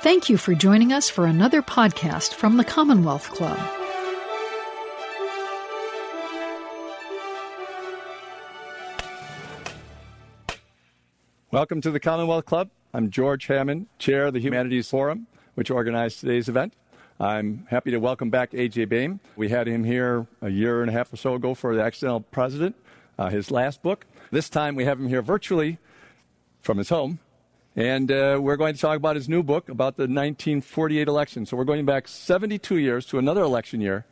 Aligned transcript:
Thank 0.00 0.28
you 0.28 0.36
for 0.36 0.54
joining 0.54 0.92
us 0.92 1.10
for 1.10 1.26
another 1.26 1.60
podcast 1.60 2.32
from 2.34 2.56
the 2.56 2.62
Commonwealth 2.62 3.30
Club. 3.30 3.58
Welcome 11.50 11.80
to 11.80 11.90
the 11.90 11.98
Commonwealth 11.98 12.44
Club. 12.44 12.70
I'm 12.94 13.10
George 13.10 13.46
Hammond, 13.46 13.88
Chair 13.98 14.26
of 14.26 14.34
the 14.34 14.40
Humanities 14.40 14.88
Forum, 14.88 15.26
which 15.56 15.68
organized 15.68 16.20
today's 16.20 16.48
event. 16.48 16.74
I'm 17.18 17.66
happy 17.68 17.90
to 17.90 17.98
welcome 17.98 18.30
back 18.30 18.54
A.J. 18.54 18.84
Baime. 18.84 19.18
We 19.34 19.48
had 19.48 19.66
him 19.66 19.82
here 19.82 20.28
a 20.40 20.48
year 20.48 20.80
and 20.80 20.90
a 20.90 20.92
half 20.92 21.12
or 21.12 21.16
so 21.16 21.34
ago 21.34 21.54
for 21.54 21.74
The 21.74 21.82
Accidental 21.82 22.20
President, 22.20 22.76
uh, 23.18 23.30
his 23.30 23.50
last 23.50 23.82
book. 23.82 24.06
This 24.30 24.48
time 24.48 24.76
we 24.76 24.84
have 24.84 25.00
him 25.00 25.08
here 25.08 25.22
virtually 25.22 25.78
from 26.60 26.78
his 26.78 26.90
home, 26.90 27.18
and 27.78 28.10
uh, 28.10 28.36
we're 28.42 28.56
going 28.56 28.74
to 28.74 28.80
talk 28.80 28.96
about 28.96 29.14
his 29.14 29.28
new 29.28 29.40
book 29.40 29.68
about 29.68 29.96
the 29.96 30.02
1948 30.02 31.06
election. 31.06 31.46
So 31.46 31.56
we're 31.56 31.62
going 31.62 31.86
back 31.86 32.08
72 32.08 32.76
years 32.76 33.06
to 33.06 33.18
another 33.18 33.42
election 33.42 33.80
year 33.80 34.04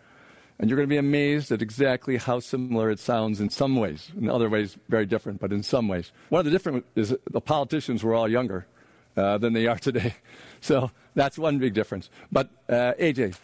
and 0.61 0.71
you're 0.71 0.77
going 0.77 0.89
to 0.89 0.93
be 0.93 0.99
amazed 0.99 1.51
at 1.51 1.61
exactly 1.61 2.17
how 2.17 2.39
similar 2.39 2.91
it 2.91 3.01
sounds 3.01 3.41
in 3.41 3.51
some 3.51 3.75
ways. 3.75 4.13
In 4.17 4.31
other 4.31 4.49
ways, 4.49 4.79
very 4.89 5.05
different, 5.05 5.41
but 5.41 5.53
in 5.53 5.65
some 5.65 5.89
ways. 5.89 6.13
One 6.29 6.39
of 6.39 6.45
the 6.45 6.53
different 6.53 6.87
is 6.95 7.13
the 7.29 7.41
politicians 7.41 8.05
were 8.05 8.15
all 8.15 8.29
younger 8.29 8.69
uh, 9.17 9.39
than 9.39 9.53
they 9.53 9.67
are 9.67 9.79
today. 9.79 10.15
So 10.63 10.91
that's 11.15 11.39
one 11.39 11.59
big 11.59 11.75
difference. 11.75 12.09
But 12.33 12.49
uh, 12.69 12.95
AJ, 12.99 13.37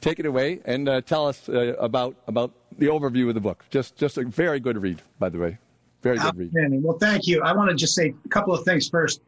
take 0.00 0.18
it 0.18 0.24
away 0.24 0.60
and 0.64 0.88
uh, 0.88 1.00
tell 1.00 1.26
us 1.26 1.48
uh, 1.48 1.74
about, 1.78 2.16
about 2.26 2.52
the 2.78 2.86
overview 2.86 3.28
of 3.28 3.34
the 3.34 3.40
book. 3.40 3.64
Just, 3.70 3.96
just 3.96 4.16
a 4.16 4.24
very 4.24 4.60
good 4.60 4.80
read, 4.80 5.02
by 5.18 5.30
the 5.30 5.38
way. 5.38 5.58
Very 6.02 6.18
good 6.18 6.36
read. 6.36 6.52
Well, 6.82 6.96
thank 6.98 7.26
you. 7.26 7.42
I 7.42 7.52
want 7.54 7.70
to 7.70 7.76
just 7.76 7.94
say 7.94 8.14
a 8.24 8.28
couple 8.28 8.54
of 8.54 8.64
things 8.64 8.88
first. 8.88 9.20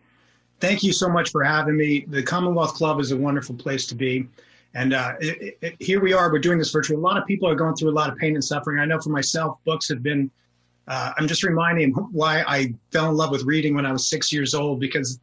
Thank 0.62 0.84
you 0.84 0.92
so 0.92 1.08
much 1.08 1.32
for 1.32 1.42
having 1.42 1.76
me. 1.76 2.04
The 2.06 2.22
Commonwealth 2.22 2.74
Club 2.74 3.00
is 3.00 3.10
a 3.10 3.16
wonderful 3.16 3.56
place 3.56 3.84
to 3.88 3.96
be. 3.96 4.28
And 4.74 4.94
uh, 4.94 5.14
it, 5.18 5.58
it, 5.60 5.76
here 5.80 6.00
we 6.00 6.12
are. 6.12 6.30
We're 6.30 6.38
doing 6.38 6.56
this 6.56 6.70
virtually. 6.70 6.98
A 6.98 7.00
lot 7.00 7.18
of 7.18 7.26
people 7.26 7.48
are 7.48 7.56
going 7.56 7.74
through 7.74 7.90
a 7.90 7.98
lot 7.98 8.08
of 8.08 8.16
pain 8.16 8.36
and 8.36 8.44
suffering. 8.44 8.78
I 8.78 8.84
know 8.84 9.00
for 9.00 9.10
myself, 9.10 9.58
books 9.64 9.88
have 9.88 10.04
been. 10.04 10.30
Uh, 10.86 11.14
I'm 11.18 11.26
just 11.26 11.42
reminding 11.42 11.90
why 11.90 12.44
I 12.46 12.72
fell 12.92 13.10
in 13.10 13.16
love 13.16 13.32
with 13.32 13.42
reading 13.42 13.74
when 13.74 13.84
I 13.84 13.90
was 13.90 14.08
six 14.08 14.32
years 14.32 14.54
old 14.54 14.78
because 14.78 15.18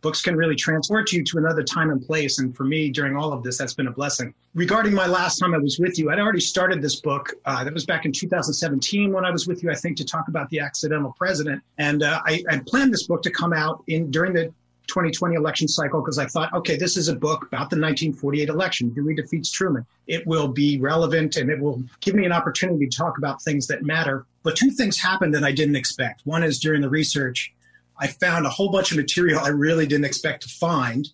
books 0.00 0.20
can 0.20 0.34
really 0.34 0.56
transport 0.56 1.12
you 1.12 1.22
to 1.22 1.38
another 1.38 1.62
time 1.62 1.90
and 1.90 2.04
place. 2.04 2.40
And 2.40 2.54
for 2.56 2.64
me, 2.64 2.90
during 2.90 3.16
all 3.16 3.32
of 3.32 3.44
this, 3.44 3.58
that's 3.58 3.74
been 3.74 3.86
a 3.86 3.92
blessing. 3.92 4.34
Regarding 4.56 4.92
my 4.92 5.06
last 5.06 5.38
time 5.38 5.54
I 5.54 5.58
was 5.58 5.78
with 5.78 5.96
you, 5.96 6.10
I'd 6.10 6.18
already 6.18 6.40
started 6.40 6.82
this 6.82 6.96
book. 6.96 7.32
Uh, 7.44 7.62
that 7.62 7.72
was 7.72 7.86
back 7.86 8.04
in 8.04 8.10
2017 8.10 9.12
when 9.12 9.24
I 9.24 9.30
was 9.30 9.46
with 9.46 9.62
you, 9.62 9.70
I 9.70 9.76
think, 9.76 9.96
to 9.98 10.04
talk 10.04 10.26
about 10.26 10.50
the 10.50 10.58
accidental 10.58 11.14
president. 11.16 11.62
And 11.78 12.02
uh, 12.02 12.20
I, 12.26 12.42
I 12.50 12.60
planned 12.66 12.92
this 12.92 13.06
book 13.06 13.22
to 13.22 13.30
come 13.30 13.52
out 13.52 13.84
in 13.86 14.10
during 14.10 14.32
the 14.32 14.52
2020 14.86 15.34
election 15.34 15.68
cycle 15.68 16.00
because 16.00 16.18
I 16.18 16.26
thought, 16.26 16.52
okay, 16.52 16.76
this 16.76 16.96
is 16.96 17.08
a 17.08 17.14
book 17.14 17.42
about 17.42 17.70
the 17.70 17.76
1948 17.76 18.48
election. 18.48 18.90
Dewey 18.90 19.14
defeats 19.14 19.50
Truman. 19.50 19.86
It 20.06 20.26
will 20.26 20.48
be 20.48 20.78
relevant 20.78 21.36
and 21.36 21.50
it 21.50 21.60
will 21.60 21.82
give 22.00 22.14
me 22.14 22.24
an 22.24 22.32
opportunity 22.32 22.86
to 22.86 22.96
talk 22.96 23.18
about 23.18 23.42
things 23.42 23.66
that 23.68 23.82
matter. 23.82 24.26
But 24.42 24.56
two 24.56 24.70
things 24.70 24.98
happened 24.98 25.34
that 25.34 25.44
I 25.44 25.52
didn't 25.52 25.76
expect. 25.76 26.22
One 26.24 26.42
is 26.42 26.58
during 26.58 26.82
the 26.82 26.88
research, 26.88 27.52
I 27.98 28.08
found 28.08 28.46
a 28.46 28.50
whole 28.50 28.70
bunch 28.70 28.90
of 28.90 28.96
material 28.96 29.40
I 29.40 29.48
really 29.48 29.86
didn't 29.86 30.06
expect 30.06 30.42
to 30.42 30.48
find. 30.48 31.08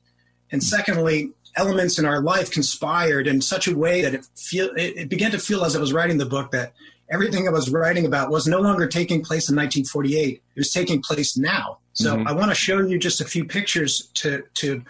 And 0.50 0.62
secondly, 0.62 1.32
elements 1.56 1.98
in 1.98 2.06
our 2.06 2.22
life 2.22 2.50
conspired 2.50 3.26
in 3.26 3.40
such 3.40 3.66
a 3.66 3.76
way 3.76 4.02
that 4.02 4.14
it 4.14 4.26
feel 4.36 4.70
it, 4.76 4.96
it 4.96 5.08
began 5.08 5.32
to 5.32 5.38
feel 5.38 5.64
as 5.64 5.76
I 5.76 5.80
was 5.80 5.92
writing 5.92 6.18
the 6.18 6.26
book 6.26 6.52
that 6.52 6.72
everything 7.10 7.48
I 7.48 7.50
was 7.50 7.70
writing 7.70 8.06
about 8.06 8.30
was 8.30 8.46
no 8.46 8.60
longer 8.60 8.86
taking 8.86 9.22
place 9.22 9.48
in 9.48 9.56
1948. 9.56 10.34
It 10.34 10.42
was 10.56 10.70
taking 10.70 11.02
place 11.02 11.36
now. 11.36 11.78
So 11.98 12.14
mm-hmm. 12.14 12.28
I 12.28 12.32
want 12.32 12.52
to 12.52 12.54
show 12.54 12.80
you 12.80 12.96
just 12.96 13.20
a 13.20 13.24
few 13.24 13.44
pictures 13.44 14.08
to 14.14 14.44
to 14.54 14.84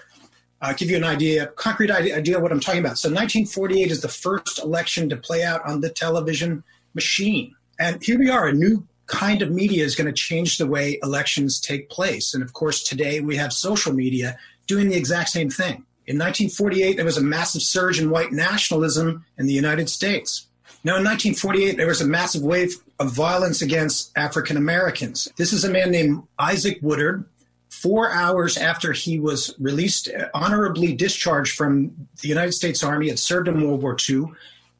uh, 0.60 0.74
give 0.74 0.90
you 0.90 0.96
an 0.98 1.04
idea, 1.04 1.46
concrete 1.46 1.90
idea, 1.90 2.16
idea 2.16 2.36
of 2.36 2.42
what 2.42 2.52
I'm 2.52 2.60
talking 2.60 2.80
about. 2.80 2.98
So 2.98 3.08
1948 3.08 3.90
is 3.90 4.02
the 4.02 4.08
first 4.08 4.58
election 4.58 5.08
to 5.08 5.16
play 5.16 5.42
out 5.42 5.64
on 5.64 5.80
the 5.80 5.88
television 5.88 6.62
machine, 6.92 7.54
and 7.78 8.02
here 8.02 8.18
we 8.18 8.28
are. 8.28 8.48
A 8.48 8.52
new 8.52 8.86
kind 9.06 9.40
of 9.40 9.50
media 9.50 9.86
is 9.86 9.96
going 9.96 10.06
to 10.06 10.12
change 10.12 10.58
the 10.58 10.66
way 10.66 10.98
elections 11.02 11.58
take 11.58 11.88
place. 11.88 12.34
And 12.34 12.42
of 12.42 12.52
course, 12.52 12.82
today 12.82 13.20
we 13.20 13.36
have 13.36 13.54
social 13.54 13.94
media 13.94 14.36
doing 14.66 14.90
the 14.90 14.96
exact 14.96 15.30
same 15.30 15.48
thing. 15.48 15.86
In 16.06 16.18
1948, 16.18 16.96
there 16.96 17.06
was 17.06 17.16
a 17.16 17.22
massive 17.22 17.62
surge 17.62 17.98
in 17.98 18.10
white 18.10 18.32
nationalism 18.32 19.24
in 19.38 19.46
the 19.46 19.54
United 19.54 19.88
States. 19.88 20.47
Now, 20.84 20.96
in 20.96 21.04
1948, 21.04 21.76
there 21.76 21.88
was 21.88 22.00
a 22.00 22.06
massive 22.06 22.42
wave 22.42 22.74
of 23.00 23.12
violence 23.12 23.62
against 23.62 24.16
African 24.16 24.56
Americans. 24.56 25.28
This 25.36 25.52
is 25.52 25.64
a 25.64 25.70
man 25.70 25.90
named 25.90 26.22
Isaac 26.38 26.78
Woodard. 26.82 27.24
Four 27.68 28.10
hours 28.12 28.56
after 28.56 28.92
he 28.92 29.18
was 29.18 29.54
released, 29.58 30.08
honorably 30.34 30.94
discharged 30.94 31.56
from 31.56 32.08
the 32.22 32.28
United 32.28 32.52
States 32.52 32.82
Army, 32.82 33.08
had 33.08 33.18
served 33.18 33.48
in 33.48 33.60
World 33.60 33.82
War 33.82 33.96
II. 34.08 34.26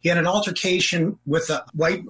He 0.00 0.08
had 0.08 0.18
an 0.18 0.26
altercation 0.26 1.18
with 1.26 1.50
a 1.50 1.64
white 1.74 2.04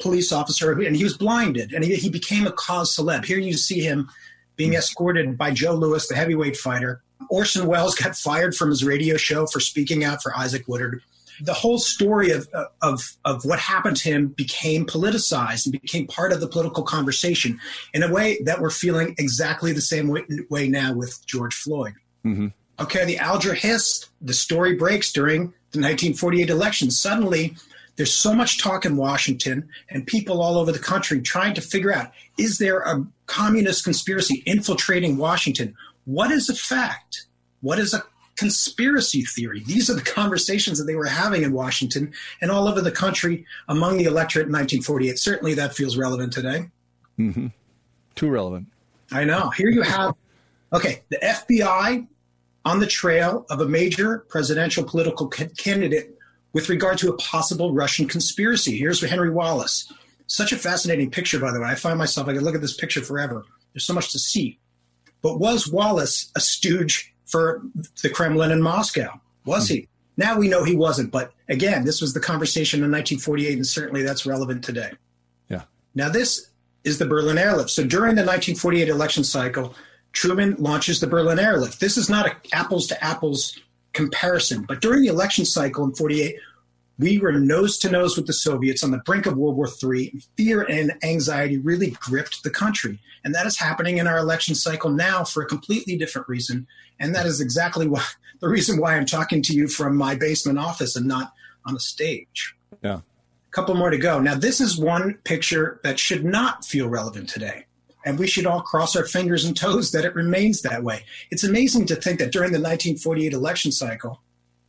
police 0.00 0.32
officer, 0.32 0.72
and 0.72 0.96
he 0.96 1.04
was 1.04 1.16
blinded, 1.16 1.72
and 1.72 1.84
he, 1.84 1.94
he 1.96 2.10
became 2.10 2.46
a 2.46 2.52
cause 2.52 2.96
celeb. 2.96 3.24
Here 3.24 3.38
you 3.38 3.54
see 3.54 3.80
him 3.80 4.08
being 4.56 4.74
escorted 4.74 5.36
by 5.36 5.50
Joe 5.50 5.74
Louis, 5.74 6.06
the 6.08 6.16
heavyweight 6.16 6.56
fighter. 6.56 7.02
Orson 7.30 7.66
Welles 7.66 7.94
got 7.94 8.16
fired 8.16 8.54
from 8.54 8.70
his 8.70 8.84
radio 8.84 9.16
show 9.16 9.46
for 9.46 9.60
speaking 9.60 10.02
out 10.02 10.22
for 10.22 10.36
Isaac 10.36 10.66
Woodard 10.66 11.02
the 11.40 11.54
whole 11.54 11.78
story 11.78 12.30
of, 12.30 12.48
of, 12.82 13.16
of 13.24 13.44
what 13.44 13.58
happened 13.58 13.96
to 13.98 14.10
him 14.10 14.28
became 14.28 14.86
politicized 14.86 15.66
and 15.66 15.72
became 15.72 16.06
part 16.06 16.32
of 16.32 16.40
the 16.40 16.48
political 16.48 16.82
conversation 16.82 17.58
in 17.92 18.02
a 18.02 18.12
way 18.12 18.38
that 18.44 18.60
we're 18.60 18.70
feeling 18.70 19.14
exactly 19.18 19.72
the 19.72 19.80
same 19.80 20.08
way, 20.08 20.22
way 20.50 20.68
now 20.68 20.92
with 20.92 21.24
George 21.26 21.54
Floyd. 21.54 21.94
Mm-hmm. 22.24 22.48
Okay, 22.80 23.04
the 23.04 23.18
Alger 23.18 23.54
Hiss, 23.54 24.06
the 24.20 24.34
story 24.34 24.74
breaks 24.74 25.12
during 25.12 25.42
the 25.70 25.80
1948 25.80 26.50
election. 26.50 26.90
Suddenly, 26.90 27.54
there's 27.96 28.12
so 28.12 28.34
much 28.34 28.60
talk 28.60 28.84
in 28.84 28.96
Washington 28.96 29.68
and 29.88 30.06
people 30.06 30.42
all 30.42 30.58
over 30.58 30.72
the 30.72 30.78
country 30.78 31.20
trying 31.20 31.54
to 31.54 31.60
figure 31.60 31.92
out 31.92 32.10
is 32.36 32.58
there 32.58 32.80
a 32.80 33.06
communist 33.26 33.84
conspiracy 33.84 34.42
infiltrating 34.46 35.16
Washington? 35.16 35.76
What 36.04 36.32
is 36.32 36.48
a 36.48 36.54
fact? 36.54 37.26
What 37.60 37.78
is 37.78 37.94
a 37.94 38.02
conspiracy 38.36 39.22
theory. 39.22 39.62
These 39.64 39.88
are 39.88 39.94
the 39.94 40.02
conversations 40.02 40.78
that 40.78 40.84
they 40.84 40.96
were 40.96 41.06
having 41.06 41.42
in 41.42 41.52
Washington 41.52 42.12
and 42.40 42.50
all 42.50 42.68
over 42.68 42.80
the 42.80 42.90
country 42.90 43.46
among 43.68 43.98
the 43.98 44.04
electorate 44.04 44.46
in 44.46 44.52
1948. 44.52 45.18
Certainly 45.18 45.54
that 45.54 45.74
feels 45.74 45.96
relevant 45.96 46.32
today. 46.32 46.70
Mm-hmm. 47.18 47.48
Too 48.14 48.28
relevant. 48.28 48.66
I 49.12 49.24
know. 49.24 49.50
Here 49.50 49.68
you 49.68 49.82
have, 49.82 50.14
okay, 50.72 51.02
the 51.10 51.18
FBI 51.18 52.06
on 52.64 52.80
the 52.80 52.86
trail 52.86 53.46
of 53.50 53.60
a 53.60 53.68
major 53.68 54.20
presidential 54.28 54.84
political 54.84 55.28
candidate 55.28 56.18
with 56.52 56.68
regard 56.68 56.98
to 56.98 57.10
a 57.10 57.16
possible 57.18 57.74
Russian 57.74 58.08
conspiracy. 58.08 58.76
Here's 58.76 59.02
Henry 59.02 59.30
Wallace. 59.30 59.92
Such 60.26 60.52
a 60.52 60.56
fascinating 60.56 61.10
picture, 61.10 61.38
by 61.38 61.52
the 61.52 61.60
way. 61.60 61.66
I 61.66 61.74
find 61.74 61.98
myself, 61.98 62.28
I 62.28 62.32
could 62.32 62.42
look 62.42 62.54
at 62.54 62.62
this 62.62 62.76
picture 62.76 63.02
forever. 63.02 63.44
There's 63.72 63.84
so 63.84 63.92
much 63.92 64.12
to 64.12 64.18
see. 64.18 64.58
But 65.20 65.38
was 65.38 65.68
Wallace 65.68 66.30
a 66.34 66.40
stooge 66.40 67.13
for 67.34 67.62
the 68.00 68.10
Kremlin 68.10 68.52
in 68.52 68.62
Moscow. 68.62 69.20
Was 69.44 69.66
he? 69.66 69.88
Now 70.16 70.38
we 70.38 70.46
know 70.46 70.62
he 70.62 70.76
wasn't, 70.76 71.10
but 71.10 71.32
again, 71.48 71.84
this 71.84 72.00
was 72.00 72.14
the 72.14 72.20
conversation 72.20 72.78
in 72.78 72.92
1948, 72.92 73.54
and 73.54 73.66
certainly 73.66 74.04
that's 74.04 74.24
relevant 74.24 74.62
today. 74.62 74.92
Yeah. 75.48 75.62
Now, 75.96 76.10
this 76.10 76.50
is 76.84 76.98
the 76.98 77.06
Berlin 77.06 77.36
airlift. 77.36 77.70
So 77.70 77.82
during 77.82 78.14
the 78.14 78.22
1948 78.22 78.88
election 78.88 79.24
cycle, 79.24 79.74
Truman 80.12 80.54
launches 80.60 81.00
the 81.00 81.08
Berlin 81.08 81.40
airlift. 81.40 81.80
This 81.80 81.96
is 81.96 82.08
not 82.08 82.26
an 82.26 82.36
apples 82.52 82.86
to 82.86 83.04
apples 83.04 83.58
comparison, 83.92 84.62
but 84.62 84.80
during 84.80 85.02
the 85.02 85.08
election 85.08 85.44
cycle 85.44 85.82
in 85.82 85.92
48, 85.92 86.36
we 86.98 87.18
were 87.18 87.32
nose 87.32 87.78
to 87.78 87.90
nose 87.90 88.16
with 88.16 88.26
the 88.26 88.32
Soviets 88.32 88.84
on 88.84 88.90
the 88.90 88.98
brink 88.98 89.26
of 89.26 89.36
World 89.36 89.56
War 89.56 89.68
III. 89.82 90.14
Fear 90.36 90.62
and 90.62 90.94
anxiety 91.02 91.58
really 91.58 91.90
gripped 91.90 92.42
the 92.42 92.50
country. 92.50 93.00
And 93.24 93.34
that 93.34 93.46
is 93.46 93.58
happening 93.58 93.98
in 93.98 94.06
our 94.06 94.18
election 94.18 94.54
cycle 94.54 94.90
now 94.90 95.24
for 95.24 95.42
a 95.42 95.46
completely 95.46 95.96
different 95.96 96.28
reason. 96.28 96.66
And 97.00 97.14
that 97.14 97.26
is 97.26 97.40
exactly 97.40 97.88
why 97.88 98.04
the 98.40 98.48
reason 98.48 98.78
why 98.78 98.96
I'm 98.96 99.06
talking 99.06 99.42
to 99.42 99.54
you 99.54 99.68
from 99.68 99.96
my 99.96 100.14
basement 100.14 100.58
office 100.58 100.96
and 100.96 101.06
not 101.06 101.32
on 101.66 101.74
a 101.74 101.80
stage. 101.80 102.54
Yeah. 102.82 102.98
A 102.98 103.50
couple 103.50 103.74
more 103.74 103.90
to 103.90 103.98
go. 103.98 104.20
Now, 104.20 104.34
this 104.34 104.60
is 104.60 104.78
one 104.78 105.14
picture 105.24 105.80
that 105.82 105.98
should 105.98 106.24
not 106.24 106.64
feel 106.64 106.88
relevant 106.88 107.28
today. 107.28 107.66
And 108.04 108.18
we 108.18 108.26
should 108.26 108.44
all 108.44 108.60
cross 108.60 108.94
our 108.94 109.06
fingers 109.06 109.44
and 109.44 109.56
toes 109.56 109.92
that 109.92 110.04
it 110.04 110.14
remains 110.14 110.60
that 110.62 110.84
way. 110.84 111.04
It's 111.30 111.44
amazing 111.44 111.86
to 111.86 111.96
think 111.96 112.18
that 112.18 112.32
during 112.32 112.52
the 112.52 112.58
1948 112.58 113.32
election 113.32 113.72
cycle, 113.72 114.20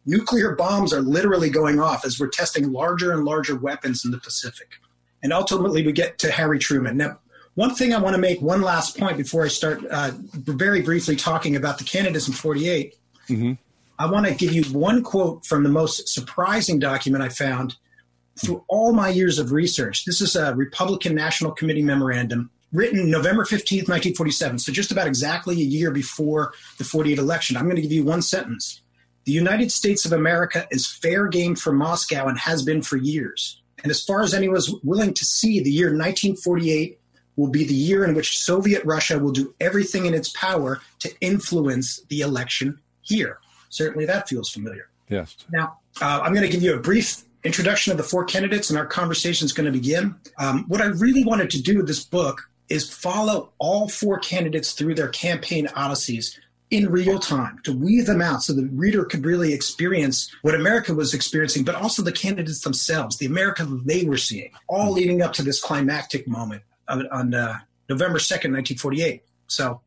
nuclear 0.06 0.56
bombs 0.56 0.94
are 0.94 1.02
literally 1.02 1.50
going 1.50 1.80
off 1.80 2.06
as 2.06 2.19
we're 2.19 2.28
testing 2.28 2.72
larger 2.72 3.12
and 3.12 3.25
larger 3.25 3.56
weapons 3.56 4.06
in 4.06 4.12
the 4.12 4.18
Pacific. 4.18 4.69
And 5.24 5.34
ultimately, 5.34 5.86
we 5.86 5.92
get 5.92 6.19
to 6.19 6.31
Harry 6.31 6.60
Truman. 6.60 6.98
Now, 6.98 7.19
one 7.56 7.74
thing 7.74 7.94
I 7.94 8.00
want 8.00 8.16
to 8.16 8.22
make 8.22 8.42
one 8.42 8.62
last 8.62 8.98
point 8.98 9.18
before 9.18 9.46
I 9.46 9.48
start 9.48 9.84
uh, 9.90 10.12
very 10.34 10.81
briefly 10.81 11.16
talking 11.16 11.56
about 11.56 11.78
the 11.78 11.84
candidates 11.84 12.28
in 12.28 12.34
48. 12.34 12.96
Mm-hmm. 13.30 13.54
I 13.98 14.12
want 14.12 14.28
to 14.28 14.36
give 14.36 14.52
you 14.52 14.63
one 14.78 15.02
quote 15.04 15.46
from 15.46 15.63
the 15.63 15.69
most 15.69 16.10
surprising 16.10 16.80
document 16.80 17.24
I 17.24 17.30
found 17.30 17.75
through 18.38 18.63
all 18.68 18.92
my 18.92 19.07
years 19.07 19.40
of 19.40 19.54
research. 19.54 20.04
This 20.04 20.19
is 20.19 20.36
a 20.36 20.54
Republican 20.54 21.16
National 21.16 21.52
Committee 21.52 21.81
memorandum 21.81 22.52
written 22.74 23.10
November 23.10 23.44
15th, 23.44 23.88
1947. 23.88 24.60
So 24.60 24.72
just 24.74 24.92
about 24.92 25.07
exactly 25.07 25.56
a 25.56 25.66
year 25.66 25.92
before 25.92 26.54
the 26.78 26.84
48 26.84 27.18
election. 27.18 27.56
I'm 27.56 27.63
going 27.63 27.78
to 27.78 27.81
give 27.81 27.94
you 27.94 28.04
one 28.04 28.22
sentence. 28.22 28.81
The 29.25 29.31
United 29.31 29.72
States 29.72 30.06
of 30.06 30.13
America 30.13 30.68
is 30.69 30.88
fair 30.88 31.27
game 31.27 31.56
for 31.56 31.74
Moscow 31.74 32.27
and 32.27 32.38
has 32.39 32.63
been 32.63 32.81
for 32.83 32.98
years. 32.98 33.62
And 33.83 33.92
as 33.92 34.04
far 34.04 34.22
as 34.22 34.33
anyone 34.33 34.56
was 34.56 34.74
willing 34.83 35.13
to 35.13 35.25
see, 35.25 35.60
the 35.60 35.72
year 35.72 35.88
1948 35.88 37.00
will 37.36 37.50
be 37.50 37.66
the 37.66 37.74
year 37.74 38.06
in 38.06 38.13
which 38.16 38.39
Soviet 38.39 38.83
Russia 38.86 39.19
will 39.19 39.31
do 39.31 39.54
everything 39.60 40.06
in 40.06 40.13
its 40.13 40.30
power 40.30 40.80
to 41.00 41.12
influence 41.22 42.01
the 42.10 42.22
election 42.22 42.80
here. 43.01 43.39
Certainly 43.69 44.06
that 44.06 44.30
feels 44.30 44.50
familiar. 44.50 44.89
Yes. 45.10 45.36
Now, 45.51 45.80
uh, 46.01 46.21
I'm 46.24 46.33
going 46.33 46.45
to 46.45 46.51
give 46.51 46.63
you 46.63 46.75
a 46.75 46.80
brief 46.80 47.24
introduction 47.44 47.92
of 47.92 47.98
the 47.98 48.04
four 48.04 48.25
candidates, 48.25 48.69
and 48.69 48.80
our 48.80 48.86
conversation 48.86 49.45
is 49.45 49.54
going 49.54 49.66
to 49.66 49.71
begin. 49.71 50.16
Um, 50.39 50.66
what 50.68 50.81
I 50.81 50.86
really 50.86 51.24
wanted 51.24 51.50
to 51.51 51.62
do 51.62 51.78
with 51.78 51.88
this 51.88 52.04
book 52.04 52.50
is 52.69 52.92
follow 52.92 53.51
all 53.60 53.88
four 53.88 54.19
candidates 54.19 54.74
through 54.74 54.95
their 54.95 55.10
campaign 55.10 55.68
odysseys 55.75 56.39
in 56.72 56.90
real 56.90 57.20
time 57.20 57.60
to 57.64 57.72
weave 57.72 58.08
them 58.08 58.22
out 58.22 58.42
so 58.42 58.54
the 58.54 58.68
reader 58.74 59.06
could 59.06 59.24
really 59.24 59.54
experience 59.54 60.34
what 60.42 60.56
America 60.56 60.94
was 60.94 61.14
experiencing, 61.14 61.64
but 61.64 61.76
also 61.76 62.02
the 62.02 62.12
candidates 62.12 62.62
themselves, 62.62 63.18
the 63.18 63.26
America 63.26 63.66
they 63.86 64.04
were 64.04 64.18
seeing, 64.18 64.52
all 64.68 64.92
leading 64.92 65.22
up 65.22 65.34
to 65.34 65.44
this 65.44 65.62
climactic 65.62 66.28
moment 66.28 66.64
on, 66.88 67.08
on 67.10 67.34
uh, 67.34 67.60
November 67.88 68.18
2nd, 68.18 68.52
1948. 68.52 69.24
So 69.48 69.82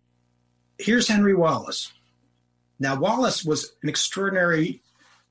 here's 0.78 1.08
Henry 1.08 1.34
Wallace. 1.34 1.92
Now, 2.78 2.94
Wallace 2.94 3.44
was 3.44 3.72
an 3.82 3.88
extraordinary 3.88 4.82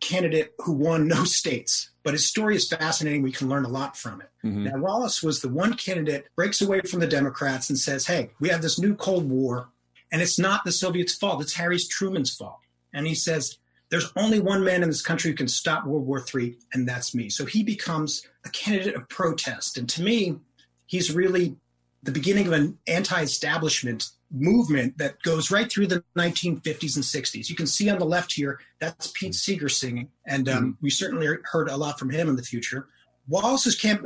candidate 0.02 0.54
who 0.60 0.74
won 0.74 1.08
no 1.08 1.24
states, 1.24 1.92
but 2.04 2.14
his 2.14 2.28
story 2.28 2.58
is 2.58 2.68
fascinating. 2.68 3.22
We 3.22 3.32
can 3.32 3.48
learn 3.48 3.64
a 3.64 3.70
lot 3.70 3.96
from 3.96 4.22
it. 4.22 4.30
Mm-hmm. 4.46 4.66
Now, 4.66 4.78
Wallace 4.78 5.24
was 5.24 5.42
the 5.42 5.50
one 5.50 5.76
candidate 5.76 6.28
breaks 6.36 6.62
away 6.62 6.82
from 6.82 7.00
the 7.00 7.08
Democrats 7.08 7.70
and 7.70 7.80
says, 7.80 8.06
"Hey, 8.06 8.32
we 8.40 8.50
have 8.50 8.62
this 8.62 8.78
new 8.78 8.96
Cold 8.96 9.30
War, 9.30 9.70
and 10.12 10.22
it's 10.22 10.40
not 10.40 10.64
the 10.64 10.72
Soviets' 10.72 11.16
fault. 11.16 11.42
It's 11.42 11.56
Harry 11.56 11.78
Truman's 11.80 12.36
fault." 12.36 12.60
And 12.94 13.08
he 13.08 13.16
says, 13.16 13.58
"There's 13.90 14.12
only 14.16 14.40
one 14.40 14.64
man 14.64 14.84
in 14.84 14.90
this 14.90 15.02
country 15.02 15.32
who 15.32 15.38
can 15.38 15.48
stop 15.48 15.86
World 15.86 16.06
War 16.06 16.26
III, 16.34 16.58
and 16.74 16.88
that's 16.88 17.14
me." 17.14 17.30
So 17.30 17.46
he 17.46 17.64
becomes 17.64 18.26
a 18.46 18.50
candidate 18.50 18.96
of 18.96 19.10
protest, 19.10 19.78
and 19.78 19.88
to 19.90 20.02
me, 20.02 20.40
he's 20.86 21.14
really 21.14 21.58
the 22.04 22.12
beginning 22.12 22.48
of 22.48 22.54
an 22.54 22.78
anti-establishment 22.88 24.10
movement 24.32 24.98
that 24.98 25.22
goes 25.24 25.52
right 25.52 25.72
through 25.72 25.88
the 25.88 26.04
1950s 26.18 26.96
and 26.96 27.06
60s. 27.06 27.50
You 27.50 27.56
can 27.56 27.68
see 27.68 27.90
on 27.90 28.00
the 28.00 28.06
left 28.06 28.34
here, 28.34 28.60
that's 28.80 29.12
Pete 29.14 29.36
Seeger 29.36 29.70
singing, 29.70 30.10
and 30.26 30.50
um, 30.50 30.58
mm-hmm. 30.58 30.72
we 30.82 30.90
certainly 30.90 31.28
heard 31.52 31.70
a 31.70 31.78
lot 31.78 31.98
from 31.98 32.10
him 32.10 32.30
in 32.30 32.36
the 32.36 32.44
future. 32.44 32.88
Wallace's 33.28 33.76
camp- 33.76 34.06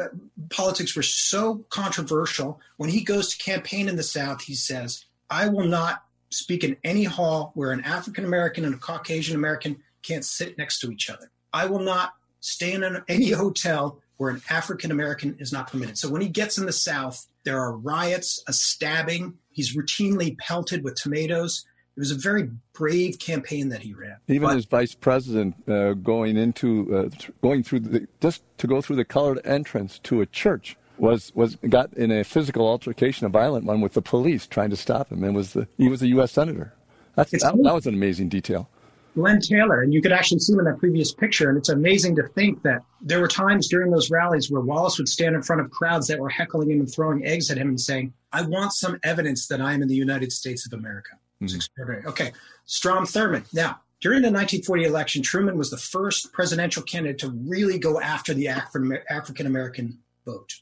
politics 0.50 0.96
were 0.96 1.04
so 1.04 1.66
controversial. 1.70 2.60
When 2.78 2.90
he 2.90 3.04
goes 3.04 3.30
to 3.30 3.44
campaign 3.44 3.88
in 3.88 3.96
the 3.96 4.04
South, 4.04 4.42
he 4.42 4.56
says, 4.56 5.06
I 5.32 5.48
will 5.48 5.66
not 5.66 6.04
speak 6.30 6.64
in 6.64 6.78
any 6.84 7.06
hall 7.06 7.52
where 7.56 7.72
an 7.72 7.84
African 7.84 8.26
American 8.26 8.66
and 8.66 8.76
a 8.76 8.78
Caucasian 8.78 9.36
American 9.36 9.78
can't 10.04 10.26
sit 10.26 10.58
next 10.58 10.80
to 10.82 10.92
each 10.92 11.10
other. 11.10 11.32
I 11.54 11.66
will 11.66 11.80
not 11.80 12.14
stay 12.42 12.74
in 12.74 12.84
an, 12.84 13.04
any 13.08 13.32
hotel 13.32 14.00
where 14.18 14.30
an 14.30 14.42
African 14.50 14.92
American 14.92 15.38
is 15.40 15.52
not 15.52 15.72
permitted. 15.72 15.98
So 15.98 16.10
when 16.10 16.22
he 16.22 16.28
gets 16.28 16.58
in 16.58 16.66
the 16.66 16.74
South, 16.74 17.26
there 17.44 17.60
are 17.60 17.76
riots, 17.76 18.44
a 18.48 18.54
stabbing. 18.54 19.38
He's 19.52 19.76
routinely 19.76 20.38
pelted 20.38 20.84
with 20.84 20.96
tomatoes. 20.96 21.66
It 21.96 22.00
was 22.00 22.12
a 22.12 22.16
very 22.16 22.50
brave 22.74 23.20
campaign 23.20 23.70
that 23.70 23.82
he 23.82 23.94
ran. 23.94 24.18
Even 24.28 24.48
but, 24.48 24.58
as 24.58 24.66
vice 24.66 24.96
president, 24.96 25.56
uh, 25.68 25.94
going 25.94 26.38
into 26.38 26.96
uh, 26.96 27.32
going 27.42 27.64
through 27.64 27.82
the, 27.82 28.08
just 28.22 28.44
to 28.60 28.68
go 28.68 28.82
through 28.82 28.96
the 28.98 29.06
colored 29.06 29.42
entrance 29.44 30.00
to 30.00 30.22
a 30.22 30.26
church 30.26 30.78
was 31.02 31.34
was 31.34 31.56
got 31.68 31.92
in 31.94 32.12
a 32.12 32.24
physical 32.24 32.68
altercation, 32.68 33.26
a 33.26 33.30
violent 33.30 33.66
one 33.66 33.82
with 33.82 33.94
the 33.94 34.02
police 34.02 34.46
trying 34.46 34.70
to 34.70 34.78
stop 34.78 35.12
him, 35.12 35.24
and 35.24 35.36
was 35.36 35.54
the 35.54 35.68
he 35.78 35.90
was 35.90 36.02
a 36.02 36.08
U.S. 36.08 36.32
senator. 36.32 36.74
That's, 37.16 37.32
that, 37.32 37.58
that 37.64 37.74
was 37.74 37.88
an 37.88 37.94
amazing 37.94 38.30
detail. 38.30 38.70
Glenn 39.16 39.42
Taylor, 39.42 39.82
and 39.82 39.94
you 39.94 40.02
could 40.02 40.14
actually 40.14 40.40
see 40.40 40.54
him 40.54 40.60
in 40.60 40.66
that 40.66 40.78
previous 40.78 41.14
picture. 41.14 41.50
And 41.50 41.58
it's 41.58 41.68
amazing 41.68 42.16
to 42.16 42.24
think 42.30 42.62
that 42.64 42.84
there 43.02 43.20
were 43.20 43.28
times 43.28 43.68
during 43.68 43.92
those 43.92 44.10
rallies 44.10 44.50
where 44.50 44.62
Wallace 44.62 44.98
would 44.98 45.10
stand 45.10 45.36
in 45.36 45.42
front 45.42 45.62
of 45.62 45.70
crowds 45.70 46.08
that 46.08 46.18
were 46.18 46.30
heckling 46.30 46.72
him 46.72 46.80
and 46.80 46.90
throwing 46.94 47.26
eggs 47.26 47.52
at 47.52 47.58
him 47.58 47.68
and 47.68 47.82
saying, 47.82 48.14
I 48.32 48.44
want 48.44 48.72
some 48.72 48.98
evidence 49.04 49.48
that 49.48 49.60
I 49.60 49.74
am 49.74 49.82
in 49.82 49.90
the 49.90 49.96
United 49.96 50.32
States 50.32 50.66
of 50.66 50.72
America. 50.72 51.18
It's 51.42 51.52
mm-hmm. 51.52 51.58
extraordinary. 51.58 52.06
Okay, 52.06 52.32
Strom 52.66 53.04
Thurmond. 53.04 53.54
Now, 53.54 53.82
during 54.00 54.22
the 54.22 54.32
1940 54.32 54.86
election, 54.86 55.22
Truman 55.22 55.58
was 55.58 55.70
the 55.70 55.78
first 55.78 56.32
presidential 56.32 56.84
candidate 56.84 57.20
to 57.20 57.30
really 57.30 57.80
go 57.80 58.00
after 58.00 58.34
the 58.34 58.48
African 58.48 59.46
American 59.46 60.00
vote. 60.26 60.54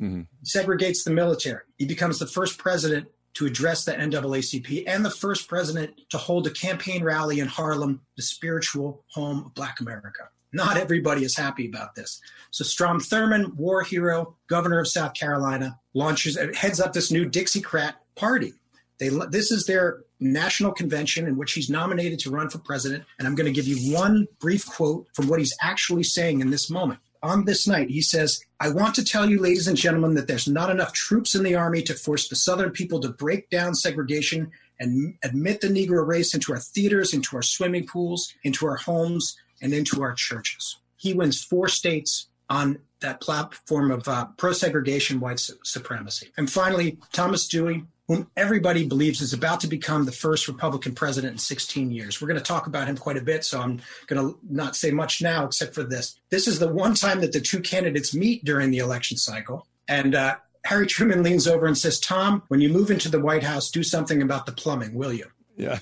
Mm-hmm. 0.00 0.22
Segregates 0.44 1.04
the 1.04 1.10
military. 1.10 1.62
He 1.76 1.84
becomes 1.84 2.18
the 2.18 2.26
first 2.26 2.58
president 2.58 3.08
to 3.34 3.46
address 3.46 3.84
the 3.84 3.92
NAACP 3.92 4.84
and 4.86 5.04
the 5.04 5.10
first 5.10 5.48
president 5.48 5.92
to 6.10 6.18
hold 6.18 6.46
a 6.46 6.50
campaign 6.50 7.04
rally 7.04 7.40
in 7.40 7.46
Harlem, 7.46 8.00
the 8.16 8.22
spiritual 8.22 9.04
home 9.12 9.44
of 9.46 9.54
Black 9.54 9.80
America. 9.80 10.28
Not 10.52 10.76
everybody 10.76 11.24
is 11.24 11.36
happy 11.36 11.68
about 11.68 11.94
this. 11.94 12.20
So 12.50 12.64
Strom 12.64 12.98
Thurmond, 12.98 13.54
war 13.54 13.82
hero, 13.82 14.36
governor 14.48 14.80
of 14.80 14.88
South 14.88 15.14
Carolina, 15.14 15.78
launches 15.94 16.36
heads 16.56 16.80
up 16.80 16.92
this 16.92 17.12
new 17.12 17.28
Dixiecrat 17.28 17.94
party. 18.16 18.54
They, 18.98 19.10
this 19.30 19.52
is 19.52 19.66
their 19.66 20.00
national 20.18 20.72
convention 20.72 21.26
in 21.26 21.36
which 21.36 21.52
he's 21.52 21.70
nominated 21.70 22.18
to 22.20 22.30
run 22.30 22.50
for 22.50 22.58
president. 22.58 23.04
And 23.18 23.28
I'm 23.28 23.34
going 23.34 23.46
to 23.46 23.52
give 23.52 23.68
you 23.68 23.94
one 23.94 24.26
brief 24.40 24.66
quote 24.66 25.06
from 25.14 25.28
what 25.28 25.38
he's 25.38 25.56
actually 25.62 26.02
saying 26.02 26.40
in 26.40 26.50
this 26.50 26.68
moment 26.68 27.00
on 27.22 27.44
this 27.44 27.66
night, 27.66 27.90
he 27.90 28.00
says, 28.00 28.44
I 28.58 28.70
want 28.70 28.94
to 28.94 29.04
tell 29.04 29.28
you, 29.28 29.40
ladies 29.40 29.68
and 29.68 29.76
gentlemen, 29.76 30.14
that 30.14 30.26
there's 30.26 30.48
not 30.48 30.70
enough 30.70 30.92
troops 30.92 31.34
in 31.34 31.42
the 31.42 31.54
army 31.54 31.82
to 31.82 31.94
force 31.94 32.28
the 32.28 32.36
Southern 32.36 32.70
people 32.70 33.00
to 33.00 33.10
break 33.10 33.50
down 33.50 33.74
segregation 33.74 34.50
and 34.78 35.14
admit 35.22 35.60
the 35.60 35.68
Negro 35.68 36.06
race 36.06 36.34
into 36.34 36.52
our 36.52 36.58
theaters, 36.58 37.12
into 37.12 37.36
our 37.36 37.42
swimming 37.42 37.86
pools, 37.86 38.32
into 38.42 38.66
our 38.66 38.76
homes, 38.76 39.36
and 39.60 39.74
into 39.74 40.02
our 40.02 40.14
churches. 40.14 40.78
He 40.96 41.12
wins 41.12 41.42
four 41.42 41.68
states 41.68 42.28
on 42.48 42.78
that 43.00 43.20
platform 43.20 43.90
of 43.90 44.06
uh, 44.08 44.26
pro 44.36 44.52
segregation 44.52 45.20
white 45.20 45.38
su- 45.38 45.54
supremacy. 45.62 46.30
And 46.36 46.50
finally, 46.50 46.98
Thomas 47.12 47.46
Dewey, 47.46 47.84
whom 48.10 48.28
everybody 48.36 48.84
believes 48.84 49.20
is 49.20 49.32
about 49.32 49.60
to 49.60 49.68
become 49.68 50.04
the 50.04 50.10
first 50.10 50.48
Republican 50.48 50.92
president 50.96 51.30
in 51.30 51.38
16 51.38 51.92
years. 51.92 52.20
We're 52.20 52.26
going 52.26 52.40
to 52.40 52.44
talk 52.44 52.66
about 52.66 52.88
him 52.88 52.96
quite 52.96 53.16
a 53.16 53.22
bit, 53.22 53.44
so 53.44 53.60
I'm 53.60 53.80
going 54.08 54.20
to 54.20 54.36
not 54.50 54.74
say 54.74 54.90
much 54.90 55.22
now 55.22 55.44
except 55.44 55.76
for 55.76 55.84
this. 55.84 56.18
This 56.28 56.48
is 56.48 56.58
the 56.58 56.66
one 56.66 56.94
time 56.94 57.20
that 57.20 57.32
the 57.32 57.40
two 57.40 57.60
candidates 57.60 58.12
meet 58.12 58.44
during 58.44 58.72
the 58.72 58.78
election 58.78 59.16
cycle. 59.16 59.68
And 59.86 60.16
uh, 60.16 60.38
Harry 60.64 60.88
Truman 60.88 61.22
leans 61.22 61.46
over 61.46 61.66
and 61.66 61.78
says, 61.78 62.00
Tom, 62.00 62.42
when 62.48 62.60
you 62.60 62.68
move 62.68 62.90
into 62.90 63.08
the 63.08 63.20
White 63.20 63.44
House, 63.44 63.70
do 63.70 63.84
something 63.84 64.20
about 64.22 64.44
the 64.44 64.52
plumbing, 64.52 64.94
will 64.94 65.12
you? 65.12 65.26
Yeah. 65.56 65.78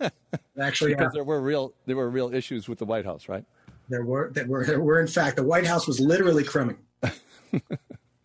Actually, 0.60 0.94
because 0.94 1.14
there 1.14 1.24
were 1.24 1.40
real 1.40 1.72
there 1.86 1.96
were 1.96 2.10
real 2.10 2.34
issues 2.34 2.68
with 2.68 2.78
the 2.78 2.84
White 2.84 3.06
House, 3.06 3.26
right? 3.26 3.46
There 3.88 4.04
were 4.04 4.30
there 4.34 4.46
were 4.46 4.66
there 4.66 4.80
were 4.80 5.00
in 5.00 5.06
fact 5.06 5.36
the 5.36 5.44
White 5.44 5.66
House 5.66 5.86
was 5.86 5.98
literally 5.98 6.44
crumbling. 6.44 6.76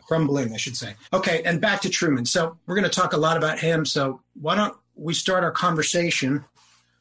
crumbling, 0.08 0.54
I 0.54 0.58
should 0.58 0.78
say. 0.78 0.96
Okay, 1.14 1.42
and 1.44 1.60
back 1.60 1.82
to 1.82 1.90
Truman. 1.90 2.26
So 2.26 2.58
we're 2.66 2.76
going 2.76 2.90
to 2.90 2.96
talk 2.96 3.14
a 3.14 3.18
lot 3.18 3.38
about 3.38 3.60
him. 3.60 3.86
So 3.86 4.22
why 4.40 4.56
don't 4.56 4.76
we 4.96 5.14
start 5.14 5.44
our 5.44 5.52
conversation? 5.52 6.46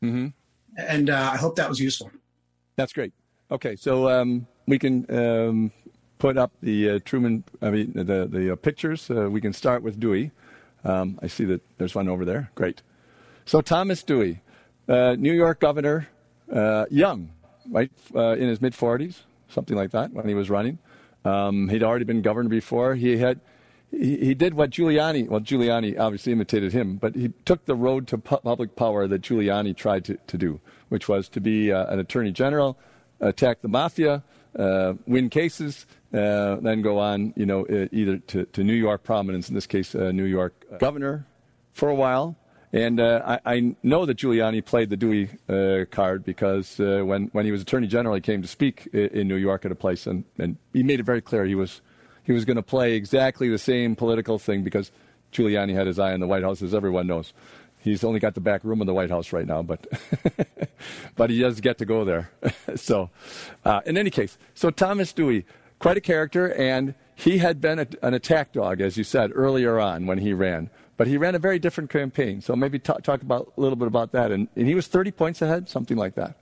Mm-hmm. 0.03 0.29
And 0.77 1.11
uh, 1.11 1.31
I 1.33 1.37
hope 1.37 1.57
that 1.57 1.69
was 1.69 1.79
useful. 1.79 2.11
That's 2.77 2.93
great. 2.93 3.13
Okay, 3.51 3.77
so 3.77 4.09
um, 4.09 4.47
we 4.67 4.79
can 4.79 5.07
um, 5.15 5.71
put 6.19 6.37
up 6.37 6.53
the 6.61 6.91
uh, 6.91 6.99
Truman, 7.05 7.45
I 7.63 7.71
mean, 7.71 7.93
the, 7.95 8.27
the 8.27 8.53
uh, 8.53 8.57
pictures. 8.57 9.11
Uh, 9.11 9.29
we 9.31 9.41
can 9.41 9.53
start 9.53 9.83
with 9.83 10.01
Dewey. 10.01 10.33
Um, 10.83 11.19
I 11.23 11.29
see 11.29 11.45
that 11.45 11.63
there's 11.79 11.95
one 11.95 12.09
over 12.09 12.25
there. 12.25 12.51
Great. 12.55 12.83
So 13.45 13.61
Thomas 13.61 14.03
Dewey, 14.03 14.41
uh, 14.89 15.17
New 15.19 15.33
York 15.33 15.61
governor, 15.61 16.09
uh, 16.53 16.87
young, 16.91 17.31
right, 17.71 17.91
in 18.15 18.49
his 18.49 18.61
mid 18.61 18.73
40s, 18.73 19.21
something 19.49 19.77
like 19.77 19.91
that, 19.93 20.13
when 20.13 20.27
he 20.27 20.35
was 20.35 20.51
running. 20.51 20.79
Um, 21.25 21.69
he'd 21.69 21.83
already 21.83 22.05
been 22.05 22.23
governor 22.23 22.49
before. 22.49 22.95
He 22.95 23.17
had 23.17 23.41
he, 23.91 24.17
he, 24.19 24.35
did 24.35 24.55
what 24.55 24.71
Giuliani, 24.71 25.29
well, 25.29 25.41
Giuliani 25.41 25.99
obviously 25.99 26.33
imitated 26.33 26.73
him, 26.73 26.97
but 26.97 27.15
he 27.15 27.33
took 27.45 27.65
the 27.65 27.75
road 27.75 28.09
to 28.09 28.19
pu- 28.19 28.39
public 28.39 28.75
power 28.77 29.07
that 29.07 29.23
Giuliani 29.23 29.77
tried 29.77 30.05
to, 30.07 30.17
to 30.27 30.39
do, 30.39 30.61
which 30.89 31.09
was 31.09 31.29
to 31.31 31.41
be 31.41 31.73
uh, 31.73 31.87
an 31.87 32.01
attorney 32.01 32.33
general, 32.33 32.77
attack 33.21 33.61
the 33.61 33.69
mafia, 33.69 34.23
uh, 34.59 34.95
win 35.07 35.31
cases, 35.31 35.87
uh, 36.13 36.57
then 36.57 36.83
go 36.83 36.99
on, 36.99 37.33
you 37.37 37.47
know, 37.47 37.67
either 37.93 38.19
to, 38.19 38.45
to 38.47 38.65
New 38.65 38.75
York 38.75 39.03
prominence, 39.03 39.49
in 39.49 39.55
this 39.55 39.67
case, 39.67 39.95
uh, 39.95 40.13
New 40.13 40.25
York 40.25 40.65
governor 40.79 41.27
for 41.73 41.89
a 41.89 41.95
while, 41.95 42.37
and 42.75 42.99
uh, 42.99 43.39
I, 43.47 43.55
I, 43.55 43.77
know 43.85 44.05
that 44.05 44.17
Giuliani 44.17 44.65
played 44.65 44.91
the 44.91 44.97
Dewey 44.97 45.31
uh, 45.49 45.85
card 45.93 46.25
because 46.25 46.81
uh, 46.81 47.03
when, 47.05 47.29
when 47.29 47.45
he 47.45 47.53
was 47.53 47.63
Attorney 47.63 47.87
General, 47.87 48.17
he 48.17 48.21
came 48.21 48.43
to 48.43 48.49
speak 48.49 48.89
in, 48.93 49.07
in 49.21 49.29
New 49.29 49.37
York 49.37 49.65
at 49.65 49.71
a 49.71 49.77
place, 49.77 50.09
and, 50.09 50.25
and 50.39 50.57
he 50.73 50.83
made 50.83 50.99
it 50.99 51.05
very 51.05 51.21
clear 51.21 51.45
he 51.45 51.55
was, 51.55 51.83
he 52.25 52.33
was 52.33 52.45
going 52.45 52.57
to 52.57 52.65
play 52.65 52.95
exactly 52.95 53.49
the 53.49 53.59
same 53.59 53.95
political 53.95 54.41
thing 54.41 54.65
because 54.65 54.91
Giuliani 55.33 55.73
had 55.73 55.87
his 55.87 56.01
eye 56.01 56.13
on 56.15 56.19
the 56.19 56.27
White 56.27 56.43
House, 56.43 56.63
as 56.63 56.75
everyone 56.75 57.07
knows. 57.07 57.33
He's 57.79 58.03
only 58.03 58.19
got 58.19 58.35
the 58.35 58.41
back 58.41 58.65
room 58.65 58.81
of 58.81 58.89
the 58.89 58.95
White 58.95 59.11
House 59.11 59.33
right 59.33 59.47
now, 59.47 59.63
but 59.63 59.87
but 61.17 61.31
he 61.31 61.39
does 61.39 61.61
get 61.61 61.79
to 61.79 61.85
go 61.85 62.05
there. 62.05 62.33
so, 62.75 63.09
uh, 63.65 63.83
in 63.87 63.97
any 63.97 64.11
case, 64.11 64.37
so 64.53 64.71
Thomas 64.71 65.13
Dewey, 65.13 65.47
quite 65.79 65.97
a 65.97 66.01
character, 66.01 66.53
and 66.55 66.95
he 67.15 67.39
had 67.39 67.61
been 67.61 67.79
a, 67.79 67.87
an 68.03 68.15
attack 68.15 68.53
dog, 68.53 68.81
as 68.81 68.97
you 68.97 69.05
said 69.05 69.31
earlier 69.33 69.79
on 69.79 70.07
when 70.07 70.19
he 70.19 70.33
ran, 70.33 70.71
but 70.97 71.07
he 71.07 71.17
ran 71.17 71.35
a 71.35 71.39
very 71.39 71.59
different 71.59 71.91
campaign. 71.91 72.41
So 72.41 72.55
maybe 72.55 72.79
talk, 72.79 73.03
talk 73.03 73.23
about 73.23 73.53
a 73.57 73.61
little 73.61 73.77
bit 73.77 73.89
about 73.89 74.13
that. 74.13 74.31
And, 74.31 74.49
and 74.57 74.67
he 74.67 74.75
was 74.75 74.87
30 74.87 75.11
points 75.13 75.43
ahead, 75.43 75.69
something 75.69 75.97
like 75.97 76.15
that, 76.15 76.37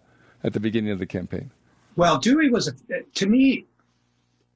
at 0.45 0.53
the 0.53 0.61
beginning 0.61 0.91
of 0.91 0.99
the 0.99 1.07
campaign. 1.07 1.51
Well, 1.97 2.19
Dewey 2.19 2.49
was, 2.51 2.69
a, 2.69 2.73
to 3.15 3.27
me, 3.27 3.67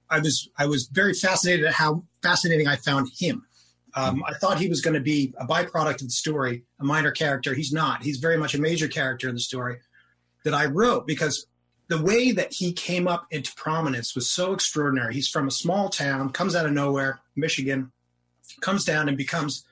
I 0.09 0.21
was 0.21 0.49
I 0.57 0.67
was 0.67 0.87
very 0.87 1.15
fascinated 1.15 1.67
at 1.67 1.75
how 1.75 2.05
fascinating 2.23 2.69
I 2.69 2.77
found 2.77 3.11
him. 3.19 3.45
Um, 3.95 4.23
I 4.27 4.35
thought 4.35 4.59
he 4.59 4.69
was 4.69 4.83
going 4.83 4.95
to 4.95 5.01
be 5.01 5.35
a 5.39 5.47
byproduct 5.47 6.03
of 6.03 6.09
the 6.09 6.11
story, 6.11 6.65
a 6.79 6.85
minor 6.85 7.11
character. 7.11 7.55
He's 7.55 7.73
not. 7.73 8.03
He's 8.03 8.19
very 8.19 8.37
much 8.37 8.55
a 8.55 8.61
major 8.61 8.89
character 8.89 9.29
in 9.29 9.35
the 9.35 9.41
story 9.41 9.79
that 10.45 10.55
I 10.55 10.67
wrote 10.67 11.07
because 11.07 11.47
the 11.89 12.03
way 12.03 12.33
that 12.33 12.53
he 12.53 12.73
came 12.73 13.09
up 13.09 13.27
into 13.31 13.55
prominence 13.55 14.15
was 14.15 14.29
so 14.29 14.53
extraordinary. 14.53 15.15
He's 15.15 15.29
from 15.29 15.49
a 15.49 15.51
small 15.51 15.89
town, 15.89 16.31
comes 16.31 16.55
out 16.55 16.67
of 16.67 16.73
nowhere, 16.73 17.21
Michigan, 17.37 17.91
comes 18.61 18.85
down 18.85 19.09
and 19.09 19.17
becomes 19.17 19.65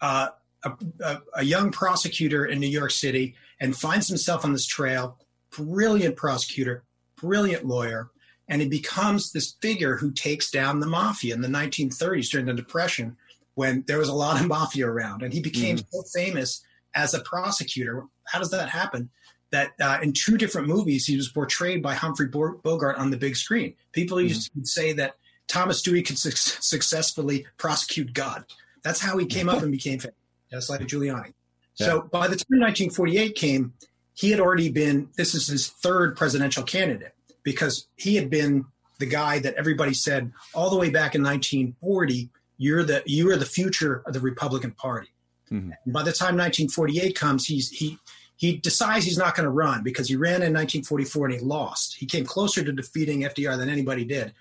uh, 0.00 0.28
a, 0.64 0.72
a, 1.00 1.20
a 1.34 1.44
young 1.44 1.70
prosecutor 1.70 2.44
in 2.44 2.60
New 2.60 2.66
York 2.66 2.90
City 2.90 3.34
and 3.60 3.76
finds 3.76 4.08
himself 4.08 4.44
on 4.44 4.52
this 4.52 4.66
trail. 4.66 5.18
Brilliant 5.50 6.16
prosecutor, 6.16 6.84
brilliant 7.16 7.64
lawyer, 7.64 8.10
and 8.48 8.62
he 8.62 8.68
becomes 8.68 9.32
this 9.32 9.54
figure 9.60 9.96
who 9.96 10.12
takes 10.12 10.50
down 10.50 10.80
the 10.80 10.86
mafia 10.86 11.34
in 11.34 11.40
the 11.40 11.48
1930s 11.48 12.30
during 12.30 12.46
the 12.46 12.54
Depression 12.54 13.16
when 13.54 13.84
there 13.86 13.98
was 13.98 14.08
a 14.08 14.14
lot 14.14 14.40
of 14.40 14.46
mafia 14.48 14.86
around. 14.86 15.22
And 15.22 15.32
he 15.32 15.40
became 15.40 15.76
mm. 15.76 15.84
so 15.90 16.02
famous 16.14 16.62
as 16.94 17.14
a 17.14 17.20
prosecutor. 17.20 18.04
How 18.24 18.38
does 18.38 18.50
that 18.50 18.68
happen? 18.68 19.10
That 19.50 19.72
uh, 19.80 19.98
in 20.02 20.12
two 20.12 20.36
different 20.36 20.68
movies, 20.68 21.06
he 21.06 21.16
was 21.16 21.28
portrayed 21.28 21.82
by 21.82 21.94
Humphrey 21.94 22.26
Bogart 22.26 22.98
on 22.98 23.10
the 23.10 23.16
big 23.16 23.36
screen. 23.36 23.74
People 23.92 24.18
mm. 24.18 24.24
used 24.24 24.52
to 24.52 24.66
say 24.66 24.92
that 24.94 25.14
Thomas 25.48 25.82
Dewey 25.82 26.02
could 26.02 26.18
su- 26.18 26.30
successfully 26.30 27.46
prosecute 27.56 28.12
God. 28.12 28.44
That's 28.86 29.00
how 29.00 29.18
he 29.18 29.26
came 29.26 29.48
up 29.48 29.62
and 29.62 29.72
became 29.72 29.98
famous, 29.98 30.16
just 30.50 30.70
like 30.70 30.80
Giuliani. 30.82 31.32
Yeah. 31.78 31.86
So 31.86 32.00
by 32.02 32.28
the 32.28 32.36
time 32.36 32.60
1948 32.60 33.34
came, 33.34 33.72
he 34.14 34.30
had 34.30 34.40
already 34.40 34.70
been, 34.70 35.08
this 35.16 35.34
is 35.34 35.46
his 35.48 35.68
third 35.68 36.16
presidential 36.16 36.62
candidate 36.62 37.12
because 37.42 37.88
he 37.96 38.14
had 38.14 38.30
been 38.30 38.64
the 38.98 39.06
guy 39.06 39.40
that 39.40 39.54
everybody 39.54 39.92
said 39.92 40.32
all 40.54 40.70
the 40.70 40.76
way 40.76 40.88
back 40.90 41.14
in 41.14 41.22
1940 41.22 42.30
you're 42.58 42.84
the 42.84 43.02
you 43.06 43.30
are 43.30 43.36
the 43.36 43.44
future 43.44 44.02
of 44.06 44.12
the 44.12 44.20
Republican 44.20 44.70
Party. 44.72 45.08
Mm-hmm. 45.50 45.92
by 45.92 46.02
the 46.02 46.12
time 46.12 46.36
1948 46.36 47.14
comes, 47.14 47.46
he's 47.46 47.70
he 47.70 47.98
he 48.36 48.56
decides 48.56 49.04
he's 49.04 49.18
not 49.18 49.36
going 49.36 49.44
to 49.44 49.50
run 49.50 49.82
because 49.82 50.08
he 50.08 50.16
ran 50.16 50.42
in 50.42 50.52
1944 50.52 51.26
and 51.26 51.34
he 51.34 51.40
lost. 51.40 51.96
He 51.96 52.06
came 52.06 52.24
closer 52.24 52.64
to 52.64 52.72
defeating 52.72 53.22
FDR 53.22 53.56
than 53.56 53.68
anybody 53.68 54.04
did, 54.04 54.34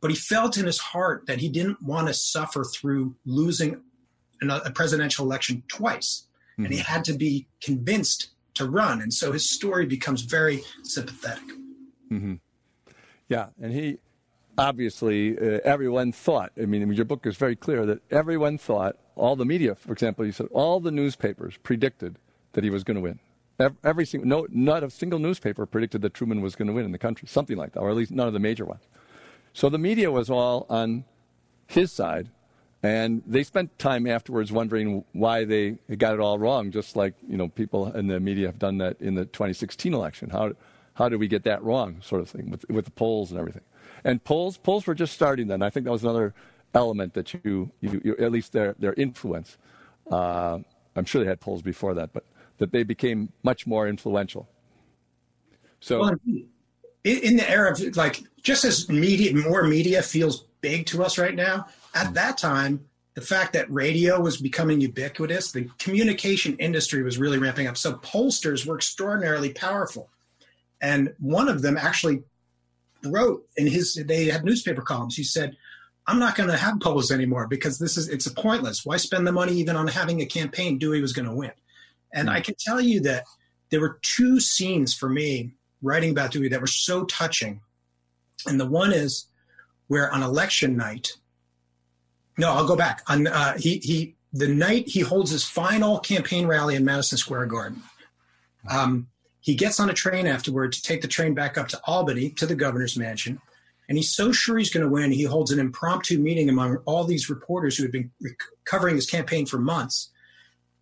but 0.00 0.10
he 0.10 0.16
felt 0.16 0.56
in 0.56 0.66
his 0.66 0.78
heart 0.78 1.26
that 1.26 1.38
he 1.38 1.48
didn't 1.48 1.82
want 1.82 2.08
to 2.08 2.14
suffer 2.14 2.64
through 2.64 3.14
losing 3.24 3.80
a 4.42 4.70
presidential 4.70 5.24
election 5.24 5.62
twice, 5.68 6.26
mm-hmm. 6.52 6.64
and 6.64 6.74
he 6.74 6.80
mm-hmm. 6.80 6.92
had 6.92 7.04
to 7.04 7.12
be 7.12 7.46
convinced 7.60 8.28
to 8.54 8.68
run. 8.68 9.00
And 9.02 9.12
so 9.12 9.32
his 9.32 9.48
story 9.48 9.86
becomes 9.86 10.22
very 10.22 10.62
sympathetic. 10.82 11.44
Mm-hmm. 12.10 12.34
Yeah, 13.28 13.48
and 13.60 13.72
he 13.72 13.98
obviously 14.56 15.38
uh, 15.38 15.60
everyone 15.64 16.12
thought. 16.12 16.52
I 16.60 16.66
mean, 16.66 16.90
your 16.92 17.04
book 17.04 17.26
is 17.26 17.36
very 17.36 17.56
clear 17.56 17.86
that 17.86 18.00
everyone 18.10 18.58
thought. 18.58 18.96
All 19.16 19.34
the 19.34 19.44
media, 19.44 19.74
for 19.74 19.92
example, 19.92 20.24
you 20.24 20.32
said 20.32 20.46
all 20.52 20.78
the 20.78 20.92
newspapers 20.92 21.56
predicted 21.62 22.18
that 22.52 22.62
he 22.62 22.70
was 22.70 22.84
going 22.84 22.94
to 22.94 23.00
win. 23.00 23.18
Every, 23.58 23.76
every 23.82 24.06
single, 24.06 24.28
no, 24.28 24.46
not 24.50 24.84
a 24.84 24.90
single 24.90 25.18
newspaper 25.18 25.66
predicted 25.66 26.02
that 26.02 26.14
Truman 26.14 26.40
was 26.40 26.54
going 26.54 26.68
to 26.68 26.72
win 26.72 26.84
in 26.84 26.92
the 26.92 26.98
country, 26.98 27.26
something 27.26 27.56
like 27.56 27.72
that, 27.72 27.80
or 27.80 27.90
at 27.90 27.96
least 27.96 28.12
none 28.12 28.28
of 28.28 28.32
the 28.32 28.38
major 28.38 28.64
ones. 28.64 28.82
So 29.52 29.68
the 29.68 29.78
media 29.78 30.12
was 30.12 30.30
all 30.30 30.66
on 30.70 31.04
his 31.66 31.90
side, 31.90 32.28
and 32.82 33.22
they 33.26 33.42
spent 33.42 33.78
time 33.78 34.06
afterwards 34.06 34.52
wondering 34.52 35.04
why 35.12 35.44
they 35.44 35.78
got 35.96 36.14
it 36.14 36.20
all 36.20 36.38
wrong, 36.38 36.70
just 36.70 36.96
like 36.96 37.14
you 37.28 37.36
know 37.36 37.48
people 37.48 37.92
in 37.92 38.06
the 38.06 38.20
media 38.20 38.46
have 38.46 38.58
done 38.58 38.78
that 38.78 39.00
in 39.00 39.14
the 39.14 39.24
2016 39.24 39.92
election. 39.94 40.30
How 40.30 40.52
how 40.98 41.08
did 41.08 41.20
we 41.20 41.28
get 41.28 41.44
that 41.44 41.62
wrong, 41.62 42.00
sort 42.02 42.20
of 42.20 42.28
thing, 42.28 42.50
with, 42.50 42.68
with 42.68 42.84
the 42.84 42.90
polls 42.90 43.30
and 43.30 43.38
everything. 43.38 43.62
And 44.02 44.22
polls, 44.22 44.58
polls 44.58 44.84
were 44.84 44.96
just 44.96 45.14
starting 45.14 45.46
then. 45.46 45.62
I 45.62 45.70
think 45.70 45.84
that 45.84 45.92
was 45.92 46.02
another 46.02 46.34
element 46.74 47.14
that 47.14 47.32
you, 47.32 47.70
you, 47.80 48.00
you 48.04 48.16
at 48.18 48.32
least 48.32 48.52
their, 48.52 48.74
their 48.80 48.94
influence. 48.94 49.58
Uh, 50.10 50.58
I'm 50.96 51.04
sure 51.04 51.22
they 51.22 51.28
had 51.28 51.38
polls 51.38 51.62
before 51.62 51.94
that, 51.94 52.12
but 52.12 52.24
that 52.58 52.72
they 52.72 52.82
became 52.82 53.32
much 53.44 53.64
more 53.64 53.86
influential. 53.86 54.48
So, 55.78 56.00
well, 56.00 56.14
in 57.04 57.36
the 57.36 57.48
era 57.48 57.70
of 57.70 57.96
like, 57.96 58.24
just 58.42 58.64
as 58.64 58.88
media, 58.88 59.32
more 59.36 59.62
media 59.62 60.02
feels 60.02 60.46
big 60.60 60.86
to 60.86 61.04
us 61.04 61.16
right 61.16 61.36
now, 61.36 61.68
at 61.94 62.08
hmm. 62.08 62.12
that 62.14 62.38
time, 62.38 62.88
the 63.14 63.20
fact 63.20 63.52
that 63.54 63.70
radio 63.70 64.20
was 64.20 64.36
becoming 64.36 64.80
ubiquitous, 64.80 65.50
the 65.50 65.68
communication 65.78 66.56
industry 66.58 67.02
was 67.02 67.18
really 67.18 67.38
ramping 67.38 67.66
up. 67.66 67.76
So 67.76 67.94
pollsters 67.94 68.64
were 68.64 68.76
extraordinarily 68.76 69.52
powerful. 69.52 70.08
And 70.80 71.12
one 71.18 71.48
of 71.48 71.62
them 71.62 71.76
actually 71.76 72.22
wrote 73.04 73.44
in 73.56 73.66
his, 73.66 73.94
they 73.94 74.26
had 74.26 74.44
newspaper 74.44 74.82
columns. 74.82 75.16
He 75.16 75.24
said, 75.24 75.56
I'm 76.06 76.20
not 76.20 76.36
going 76.36 76.48
to 76.48 76.56
have 76.56 76.80
polls 76.80 77.10
anymore 77.10 77.48
because 77.48 77.78
this 77.78 77.96
is, 77.96 78.08
it's 78.08 78.28
pointless. 78.28 78.86
Why 78.86 78.96
spend 78.98 79.26
the 79.26 79.32
money 79.32 79.54
even 79.54 79.74
on 79.74 79.88
having 79.88 80.20
a 80.22 80.26
campaign 80.26 80.78
Dewey 80.78 81.00
was 81.00 81.12
going 81.12 81.28
to 81.28 81.34
win? 81.34 81.52
And 82.12 82.28
hmm. 82.28 82.34
I 82.36 82.40
can 82.40 82.54
tell 82.56 82.80
you 82.80 83.00
that 83.00 83.24
there 83.70 83.80
were 83.80 83.98
two 84.02 84.38
scenes 84.38 84.94
for 84.94 85.08
me 85.08 85.54
writing 85.82 86.10
about 86.10 86.30
Dewey 86.30 86.48
that 86.50 86.60
were 86.60 86.66
so 86.68 87.04
touching. 87.04 87.62
And 88.46 88.60
the 88.60 88.66
one 88.66 88.92
is 88.92 89.26
where 89.88 90.12
on 90.12 90.22
election 90.22 90.76
night, 90.76 91.16
no, 92.38 92.52
I'll 92.52 92.66
go 92.66 92.76
back. 92.76 93.02
On 93.08 93.26
uh, 93.26 93.58
he 93.58 93.78
he 93.78 94.14
the 94.32 94.48
night 94.48 94.88
he 94.88 95.00
holds 95.00 95.30
his 95.30 95.44
final 95.44 95.98
campaign 95.98 96.46
rally 96.46 96.76
in 96.76 96.84
Madison 96.84 97.18
Square 97.18 97.46
Garden. 97.46 97.82
Um, 98.70 99.08
he 99.40 99.54
gets 99.54 99.80
on 99.80 99.90
a 99.90 99.94
train 99.94 100.26
afterward 100.26 100.72
to 100.72 100.82
take 100.82 101.02
the 101.02 101.08
train 101.08 101.34
back 101.34 101.56
up 101.56 101.68
to 101.68 101.80
Albany 101.84 102.30
to 102.30 102.46
the 102.46 102.54
governor's 102.54 102.96
mansion. 102.96 103.40
And 103.88 103.96
he's 103.96 104.14
so 104.14 104.32
sure 104.32 104.58
he's 104.58 104.70
going 104.70 104.84
to 104.84 104.92
win, 104.92 105.10
he 105.12 105.22
holds 105.22 105.50
an 105.50 105.58
impromptu 105.58 106.18
meeting 106.18 106.50
among 106.50 106.76
all 106.84 107.04
these 107.04 107.30
reporters 107.30 107.76
who 107.76 107.84
had 107.84 107.92
been 107.92 108.10
covering 108.66 108.96
his 108.96 109.08
campaign 109.08 109.46
for 109.46 109.58
months. 109.58 110.10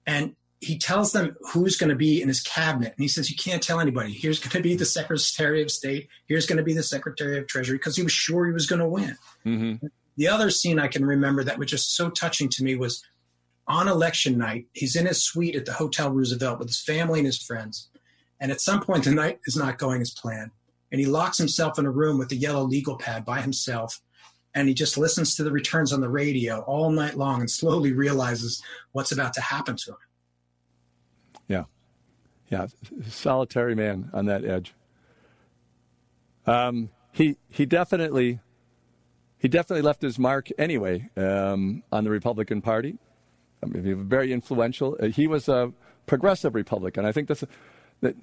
And 0.07 0.35
he 0.61 0.79
tells 0.79 1.13
them 1.13 1.37
who's 1.53 1.77
going 1.77 1.91
to 1.91 1.97
be 1.97 2.21
in 2.21 2.29
his 2.29 2.41
cabinet. 2.41 2.95
And 2.97 3.03
he 3.03 3.09
says, 3.09 3.31
You 3.31 3.37
can't 3.37 3.63
tell 3.63 3.79
anybody. 3.79 4.13
Here's 4.13 4.41
going 4.41 4.51
to 4.51 4.63
be 4.63 4.75
the 4.75 4.85
Secretary 4.85 5.63
of 5.63 5.71
State. 5.71 6.09
Here's 6.27 6.47
going 6.47 6.57
to 6.57 6.65
be 6.65 6.75
the 6.75 6.83
Secretary 6.83 7.39
of 7.39 7.47
Treasury, 7.47 7.77
because 7.77 7.97
he 7.97 8.03
was 8.03 8.13
sure 8.13 8.47
he 8.47 8.53
was 8.53 8.67
going 8.67 8.81
to 8.81 8.89
win. 8.89 9.17
Mm-hmm. 9.45 9.87
The 10.17 10.29
other 10.29 10.51
scene 10.51 10.79
I 10.79 10.89
can 10.89 11.05
remember 11.05 11.45
that 11.45 11.59
was 11.59 11.71
just 11.71 11.95
so 11.95 12.09
touching 12.09 12.49
to 12.51 12.65
me 12.65 12.75
was 12.75 13.03
on 13.69 13.89
election 13.89 14.39
night. 14.39 14.67
He's 14.73 14.97
in 14.97 15.07
his 15.07 15.23
suite 15.23 15.57
at 15.57 15.67
the 15.67 15.73
Hotel 15.73 16.11
Roosevelt 16.11 16.59
with 16.59 16.69
his 16.69 16.81
family 16.81 17.19
and 17.21 17.27
his 17.27 17.43
friends. 17.43 17.89
And 18.41 18.53
at 18.53 18.61
some 18.61 18.81
point, 18.81 19.05
the 19.05 19.11
night 19.11 19.41
is 19.47 19.57
not 19.57 19.79
going 19.79 20.01
as 20.01 20.11
planned. 20.11 20.53
And 20.93 21.01
he 21.01 21.07
locks 21.07 21.39
himself 21.39 21.79
in 21.79 21.87
a 21.87 21.91
room 21.91 22.19
with 22.19 22.31
a 22.33 22.37
yellow 22.37 22.63
legal 22.63 22.97
pad 22.97 23.25
by 23.25 23.41
himself. 23.41 24.01
And 24.55 24.69
he 24.69 24.75
just 24.75 24.97
listens 24.97 25.35
to 25.35 25.45
the 25.45 25.51
returns 25.51 25.93
on 25.93 26.01
the 26.01 26.09
radio 26.09 26.61
all 26.61 26.91
night 26.91 27.17
long 27.17 27.41
and 27.41 27.51
slowly 27.51 27.93
realizes 27.93 28.63
what's 28.93 29.13
about 29.13 29.35
to 29.35 29.41
happen 29.41 29.77
to 29.77 29.91
him. 29.91 29.97
Yeah. 31.49 31.65
Yeah. 32.51 32.67
Solitary 33.09 33.75
man 33.75 34.11
on 34.13 34.27
that 34.27 34.45
edge. 34.45 34.75
Um, 36.47 36.91
he, 37.13 37.37
he 37.49 37.67
definitely, 37.67 38.41
he 39.47 39.49
definitely 39.49 39.83
left 39.83 40.03
his 40.03 40.19
mark 40.19 40.49
anyway 40.59 41.09
um, 41.17 41.85
on 41.93 42.03
the 42.03 42.11
Republican 42.11 42.61
Party. 42.61 42.99
I 43.63 43.67
mean, 43.67 44.09
very 44.09 44.33
influential. 44.33 44.97
Uh, 45.01 45.07
he 45.07 45.29
was 45.29 45.49
a 45.49 45.73
progressive 46.07 46.57
Republican. 46.57 47.05
I 47.05 47.13
think 47.13 47.29
that's 47.29 47.45
that 48.01 48.17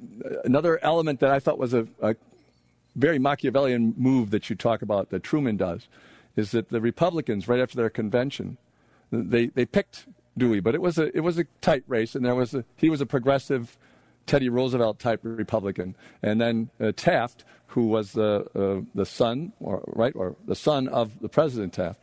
another 0.44 0.84
element 0.84 1.22
that 1.22 1.32
I 1.32 1.39
thought 1.39 1.58
was 1.58 1.74
a, 1.74 1.88
a 2.01 2.18
very 2.98 3.20
Machiavellian 3.20 3.94
move 3.96 4.32
that 4.32 4.50
you 4.50 4.58
talk 4.58 4.82
about 4.82 5.12
that 5.12 5.24
Truman 5.24 5.56
does 5.56 5.88
is 6.36 6.51
that 6.51 6.68
the 6.68 6.82
Republicans, 6.82 7.48
right 7.48 7.62
after 7.62 7.77
their 7.77 7.89
convention, 7.89 8.58
they, 9.10 9.46
they 9.46 9.65
picked 9.65 10.08
Dewey, 10.38 10.60
but 10.60 10.75
it 10.75 10.82
was 10.82 10.98
a 10.98 11.15
it 11.15 11.22
was 11.22 11.38
a 11.38 11.46
tight 11.62 11.86
race, 11.88 12.15
and 12.15 12.25
there 12.25 12.36
was 12.36 12.53
a, 12.53 12.65
he 12.75 12.89
was 12.89 13.00
a 13.00 13.06
progressive 13.06 13.77
Teddy 14.25 14.50
Roosevelt 14.50 15.00
type 15.00 15.20
Republican, 15.24 15.96
and 16.22 16.39
then 16.39 16.70
uh, 16.80 16.92
Taft, 16.96 17.44
who 17.68 17.88
was 17.88 18.13
the 18.13 18.46
uh, 18.56 18.86
the 18.96 19.06
son 19.06 19.53
or 19.60 19.84
right 19.88 20.13
or 20.15 20.36
the 20.46 20.56
son 20.56 20.88
of 20.88 21.20
the 21.20 21.30
President 21.30 21.74
Taft, 21.74 22.01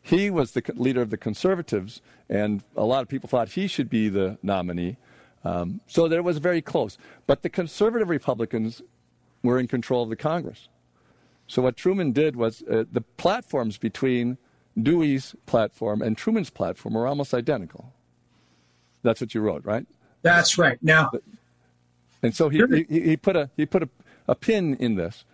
he 0.00 0.30
was 0.30 0.52
the 0.52 0.62
leader 0.76 1.02
of 1.02 1.10
the 1.10 1.16
conservatives, 1.16 2.00
and 2.28 2.62
a 2.76 2.84
lot 2.84 3.02
of 3.02 3.08
people 3.08 3.28
thought 3.28 3.50
he 3.50 3.66
should 3.66 3.90
be 3.90 4.08
the 4.08 4.38
nominee. 4.42 4.96
Um, 5.44 5.80
so 5.86 6.08
there 6.08 6.22
was 6.22 6.38
very 6.38 6.62
close. 6.62 6.98
But 7.26 7.42
the 7.42 7.50
conservative 7.50 8.08
Republicans 8.08 8.82
were 9.42 9.58
in 9.58 9.68
control 9.68 10.02
of 10.02 10.08
the 10.08 10.16
Congress. 10.16 10.68
So 11.46 11.62
what 11.62 11.76
Truman 11.76 12.12
did 12.12 12.36
was 12.36 12.62
uh, 12.62 12.84
the 12.90 13.00
platforms 13.00 13.78
between 13.78 14.36
Dewey's 14.80 15.34
platform 15.46 16.02
and 16.02 16.16
Truman's 16.16 16.50
platform 16.50 16.94
were 16.94 17.06
almost 17.06 17.32
identical. 17.34 17.92
That's 19.02 19.20
what 19.20 19.34
you 19.34 19.40
wrote, 19.40 19.64
right? 19.64 19.86
That's 20.22 20.58
right. 20.58 20.78
Now, 20.82 21.10
and 22.22 22.34
so 22.34 22.48
he, 22.48 22.62
he, 22.88 23.00
he 23.00 23.16
put 23.16 23.36
a 23.36 23.50
he 23.56 23.66
put 23.66 23.82
a, 23.82 23.88
a 24.26 24.34
pin 24.34 24.74
in 24.76 24.96
this 24.96 25.24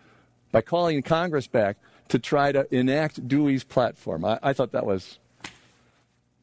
by 0.53 0.61
calling 0.61 1.03
Congress 1.03 1.47
back 1.47 1.77
to 2.09 2.19
try 2.19 2.53
to 2.53 2.73
enact 2.75 3.27
Dewey's 3.27 3.65
platform. 3.65 4.25
I, 4.25 4.39
I 4.43 4.53
thought 4.53 4.73
that 4.73 4.87
was 4.87 5.19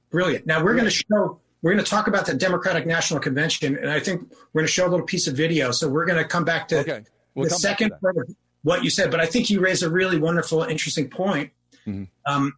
brilliant. 0.09 0.45
Now 0.45 0.63
we're 0.63 0.73
going 0.73 0.85
to 0.85 0.91
show. 0.91 1.39
We're 1.61 1.73
going 1.73 1.83
to 1.83 1.89
talk 1.89 2.07
about 2.07 2.25
the 2.25 2.33
Democratic 2.33 2.87
National 2.87 3.19
Convention, 3.19 3.77
and 3.77 3.89
I 3.89 3.99
think 3.99 4.21
we're 4.51 4.61
going 4.61 4.67
to 4.67 4.73
show 4.73 4.87
a 4.87 4.89
little 4.89 5.05
piece 5.05 5.27
of 5.27 5.35
video. 5.35 5.69
So 5.71 5.87
we're 5.87 6.05
going 6.05 6.17
to 6.17 6.25
come 6.25 6.43
back 6.43 6.67
to 6.69 6.79
okay. 6.79 7.03
we'll 7.35 7.49
the 7.49 7.55
second 7.55 7.93
part 8.01 8.17
of 8.17 8.35
what 8.63 8.83
you 8.83 8.89
said. 8.89 9.11
But 9.11 9.19
I 9.19 9.27
think 9.27 9.51
you 9.51 9.59
raised 9.59 9.83
a 9.83 9.89
really 9.89 10.17
wonderful, 10.17 10.63
interesting 10.63 11.07
point. 11.07 11.51
Mm-hmm. 11.85 12.05
Um, 12.25 12.53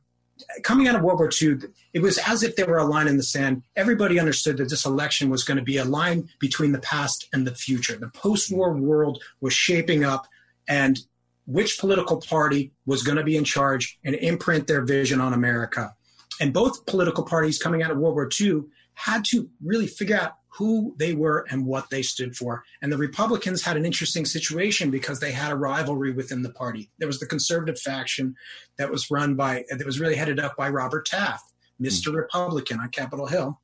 coming 0.63 0.87
out 0.87 0.95
of 0.95 1.01
World 1.01 1.19
War 1.19 1.29
II, 1.41 1.57
it 1.93 2.01
was 2.01 2.17
as 2.19 2.43
if 2.43 2.55
there 2.55 2.65
were 2.65 2.77
a 2.77 2.85
line 2.85 3.07
in 3.07 3.17
the 3.17 3.23
sand. 3.23 3.63
Everybody 3.75 4.19
understood 4.19 4.57
that 4.57 4.69
this 4.69 4.85
election 4.85 5.29
was 5.29 5.43
going 5.43 5.57
to 5.57 5.63
be 5.63 5.77
a 5.77 5.85
line 5.85 6.29
between 6.39 6.71
the 6.71 6.79
past 6.79 7.27
and 7.33 7.45
the 7.45 7.55
future. 7.55 7.97
The 7.97 8.09
post 8.09 8.51
war 8.51 8.73
world 8.73 9.21
was 9.41 9.53
shaping 9.53 10.03
up, 10.03 10.27
and 10.67 10.99
which 11.45 11.79
political 11.79 12.21
party 12.21 12.71
was 12.85 13.03
going 13.03 13.17
to 13.17 13.23
be 13.23 13.37
in 13.37 13.43
charge 13.43 13.99
and 14.03 14.15
imprint 14.15 14.67
their 14.67 14.83
vision 14.83 15.19
on 15.19 15.33
America. 15.33 15.93
And 16.39 16.53
both 16.53 16.85
political 16.85 17.23
parties 17.23 17.59
coming 17.59 17.83
out 17.83 17.91
of 17.91 17.97
World 17.97 18.15
War 18.15 18.29
II 18.39 18.63
had 18.93 19.25
to 19.25 19.49
really 19.63 19.87
figure 19.87 20.17
out 20.17 20.33
who 20.47 20.95
they 20.97 21.13
were 21.13 21.45
and 21.49 21.65
what 21.65 21.89
they 21.89 22.03
stood 22.03 22.35
for. 22.35 22.63
And 22.81 22.91
the 22.91 22.97
Republicans 22.97 23.63
had 23.63 23.75
an 23.75 23.85
interesting 23.85 24.25
situation 24.25 24.91
because 24.91 25.19
they 25.19 25.31
had 25.31 25.51
a 25.51 25.55
rivalry 25.55 26.11
within 26.11 26.43
the 26.43 26.51
party. 26.51 26.91
There 26.99 27.07
was 27.07 27.19
the 27.19 27.25
conservative 27.25 27.79
faction 27.79 28.35
that 28.77 28.91
was 28.91 29.09
run 29.09 29.35
by, 29.35 29.65
that 29.69 29.85
was 29.85 29.99
really 29.99 30.15
headed 30.15 30.39
up 30.39 30.55
by 30.55 30.69
Robert 30.69 31.07
Taft, 31.07 31.51
Mr. 31.81 32.09
Mm. 32.09 32.17
Republican 32.17 32.79
on 32.79 32.89
Capitol 32.89 33.25
Hill, 33.25 33.59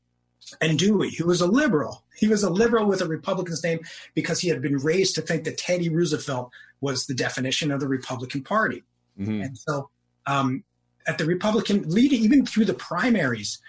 and 0.62 0.80
Dewey, 0.80 1.14
who 1.14 1.28
was 1.28 1.42
a 1.42 1.48
liberal. 1.48 2.04
He 2.16 2.28
was 2.28 2.44
a 2.44 2.50
liberal 2.50 2.88
with 2.88 3.02
a 3.02 3.08
Republican's 3.08 3.64
name 3.64 3.80
because 4.16 4.40
he 4.40 4.48
had 4.48 4.62
been 4.62 4.78
raised 4.78 5.14
to 5.16 5.22
think 5.22 5.44
that 5.44 5.60
Teddy 5.60 5.90
Roosevelt 5.90 6.50
was 6.82 7.06
the 7.06 7.14
definition 7.14 7.72
of 7.72 7.80
the 7.80 7.88
Republican 7.88 8.44
Party. 8.44 8.84
Mm-hmm. 9.20 9.42
And 9.42 9.58
so 9.58 9.90
um, 10.26 10.64
at 11.08 11.18
the 11.18 11.26
Republican, 11.26 11.84
leading 11.88 12.24
even 12.24 12.46
through 12.46 12.66
the 12.66 12.74
primaries, 12.74 13.60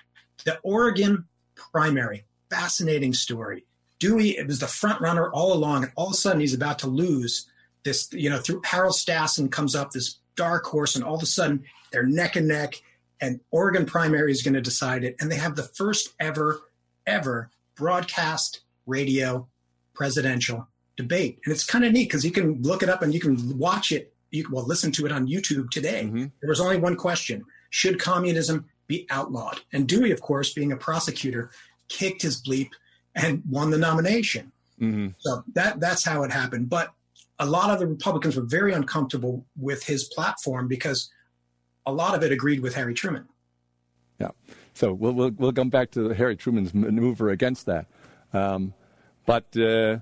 the 0.45 0.59
Oregon 0.63 1.27
primary 1.73 2.25
fascinating 2.51 3.15
story. 3.15 3.65
Dewey 3.99 4.37
it 4.37 4.47
was 4.47 4.59
the 4.59 4.67
front 4.67 5.01
runner 5.01 5.31
all 5.31 5.53
along, 5.53 5.85
and 5.85 5.93
all 5.95 6.09
of 6.09 6.13
a 6.13 6.17
sudden 6.17 6.41
he's 6.41 6.55
about 6.55 6.81
to 6.81 6.89
lose 6.89 7.47
this. 7.85 8.13
You 8.13 8.29
know, 8.29 8.39
through 8.39 8.63
Harold 8.65 8.95
Stassen 8.95 9.51
comes 9.51 9.75
up 9.75 9.93
this 9.93 10.17
dark 10.37 10.65
horse, 10.65 10.97
and 10.97 11.05
all 11.05 11.15
of 11.15 11.23
a 11.23 11.27
sudden 11.27 11.65
they're 11.93 12.07
neck 12.07 12.37
and 12.37 12.49
neck, 12.49 12.75
and 13.21 13.41
Oregon 13.51 13.87
primary 13.87 14.33
is 14.33 14.43
going 14.43 14.55
to 14.55 14.61
decide 14.61 15.05
it, 15.05 15.17
and 15.21 15.31
they 15.31 15.37
have 15.37 15.57
the 15.57 15.63
first 15.63 16.15
ever 16.19 16.61
ever 17.07 17.51
broadcast 17.77 18.61
radio 18.87 19.47
presidential 19.95 20.67
debate, 20.97 21.39
and 21.45 21.53
it's 21.53 21.65
kind 21.65 21.85
of 21.85 21.93
neat 21.93 22.09
because 22.09 22.25
you 22.25 22.31
can 22.31 22.61
look 22.63 22.83
it 22.83 22.89
up 22.89 23.03
and 23.03 23.15
you 23.15 23.21
can 23.21 23.59
watch 23.59 23.93
it. 23.93 24.13
You 24.31 24.45
can, 24.45 24.55
well 24.55 24.67
listen 24.67 24.93
to 24.93 25.07
it 25.07 25.13
on 25.13 25.29
YouTube 25.29 25.71
today. 25.71 26.05
Mm-hmm. 26.05 26.27
There 26.41 26.49
was 26.49 26.61
only 26.61 26.79
one 26.79 26.97
question: 26.97 27.45
Should 27.69 28.01
communism 28.01 28.65
be 28.91 29.07
outlawed? 29.09 29.61
And 29.73 29.87
Dewey, 29.87 30.11
of 30.11 30.21
course, 30.21 30.53
being 30.53 30.73
a 30.73 30.77
prosecutor, 30.77 31.51
kicked 31.89 32.23
his 32.23 32.43
bleep 32.43 32.71
and 33.15 33.43
won 33.49 33.71
the 33.71 33.79
nomination. 33.79 34.51
Mm-hmm. 34.81 35.09
So 35.19 35.45
that 35.55 35.79
that's 35.79 36.05
how 36.05 36.25
it 36.25 36.33
happened. 36.33 36.69
But 36.69 36.93
a 37.39 37.47
lot 37.47 37.71
of 37.71 37.79
the 37.79 37.87
Republicans 37.87 38.37
were 38.37 38.43
very 38.43 38.73
uncomfortable 38.73 39.47
with 39.57 39.85
his 39.85 40.05
platform 40.05 40.67
because 40.69 41.11
a 41.87 41.93
lot 41.93 42.15
of 42.15 42.23
it 42.23 42.33
agreed 42.33 42.61
with 42.61 42.75
Harry 42.75 42.95
Truman. 42.95 43.29
Yeah. 44.19 44.31
So 44.75 44.93
we'll 44.93 45.13
we'll, 45.13 45.31
we'll 45.31 45.53
come 45.53 45.71
back 45.71 45.93
to 45.93 46.11
Harry 46.11 46.37
Truman's 46.37 46.75
maneuver 46.75 47.31
against 47.31 47.67
that. 47.67 47.87
Um, 48.33 48.75
but 49.25 49.57
uh, 49.57 49.99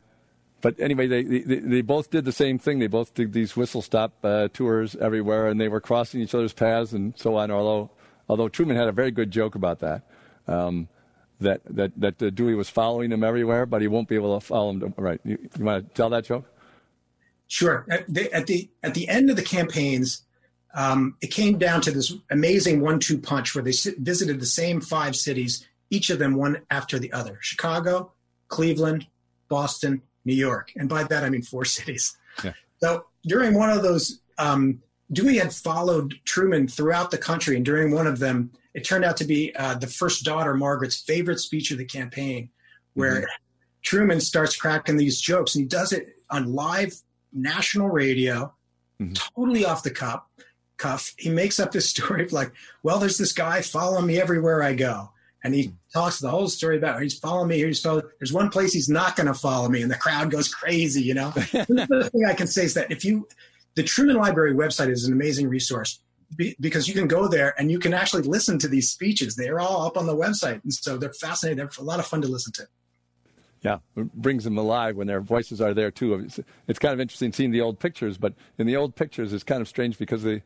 but 0.61 0.81
anyway, 0.81 1.07
they, 1.07 1.23
they, 1.23 1.41
they 1.41 1.83
both 1.83 2.11
did 2.11 2.25
the 2.25 2.33
same 2.33 2.59
thing. 2.59 2.79
They 2.79 2.89
both 2.89 3.15
did 3.15 3.33
these 3.33 3.57
whistle 3.57 3.83
stop 3.83 4.13
uh, 4.25 4.49
tours 4.53 4.97
everywhere, 4.97 5.47
and 5.47 5.61
they 5.61 5.69
were 5.69 5.81
crossing 5.81 6.21
each 6.21 6.35
other's 6.35 6.53
paths 6.53 6.93
and 6.93 7.17
so 7.17 7.37
on. 7.37 7.51
Although 7.51 7.91
although 8.29 8.49
Truman 8.49 8.77
had 8.77 8.89
a 8.89 8.93
very 8.93 9.11
good 9.11 9.31
joke 9.31 9.55
about 9.55 9.81
that. 9.81 10.03
Um, 10.47 10.89
that 11.41 11.61
that 11.67 11.93
that 12.01 12.23
uh, 12.23 12.31
Dewey 12.31 12.55
was 12.55 12.69
following 12.69 13.13
him 13.13 13.23
everywhere, 13.23 13.67
but 13.67 13.81
he 13.81 13.89
won't 13.89 14.09
be 14.09 14.17
able 14.17 14.39
to 14.39 14.45
follow 14.45 14.71
him. 14.71 14.81
To, 14.81 14.93
right? 14.97 15.21
You, 15.25 15.39
you 15.57 15.65
want 15.65 15.89
to 15.89 15.95
tell 15.95 16.11
that 16.11 16.25
joke? 16.25 16.45
Sure. 17.47 17.87
At 17.91 18.13
the 18.13 18.33
at 18.33 18.47
the, 18.47 18.69
at 18.83 18.95
the 18.95 19.09
end 19.09 19.31
of 19.31 19.37
the 19.37 19.43
campaigns, 19.43 20.23
um, 20.75 21.17
it 21.21 21.29
came 21.29 21.59
down 21.59 21.81
to 21.83 21.91
this 21.91 22.13
amazing 22.31 22.81
one-two 22.81 23.19
punch 23.19 23.55
where 23.55 23.65
they 23.65 23.73
visited 23.99 24.41
the 24.41 24.47
same 24.47 24.81
five 24.81 25.17
cities, 25.17 25.67
each 25.91 26.11
of 26.11 26.19
them 26.19 26.37
one 26.37 26.61
after 26.71 26.99
the 26.99 27.13
other: 27.13 27.39
Chicago, 27.41 28.13
Cleveland, 28.49 29.07
Boston, 29.49 30.03
New 30.25 30.35
York, 30.35 30.73
and 30.77 30.89
by 30.89 31.05
that 31.05 31.25
I 31.25 31.31
mean 31.31 31.43
four 31.43 31.65
cities. 31.77 32.17
Yeah. 32.45 32.53
So 32.81 33.07
during 33.25 33.55
one 33.55 33.71
of 33.71 33.83
those, 33.83 34.21
um, 34.39 34.83
Dewey 35.11 35.39
had 35.39 35.53
followed 35.53 36.19
Truman 36.25 36.69
throughout 36.69 37.11
the 37.11 37.19
country, 37.19 37.57
and 37.57 37.65
during 37.65 37.93
one 37.93 38.07
of 38.07 38.19
them, 38.19 38.51
it 38.75 38.85
turned 38.85 39.05
out 39.05 39.17
to 39.19 39.25
be 39.25 39.55
uh, 39.57 39.75
the 39.75 39.87
first 39.87 40.25
daughter, 40.25 40.55
Margaret's 40.55 41.01
favorite 41.01 41.41
speech 41.41 41.71
of 41.71 41.79
the 41.79 41.85
campaign, 41.85 42.51
where 42.95 43.17
mm-hmm. 43.17 43.27
Truman 43.83 44.21
starts 44.21 44.57
cracking 44.57 44.97
these 44.97 45.21
jokes, 45.21 45.55
and 45.55 45.63
he 45.63 45.69
does 45.69 45.93
it 45.93 46.17
on 46.31 46.53
live 46.53 46.95
national 47.33 47.89
radio, 47.89 48.53
mm-hmm. 49.01 49.15
totally 49.15 49.65
off 49.65 49.83
the 49.83 49.91
cuff. 49.91 50.23
Cuff. 50.77 51.13
He 51.19 51.29
makes 51.29 51.59
up 51.59 51.73
this 51.73 51.89
story 51.91 52.25
of 52.25 52.33
like, 52.33 52.53
well, 52.83 52.99
there's 52.99 53.19
this 53.19 53.33
guy 53.33 53.63
following 53.63 54.07
me 54.07 54.21
everywhere 54.21 54.63
I 54.63 54.75
go, 54.75 55.11
and 55.43 55.55
he 55.55 55.73
talks 55.93 56.21
the 56.21 56.31
whole 56.31 56.49
story 56.49 56.77
about 56.77 57.03
he's 57.03 57.19
following 57.19 57.49
me. 57.49 57.65
He's 57.65 57.81
following, 57.81 58.05
there's 58.21 58.33
one 58.33 58.51
place 58.51 58.75
he's 58.75 58.89
not 58.89 59.17
going 59.17 59.27
to 59.27 59.35
follow 59.35 59.69
me, 59.69 59.83
and 59.83 59.91
the 59.91 59.97
crowd 59.97 60.31
goes 60.31 60.53
crazy. 60.53 61.03
You 61.03 61.15
know, 61.15 61.31
the 61.35 62.11
thing 62.13 62.27
I 62.27 62.35
can 62.35 62.47
say 62.47 62.65
is 62.65 62.75
that 62.75 62.93
if 62.93 63.05
you, 63.05 63.27
the 63.79 63.85
Truman 63.85 64.17
Library 64.17 64.55
website 64.55 64.91
is 64.91 65.05
an 65.05 65.13
amazing 65.13 65.49
resource 65.49 66.01
be, 66.35 66.57
because 66.59 66.89
you 66.89 66.95
can 66.95 67.07
go 67.07 67.29
there 67.29 67.55
and 67.61 67.71
you 67.71 67.79
can 67.79 67.95
actually 67.95 68.23
listen 68.23 68.59
to 68.59 68.67
these 68.67 68.91
speeches. 68.91 69.37
They're 69.37 69.61
all 69.61 69.87
up 69.87 69.97
on 69.97 70.05
the 70.05 70.17
website, 70.17 70.65
and 70.65 70.75
so 70.75 70.97
they're 70.97 71.13
fascinating. 71.13 71.59
They're 71.59 71.71
a 71.79 71.83
lot 71.85 72.01
of 72.01 72.07
fun 72.07 72.21
to 72.23 72.29
listen 72.29 72.53
to. 72.55 72.67
Yeah, 73.63 73.79
it 73.97 74.13
brings 74.15 74.43
them 74.43 74.59
alive 74.59 74.97
when 74.97 75.07
their 75.07 75.21
voices 75.21 75.61
are 75.61 75.75
there 75.75 75.93
too. 75.93 76.15
It's, 76.15 76.41
it's 76.67 76.81
kind 76.81 76.93
of 76.93 76.99
interesting 76.99 77.33
seeing 77.33 77.53
the 77.53 77.61
old 77.61 77.79
pictures, 77.79 78.19
but 78.19 78.35
in 78.59 78.67
the 78.67 78.75
old 78.75 78.97
pictures, 78.97 79.33
it's 79.33 79.45
kind 79.45 79.61
of 79.61 79.69
strange 79.69 79.97
because 79.97 80.25
they 80.25 80.43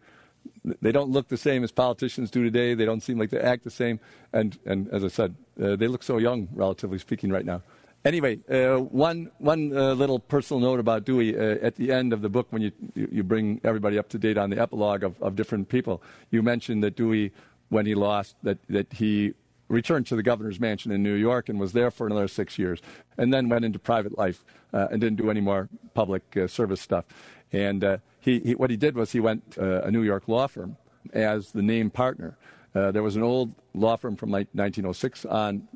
they 0.83 0.93
don't 0.93 1.09
look 1.09 1.29
the 1.29 1.39
same 1.39 1.65
as 1.65 1.73
politicians 1.73 2.31
do 2.31 2.45
today. 2.45 2.75
They 2.75 2.85
don't 2.85 3.01
seem 3.01 3.19
like 3.19 3.31
they 3.31 3.41
act 3.41 3.65
the 3.65 3.71
same, 3.71 3.99
and 4.35 4.59
and 4.67 4.91
as 4.91 5.05
I 5.05 5.09
said, 5.09 5.35
uh, 5.59 5.77
they 5.77 5.89
look 5.89 6.03
so 6.03 6.19
young, 6.19 6.49
relatively 6.53 6.99
speaking, 6.99 7.31
right 7.31 7.47
now. 7.47 7.63
Anyway, 8.05 8.41
uh, 8.51 8.79
one, 8.79 9.31
one 9.39 9.77
uh, 9.77 9.93
little 9.93 10.19
personal 10.19 10.61
note 10.61 10.81
about 10.81 11.05
Dewey. 11.05 11.37
Uh, 11.37 11.59
at 11.63 11.77
the 11.77 11.93
end 11.93 12.13
of 12.13 12.21
the 12.21 12.29
book, 12.29 12.49
when 12.51 12.61
you, 12.61 12.73
you 12.95 13.23
bring 13.23 13.61
everybody 13.63 13.97
up 13.97 14.09
to 14.09 14.19
date 14.19 14.37
on 14.37 14.51
the 14.51 14.61
epilogue 14.61 15.05
of, 15.05 15.21
of 15.23 15.37
different 15.37 15.69
people, 15.69 16.03
you 16.31 16.43
mentioned 16.43 16.83
that 16.83 16.97
Dewey, 16.97 17.33
when 17.69 17.87
he 17.87 17.95
lost, 17.95 18.35
that, 18.43 18.59
that 18.69 18.93
he 18.95 19.35
returned 19.69 20.09
to 20.09 20.17
the 20.17 20.23
governor's 20.23 20.59
mansion 20.59 20.91
in 20.91 21.03
New 21.03 21.15
York 21.15 21.49
and 21.49 21.61
was 21.61 21.73
there 21.73 21.93
for 21.93 22.09
another 22.09 22.27
six 22.27 22.59
years, 22.59 22.81
and 23.19 23.33
then 23.33 23.49
went 23.49 23.65
into 23.65 23.79
private 23.79 24.19
life 24.19 24.45
uh, 24.73 24.89
and 24.91 25.01
didn't 25.01 25.17
do 25.17 25.31
any 25.31 25.41
more 25.41 25.69
public 25.95 26.37
uh, 26.37 26.49
service 26.49 26.81
stuff. 26.81 27.05
And 27.53 27.85
uh, 27.85 27.99
he, 28.19 28.41
he, 28.41 28.55
what 28.57 28.71
he 28.71 28.77
did 28.77 28.97
was 28.97 29.13
he 29.13 29.21
went 29.21 29.57
a 29.57 29.91
New 29.93 30.03
York 30.03 30.27
law 30.27 30.49
firm 30.49 30.77
as 31.13 31.53
the 31.53 31.63
named 31.63 31.95
partner. 31.95 32.37
there 32.73 33.03
was 33.03 33.15
an 33.15 33.23
old 33.23 33.55
law 33.75 33.97
firm 33.97 34.17
from 34.17 34.31
1906 34.31 35.25
on 35.27 35.69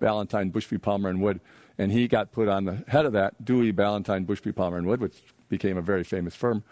Ballantine, 0.00 0.50
Bushby, 0.50 0.80
Palmer, 0.80 1.10
and 1.10 1.20
Wood 1.20 1.40
and 1.78 1.92
he 1.92 2.08
got 2.08 2.32
put 2.32 2.48
on 2.48 2.64
the 2.64 2.84
head 2.88 3.04
of 3.04 3.12
that, 3.12 3.44
Dewey, 3.44 3.72
Ballantine, 3.72 4.26
Bushby, 4.26 4.54
Palmer, 4.54 4.78
and 4.78 4.86
Wood, 4.86 5.00
which 5.00 5.22
became 5.48 5.76
a 5.76 5.82
very 5.82 6.04
famous 6.04 6.34
firm. 6.34 6.62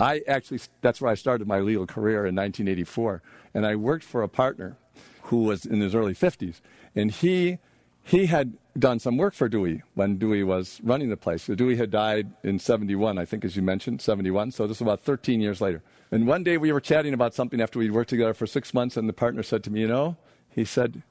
I 0.00 0.22
actually, 0.28 0.60
that's 0.80 1.00
where 1.00 1.10
I 1.10 1.14
started 1.14 1.48
my 1.48 1.60
legal 1.60 1.86
career 1.86 2.26
in 2.26 2.34
1984. 2.34 3.22
And 3.54 3.66
I 3.66 3.74
worked 3.76 4.04
for 4.04 4.22
a 4.22 4.28
partner 4.28 4.76
who 5.22 5.44
was 5.44 5.64
in 5.66 5.80
his 5.80 5.94
early 5.94 6.14
50s. 6.14 6.60
And 6.94 7.10
he, 7.10 7.58
he 8.02 8.26
had 8.26 8.54
done 8.78 9.00
some 9.00 9.16
work 9.16 9.34
for 9.34 9.48
Dewey 9.48 9.82
when 9.94 10.18
Dewey 10.18 10.44
was 10.44 10.80
running 10.84 11.08
the 11.08 11.16
place. 11.16 11.42
So 11.42 11.54
Dewey 11.54 11.76
had 11.76 11.90
died 11.90 12.30
in 12.44 12.58
71, 12.58 13.18
I 13.18 13.24
think, 13.24 13.44
as 13.44 13.56
you 13.56 13.62
mentioned, 13.62 14.00
71. 14.00 14.52
So 14.52 14.66
this 14.66 14.78
was 14.78 14.82
about 14.82 15.00
13 15.00 15.40
years 15.40 15.60
later. 15.60 15.82
And 16.10 16.26
one 16.26 16.44
day 16.44 16.58
we 16.58 16.72
were 16.72 16.80
chatting 16.80 17.12
about 17.12 17.34
something 17.34 17.60
after 17.60 17.78
we'd 17.78 17.90
worked 17.90 18.10
together 18.10 18.34
for 18.34 18.46
six 18.46 18.72
months, 18.72 18.96
and 18.96 19.08
the 19.08 19.12
partner 19.12 19.42
said 19.42 19.62
to 19.64 19.70
me, 19.70 19.80
You 19.80 19.88
know, 19.88 20.16
he 20.48 20.64
said, 20.64 21.02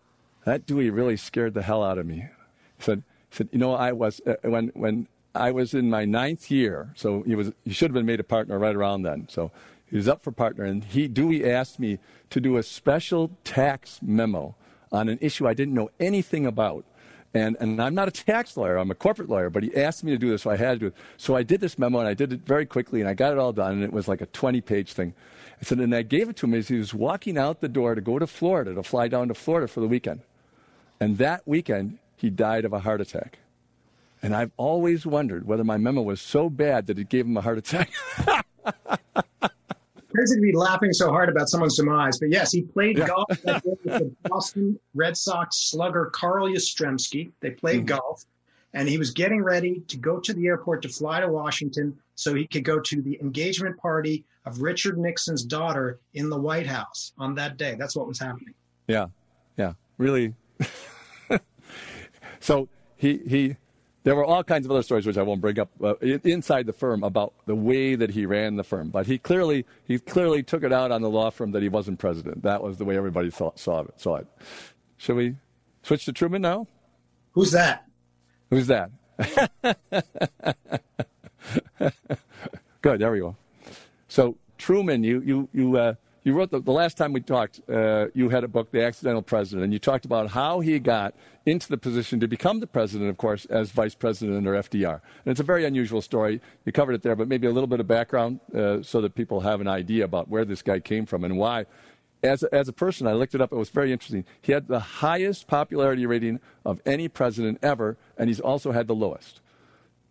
that 0.45 0.65
Dewey 0.65 0.89
really 0.89 1.17
scared 1.17 1.53
the 1.53 1.62
hell 1.62 1.83
out 1.83 1.97
of 1.97 2.05
me. 2.05 2.29
He 2.77 2.83
said, 2.83 3.03
said, 3.32 3.50
you 3.52 3.60
know, 3.60 3.74
I 3.74 3.92
was 3.92 4.22
uh, 4.26 4.36
when 4.44 4.70
when 4.70 5.08
I 5.36 5.52
was 5.52 5.74
in 5.74 5.90
my 5.90 6.06
ninth 6.06 6.50
year, 6.50 6.92
so 6.96 7.24
he 7.24 7.36
was 7.36 7.52
he 7.63 7.72
should 7.72 7.90
have 7.90 7.96
been 7.96 8.06
made 8.06 8.20
a 8.20 8.24
partner 8.24 8.58
right 8.58 8.76
around 8.76 9.04
then. 9.04 9.28
So 9.30 9.52
he 9.86 9.96
was 9.96 10.08
up 10.08 10.22
for 10.22 10.32
partner, 10.32 10.63
and 10.66 10.84
he 10.84 11.08
Dewey 11.08 11.50
asked 11.50 11.80
me 11.80 12.00
to 12.30 12.42
do 12.42 12.58
a 12.58 12.63
special 12.63 13.32
tax 13.44 14.00
memo 14.02 14.56
on 14.92 15.10
an 15.10 15.18
issue 15.22 15.48
I 15.48 15.54
didn't 15.54 15.74
know 15.74 15.90
anything 16.00 16.46
about. 16.46 16.86
And, 17.34 17.58
and 17.60 17.82
I'm 17.82 17.94
not 17.94 18.08
a 18.08 18.12
tax 18.12 18.58
lawyer, 18.58 18.78
I'm 18.78 18.90
a 18.90 18.96
corporate 18.96 19.30
lawyer, 19.30 19.50
but 19.50 19.62
he 19.62 19.76
asked 19.76 20.04
me 20.04 20.12
to 20.12 20.18
do 20.18 20.30
this, 20.30 20.44
so 20.44 20.50
I 20.50 20.56
had 20.56 20.74
to 20.74 20.80
do 20.80 20.86
it. 20.88 20.96
So 21.18 21.36
I 21.36 21.44
did 21.44 21.62
this 21.62 21.78
memo, 21.78 22.00
and 22.00 22.08
I 22.08 22.13
did 22.13 22.34
it 22.34 22.42
very 22.46 22.66
quickly, 22.66 23.00
and 23.00 23.10
I 23.10 23.13
got 23.13 23.34
it 23.34 23.38
all 23.38 23.54
done, 23.54 23.74
and 23.74 23.84
it 23.84 23.94
was 23.94 24.08
like 24.08 24.22
a 24.22 24.26
20 24.28 24.62
page 24.62 24.94
thing. 24.94 25.13
I 25.62 25.66
said, 25.66 25.80
and 25.80 25.94
I 25.94 26.04
gave 26.04 26.30
it 26.30 26.36
to 26.38 26.46
him 26.46 26.54
as 26.54 26.68
he 26.68 26.78
was 26.78 26.94
walking 26.94 27.38
out 27.38 27.62
the 27.62 27.70
door 27.70 27.96
to 27.96 28.02
go 28.02 28.18
to 28.18 28.28
Florida, 28.28 28.74
to 28.74 28.84
fly 28.84 29.08
down 29.08 29.28
to 29.28 29.34
Florida 29.34 29.68
for 29.68 29.82
the 29.82 29.88
weekend. 29.88 30.22
And 31.00 31.18
that 31.18 31.44
weekend, 31.46 32.00
he 32.17 32.30
died 32.30 32.65
of 32.65 32.73
a 32.73 32.80
heart 32.80 32.99
attack. 32.99 33.39
And 34.21 34.36
I've 34.36 34.51
always 34.58 35.06
wondered 35.06 35.47
whether 35.47 35.63
my 35.63 35.77
memo 35.77 36.01
was 36.01 36.19
so 36.19 36.49
bad 36.49 36.88
that 36.88 36.99
it 36.99 37.08
gave 37.08 37.25
him 37.25 37.38
a 37.38 37.41
heart 37.41 37.60
attack. 37.60 37.91
crazy 40.17 40.36
to 40.36 40.41
be 40.41 40.51
laughing 40.51 40.91
so 40.91 41.10
hard 41.10 41.30
about 41.30 41.47
someone's 41.47 41.77
demise, 41.77 42.17
but 42.17 42.32
yes, 42.32 42.51
he 42.51 42.63
played 42.63 42.97
yeah. 42.97 43.06
golf 43.06 43.30
with 43.30 43.84
the 43.84 44.15
Boston 44.23 44.80
Red 44.95 45.15
Sox 45.15 45.69
slugger 45.69 46.08
Carl 46.08 46.47
Yastrzemski. 46.47 47.32
They 47.39 47.51
played 47.51 47.86
mm-hmm. 47.86 47.97
golf, 47.97 48.25
and 48.73 48.89
he 48.89 48.97
was 48.97 49.12
getting 49.12 49.43
ready 49.43 49.84
to 49.88 49.97
go 49.97 50.19
to 50.19 50.34
the 50.34 50.47
airport 50.47 50.82
to 50.82 50.89
fly 50.89 51.19
to 51.19 51.27
Washington 51.27 51.95
so 52.15 52.34
he 52.34 52.47
could 52.47 52.63
go 52.63 52.80
to 52.80 53.01
the 53.01 53.19
engagement 53.21 53.77
party 53.77 54.25
of 54.45 54.62
Richard 54.62 54.97
Nixon's 54.97 55.43
daughter 55.43 55.99
in 56.15 56.30
the 56.32 56.38
White 56.38 56.65
House 56.65 57.13
on 57.19 57.36
that 57.36 57.58
day. 57.58 57.75
That's 57.77 57.95
what 57.95 58.08
was 58.08 58.17
happening. 58.17 58.56
Yeah, 58.88 59.08
yeah, 59.56 59.73
really. 59.99 60.34
so 62.39 62.69
he 62.95 63.17
he 63.28 63.56
there 64.08 64.15
were 64.15 64.23
all 64.23 64.41
kinds 64.41 64.65
of 64.65 64.71
other 64.71 64.84
stories 64.84 65.06
which 65.06 65.17
I 65.17 65.21
won't 65.21 65.41
bring 65.41 65.60
up 65.60 65.69
uh, 65.84 65.95
inside 66.00 66.65
the 66.65 66.71
firm 66.71 67.04
about 67.04 67.34
the 67.45 67.56
way 67.56 67.95
that 67.95 68.10
he 68.10 68.26
ran 68.26 68.56
the 68.56 68.63
firm. 68.63 68.89
But 68.89 69.06
he 69.06 69.17
clearly 69.17 69.65
he 69.86 70.00
clearly 70.00 70.43
took 70.43 70.63
it 70.63 70.71
out 70.71 70.91
on 70.91 71.02
the 71.02 71.10
law 71.10 71.30
firm 71.30 71.52
that 71.52 71.62
he 71.62 71.67
wasn't 71.67 72.00
president. 72.00 72.43
That 72.43 72.63
was 72.63 72.78
the 72.78 72.86
way 72.86 72.95
everybody 72.95 73.32
saw, 73.32 73.52
saw 73.56 73.82
it. 73.82 73.93
Saw 73.97 74.15
it. 74.17 74.28
Shall 74.95 75.15
we 75.15 75.36
switch 75.84 76.06
to 76.06 76.13
Truman 76.13 76.41
now? 76.41 76.67
Who's 77.34 77.52
that? 77.52 77.86
Who's 78.50 78.67
that? 78.67 78.91
Good. 82.82 83.00
There 83.02 83.12
we 83.12 83.19
go. 83.19 83.36
So 84.08 84.38
Truman, 84.58 85.04
you 85.04 85.21
you 85.21 85.50
you. 85.54 85.78
Uh, 85.78 85.95
you 86.28 86.34
wrote 86.34 86.52
the, 86.52 86.60
the, 86.60 86.74
last 86.74 86.98
time 86.98 87.13
we 87.13 87.22
talked, 87.22 87.62
uh, 87.70 88.08
you 88.13 88.28
had 88.28 88.44
a 88.44 88.50
book, 88.50 88.70
The 88.72 88.84
Accidental 88.84 89.22
President, 89.22 89.63
and 89.63 89.72
you 89.72 89.80
talked 89.80 90.04
about 90.04 90.30
how 90.30 90.60
he 90.60 90.78
got 90.78 91.16
into 91.46 91.70
the 91.70 91.78
position 91.78 92.20
to 92.20 92.28
become 92.28 92.60
the 92.60 92.68
president, 92.68 93.10
of 93.10 93.18
course, 93.18 93.46
as 93.46 93.72
vice 93.72 93.96
president 93.96 94.36
under 94.36 94.52
FDR. 94.52 94.96
And 95.24 95.32
it's 95.32 95.40
a 95.40 95.44
very 95.44 95.63
unusual 95.63 96.02
story. 96.02 96.42
You 96.66 96.74
covered 96.74 96.96
it 96.96 97.02
there, 97.02 97.16
but 97.16 97.30
maybe 97.30 97.48
a 97.48 97.52
little 97.52 97.68
bit 97.68 97.80
of 97.80 97.88
background 97.88 98.42
uh, 98.54 98.84
so 98.84 99.00
that 99.00 99.16
people 99.16 99.40
have 99.40 99.62
an 99.62 99.70
idea 99.70 100.04
about 100.04 100.28
where 100.28 100.44
this 100.44 100.62
guy 100.62 100.82
came 100.82 101.06
from 101.06 101.24
and 101.24 101.38
why. 101.38 101.66
As 102.22 102.44
as 102.44 102.68
a 102.68 102.74
person, 102.74 103.08
I 103.08 103.13
looked 103.13 103.34
it 103.34 103.40
up. 103.40 103.54
It 103.54 103.56
was 103.56 103.70
very 103.70 103.94
interesting. 103.94 104.26
He 104.42 104.52
had 104.52 104.68
the 104.68 104.80
highest 104.80 105.48
popularity 105.48 106.06
rating 106.06 106.42
of 106.66 106.82
any 106.86 107.08
president 107.08 107.60
ever, 107.62 107.96
and 108.18 108.28
he's 108.28 108.42
also 108.42 108.74
had 108.74 108.88
the 108.88 108.96
lowest. 108.96 109.40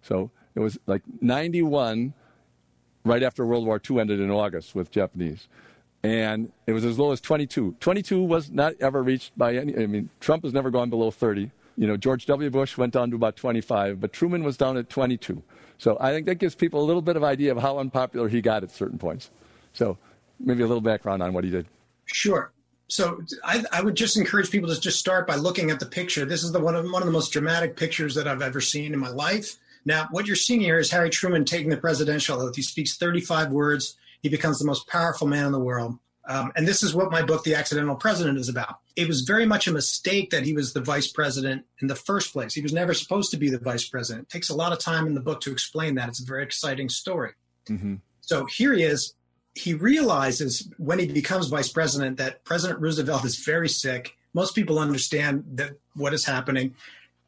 So 0.00 0.30
it 0.54 0.60
was 0.60 0.78
like 0.86 1.02
91 1.20 2.14
right 3.04 3.22
after 3.22 3.44
World 3.44 3.66
War 3.66 3.78
II 3.90 4.00
ended 4.00 4.20
in 4.20 4.30
August 4.30 4.74
with 4.74 4.90
Japanese 4.90 5.48
and 6.06 6.52
it 6.68 6.72
was 6.72 6.84
as 6.84 7.00
low 7.00 7.10
as 7.10 7.20
22. 7.20 7.76
22 7.80 8.22
was 8.22 8.50
not 8.50 8.74
ever 8.80 9.02
reached 9.02 9.36
by 9.36 9.56
any. 9.56 9.76
I 9.76 9.86
mean, 9.86 10.08
Trump 10.20 10.44
has 10.44 10.52
never 10.52 10.70
gone 10.70 10.88
below 10.88 11.10
30. 11.10 11.50
You 11.76 11.86
know, 11.88 11.96
George 11.96 12.26
W. 12.26 12.48
Bush 12.48 12.78
went 12.78 12.92
down 12.92 13.10
to 13.10 13.16
about 13.16 13.34
25, 13.34 14.00
but 14.00 14.12
Truman 14.12 14.44
was 14.44 14.56
down 14.56 14.76
at 14.76 14.88
22. 14.88 15.42
So 15.78 15.96
I 16.00 16.12
think 16.12 16.26
that 16.26 16.36
gives 16.36 16.54
people 16.54 16.80
a 16.80 16.86
little 16.86 17.02
bit 17.02 17.16
of 17.16 17.24
idea 17.24 17.50
of 17.50 17.58
how 17.58 17.78
unpopular 17.78 18.28
he 18.28 18.40
got 18.40 18.62
at 18.62 18.70
certain 18.70 18.98
points. 18.98 19.30
So 19.72 19.98
maybe 20.38 20.62
a 20.62 20.66
little 20.66 20.80
background 20.80 21.22
on 21.24 21.32
what 21.32 21.42
he 21.42 21.50
did. 21.50 21.66
Sure. 22.04 22.52
So 22.88 23.20
I, 23.44 23.64
I, 23.72 23.82
would 23.82 23.96
just 23.96 24.16
encourage 24.16 24.50
people 24.50 24.72
to 24.72 24.80
just 24.80 25.00
start 25.00 25.26
by 25.26 25.34
looking 25.34 25.72
at 25.72 25.80
the 25.80 25.86
picture. 25.86 26.24
This 26.24 26.44
is 26.44 26.52
the 26.52 26.60
one 26.60 26.76
of, 26.76 26.84
one 26.84 27.02
of 27.02 27.06
the 27.06 27.12
most 27.12 27.32
dramatic 27.32 27.76
pictures 27.76 28.14
that 28.14 28.28
I've 28.28 28.42
ever 28.42 28.60
seen 28.60 28.94
in 28.94 29.00
my 29.00 29.08
life. 29.08 29.56
Now, 29.84 30.06
what 30.12 30.26
you're 30.26 30.36
seeing 30.36 30.60
here 30.60 30.78
is 30.78 30.88
Harry 30.92 31.10
Truman 31.10 31.44
taking 31.44 31.68
the 31.68 31.76
presidential 31.76 32.40
oath. 32.40 32.54
He 32.54 32.62
speaks 32.62 32.96
35 32.96 33.50
words 33.50 33.96
he 34.26 34.30
becomes 34.30 34.58
the 34.58 34.64
most 34.64 34.88
powerful 34.88 35.28
man 35.28 35.46
in 35.46 35.52
the 35.52 35.60
world. 35.60 35.96
Um, 36.28 36.52
and 36.56 36.66
this 36.66 36.82
is 36.82 36.92
what 36.92 37.12
my 37.12 37.22
book, 37.22 37.44
The 37.44 37.54
Accidental 37.54 37.94
President, 37.94 38.38
is 38.38 38.48
about. 38.48 38.80
It 38.96 39.06
was 39.06 39.20
very 39.20 39.46
much 39.46 39.68
a 39.68 39.72
mistake 39.72 40.30
that 40.30 40.42
he 40.42 40.52
was 40.52 40.72
the 40.72 40.80
vice 40.80 41.06
president 41.06 41.64
in 41.80 41.86
the 41.86 41.94
first 41.94 42.32
place. 42.32 42.52
He 42.52 42.60
was 42.60 42.72
never 42.72 42.92
supposed 42.92 43.30
to 43.30 43.36
be 43.36 43.50
the 43.50 43.60
vice 43.60 43.88
president. 43.88 44.24
It 44.24 44.30
takes 44.30 44.48
a 44.48 44.56
lot 44.56 44.72
of 44.72 44.80
time 44.80 45.06
in 45.06 45.14
the 45.14 45.20
book 45.20 45.40
to 45.42 45.52
explain 45.52 45.94
that. 45.94 46.08
It's 46.08 46.20
a 46.20 46.26
very 46.26 46.42
exciting 46.42 46.88
story. 46.88 47.34
Mm-hmm. 47.68 47.96
So 48.20 48.46
here 48.46 48.72
he 48.72 48.82
is. 48.82 49.14
He 49.54 49.74
realizes 49.74 50.68
when 50.76 50.98
he 50.98 51.06
becomes 51.06 51.46
vice 51.46 51.68
president 51.68 52.16
that 52.16 52.42
President 52.42 52.80
Roosevelt 52.80 53.24
is 53.24 53.38
very 53.38 53.68
sick. 53.68 54.16
Most 54.34 54.56
people 54.56 54.80
understand 54.80 55.44
that 55.54 55.78
what 55.94 56.12
is 56.12 56.24
happening. 56.24 56.74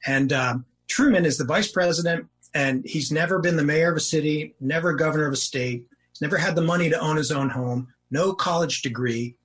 And 0.05 0.33
um, 0.33 0.65
Truman 0.89 1.25
is 1.25 1.39
the 1.39 1.45
vice 1.45 1.71
president, 1.71 2.27
and 2.53 2.85
he's 2.85 3.13
never 3.13 3.39
been 3.39 3.57
the 3.57 3.63
mayor 3.63 3.93
of 3.93 3.97
a 3.97 4.01
city, 4.01 4.57
never 4.59 4.95
governor 4.95 5.27
of 5.27 5.35
a 5.35 5.37
state. 5.37 5.87
Never 6.21 6.37
had 6.37 6.57
the 6.57 6.63
money 6.63 6.91
to 6.91 6.99
own 6.99 7.17
his 7.17 7.31
own 7.31 7.51
home, 7.51 7.93
no 8.11 8.33
college 8.33 8.83
degree, 8.83 9.37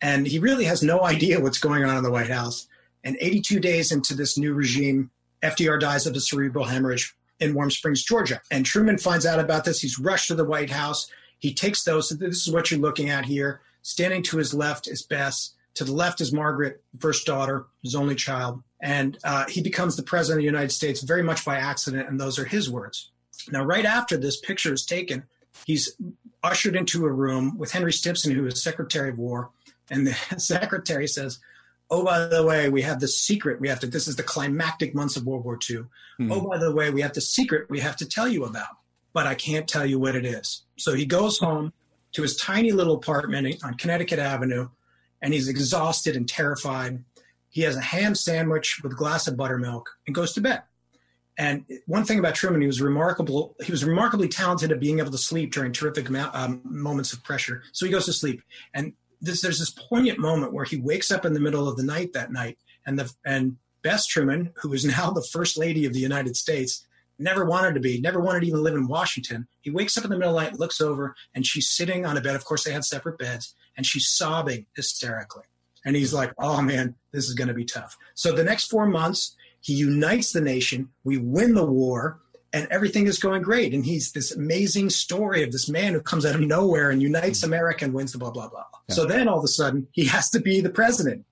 and 0.00 0.26
he 0.26 0.38
really 0.38 0.64
has 0.64 0.82
no 0.82 1.02
idea 1.02 1.40
what's 1.40 1.58
going 1.58 1.84
on 1.84 1.96
in 1.96 2.02
the 2.02 2.10
White 2.10 2.30
House. 2.30 2.68
And 3.02 3.16
82 3.20 3.58
days 3.60 3.90
into 3.90 4.14
this 4.14 4.36
new 4.36 4.52
regime, 4.52 5.10
FDR 5.42 5.80
dies 5.80 6.06
of 6.06 6.14
a 6.14 6.20
cerebral 6.20 6.66
hemorrhage 6.66 7.16
in 7.40 7.54
Warm 7.54 7.70
Springs, 7.70 8.02
Georgia. 8.02 8.40
And 8.50 8.64
Truman 8.64 8.98
finds 8.98 9.26
out 9.26 9.40
about 9.40 9.64
this. 9.64 9.80
He's 9.80 9.98
rushed 9.98 10.28
to 10.28 10.34
the 10.34 10.44
White 10.44 10.70
House. 10.70 11.10
He 11.38 11.52
takes 11.52 11.84
those. 11.84 12.10
This 12.10 12.46
is 12.46 12.52
what 12.52 12.70
you're 12.70 12.80
looking 12.80 13.10
at 13.10 13.24
here. 13.24 13.60
Standing 13.82 14.22
to 14.24 14.38
his 14.38 14.54
left 14.54 14.88
is 14.88 15.02
Bess. 15.02 15.54
To 15.74 15.84
the 15.84 15.92
left 15.92 16.20
is 16.20 16.32
Margaret, 16.32 16.82
first 17.00 17.26
daughter, 17.26 17.66
his 17.82 17.94
only 17.94 18.14
child. 18.14 18.62
And 18.80 19.18
uh, 19.24 19.46
he 19.48 19.60
becomes 19.60 19.96
the 19.96 20.02
president 20.02 20.40
of 20.40 20.42
the 20.42 20.52
United 20.52 20.70
States 20.70 21.02
very 21.02 21.22
much 21.22 21.44
by 21.44 21.56
accident. 21.56 22.08
And 22.08 22.20
those 22.20 22.38
are 22.38 22.44
his 22.44 22.70
words. 22.70 23.10
Now, 23.50 23.64
right 23.64 23.84
after 23.84 24.16
this 24.16 24.38
picture 24.38 24.72
is 24.72 24.86
taken, 24.86 25.24
he's 25.66 25.96
ushered 26.42 26.76
into 26.76 27.06
a 27.06 27.12
room 27.12 27.56
with 27.58 27.72
Henry 27.72 27.92
Stimson, 27.92 28.34
who 28.34 28.46
is 28.46 28.62
Secretary 28.62 29.10
of 29.10 29.18
War, 29.18 29.50
and 29.90 30.06
the 30.06 30.14
secretary 30.38 31.06
says, 31.06 31.38
"Oh, 31.90 32.04
by 32.04 32.26
the 32.26 32.44
way, 32.44 32.68
we 32.68 32.82
have 32.82 33.00
the 33.00 33.08
secret. 33.08 33.60
We 33.60 33.68
have 33.68 33.80
to. 33.80 33.86
This 33.86 34.08
is 34.08 34.16
the 34.16 34.22
climactic 34.22 34.94
months 34.94 35.16
of 35.16 35.26
World 35.26 35.44
War 35.44 35.58
II. 35.68 35.76
Mm-hmm. 35.76 36.32
Oh, 36.32 36.40
by 36.42 36.58
the 36.58 36.74
way, 36.74 36.90
we 36.90 37.02
have 37.02 37.14
the 37.14 37.20
secret. 37.20 37.70
We 37.70 37.80
have 37.80 37.96
to 37.96 38.08
tell 38.08 38.28
you 38.28 38.44
about, 38.44 38.76
but 39.12 39.26
I 39.26 39.34
can't 39.34 39.68
tell 39.68 39.86
you 39.86 39.98
what 39.98 40.16
it 40.16 40.24
is." 40.24 40.62
So 40.76 40.94
he 40.94 41.06
goes 41.06 41.38
home 41.38 41.72
to 42.12 42.22
his 42.22 42.36
tiny 42.36 42.72
little 42.72 42.94
apartment 42.94 43.62
on 43.64 43.74
Connecticut 43.74 44.18
Avenue, 44.18 44.68
and 45.20 45.34
he's 45.34 45.48
exhausted 45.48 46.16
and 46.16 46.28
terrified. 46.28 47.02
He 47.48 47.62
has 47.62 47.76
a 47.76 47.80
ham 47.80 48.14
sandwich 48.14 48.80
with 48.82 48.92
a 48.92 48.96
glass 48.96 49.28
of 49.28 49.36
buttermilk 49.36 49.88
and 50.06 50.14
goes 50.14 50.32
to 50.34 50.40
bed. 50.40 50.62
And 51.36 51.64
one 51.86 52.04
thing 52.04 52.18
about 52.18 52.34
Truman, 52.34 52.60
he 52.60 52.66
was 52.66 52.80
remarkable. 52.80 53.56
He 53.64 53.72
was 53.72 53.84
remarkably 53.84 54.28
talented 54.28 54.70
at 54.70 54.78
being 54.78 55.00
able 55.00 55.10
to 55.10 55.18
sleep 55.18 55.52
during 55.52 55.72
terrific 55.72 56.08
um, 56.10 56.60
moments 56.64 57.12
of 57.12 57.24
pressure. 57.24 57.62
So 57.72 57.86
he 57.86 57.92
goes 57.92 58.06
to 58.06 58.12
sleep, 58.12 58.40
and 58.72 58.92
this, 59.20 59.40
there's 59.40 59.58
this 59.58 59.70
poignant 59.70 60.18
moment 60.18 60.52
where 60.52 60.64
he 60.64 60.76
wakes 60.76 61.10
up 61.10 61.24
in 61.24 61.32
the 61.32 61.40
middle 61.40 61.68
of 61.68 61.76
the 61.76 61.82
night 61.82 62.12
that 62.12 62.30
night, 62.30 62.58
and 62.86 62.98
the 62.98 63.12
and 63.24 63.56
Bess 63.82 64.06
Truman, 64.06 64.52
who 64.56 64.72
is 64.72 64.84
now 64.96 65.10
the 65.10 65.26
first 65.32 65.58
lady 65.58 65.84
of 65.86 65.92
the 65.92 66.00
United 66.00 66.36
States, 66.36 66.86
never 67.18 67.44
wanted 67.44 67.74
to 67.74 67.80
be, 67.80 68.00
never 68.00 68.20
wanted 68.20 68.40
to 68.40 68.46
even 68.46 68.62
live 68.62 68.74
in 68.74 68.86
Washington. 68.86 69.48
He 69.60 69.70
wakes 69.70 69.96
up 69.96 70.04
in 70.04 70.10
the 70.10 70.18
middle 70.18 70.36
of 70.36 70.44
the 70.44 70.50
night, 70.50 70.60
looks 70.60 70.80
over, 70.80 71.14
and 71.34 71.46
she's 71.46 71.68
sitting 71.68 72.06
on 72.06 72.16
a 72.16 72.20
bed. 72.20 72.36
Of 72.36 72.44
course, 72.44 72.64
they 72.64 72.72
had 72.72 72.84
separate 72.84 73.18
beds, 73.18 73.54
and 73.76 73.86
she's 73.86 74.08
sobbing 74.08 74.66
hysterically. 74.76 75.44
And 75.84 75.96
he's 75.96 76.14
like, 76.14 76.32
"Oh 76.38 76.62
man, 76.62 76.94
this 77.12 77.28
is 77.28 77.34
going 77.34 77.48
to 77.48 77.54
be 77.54 77.64
tough." 77.64 77.96
So 78.14 78.32
the 78.32 78.44
next 78.44 78.70
four 78.70 78.86
months 78.86 79.36
he 79.64 79.72
unites 79.72 80.32
the 80.32 80.42
nation. 80.42 80.90
We 81.04 81.16
win 81.16 81.54
the 81.54 81.64
war, 81.64 82.20
and 82.52 82.68
everything 82.70 83.06
is 83.06 83.18
going 83.18 83.40
great. 83.40 83.72
And 83.72 83.82
he's 83.82 84.12
this 84.12 84.30
amazing 84.30 84.90
story 84.90 85.42
of 85.42 85.52
this 85.52 85.70
man 85.70 85.94
who 85.94 86.02
comes 86.02 86.26
out 86.26 86.34
of 86.34 86.42
nowhere 86.42 86.90
and 86.90 87.00
unites 87.00 87.40
mm-hmm. 87.40 87.50
America 87.50 87.86
and 87.86 87.94
wins 87.94 88.12
the 88.12 88.18
blah, 88.18 88.30
blah, 88.30 88.50
blah. 88.50 88.64
Yeah. 88.88 88.94
So 88.94 89.06
then 89.06 89.26
all 89.26 89.38
of 89.38 89.44
a 89.44 89.48
sudden, 89.48 89.88
he 89.92 90.04
has 90.04 90.28
to 90.30 90.38
be 90.38 90.60
the 90.60 90.68
president 90.68 91.24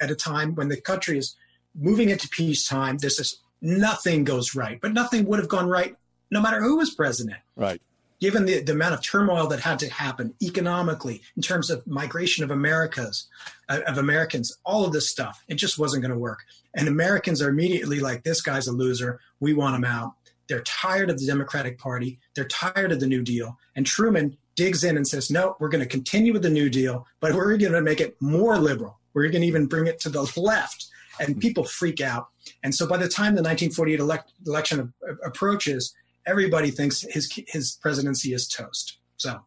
at 0.00 0.10
a 0.10 0.16
time 0.16 0.54
when 0.54 0.68
the 0.68 0.80
country 0.80 1.18
is 1.18 1.36
moving 1.74 2.08
into 2.08 2.30
peacetime. 2.30 2.96
There's 2.96 3.18
this 3.18 3.36
nothing 3.60 4.24
goes 4.24 4.54
right, 4.54 4.80
but 4.80 4.94
nothing 4.94 5.26
would 5.26 5.38
have 5.38 5.48
gone 5.48 5.68
right 5.68 5.94
no 6.30 6.40
matter 6.40 6.62
who 6.62 6.78
was 6.78 6.94
president. 6.94 7.40
Right 7.56 7.82
given 8.20 8.44
the, 8.44 8.60
the 8.60 8.72
amount 8.72 8.94
of 8.94 9.02
turmoil 9.02 9.46
that 9.48 9.60
had 9.60 9.78
to 9.80 9.90
happen 9.90 10.34
economically 10.42 11.22
in 11.36 11.42
terms 11.42 11.70
of 11.70 11.86
migration 11.86 12.44
of 12.44 12.50
Americas, 12.50 13.28
uh, 13.68 13.80
of 13.86 13.98
Americans, 13.98 14.56
all 14.64 14.84
of 14.84 14.92
this 14.92 15.10
stuff, 15.10 15.42
it 15.48 15.54
just 15.54 15.78
wasn't 15.78 16.02
going 16.02 16.12
to 16.12 16.18
work. 16.18 16.40
And 16.74 16.86
Americans 16.86 17.42
are 17.42 17.48
immediately 17.48 17.98
like, 17.98 18.22
this 18.22 18.40
guy's 18.42 18.68
a 18.68 18.72
loser. 18.72 19.20
We 19.40 19.54
want 19.54 19.76
him 19.76 19.84
out. 19.84 20.12
They're 20.48 20.62
tired 20.62 21.10
of 21.10 21.18
the 21.18 21.26
Democratic 21.26 21.78
Party. 21.78 22.18
They're 22.34 22.48
tired 22.48 22.92
of 22.92 23.00
the 23.00 23.06
New 23.06 23.22
Deal. 23.22 23.56
And 23.76 23.86
Truman 23.86 24.36
digs 24.56 24.84
in 24.84 24.96
and 24.96 25.06
says, 25.06 25.30
no, 25.30 25.56
we're 25.58 25.68
going 25.68 25.82
to 25.82 25.88
continue 25.88 26.32
with 26.32 26.42
the 26.42 26.50
New 26.50 26.68
Deal, 26.68 27.06
but 27.20 27.34
we're 27.34 27.56
going 27.56 27.72
to 27.72 27.80
make 27.80 28.00
it 28.00 28.16
more 28.20 28.58
liberal. 28.58 28.98
We're 29.14 29.28
going 29.28 29.42
to 29.42 29.48
even 29.48 29.66
bring 29.66 29.86
it 29.86 30.00
to 30.00 30.08
the 30.10 30.30
left. 30.36 30.88
And 31.18 31.38
people 31.40 31.64
freak 31.64 32.00
out. 32.00 32.28
And 32.62 32.74
so 32.74 32.86
by 32.86 32.96
the 32.96 33.08
time 33.08 33.34
the 33.34 33.42
1948 33.42 34.00
elect- 34.00 34.32
election 34.46 34.92
approaches, 35.24 35.94
everybody 36.26 36.70
thinks 36.70 37.02
his 37.02 37.30
his 37.48 37.78
presidency 37.80 38.32
is 38.32 38.48
toast. 38.48 38.98
So. 39.16 39.40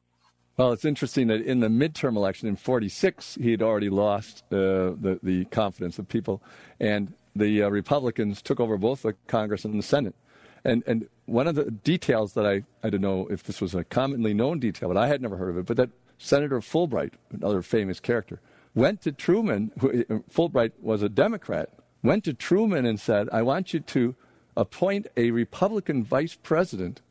Well, 0.56 0.72
it's 0.72 0.86
interesting 0.86 1.28
that 1.28 1.42
in 1.42 1.62
the 1.62 1.68
midterm 1.68 2.16
election 2.16 2.48
in 2.48 2.56
'46, 2.56 3.40
he 3.42 3.52
had 3.52 3.62
already 3.62 3.90
lost 3.90 4.44
uh, 4.52 4.94
the 5.00 5.20
the 5.24 5.46
confidence 5.46 5.98
of 5.98 6.08
people, 6.08 6.44
and 6.80 7.14
the 7.36 7.64
uh, 7.64 7.70
Republicans 7.70 8.42
took 8.42 8.60
over 8.60 8.78
both 8.78 9.02
the 9.02 9.16
Congress 9.28 9.66
and 9.66 9.78
the 9.80 9.84
Senate. 9.84 10.16
And 10.64 10.84
and 10.86 11.08
one 11.26 11.48
of 11.48 11.56
the 11.56 11.72
details 11.72 12.34
that 12.34 12.46
I 12.46 12.64
I 12.84 12.90
don't 12.90 13.02
know 13.02 13.28
if 13.28 13.44
this 13.44 13.62
was 13.62 13.74
a 13.74 13.84
commonly 13.84 14.34
known 14.34 14.60
detail, 14.60 14.90
but 14.90 14.98
I 14.98 15.08
had 15.08 15.22
never 15.22 15.38
heard 15.38 15.50
of 15.50 15.58
it, 15.58 15.66
but 15.66 15.78
that 15.78 15.90
Senator 16.18 16.60
Fulbright, 16.62 17.14
another 17.32 17.62
famous 17.62 18.00
character, 18.00 18.40
went 18.76 19.02
to 19.02 19.12
Truman. 19.12 19.72
Who, 19.80 20.04
Fulbright 20.32 20.72
was 20.82 21.02
a 21.02 21.10
Democrat. 21.10 21.70
Went 22.04 22.26
to 22.26 22.34
Truman 22.34 22.86
and 22.86 23.00
said, 23.00 23.28
"I 23.32 23.42
want 23.42 23.74
you 23.74 23.80
to 23.80 24.16
appoint 24.56 25.08
a 25.18 25.32
Republican 25.32 26.04
vice 26.04 26.36
president 26.36 27.02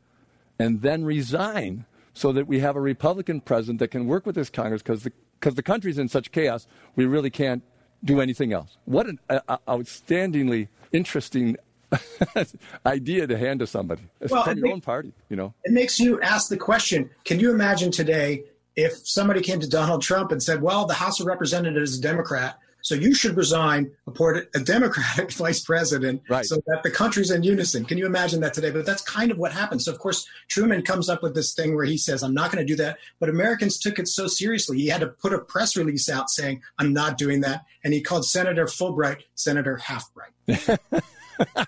and 0.59 0.81
then 0.81 1.03
resign 1.03 1.85
so 2.13 2.31
that 2.31 2.47
we 2.47 2.59
have 2.59 2.75
a 2.75 2.81
Republican 2.81 3.41
president 3.41 3.79
that 3.79 3.89
can 3.89 4.07
work 4.07 4.25
with 4.25 4.35
this 4.35 4.49
Congress 4.49 4.81
because 4.81 5.03
the, 5.03 5.11
cause 5.41 5.55
the 5.55 5.63
country's 5.63 5.97
in 5.97 6.07
such 6.07 6.31
chaos, 6.31 6.67
we 6.95 7.05
really 7.05 7.29
can't 7.29 7.63
do 8.03 8.21
anything 8.21 8.53
else. 8.53 8.77
What 8.85 9.07
an 9.07 9.19
uh, 9.29 9.57
outstandingly 9.67 10.67
interesting 10.91 11.57
idea 12.85 13.27
to 13.27 13.37
hand 13.37 13.59
to 13.59 13.67
somebody 13.67 14.03
well, 14.29 14.43
from 14.43 14.57
your 14.57 14.69
own 14.69 14.81
party, 14.81 15.13
you 15.29 15.35
know. 15.35 15.53
It 15.63 15.73
makes 15.73 15.99
you 15.99 16.19
ask 16.21 16.49
the 16.49 16.57
question, 16.57 17.09
can 17.23 17.39
you 17.39 17.51
imagine 17.51 17.91
today 17.91 18.43
if 18.75 19.07
somebody 19.07 19.41
came 19.41 19.59
to 19.59 19.69
Donald 19.69 20.01
Trump 20.01 20.31
and 20.31 20.41
said, 20.41 20.61
well, 20.61 20.85
the 20.85 20.95
House 20.95 21.19
of 21.19 21.27
Representatives 21.27 21.91
is 21.91 21.99
a 21.99 22.01
Democrat, 22.01 22.57
so 22.83 22.95
you 22.95 23.15
should 23.15 23.35
resign, 23.37 23.89
appoint 24.05 24.45
a 24.53 24.59
Democratic 24.59 25.31
vice 25.43 25.61
president 25.61 26.21
right. 26.29 26.45
so 26.45 26.57
that 26.67 26.83
the 26.83 26.91
country's 26.91 27.31
in 27.31 27.41
unison. 27.41 27.85
Can 27.85 27.97
you 27.97 28.05
imagine 28.05 28.41
that 28.41 28.53
today? 28.53 28.71
But 28.71 28.85
that's 28.85 29.01
kind 29.01 29.31
of 29.31 29.37
what 29.37 29.53
happened. 29.53 29.81
So, 29.81 29.91
of 29.91 29.99
course, 29.99 30.27
Truman 30.49 30.83
comes 30.83 31.07
up 31.07 31.23
with 31.23 31.33
this 31.33 31.53
thing 31.53 31.75
where 31.75 31.85
he 31.85 31.97
says, 31.97 32.21
I'm 32.21 32.33
not 32.33 32.51
going 32.51 32.65
to 32.65 32.71
do 32.71 32.75
that. 32.83 32.99
But 33.21 33.29
Americans 33.29 33.79
took 33.79 33.99
it 33.99 34.09
so 34.09 34.27
seriously. 34.27 34.77
He 34.77 34.87
had 34.87 34.99
to 34.99 35.07
put 35.07 35.33
a 35.33 35.39
press 35.39 35.77
release 35.77 36.09
out 36.09 36.29
saying, 36.29 36.61
I'm 36.77 36.93
not 36.93 37.17
doing 37.17 37.41
that. 37.41 37.63
And 37.85 37.93
he 37.93 38.01
called 38.01 38.25
Senator 38.25 38.65
Fulbright 38.65 39.21
Senator 39.33 39.79
Halfbright. 39.81 40.79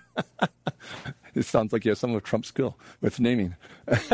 It 1.36 1.44
sounds 1.44 1.70
like 1.70 1.84
you 1.84 1.90
have 1.90 1.98
some 1.98 2.14
of 2.14 2.22
Trump's 2.22 2.48
skill 2.48 2.78
with 3.02 3.20
naming. 3.20 3.56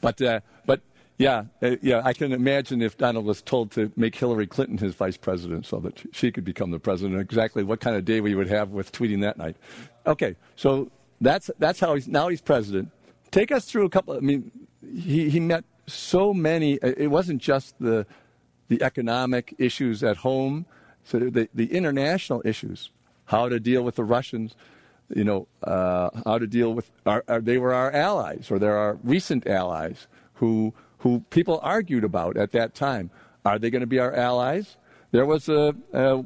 but, 0.00 0.22
uh, 0.22 0.40
but 0.64 0.80
yeah, 1.18 1.44
uh, 1.62 1.76
yeah, 1.82 2.00
I 2.04 2.12
can 2.12 2.32
imagine 2.32 2.80
if 2.80 2.96
Donald 2.96 3.24
was 3.24 3.42
told 3.42 3.72
to 3.72 3.90
make 3.96 4.14
Hillary 4.14 4.46
Clinton 4.46 4.78
his 4.78 4.94
vice 4.94 5.16
president 5.16 5.66
so 5.66 5.80
that 5.80 6.00
she 6.12 6.30
could 6.30 6.44
become 6.44 6.70
the 6.70 6.78
president, 6.78 7.20
exactly 7.20 7.64
what 7.64 7.80
kind 7.80 7.96
of 7.96 8.04
day 8.04 8.20
we 8.20 8.36
would 8.36 8.48
have 8.48 8.70
with 8.70 8.92
tweeting 8.92 9.20
that 9.22 9.36
night. 9.36 9.56
Okay, 10.06 10.36
so 10.54 10.90
that's, 11.20 11.50
that's 11.58 11.80
how 11.80 11.96
he's, 11.96 12.06
now 12.06 12.28
he's 12.28 12.40
president. 12.40 12.90
Take 13.32 13.50
us 13.50 13.64
through 13.64 13.84
a 13.84 13.90
couple, 13.90 14.14
I 14.14 14.20
mean, 14.20 14.52
he, 14.80 15.28
he 15.28 15.40
met 15.40 15.64
so 15.88 16.32
many, 16.32 16.80
uh, 16.80 16.94
it 16.96 17.08
wasn't 17.08 17.42
just 17.42 17.74
the, 17.80 18.06
the 18.68 18.80
economic 18.82 19.56
issues 19.58 20.04
at 20.04 20.18
home, 20.18 20.66
so 21.02 21.18
the, 21.18 21.48
the 21.52 21.72
international 21.72 22.42
issues, 22.44 22.90
how 23.24 23.48
to 23.48 23.58
deal 23.58 23.82
with 23.82 23.96
the 23.96 24.04
Russians, 24.04 24.54
you 25.12 25.24
know, 25.24 25.48
uh, 25.64 26.10
how 26.24 26.38
to 26.38 26.46
deal 26.46 26.74
with, 26.74 26.92
our, 27.06 27.24
our, 27.26 27.40
they 27.40 27.58
were 27.58 27.74
our 27.74 27.90
allies, 27.90 28.52
or 28.52 28.60
they're 28.60 28.76
our 28.76 28.98
recent 29.02 29.48
allies 29.48 30.06
who 30.34 30.72
who 30.98 31.20
people 31.30 31.60
argued 31.62 32.04
about 32.04 32.36
at 32.36 32.52
that 32.52 32.74
time. 32.74 33.10
Are 33.44 33.58
they 33.58 33.70
going 33.70 33.80
to 33.80 33.86
be 33.86 33.98
our 33.98 34.14
allies? 34.14 34.76
There 35.10 35.24
was 35.24 35.48
a, 35.48 35.72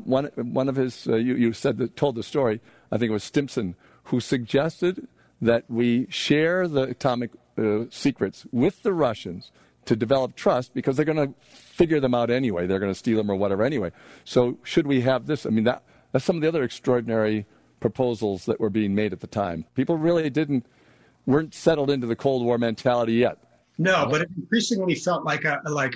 one, 0.05 0.27
one 0.37 0.69
of 0.69 0.77
his, 0.77 1.07
uh, 1.07 1.17
you, 1.17 1.37
you 1.37 1.53
said 1.53 1.79
that, 1.79 1.97
told 1.97 2.17
the 2.17 2.23
story, 2.23 2.61
I 2.91 2.99
think 2.99 3.11
it 3.11 3.13
was 3.13 3.25
Stimson, 3.25 3.77
who 4.05 4.19
suggested 4.19 5.07
that 5.41 5.65
we 5.69 6.07
share 6.11 6.67
the 6.67 6.83
atomic 6.83 7.31
uh, 7.57 7.85
secrets 7.91 8.47
with 8.51 8.83
the 8.83 8.93
Russians 8.93 9.53
to 9.85 9.97
develop 9.97 10.37
trust 10.37 10.75
because 10.75 10.97
they're 10.97 11.05
going 11.05 11.33
to 11.33 11.35
figure 11.43 12.01
them 12.01 12.15
out 12.15 12.31
anyway. 12.31 12.67
They're 12.67 12.79
going 12.79 12.93
to 12.93 12.99
steal 12.99 13.19
them 13.19 13.31
or 13.31 13.37
whatever 13.37 13.63
anyway. 13.65 13.93
So 14.25 14.59
should 14.63 14.87
we 14.87 15.01
have 15.03 15.27
this? 15.27 15.47
I 15.47 15.51
mean, 15.51 15.65
that, 15.65 15.83
that's 16.13 16.25
some 16.25 16.37
of 16.37 16.43
the 16.43 16.49
other 16.49 16.63
extraordinary 16.63 17.47
proposals 17.81 18.47
that 18.47 18.61
were 18.61 18.71
being 18.71 18.95
made 18.95 19.13
at 19.13 19.21
the 19.21 19.27
time. 19.27 19.65
People 19.75 19.97
really 19.97 20.31
didn't 20.31 20.67
weren't 21.27 21.55
settled 21.55 21.91
into 21.91 22.07
the 22.07 22.17
Cold 22.17 22.45
War 22.45 22.59
mentality 22.59 23.15
yet. 23.15 23.39
No, 23.79 24.07
but 24.11 24.23
it 24.23 24.29
increasingly 24.37 24.95
felt 24.95 25.25
like 25.25 25.45
a 25.45 25.61
like 25.69 25.95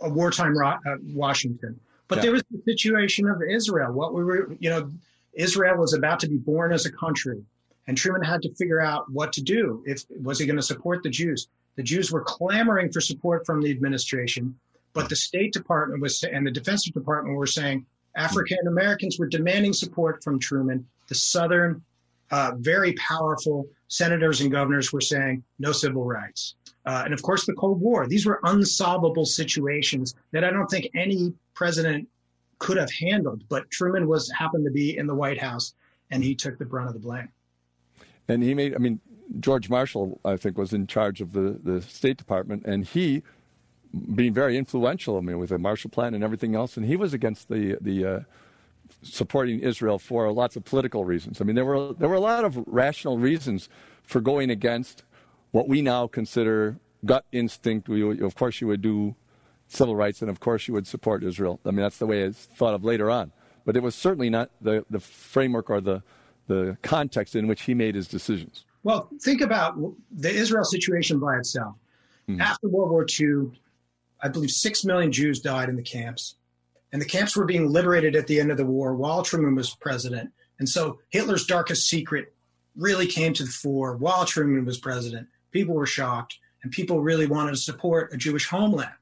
a 0.00 0.08
wartime 0.08 0.56
uh, 0.62 0.76
Washington. 1.12 1.78
But 2.08 2.16
yeah. 2.16 2.22
there 2.22 2.32
was 2.32 2.42
the 2.50 2.60
situation 2.64 3.28
of 3.28 3.42
Israel. 3.42 3.92
What 3.92 4.14
we 4.14 4.24
were, 4.24 4.52
you 4.58 4.70
know, 4.70 4.90
Israel 5.32 5.76
was 5.76 5.94
about 5.94 6.20
to 6.20 6.28
be 6.28 6.36
born 6.36 6.72
as 6.72 6.86
a 6.86 6.92
country, 6.92 7.42
and 7.86 7.96
Truman 7.96 8.22
had 8.22 8.42
to 8.42 8.54
figure 8.54 8.80
out 8.80 9.10
what 9.10 9.32
to 9.34 9.42
do. 9.42 9.82
If 9.86 10.04
was 10.22 10.38
he 10.38 10.46
going 10.46 10.56
to 10.56 10.62
support 10.62 11.02
the 11.02 11.10
Jews? 11.10 11.48
The 11.76 11.82
Jews 11.82 12.12
were 12.12 12.22
clamoring 12.22 12.92
for 12.92 13.00
support 13.00 13.44
from 13.46 13.60
the 13.60 13.70
administration, 13.70 14.54
but 14.92 15.08
the 15.08 15.16
State 15.16 15.52
Department 15.52 16.00
was 16.00 16.22
and 16.22 16.46
the 16.46 16.50
Defense 16.50 16.84
Department 16.84 17.36
were 17.36 17.46
saying 17.46 17.84
African 18.16 18.66
Americans 18.66 19.18
were 19.18 19.26
demanding 19.26 19.72
support 19.72 20.22
from 20.22 20.38
Truman. 20.38 20.86
The 21.08 21.14
Southern, 21.14 21.82
uh, 22.30 22.52
very 22.56 22.92
powerful 22.94 23.66
senators 23.88 24.40
and 24.40 24.50
governors 24.50 24.92
were 24.92 25.00
saying 25.00 25.42
no 25.58 25.72
civil 25.72 26.04
rights. 26.04 26.54
Uh, 26.86 27.02
and 27.04 27.14
of 27.14 27.22
course, 27.22 27.46
the 27.46 27.54
Cold 27.54 27.80
War. 27.80 28.06
These 28.06 28.26
were 28.26 28.40
unsolvable 28.44 29.24
situations 29.24 30.14
that 30.32 30.44
I 30.44 30.50
don't 30.50 30.68
think 30.68 30.90
any 30.94 31.32
president 31.54 32.08
could 32.58 32.76
have 32.76 32.90
handled. 32.90 33.44
But 33.48 33.70
Truman 33.70 34.06
was 34.06 34.30
happened 34.30 34.64
to 34.66 34.70
be 34.70 34.96
in 34.96 35.06
the 35.06 35.14
White 35.14 35.40
House, 35.40 35.74
and 36.10 36.22
he 36.22 36.34
took 36.34 36.58
the 36.58 36.64
brunt 36.64 36.88
of 36.88 36.94
the 36.94 37.00
blame. 37.00 37.28
And 38.28 38.42
he 38.42 38.54
made. 38.54 38.74
I 38.74 38.78
mean, 38.78 39.00
George 39.40 39.70
Marshall, 39.70 40.20
I 40.24 40.36
think, 40.36 40.58
was 40.58 40.72
in 40.72 40.86
charge 40.86 41.20
of 41.20 41.32
the 41.32 41.58
the 41.62 41.80
State 41.82 42.16
Department, 42.16 42.64
and 42.64 42.84
he, 42.84 43.22
being 44.14 44.34
very 44.34 44.56
influential, 44.56 45.16
I 45.16 45.20
mean, 45.20 45.38
with 45.38 45.50
the 45.50 45.58
Marshall 45.58 45.90
Plan 45.90 46.14
and 46.14 46.22
everything 46.22 46.54
else, 46.54 46.76
and 46.76 46.86
he 46.86 46.96
was 46.96 47.14
against 47.14 47.48
the 47.48 47.76
the. 47.80 48.04
Uh, 48.04 48.20
supporting 49.02 49.60
Israel 49.60 49.98
for 49.98 50.30
lots 50.32 50.56
of 50.56 50.64
political 50.64 51.04
reasons. 51.04 51.40
I 51.40 51.44
mean, 51.44 51.56
there 51.56 51.64
were 51.64 51.92
there 51.94 52.08
were 52.08 52.14
a 52.14 52.20
lot 52.20 52.44
of 52.44 52.62
rational 52.66 53.18
reasons 53.18 53.68
for 54.02 54.20
going 54.20 54.50
against 54.50 55.02
what 55.54 55.68
we 55.68 55.82
now 55.82 56.08
consider 56.08 56.80
gut 57.04 57.24
instinct. 57.30 57.88
We, 57.88 58.20
of 58.20 58.34
course, 58.34 58.60
you 58.60 58.66
would 58.66 58.82
do 58.82 59.14
civil 59.68 59.94
rights, 59.94 60.20
and 60.20 60.28
of 60.28 60.40
course, 60.40 60.66
you 60.66 60.74
would 60.74 60.88
support 60.88 61.22
Israel. 61.22 61.60
I 61.64 61.68
mean, 61.68 61.76
that's 61.76 61.98
the 61.98 62.06
way 62.06 62.22
it's 62.22 62.46
thought 62.46 62.74
of 62.74 62.82
later 62.82 63.08
on. 63.08 63.30
But 63.64 63.76
it 63.76 63.82
was 63.82 63.94
certainly 63.94 64.30
not 64.30 64.50
the, 64.60 64.84
the 64.90 64.98
framework 64.98 65.70
or 65.70 65.80
the, 65.80 66.02
the 66.48 66.76
context 66.82 67.36
in 67.36 67.46
which 67.46 67.62
he 67.62 67.74
made 67.74 67.94
his 67.94 68.08
decisions. 68.08 68.64
Well, 68.82 69.08
think 69.22 69.40
about 69.40 69.76
the 70.10 70.28
Israel 70.28 70.64
situation 70.64 71.20
by 71.20 71.36
itself. 71.36 71.76
Mm-hmm. 72.28 72.40
After 72.40 72.68
World 72.68 72.90
War 72.90 73.06
II, 73.08 73.52
I 74.20 74.28
believe 74.28 74.50
six 74.50 74.84
million 74.84 75.12
Jews 75.12 75.38
died 75.38 75.68
in 75.68 75.76
the 75.76 75.82
camps. 75.82 76.34
And 76.92 77.00
the 77.00 77.06
camps 77.06 77.36
were 77.36 77.44
being 77.44 77.70
liberated 77.70 78.16
at 78.16 78.26
the 78.26 78.40
end 78.40 78.50
of 78.50 78.56
the 78.56 78.66
war 78.66 78.96
while 78.96 79.22
Truman 79.22 79.54
was 79.54 79.72
president. 79.76 80.32
And 80.58 80.68
so 80.68 80.98
Hitler's 81.10 81.46
darkest 81.46 81.88
secret 81.88 82.34
really 82.74 83.06
came 83.06 83.32
to 83.34 83.44
the 83.44 83.50
fore 83.50 83.96
while 83.96 84.24
Truman 84.24 84.64
was 84.64 84.78
president 84.78 85.28
people 85.54 85.74
were 85.74 85.86
shocked 85.86 86.38
and 86.62 86.72
people 86.72 87.00
really 87.00 87.26
wanted 87.26 87.52
to 87.52 87.56
support 87.56 88.12
a 88.12 88.16
Jewish 88.18 88.46
homeland. 88.46 88.92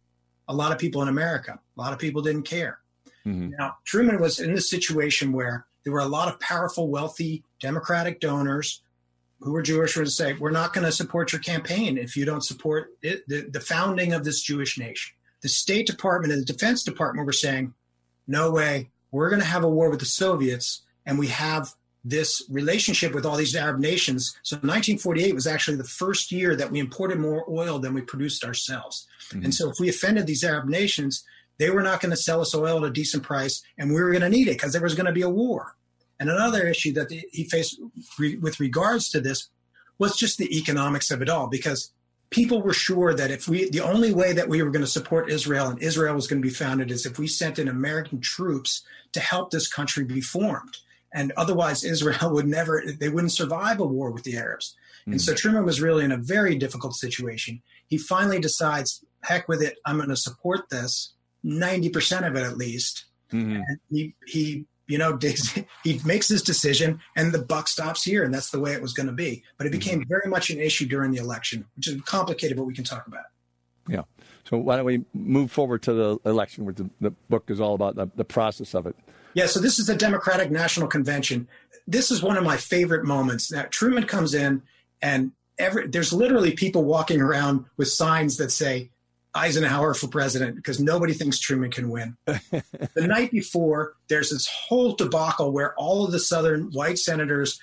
A 0.48 0.54
lot 0.54 0.70
of 0.70 0.78
people 0.78 1.02
in 1.02 1.08
America, 1.08 1.58
a 1.76 1.80
lot 1.80 1.92
of 1.92 1.98
people 1.98 2.22
didn't 2.22 2.42
care. 2.42 2.78
Mm-hmm. 3.26 3.50
Now, 3.58 3.76
Truman 3.84 4.20
was 4.20 4.38
in 4.38 4.54
this 4.54 4.68
situation 4.68 5.32
where 5.32 5.66
there 5.82 5.92
were 5.92 6.00
a 6.00 6.06
lot 6.06 6.28
of 6.28 6.38
powerful, 6.40 6.88
wealthy 6.88 7.42
Democratic 7.60 8.20
donors 8.20 8.82
who 9.40 9.52
were 9.52 9.62
Jewish 9.62 9.96
were 9.96 10.04
to 10.04 10.10
say, 10.10 10.34
We're 10.34 10.50
not 10.50 10.72
going 10.72 10.84
to 10.84 10.92
support 10.92 11.32
your 11.32 11.40
campaign 11.40 11.96
if 11.96 12.16
you 12.16 12.24
don't 12.24 12.44
support 12.44 12.90
it, 13.00 13.26
the, 13.28 13.48
the 13.50 13.60
founding 13.60 14.12
of 14.12 14.24
this 14.24 14.42
Jewish 14.42 14.78
nation. 14.78 15.14
The 15.40 15.48
State 15.48 15.86
Department 15.86 16.32
and 16.32 16.42
the 16.42 16.52
Defense 16.52 16.84
Department 16.84 17.26
were 17.26 17.32
saying, 17.32 17.72
No 18.26 18.50
way, 18.50 18.90
we're 19.10 19.30
going 19.30 19.40
to 19.42 19.48
have 19.48 19.64
a 19.64 19.68
war 19.68 19.90
with 19.90 20.00
the 20.00 20.06
Soviets, 20.06 20.82
and 21.06 21.18
we 21.18 21.28
have 21.28 21.74
this 22.04 22.42
relationship 22.50 23.14
with 23.14 23.24
all 23.24 23.36
these 23.36 23.54
Arab 23.54 23.78
nations. 23.78 24.34
So 24.42 24.56
1948 24.56 25.34
was 25.34 25.46
actually 25.46 25.76
the 25.76 25.84
first 25.84 26.32
year 26.32 26.56
that 26.56 26.70
we 26.70 26.80
imported 26.80 27.18
more 27.18 27.44
oil 27.48 27.78
than 27.78 27.94
we 27.94 28.02
produced 28.02 28.44
ourselves. 28.44 29.06
Mm-hmm. 29.28 29.44
And 29.44 29.54
so 29.54 29.70
if 29.70 29.78
we 29.78 29.88
offended 29.88 30.26
these 30.26 30.42
Arab 30.42 30.68
nations, 30.68 31.24
they 31.58 31.70
were 31.70 31.82
not 31.82 32.00
going 32.00 32.10
to 32.10 32.16
sell 32.16 32.40
us 32.40 32.54
oil 32.54 32.78
at 32.78 32.90
a 32.90 32.92
decent 32.92 33.22
price, 33.22 33.62
and 33.78 33.90
we 33.90 34.00
were 34.00 34.10
going 34.10 34.22
to 34.22 34.28
need 34.28 34.48
it 34.48 34.54
because 34.54 34.72
there 34.72 34.82
was 34.82 34.94
going 34.94 35.06
to 35.06 35.12
be 35.12 35.22
a 35.22 35.28
war. 35.28 35.76
And 36.18 36.28
another 36.28 36.66
issue 36.66 36.92
that 36.94 37.10
he 37.10 37.44
faced 37.44 37.80
re- 38.18 38.36
with 38.36 38.58
regards 38.58 39.10
to 39.10 39.20
this 39.20 39.48
was 39.98 40.16
just 40.16 40.38
the 40.38 40.56
economics 40.56 41.10
of 41.10 41.22
it 41.22 41.28
all, 41.28 41.46
because 41.46 41.92
people 42.30 42.62
were 42.62 42.72
sure 42.72 43.14
that 43.14 43.30
if 43.30 43.46
we, 43.46 43.68
the 43.70 43.80
only 43.80 44.12
way 44.12 44.32
that 44.32 44.48
we 44.48 44.62
were 44.62 44.70
going 44.70 44.84
to 44.84 44.90
support 44.90 45.30
Israel 45.30 45.68
and 45.68 45.80
Israel 45.82 46.14
was 46.14 46.26
going 46.26 46.42
to 46.42 46.48
be 46.48 46.54
founded 46.54 46.90
is 46.90 47.06
if 47.06 47.18
we 47.18 47.28
sent 47.28 47.58
in 47.58 47.68
American 47.68 48.20
troops 48.20 48.82
to 49.12 49.20
help 49.20 49.50
this 49.50 49.68
country 49.68 50.04
be 50.04 50.20
formed 50.20 50.78
and 51.14 51.32
otherwise 51.36 51.84
Israel 51.84 52.32
would 52.32 52.46
never 52.46 52.82
they 52.98 53.08
wouldn't 53.08 53.32
survive 53.32 53.80
a 53.80 53.86
war 53.86 54.10
with 54.10 54.24
the 54.24 54.36
Arabs. 54.36 54.74
Mm. 55.06 55.12
And 55.12 55.20
so 55.20 55.34
Truman 55.34 55.64
was 55.64 55.80
really 55.80 56.04
in 56.04 56.12
a 56.12 56.16
very 56.16 56.54
difficult 56.56 56.94
situation. 56.94 57.62
He 57.88 57.98
finally 57.98 58.38
decides, 58.38 59.04
heck 59.22 59.48
with 59.48 59.62
it, 59.62 59.78
I'm 59.84 59.96
going 59.96 60.08
to 60.08 60.16
support 60.16 60.68
this, 60.70 61.14
90% 61.44 62.26
of 62.26 62.36
it 62.36 62.42
at 62.42 62.56
least. 62.56 63.06
Mm-hmm. 63.32 63.56
And 63.56 63.78
he 63.90 64.14
he 64.26 64.64
you 64.86 64.98
know 64.98 65.18
he 65.84 66.00
makes 66.04 66.28
his 66.28 66.42
decision 66.42 67.00
and 67.16 67.32
the 67.32 67.42
buck 67.42 67.66
stops 67.66 68.02
here 68.02 68.24
and 68.24 68.34
that's 68.34 68.50
the 68.50 68.60
way 68.60 68.72
it 68.72 68.82
was 68.82 68.92
going 68.92 69.06
to 69.06 69.12
be. 69.12 69.42
But 69.56 69.66
it 69.66 69.70
became 69.70 70.00
mm-hmm. 70.00 70.08
very 70.08 70.28
much 70.28 70.50
an 70.50 70.60
issue 70.60 70.86
during 70.86 71.12
the 71.12 71.18
election, 71.18 71.66
which 71.76 71.88
is 71.88 72.00
complicated 72.02 72.56
but 72.56 72.64
we 72.64 72.74
can 72.74 72.84
talk 72.84 73.06
about. 73.06 73.24
Yeah. 73.88 74.02
So 74.48 74.58
why 74.58 74.76
don't 74.76 74.84
we 74.84 75.04
move 75.14 75.50
forward 75.50 75.82
to 75.84 75.94
the 75.94 76.18
election 76.26 76.64
where 76.64 76.74
the, 76.74 76.90
the 77.00 77.10
book 77.30 77.44
is 77.48 77.60
all 77.60 77.74
about 77.74 77.96
the, 77.96 78.08
the 78.16 78.24
process 78.24 78.74
of 78.74 78.86
it. 78.86 78.96
Yeah, 79.34 79.46
so 79.46 79.60
this 79.60 79.78
is 79.78 79.86
the 79.86 79.94
Democratic 79.94 80.50
National 80.50 80.88
Convention. 80.88 81.48
This 81.86 82.10
is 82.10 82.22
one 82.22 82.36
of 82.36 82.44
my 82.44 82.56
favorite 82.56 83.04
moments. 83.04 83.48
That 83.48 83.70
Truman 83.70 84.06
comes 84.06 84.34
in, 84.34 84.62
and 85.00 85.32
every, 85.58 85.88
there's 85.88 86.12
literally 86.12 86.52
people 86.52 86.84
walking 86.84 87.20
around 87.20 87.66
with 87.76 87.88
signs 87.88 88.36
that 88.36 88.50
say 88.50 88.90
Eisenhower 89.34 89.94
for 89.94 90.08
president 90.08 90.56
because 90.56 90.78
nobody 90.78 91.14
thinks 91.14 91.38
Truman 91.38 91.70
can 91.70 91.88
win. 91.88 92.16
the 92.26 93.06
night 93.06 93.30
before, 93.30 93.94
there's 94.08 94.30
this 94.30 94.46
whole 94.46 94.94
debacle 94.94 95.52
where 95.52 95.74
all 95.76 96.04
of 96.04 96.12
the 96.12 96.18
Southern 96.18 96.70
white 96.72 96.98
senators 96.98 97.58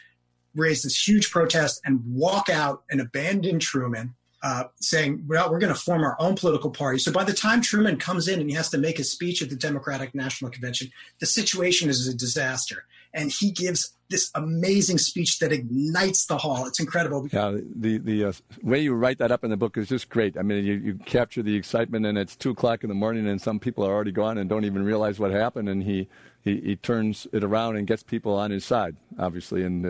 raise 0.55 0.81
this 0.81 1.07
huge 1.07 1.29
protest 1.29 1.79
and 1.85 2.01
walk 2.05 2.49
out 2.49 2.83
and 2.89 2.99
abandon 2.99 3.59
Truman. 3.59 4.15
Uh, 4.41 4.65
saying, 4.79 5.23
well, 5.27 5.51
we're 5.51 5.59
going 5.59 5.73
to 5.73 5.79
form 5.79 6.03
our 6.03 6.15
own 6.19 6.35
political 6.35 6.69
party. 6.69 6.97
So 6.99 7.11
by 7.11 7.23
the 7.23 7.33
time 7.33 7.61
Truman 7.61 7.97
comes 7.97 8.27
in 8.27 8.39
and 8.39 8.49
he 8.49 8.55
has 8.55 8.69
to 8.69 8.77
make 8.77 8.99
a 8.99 9.03
speech 9.03 9.41
at 9.41 9.49
the 9.49 9.55
Democratic 9.55 10.15
National 10.15 10.49
Convention, 10.49 10.89
the 11.19 11.25
situation 11.25 11.89
is 11.89 12.07
a 12.07 12.13
disaster. 12.13 12.85
And 13.13 13.31
he 13.31 13.51
gives 13.51 13.91
this 14.09 14.29
amazing 14.35 14.99
speech 14.99 15.39
that 15.39 15.51
ignites 15.51 16.25
the 16.27 16.37
hall. 16.37 16.67
It's 16.67 16.79
incredible. 16.79 17.27
Yeah, 17.31 17.57
the 17.75 17.97
the 17.97 18.25
uh, 18.25 18.33
way 18.61 18.79
you 18.79 18.93
write 18.93 19.17
that 19.17 19.31
up 19.31 19.43
in 19.43 19.49
the 19.49 19.57
book 19.57 19.77
is 19.77 19.87
just 19.87 20.09
great. 20.09 20.37
I 20.37 20.43
mean, 20.43 20.63
you, 20.63 20.73
you 20.73 20.93
capture 21.05 21.41
the 21.41 21.55
excitement, 21.55 22.05
and 22.05 22.19
it's 22.19 22.35
two 22.35 22.51
o'clock 22.51 22.83
in 22.83 22.89
the 22.89 22.95
morning, 22.95 23.27
and 23.27 23.41
some 23.41 23.59
people 23.59 23.83
are 23.83 23.91
already 23.91 24.11
gone 24.11 24.37
and 24.37 24.47
don't 24.47 24.63
even 24.63 24.83
realize 24.83 25.19
what 25.19 25.31
happened, 25.31 25.69
and 25.69 25.83
he 25.83 26.07
he, 26.43 26.59
he 26.61 26.75
turns 26.75 27.27
it 27.33 27.43
around 27.43 27.77
and 27.77 27.87
gets 27.87 28.03
people 28.03 28.33
on 28.35 28.51
his 28.51 28.65
side, 28.65 28.95
obviously, 29.17 29.63
and 29.63 29.85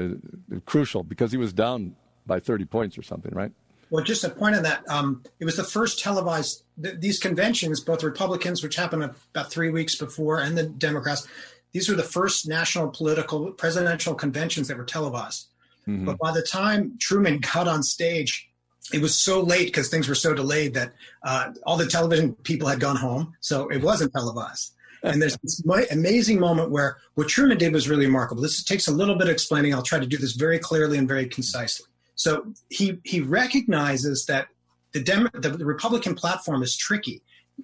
uh, 0.53 0.59
crucial 0.65 1.03
because 1.03 1.31
he 1.31 1.37
was 1.37 1.53
down 1.53 1.95
by 2.25 2.39
30 2.39 2.65
points 2.65 2.97
or 2.97 3.01
something, 3.01 3.33
right? 3.33 3.51
Well, 3.89 4.03
just 4.03 4.23
a 4.23 4.29
point 4.29 4.55
on 4.55 4.63
that. 4.63 4.87
Um, 4.87 5.23
it 5.39 5.45
was 5.45 5.57
the 5.57 5.63
first 5.63 5.99
televised, 5.99 6.63
th- 6.81 6.99
these 6.99 7.19
conventions, 7.19 7.79
both 7.79 8.03
Republicans, 8.03 8.61
which 8.61 8.75
happened 8.75 9.03
about 9.03 9.51
three 9.51 9.69
weeks 9.69 9.95
before, 9.95 10.39
and 10.39 10.57
the 10.57 10.63
Democrats, 10.63 11.27
these 11.71 11.89
were 11.89 11.95
the 11.95 12.03
first 12.03 12.47
national 12.47 12.89
political 12.89 13.51
presidential 13.51 14.13
conventions 14.13 14.67
that 14.67 14.77
were 14.77 14.85
televised. 14.85 15.47
Mm-hmm. 15.87 16.05
But 16.05 16.19
by 16.19 16.31
the 16.31 16.41
time 16.41 16.97
Truman 16.99 17.39
got 17.39 17.67
on 17.67 17.83
stage, 17.83 18.49
it 18.93 19.01
was 19.01 19.15
so 19.15 19.41
late 19.41 19.67
because 19.67 19.89
things 19.89 20.07
were 20.07 20.15
so 20.15 20.33
delayed 20.33 20.73
that 20.73 20.93
uh, 21.23 21.51
all 21.65 21.77
the 21.77 21.87
television 21.87 22.33
people 22.43 22.67
had 22.67 22.79
gone 22.79 22.95
home. 22.95 23.35
So 23.39 23.69
it 23.69 23.81
wasn't 23.81 24.13
televised. 24.13 24.73
and 25.03 25.21
there's 25.21 25.37
this 25.37 25.63
amazing 25.91 26.39
moment 26.39 26.71
where 26.71 26.97
what 27.15 27.27
Truman 27.27 27.57
did 27.57 27.73
was 27.73 27.87
really 27.87 28.05
remarkable. 28.05 28.41
This 28.41 28.63
takes 28.63 28.87
a 28.87 28.91
little 28.91 29.15
bit 29.15 29.27
of 29.27 29.33
explaining. 29.33 29.73
I'll 29.73 29.81
try 29.81 29.99
to 29.99 30.05
do 30.05 30.17
this 30.17 30.33
very 30.33 30.59
clearly 30.59 30.97
and 30.97 31.07
very 31.07 31.27
concisely. 31.27 31.87
So 32.19 32.51
he 32.67 32.99
he 33.05 33.21
recognizes 33.21 34.25
that 34.25 34.49
the, 34.91 34.99
Dem- 34.99 35.29
the, 35.33 35.51
the 35.51 35.65
Republican 35.65 36.15
platform 36.15 36.61
is 36.61 36.75
tricky. 36.75 37.21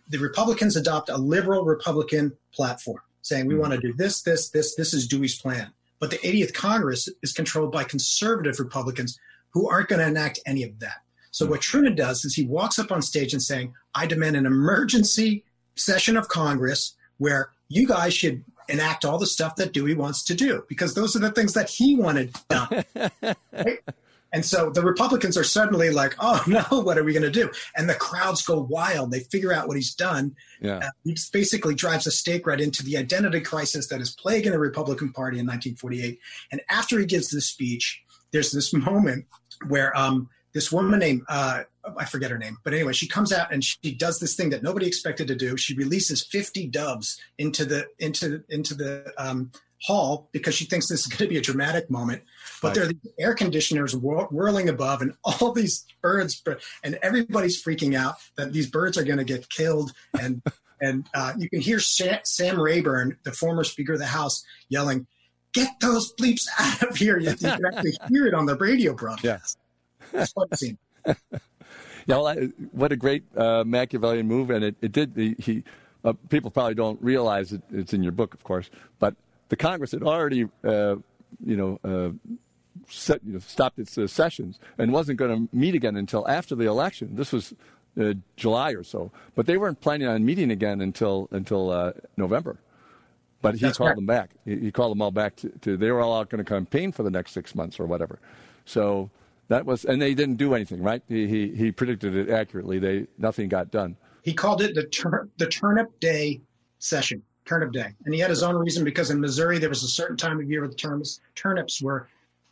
The 0.08 0.18
Republicans 0.18 0.78
adopt 0.78 1.10
a 1.10 1.18
liberal 1.18 1.66
Republican 1.66 2.32
platform, 2.54 3.02
saying 3.22 3.48
we 3.48 3.56
mm-hmm. 3.56 3.62
want 3.64 3.74
to 3.74 3.82
do 3.82 3.94
this, 3.94 4.22
this, 4.22 4.52
this. 4.52 4.76
This 4.76 4.94
is 4.94 5.10
Dewey's 5.10 5.38
plan. 5.38 5.74
But 6.00 6.10
the 6.10 6.20
80th 6.20 6.54
Congress 6.54 7.10
is 7.22 7.34
controlled 7.34 7.74
by 7.74 7.84
conservative 7.84 8.58
Republicans 8.58 9.20
who 9.50 9.70
aren't 9.70 9.90
going 9.90 10.00
to 10.00 10.08
enact 10.08 10.40
any 10.46 10.64
of 10.64 10.80
that. 10.80 11.02
So 11.32 11.44
mm-hmm. 11.44 11.52
what 11.52 11.62
Truman 11.62 11.96
does 11.96 12.24
is 12.24 12.34
he 12.34 12.46
walks 12.46 12.80
up 12.80 12.94
on 12.94 13.02
stage 13.02 13.34
and 13.34 13.44
saying, 13.44 13.74
"I 13.94 14.06
demand 14.06 14.38
an 14.38 14.46
emergency 14.46 15.44
session 15.76 16.16
of 16.16 16.30
Congress 16.30 16.96
where 17.18 17.50
you 17.68 17.86
guys 17.86 18.14
should 18.14 18.46
enact 18.70 19.04
all 19.04 19.18
the 19.18 19.28
stuff 19.28 19.58
that 19.58 19.74
Dewey 19.74 19.96
wants 19.96 20.24
to 20.24 20.34
do 20.34 20.64
because 20.70 20.94
those 20.94 21.14
are 21.14 21.20
the 21.20 21.32
things 21.32 21.52
that 21.56 21.70
he 21.70 21.98
wanted 21.98 22.34
done." 22.48 22.86
right? 23.52 23.80
And 24.36 24.44
so 24.44 24.70
the 24.70 24.84
Republicans 24.84 25.38
are 25.38 25.46
suddenly 25.46 25.92
like, 25.92 26.14
oh 26.20 26.44
no, 26.48 26.82
what 26.82 26.98
are 26.98 27.06
we 27.06 27.14
going 27.14 27.24
to 27.24 27.32
do? 27.32 27.50
And 27.78 27.90
the 27.90 27.96
crowds 27.96 28.46
go 28.46 28.60
wild. 28.70 29.12
They 29.12 29.22
figure 29.22 29.54
out 29.54 29.70
what 29.70 29.78
he's 29.78 29.96
done. 29.96 30.36
Yeah. 30.60 30.80
Uh, 30.80 30.90
he 31.06 31.16
basically 31.32 31.74
drives 31.74 32.06
a 32.06 32.12
stake 32.12 32.46
right 32.46 32.60
into 32.60 32.84
the 32.84 32.98
identity 32.98 33.40
crisis 33.40 33.88
that 33.88 34.02
is 34.02 34.14
plaguing 34.14 34.52
the 34.52 34.60
Republican 34.60 35.14
Party 35.14 35.40
in 35.40 35.46
1948. 35.46 36.20
And 36.52 36.62
after 36.70 37.00
he 37.00 37.06
gives 37.06 37.30
this 37.30 37.48
speech, 37.48 38.04
there's 38.32 38.52
this 38.52 38.74
moment 38.92 39.26
where 39.70 39.98
um, 39.98 40.30
this 40.54 40.70
woman 40.70 41.00
named, 41.00 41.22
uh, 41.30 41.64
I 41.98 42.04
forget 42.04 42.30
her 42.30 42.38
name, 42.38 42.58
but 42.66 42.74
anyway, 42.74 42.92
she 42.92 43.08
comes 43.08 43.32
out 43.32 43.54
and 43.54 43.64
she 43.64 43.96
does 43.96 44.20
this 44.20 44.36
thing 44.36 44.50
that 44.50 44.64
nobody 44.64 44.86
expected 44.86 45.30
to 45.30 45.36
do. 45.36 45.56
She 45.56 45.76
releases 45.76 46.26
50 46.26 46.68
doves 46.68 47.18
into 47.38 47.64
the, 47.64 47.86
into, 48.00 48.44
into 48.50 48.74
the, 48.74 49.14
um, 49.18 49.52
hall 49.82 50.30
because 50.32 50.56
she 50.56 50.66
thinks 50.66 50.88
this 50.88 51.02
is 51.02 51.08
going 51.08 51.20
to 51.20 51.28
be 51.28 51.38
a 51.38 51.42
dramatic 51.42 51.90
moment. 51.90 52.24
But 52.62 52.70
right. 52.70 52.76
there 52.76 52.84
are 52.86 52.88
these 52.88 53.14
air 53.20 53.34
conditioners 53.34 53.96
whir- 53.96 54.28
whirling 54.32 54.70
above, 54.70 55.02
and 55.02 55.14
all 55.24 55.52
these 55.52 55.86
birds, 56.02 56.42
and 56.84 57.00
everybody's 57.02 57.62
freaking 57.62 57.96
out 57.96 58.16
that 58.38 58.54
these 58.54 58.70
birds 58.70 58.98
are 58.98 59.04
going 59.04 59.18
to 59.18 59.24
get 59.24 59.50
killed. 59.50 59.92
And 60.20 60.42
and 60.82 61.08
uh, 61.14 61.34
you 61.38 61.50
can 61.50 61.62
hear 61.62 61.80
Sam, 61.80 62.20
Sam, 62.24 62.60
Rayburn, 62.60 63.18
the 63.24 63.32
former 63.32 63.64
Speaker 63.64 63.94
of 63.94 64.00
the 64.00 64.06
House, 64.06 64.44
yelling, 64.70 65.08
"Get 65.54 65.70
those 65.82 66.14
bleeps 66.16 66.48
out 66.60 66.90
of 66.90 66.96
here!" 66.98 67.20
You, 67.20 67.32
you 67.32 67.36
can 67.36 67.66
actually 67.66 67.98
hear 68.10 68.28
it 68.28 68.34
on 68.34 68.46
the 68.46 68.56
radio 68.56 68.94
broadcast. 68.94 69.58
Yeah. 70.14 70.20
That's 70.20 70.32
fun 70.32 70.56
scene. 70.56 70.78
yeah, 71.06 71.14
well, 72.08 72.28
I, 72.28 72.36
what 72.72 72.92
a 72.92 72.96
great 72.96 73.24
uh, 73.36 73.64
Machiavellian 73.66 74.28
move, 74.28 74.50
and 74.50 74.64
it, 74.64 74.76
it 74.82 74.92
did. 74.92 75.36
He, 75.40 75.64
uh, 76.06 76.14
people 76.30 76.52
probably 76.52 76.76
don't 76.76 77.02
realize 77.02 77.52
it, 77.52 77.64
it's 77.72 77.94
in 77.94 78.04
your 78.04 78.12
book, 78.12 78.34
of 78.34 78.44
course, 78.44 78.70
but 79.00 79.16
the 79.50 79.56
Congress 79.56 79.92
had 79.92 80.04
already, 80.04 80.48
uh, 80.64 80.96
you 81.44 81.56
know, 81.56 81.80
uh, 81.84 82.34
set, 82.90 83.22
you 83.26 83.34
know, 83.34 83.40
stopped 83.40 83.80
its 83.80 83.98
uh, 83.98 84.08
sessions 84.08 84.60
and 84.78 84.92
wasn't 84.92 85.18
going 85.18 85.48
to 85.48 85.56
meet 85.56 85.76
again 85.76 85.96
until 85.96 86.28
after 86.28 86.56
the 86.56 86.66
election. 86.66 87.16
This 87.16 87.32
was 87.32 87.54
uh, 88.00 88.14
July 88.36 88.72
or 88.72 88.84
so, 88.84 89.12
but 89.36 89.46
they 89.46 89.58
weren't 89.58 89.80
planning 89.82 90.08
on 90.08 90.26
meeting 90.26 90.52
again 90.52 90.82
until 90.82 91.28
until 91.32 91.72
uh, 91.72 91.94
November. 92.18 92.58
But 93.42 93.56
he 93.56 93.62
That's 93.62 93.78
called 93.78 93.96
them 93.96 94.08
back. 94.08 94.32
He, 94.44 94.60
he, 94.60 94.72
called 94.72 94.92
them 94.92 95.02
all 95.02 95.12
back 95.12 95.36
to, 95.38 95.50
to 95.62 95.78
they 95.78 95.92
were 95.92 96.02
all 96.02 96.20
out 96.20 96.30
going 96.30 96.44
to 96.44 96.50
campaign 96.50 96.92
for 96.92 97.04
the 97.04 97.12
next 97.12 97.32
six 97.32 97.54
months 97.54 97.80
or 97.80 97.86
whatever. 97.86 98.20
So 98.66 99.12
that 99.50 99.66
was, 99.66 99.86
and 99.86 100.02
they 100.02 100.16
didn't 100.16 100.38
do 100.38 100.56
anything, 100.56 100.82
right? 100.82 101.04
He 101.08 101.28
he, 101.28 101.56
he 101.56 101.72
predicted 101.72 102.16
it 102.16 102.30
accurately. 102.30 102.80
They 102.80 103.08
nothing 103.18 103.50
got 103.50 103.72
done. 103.72 103.98
He 104.24 104.34
called 104.34 104.62
it 104.62 104.74
the 104.74 104.86
tur- 104.86 105.30
the 105.38 105.48
turnip 105.48 106.00
day 106.00 106.42
session 106.80 107.22
turnip 107.46 107.72
day. 107.72 107.94
And 108.06 108.14
he 108.14 108.20
had 108.20 108.30
his 108.30 108.44
own 108.44 108.56
reason 108.56 108.84
because 108.84 109.12
in 109.12 109.20
Missouri 109.20 109.58
there 109.58 109.70
was 109.70 109.84
a 109.84 109.88
certain 109.88 110.18
time 110.18 110.40
of 110.40 110.50
year 110.50 110.62
where 110.62 110.70
the 110.70 110.76
turnips, 110.76 111.22
turnips 111.36 111.82
were 111.82 112.08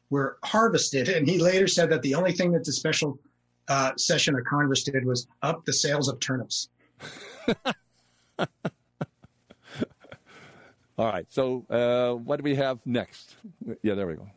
were 0.09 0.37
harvested. 0.43 1.09
And 1.09 1.27
he 1.27 1.39
later 1.39 1.67
said 1.67 1.89
that 1.89 2.03
the 2.03 2.13
only 2.13 2.31
thing 2.33 2.51
that 2.51 2.63
the 2.63 2.71
special 2.71 3.17
uh, 3.67 3.93
session 3.97 4.35
of 4.35 4.45
Congress 4.45 4.83
did 4.83 5.05
was 5.05 5.27
up 5.41 5.65
the 5.65 5.73
sales 5.73 6.07
of 6.07 6.19
turnips. 6.19 6.69
All 10.95 11.07
right. 11.07 11.25
So 11.29 11.65
uh, 11.69 12.13
what 12.13 12.37
do 12.37 12.43
we 12.43 12.53
have 12.55 12.79
next? 12.85 13.35
Yeah, 13.81 13.95
there 13.95 14.05
we 14.05 14.13
go. 14.15 14.27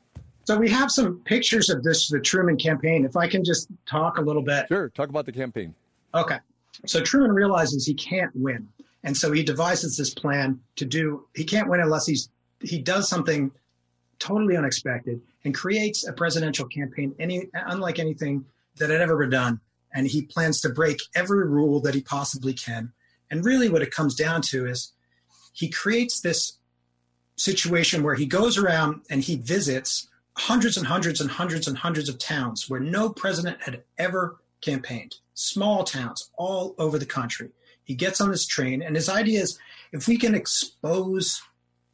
So 0.45 0.57
we 0.57 0.71
have 0.71 0.91
some 0.91 1.21
pictures 1.25 1.69
of 1.69 1.83
this, 1.83 2.09
the 2.09 2.21
Truman 2.21 2.57
campaign. 2.57 3.05
If 3.05 3.17
I 3.17 3.29
can 3.29 3.45
just 3.45 3.69
talk 3.85 4.19
a 4.19 4.23
little 4.23 4.43
bit. 4.43 4.69
Sure. 4.69 4.89
Talk 4.91 5.11
about 5.11 5.27
the 5.27 5.33
campaign. 5.33 5.75
Okay. 6.15 6.39
So 6.87 7.01
Truman 7.01 7.33
realizes 7.33 7.85
he 7.85 7.95
can't 7.95 8.31
win. 8.35 8.69
And 9.07 9.17
so 9.17 9.31
he 9.31 9.45
devises 9.45 9.97
this 9.97 10.13
plan 10.13 10.59
to 10.75 10.85
do, 10.85 11.29
he 11.35 11.45
can't 11.45 11.69
win 11.69 11.81
unless 11.81 12.07
he's, 12.07 12.29
he 12.61 12.81
does 12.81 13.09
something 13.09 13.53
totally 14.19 14.57
unexpected 14.57 15.21
and 15.45 15.55
creates 15.55 16.05
a 16.05 16.13
presidential 16.13 16.67
campaign 16.67 17.15
any, 17.21 17.49
unlike 17.55 18.01
anything 18.01 18.45
that 18.79 18.91
had 18.91 19.01
ever 19.01 19.17
been 19.17 19.31
done. 19.31 19.61
And 19.95 20.09
he 20.09 20.23
plans 20.23 20.61
to 20.63 20.71
break 20.71 20.99
every 21.15 21.47
rule 21.47 21.79
that 21.83 21.95
he 21.95 22.01
possibly 22.01 22.53
can. 22.53 22.93
And 23.31 23.45
really 23.45 23.69
what 23.69 23.81
it 23.81 23.93
comes 23.93 24.17
down 24.17 24.43
to 24.51 24.67
is 24.67 24.93
he 25.53 25.71
creates 25.71 26.21
this 26.21 26.59
situation 27.37 28.03
where 28.03 28.17
he 28.17 28.27
goes 28.27 28.59
around 28.59 29.03
and 29.09 29.23
he 29.23 29.37
visits 29.37 30.09
hundreds 30.37 30.77
and 30.77 30.89
hundreds 30.89 31.21
and 31.21 31.31
hundreds 31.31 31.69
and 31.69 31.79
hundreds 31.79 32.09
of 32.09 32.19
towns 32.19 32.69
where 32.69 32.81
no 32.81 33.09
president 33.11 33.63
had 33.63 33.85
ever 33.99 34.39
campaigned, 34.61 35.15
small 35.35 35.85
towns 35.85 36.29
all 36.37 36.75
over 36.77 36.99
the 36.99 37.07
country. 37.07 37.51
He 37.87 37.95
gets 37.95 38.21
on 38.21 38.31
his 38.31 38.45
train, 38.45 38.83
and 38.83 38.97
his 38.97 39.09
idea 39.09 39.41
is 39.41 39.59
if 39.93 40.09
we 40.09 40.19
can 40.19 40.35
expose 40.35 41.41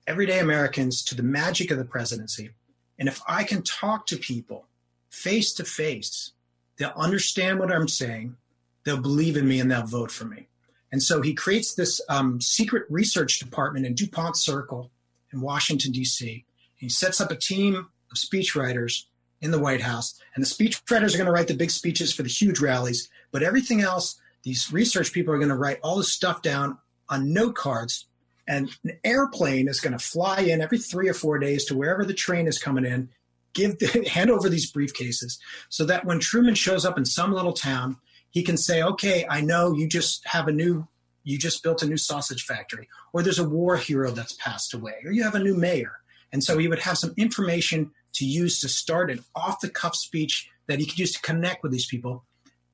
everyday 0.06 0.38
Americans 0.38 1.04
to 1.04 1.14
the 1.14 1.22
magic 1.22 1.70
of 1.70 1.76
the 1.76 1.84
presidency, 1.84 2.50
and 2.98 3.08
if 3.08 3.20
I 3.28 3.44
can 3.44 3.62
talk 3.62 4.06
to 4.06 4.16
people 4.16 4.66
face 5.10 5.52
to 5.52 5.64
face, 5.64 6.32
they'll 6.78 6.94
understand 6.96 7.60
what 7.60 7.70
I'm 7.70 7.88
saying, 7.88 8.36
they'll 8.84 9.02
believe 9.02 9.36
in 9.36 9.46
me, 9.46 9.60
and 9.60 9.70
they'll 9.70 9.86
vote 9.86 10.10
for 10.10 10.24
me. 10.24 10.48
And 10.90 11.02
so 11.02 11.20
he 11.20 11.34
creates 11.34 11.74
this 11.74 12.00
um, 12.08 12.40
secret 12.40 12.84
research 12.88 13.38
department 13.38 13.84
in 13.84 13.94
DuPont 13.94 14.38
Circle 14.38 14.90
in 15.30 15.42
Washington, 15.42 15.92
D.C. 15.92 16.46
He 16.74 16.88
sets 16.88 17.20
up 17.20 17.30
a 17.30 17.36
team 17.36 17.88
of 18.10 18.16
speechwriters 18.16 19.04
in 19.42 19.50
the 19.50 19.58
White 19.58 19.82
House, 19.82 20.18
and 20.34 20.42
the 20.42 20.48
speechwriters 20.48 21.12
are 21.14 21.18
going 21.18 21.26
to 21.26 21.32
write 21.32 21.48
the 21.48 21.54
big 21.54 21.70
speeches 21.70 22.14
for 22.14 22.22
the 22.22 22.30
huge 22.30 22.60
rallies, 22.60 23.10
but 23.30 23.42
everything 23.42 23.82
else 23.82 24.18
these 24.42 24.72
research 24.72 25.12
people 25.12 25.32
are 25.32 25.38
going 25.38 25.48
to 25.48 25.56
write 25.56 25.78
all 25.82 25.96
this 25.96 26.12
stuff 26.12 26.42
down 26.42 26.78
on 27.08 27.32
note 27.32 27.54
cards 27.54 28.06
and 28.48 28.70
an 28.84 28.98
airplane 29.04 29.68
is 29.68 29.80
going 29.80 29.92
to 29.92 30.04
fly 30.04 30.40
in 30.40 30.60
every 30.60 30.78
three 30.78 31.08
or 31.08 31.14
four 31.14 31.38
days 31.38 31.64
to 31.66 31.76
wherever 31.76 32.04
the 32.04 32.14
train 32.14 32.46
is 32.46 32.58
coming 32.58 32.84
in 32.84 33.08
give 33.54 33.78
the, 33.78 34.08
hand 34.12 34.30
over 34.30 34.48
these 34.48 34.72
briefcases 34.72 35.38
so 35.68 35.84
that 35.84 36.04
when 36.04 36.18
truman 36.18 36.54
shows 36.54 36.84
up 36.84 36.98
in 36.98 37.04
some 37.04 37.32
little 37.32 37.52
town 37.52 37.96
he 38.30 38.42
can 38.42 38.56
say 38.56 38.82
okay 38.82 39.26
i 39.30 39.40
know 39.40 39.72
you 39.72 39.88
just 39.88 40.26
have 40.26 40.48
a 40.48 40.52
new 40.52 40.86
you 41.24 41.38
just 41.38 41.62
built 41.62 41.82
a 41.82 41.86
new 41.86 41.96
sausage 41.96 42.44
factory 42.44 42.88
or 43.12 43.22
there's 43.22 43.38
a 43.38 43.48
war 43.48 43.76
hero 43.76 44.10
that's 44.10 44.34
passed 44.34 44.74
away 44.74 44.94
or 45.04 45.12
you 45.12 45.22
have 45.22 45.34
a 45.34 45.42
new 45.42 45.54
mayor. 45.54 45.92
And 46.32 46.42
so 46.42 46.56
he 46.58 46.68
would 46.68 46.80
have 46.80 46.98
some 46.98 47.12
information 47.16 47.90
to 48.14 48.24
use 48.24 48.60
to 48.60 48.68
start 48.68 49.10
an 49.10 49.20
off 49.34 49.60
the 49.60 49.68
cuff 49.68 49.94
speech 49.94 50.48
that 50.66 50.78
he 50.78 50.86
could 50.86 50.98
use 50.98 51.12
to 51.12 51.20
connect 51.20 51.62
with 51.62 51.72
these 51.72 51.86
people 51.86 52.24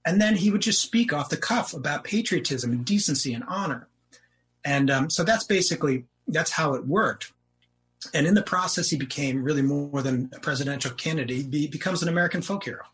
and 0.09 0.23
then 0.23 0.37
he 0.37 0.51
would 0.51 0.63
just 0.63 0.81
speak 0.81 1.13
off 1.13 1.29
the 1.29 1.37
cuff 1.37 1.75
about 1.75 2.03
patriotism 2.03 2.73
and 2.73 2.83
decency 2.83 3.35
and 3.35 3.45
honor. 3.47 3.89
And 4.65 4.91
um, 4.91 5.11
so 5.11 5.23
that's 5.23 5.45
basically 5.45 6.05
that's 6.27 6.51
how 6.51 6.73
it 6.73 6.87
worked. 6.87 7.35
And 8.15 8.27
in 8.27 8.33
the 8.33 8.43
process, 8.43 8.89
he 8.89 8.97
became 8.97 9.43
really 9.43 9.61
more 9.61 10.01
than 10.01 10.31
a 10.35 10.41
presidential 10.41 10.93
candidate. 10.93 11.53
He 11.53 11.67
becomes 11.67 12.03
an 12.03 12.09
American 12.09 12.41
folk 12.41 12.65
hero. 12.65 12.85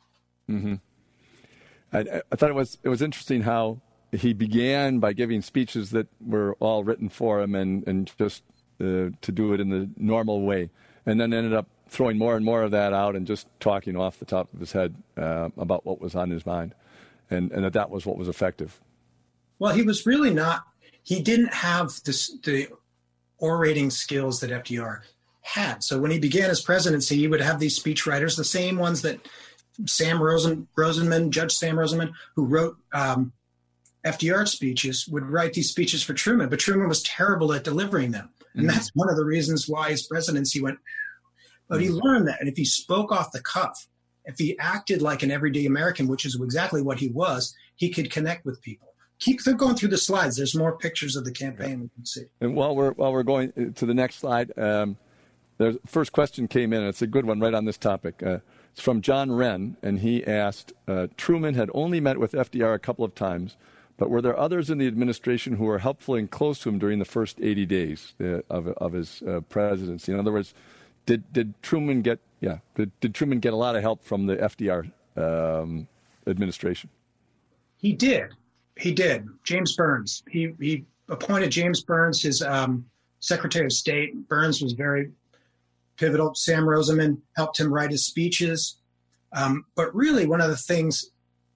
Mm-hmm. 0.50 0.74
I, 1.92 2.20
I 2.32 2.36
thought 2.36 2.50
it 2.50 2.54
was 2.54 2.78
it 2.82 2.88
was 2.88 3.00
interesting 3.00 3.42
how 3.42 3.80
he 4.10 4.32
began 4.32 4.98
by 4.98 5.12
giving 5.12 5.40
speeches 5.40 5.90
that 5.90 6.08
were 6.20 6.56
all 6.58 6.82
written 6.82 7.08
for 7.08 7.40
him 7.40 7.54
and 7.54 7.86
and 7.86 8.10
just 8.18 8.42
uh, 8.80 9.14
to 9.20 9.32
do 9.32 9.52
it 9.52 9.60
in 9.60 9.68
the 9.70 9.88
normal 9.96 10.42
way, 10.42 10.68
and 11.06 11.20
then 11.20 11.32
ended 11.32 11.54
up 11.54 11.68
throwing 11.88 12.18
more 12.18 12.34
and 12.34 12.44
more 12.44 12.62
of 12.62 12.72
that 12.72 12.92
out 12.92 13.14
and 13.14 13.24
just 13.24 13.46
talking 13.60 13.96
off 13.96 14.18
the 14.18 14.24
top 14.24 14.52
of 14.52 14.58
his 14.58 14.72
head 14.72 14.96
uh, 15.16 15.50
about 15.56 15.86
what 15.86 16.00
was 16.00 16.16
on 16.16 16.28
his 16.30 16.44
mind, 16.44 16.74
and 17.30 17.50
and 17.52 17.64
that 17.64 17.72
that 17.74 17.90
was 17.90 18.06
what 18.06 18.16
was 18.16 18.28
effective. 18.28 18.80
Well, 19.58 19.74
he 19.74 19.82
was 19.82 20.06
really 20.06 20.32
not. 20.32 20.64
He 21.02 21.20
didn't 21.20 21.52
have 21.54 21.92
this, 22.04 22.36
the 22.42 22.68
orating 23.38 23.90
skills 23.90 24.40
that 24.40 24.50
FDR 24.50 25.00
had. 25.42 25.84
So 25.84 25.98
when 25.98 26.10
he 26.10 26.18
began 26.18 26.48
his 26.48 26.62
presidency, 26.62 27.16
he 27.16 27.28
would 27.28 27.40
have 27.40 27.60
these 27.60 27.78
speechwriters, 27.78 28.36
the 28.36 28.44
same 28.44 28.78
ones 28.78 29.02
that 29.02 29.20
Sam 29.86 30.20
Rosen, 30.20 30.68
Rosenman, 30.76 31.30
Judge 31.30 31.52
Sam 31.52 31.76
Rosenman, 31.76 32.12
who 32.34 32.46
wrote 32.46 32.78
um, 32.92 33.32
FDR 34.04 34.48
speeches, 34.48 35.06
would 35.08 35.24
write 35.24 35.52
these 35.52 35.70
speeches 35.70 36.02
for 36.02 36.14
Truman, 36.14 36.48
but 36.48 36.58
Truman 36.58 36.88
was 36.88 37.02
terrible 37.02 37.52
at 37.52 37.64
delivering 37.64 38.12
them. 38.12 38.30
And 38.54 38.66
mm-hmm. 38.66 38.74
that's 38.74 38.90
one 38.94 39.10
of 39.10 39.16
the 39.16 39.24
reasons 39.24 39.68
why 39.68 39.90
his 39.90 40.06
presidency 40.06 40.62
went. 40.62 40.78
But 41.68 41.80
he 41.80 41.88
mm-hmm. 41.88 41.98
learned 42.02 42.28
that. 42.28 42.40
And 42.40 42.48
if 42.48 42.56
he 42.56 42.64
spoke 42.64 43.12
off 43.12 43.32
the 43.32 43.42
cuff, 43.42 43.86
if 44.24 44.38
he 44.38 44.58
acted 44.58 45.02
like 45.02 45.22
an 45.22 45.30
everyday 45.30 45.66
American, 45.66 46.08
which 46.08 46.24
is 46.24 46.38
exactly 46.40 46.82
what 46.82 46.98
he 46.98 47.08
was, 47.08 47.54
he 47.76 47.90
could 47.90 48.10
connect 48.10 48.44
with 48.44 48.60
people. 48.62 48.88
Keep 49.20 49.44
going 49.56 49.74
through 49.76 49.90
the 49.90 49.98
slides. 49.98 50.36
There's 50.36 50.54
more 50.54 50.76
pictures 50.76 51.16
of 51.16 51.24
the 51.24 51.32
campaign 51.32 51.80
we 51.80 51.88
can 51.94 52.04
see. 52.04 52.24
And 52.40 52.54
while 52.54 52.74
we're 52.74 52.92
while 52.92 53.12
we're 53.12 53.22
going 53.22 53.72
to 53.74 53.86
the 53.86 53.94
next 53.94 54.16
slide, 54.16 54.56
um, 54.58 54.96
the 55.58 55.78
first 55.86 56.12
question 56.12 56.48
came 56.48 56.72
in. 56.72 56.82
It's 56.82 57.02
a 57.02 57.06
good 57.06 57.24
one 57.24 57.40
right 57.40 57.54
on 57.54 57.64
this 57.64 57.78
topic. 57.78 58.22
Uh, 58.22 58.38
it's 58.72 58.82
from 58.82 59.00
John 59.00 59.30
Wren, 59.30 59.76
and 59.82 60.00
he 60.00 60.26
asked 60.26 60.72
uh, 60.88 61.06
Truman 61.16 61.54
had 61.54 61.70
only 61.74 62.00
met 62.00 62.18
with 62.18 62.32
FDR 62.32 62.74
a 62.74 62.78
couple 62.78 63.04
of 63.04 63.14
times, 63.14 63.56
but 63.96 64.10
were 64.10 64.20
there 64.20 64.38
others 64.38 64.68
in 64.68 64.78
the 64.78 64.88
administration 64.88 65.54
who 65.56 65.64
were 65.64 65.78
helpful 65.78 66.16
and 66.16 66.28
close 66.28 66.58
to 66.60 66.68
him 66.68 66.78
during 66.80 66.98
the 66.98 67.04
first 67.04 67.38
80 67.40 67.66
days 67.66 68.14
uh, 68.20 68.40
of, 68.50 68.66
of 68.66 68.92
his 68.92 69.22
uh, 69.22 69.40
presidency? 69.48 70.12
In 70.12 70.18
other 70.18 70.32
words, 70.32 70.54
did, 71.06 71.32
did 71.32 71.54
Truman 71.62 72.02
get 72.02 72.18
yeah 72.44 72.58
did, 72.76 72.90
did 73.00 73.14
Truman 73.14 73.40
get 73.40 73.52
a 73.52 73.56
lot 73.56 73.76
of 73.76 73.82
help 73.82 74.04
from 74.04 74.26
the 74.26 74.36
FDR 74.36 74.90
um, 75.16 75.88
administration? 76.26 76.90
He 77.76 77.92
did. 77.92 78.32
He 78.78 78.92
did. 78.92 79.26
James 79.44 79.76
Byrnes. 79.76 80.22
He 80.28 80.54
he 80.60 80.84
appointed 81.08 81.50
James 81.50 81.82
Byrnes 81.82 82.22
his 82.22 82.42
um, 82.42 82.86
Secretary 83.20 83.66
of 83.66 83.72
State. 83.72 84.28
Byrnes 84.28 84.62
was 84.62 84.72
very 84.72 85.10
pivotal. 85.96 86.34
Sam 86.34 86.64
Rosenman 86.64 87.20
helped 87.36 87.58
him 87.58 87.72
write 87.72 87.90
his 87.90 88.04
speeches. 88.04 88.76
Um, 89.32 89.64
but 89.74 89.94
really, 89.94 90.26
one 90.26 90.40
of 90.40 90.50
the 90.50 90.56
things 90.56 91.10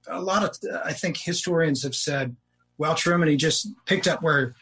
a 0.09 0.21
lot 0.21 0.43
of 0.43 0.57
I 0.85 0.93
think 0.93 1.17
historians 1.17 1.83
have 1.83 1.95
said, 1.95 2.35
well, 2.79 2.95
Truman 2.95 3.29
he 3.29 3.37
just 3.37 3.69
picked 3.85 4.07
up 4.09 4.23
where 4.23 4.55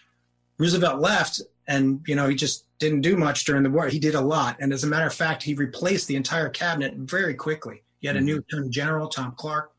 Roosevelt 0.59 1.01
left, 1.01 1.41
and 1.69 2.01
you 2.07 2.15
know 2.15 2.29
he 2.29 2.35
just 2.35 2.65
didn't 2.79 3.01
do 3.01 3.17
much 3.17 3.45
during 3.45 3.63
the 3.63 3.71
war. 3.71 3.89
He 3.89 3.99
did 3.99 4.15
a 4.15 4.21
lot, 4.21 4.57
and 4.61 4.73
as 4.73 4.85
a 4.85 4.87
matter 4.87 5.07
of 5.07 5.15
fact, 5.15 5.43
he 5.43 5.55
replaced 5.55 6.09
the 6.09 6.17
entire 6.17 6.49
cabinet 6.49 6.95
very 6.95 7.35
quickly. 7.35 7.83
He 8.01 8.07
had 8.07 8.17
a 8.17 8.19
mm-hmm. 8.19 8.27
new 8.27 8.39
Attorney 8.39 8.69
General, 8.69 9.09
Tom 9.09 9.35
Clark. 9.37 9.73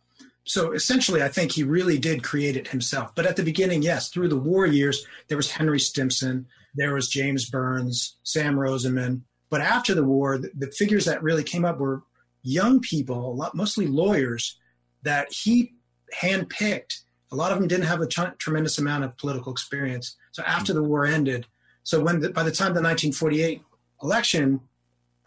So 0.43 0.71
essentially, 0.71 1.21
I 1.21 1.27
think 1.27 1.51
he 1.51 1.63
really 1.63 1.99
did 1.99 2.23
create 2.23 2.55
it 2.55 2.69
himself. 2.69 3.13
But 3.15 3.25
at 3.25 3.35
the 3.35 3.43
beginning, 3.43 3.81
yes, 3.81 4.09
through 4.09 4.29
the 4.29 4.37
war 4.37 4.65
years, 4.65 5.05
there 5.27 5.35
was 5.35 5.51
Henry 5.51 5.79
Stimson, 5.79 6.47
there 6.73 6.93
was 6.93 7.09
James 7.09 7.49
Byrnes, 7.49 8.15
Sam 8.23 8.55
Rosenman, 8.55 9.23
but 9.49 9.61
after 9.61 9.93
the 9.93 10.03
war, 10.03 10.37
the, 10.37 10.51
the 10.55 10.71
figures 10.71 11.05
that 11.05 11.23
really 11.23 11.43
came 11.43 11.65
up 11.65 11.79
were 11.79 12.03
young 12.43 12.79
people, 12.79 13.31
a 13.31 13.33
lot, 13.33 13.55
mostly 13.55 13.87
lawyers, 13.87 14.57
that 15.03 15.31
he 15.31 15.73
handpicked. 16.13 17.01
A 17.31 17.35
lot 17.35 17.51
of 17.51 17.59
them 17.59 17.67
didn't 17.67 17.85
have 17.85 18.01
a 18.01 18.07
t- 18.07 18.23
tremendous 18.37 18.77
amount 18.77 19.03
of 19.03 19.17
political 19.17 19.51
experience. 19.51 20.15
So 20.31 20.43
after 20.43 20.73
mm-hmm. 20.73 20.83
the 20.83 20.89
war 20.89 21.05
ended, 21.05 21.45
so 21.87 22.01
when 22.01 22.19
the, 22.19 22.31
by 22.31 22.43
the 22.43 22.51
time 22.51 22.73
the 22.73 22.81
1948 22.81 23.61
election 24.03 24.59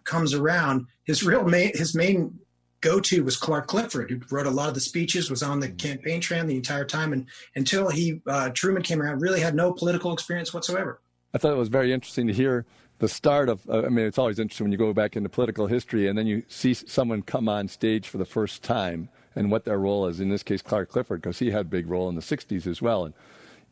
comes 0.04 0.34
around, 0.34 0.88
his 1.04 1.22
real 1.22 1.42
main, 1.42 1.74
his 1.74 1.94
main 1.94 2.38
go-to 2.82 3.24
was 3.24 3.38
Clark 3.38 3.66
Clifford, 3.66 4.10
who 4.10 4.20
wrote 4.30 4.44
a 4.44 4.50
lot 4.50 4.68
of 4.68 4.74
the 4.74 4.80
speeches, 4.80 5.30
was 5.30 5.42
on 5.42 5.60
the 5.60 5.70
campaign 5.70 6.20
trail 6.20 6.44
the 6.44 6.56
entire 6.56 6.84
time, 6.84 7.14
and 7.14 7.24
until 7.56 7.88
he 7.88 8.20
uh, 8.26 8.50
Truman 8.50 8.82
came 8.82 9.00
around, 9.00 9.22
really 9.22 9.40
had 9.40 9.54
no 9.54 9.72
political 9.72 10.12
experience 10.12 10.52
whatsoever. 10.52 11.00
I 11.32 11.38
thought 11.38 11.54
it 11.54 11.56
was 11.56 11.70
very 11.70 11.94
interesting 11.94 12.26
to 12.26 12.34
hear 12.34 12.66
the 12.98 13.08
start 13.08 13.48
of, 13.48 13.66
uh, 13.70 13.86
I 13.86 13.88
mean, 13.88 14.04
it's 14.04 14.18
always 14.18 14.38
interesting 14.38 14.66
when 14.66 14.72
you 14.72 14.76
go 14.76 14.92
back 14.92 15.16
into 15.16 15.30
political 15.30 15.66
history 15.66 16.08
and 16.08 16.18
then 16.18 16.26
you 16.26 16.42
see 16.48 16.74
someone 16.74 17.22
come 17.22 17.48
on 17.48 17.68
stage 17.68 18.06
for 18.06 18.18
the 18.18 18.26
first 18.26 18.62
time 18.62 19.08
and 19.34 19.50
what 19.50 19.64
their 19.64 19.78
role 19.78 20.06
is. 20.08 20.20
In 20.20 20.28
this 20.28 20.42
case, 20.42 20.60
Clark 20.60 20.90
Clifford, 20.90 21.22
because 21.22 21.38
he 21.38 21.52
had 21.52 21.62
a 21.62 21.70
big 21.70 21.88
role 21.88 22.10
in 22.10 22.16
the 22.16 22.20
60s 22.20 22.66
as 22.66 22.82
well. 22.82 23.06
And 23.06 23.14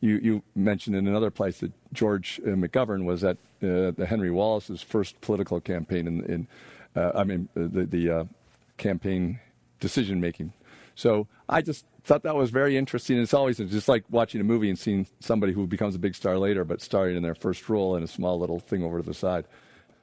you, 0.01 0.19
you 0.21 0.43
mentioned 0.55 0.95
in 0.95 1.07
another 1.07 1.31
place 1.31 1.59
that 1.59 1.71
George 1.93 2.39
uh, 2.45 2.49
McGovern 2.49 3.05
was 3.05 3.23
at 3.23 3.37
uh, 3.61 3.91
the 3.91 4.05
Henry 4.07 4.31
Wallace's 4.31 4.81
first 4.81 5.19
political 5.21 5.59
campaign 5.59 6.07
in, 6.07 6.23
in 6.25 6.47
uh, 6.95 7.11
I 7.15 7.23
mean, 7.23 7.49
uh, 7.55 7.67
the, 7.71 7.85
the 7.85 8.09
uh, 8.09 8.23
campaign 8.77 9.39
decision 9.79 10.19
making. 10.19 10.53
So 10.95 11.27
I 11.47 11.61
just 11.61 11.85
thought 12.03 12.23
that 12.23 12.35
was 12.35 12.49
very 12.49 12.75
interesting. 12.75 13.19
It's 13.19 13.33
always 13.33 13.57
just 13.57 13.87
like 13.87 14.03
watching 14.09 14.41
a 14.41 14.43
movie 14.43 14.69
and 14.69 14.77
seeing 14.77 15.07
somebody 15.19 15.53
who 15.53 15.67
becomes 15.67 15.95
a 15.95 15.99
big 15.99 16.15
star 16.15 16.37
later, 16.37 16.65
but 16.65 16.81
starring 16.81 17.15
in 17.15 17.23
their 17.23 17.35
first 17.35 17.69
role 17.69 17.95
in 17.95 18.03
a 18.03 18.07
small 18.07 18.39
little 18.39 18.59
thing 18.59 18.83
over 18.83 18.99
to 18.99 19.05
the 19.05 19.13
side. 19.13 19.45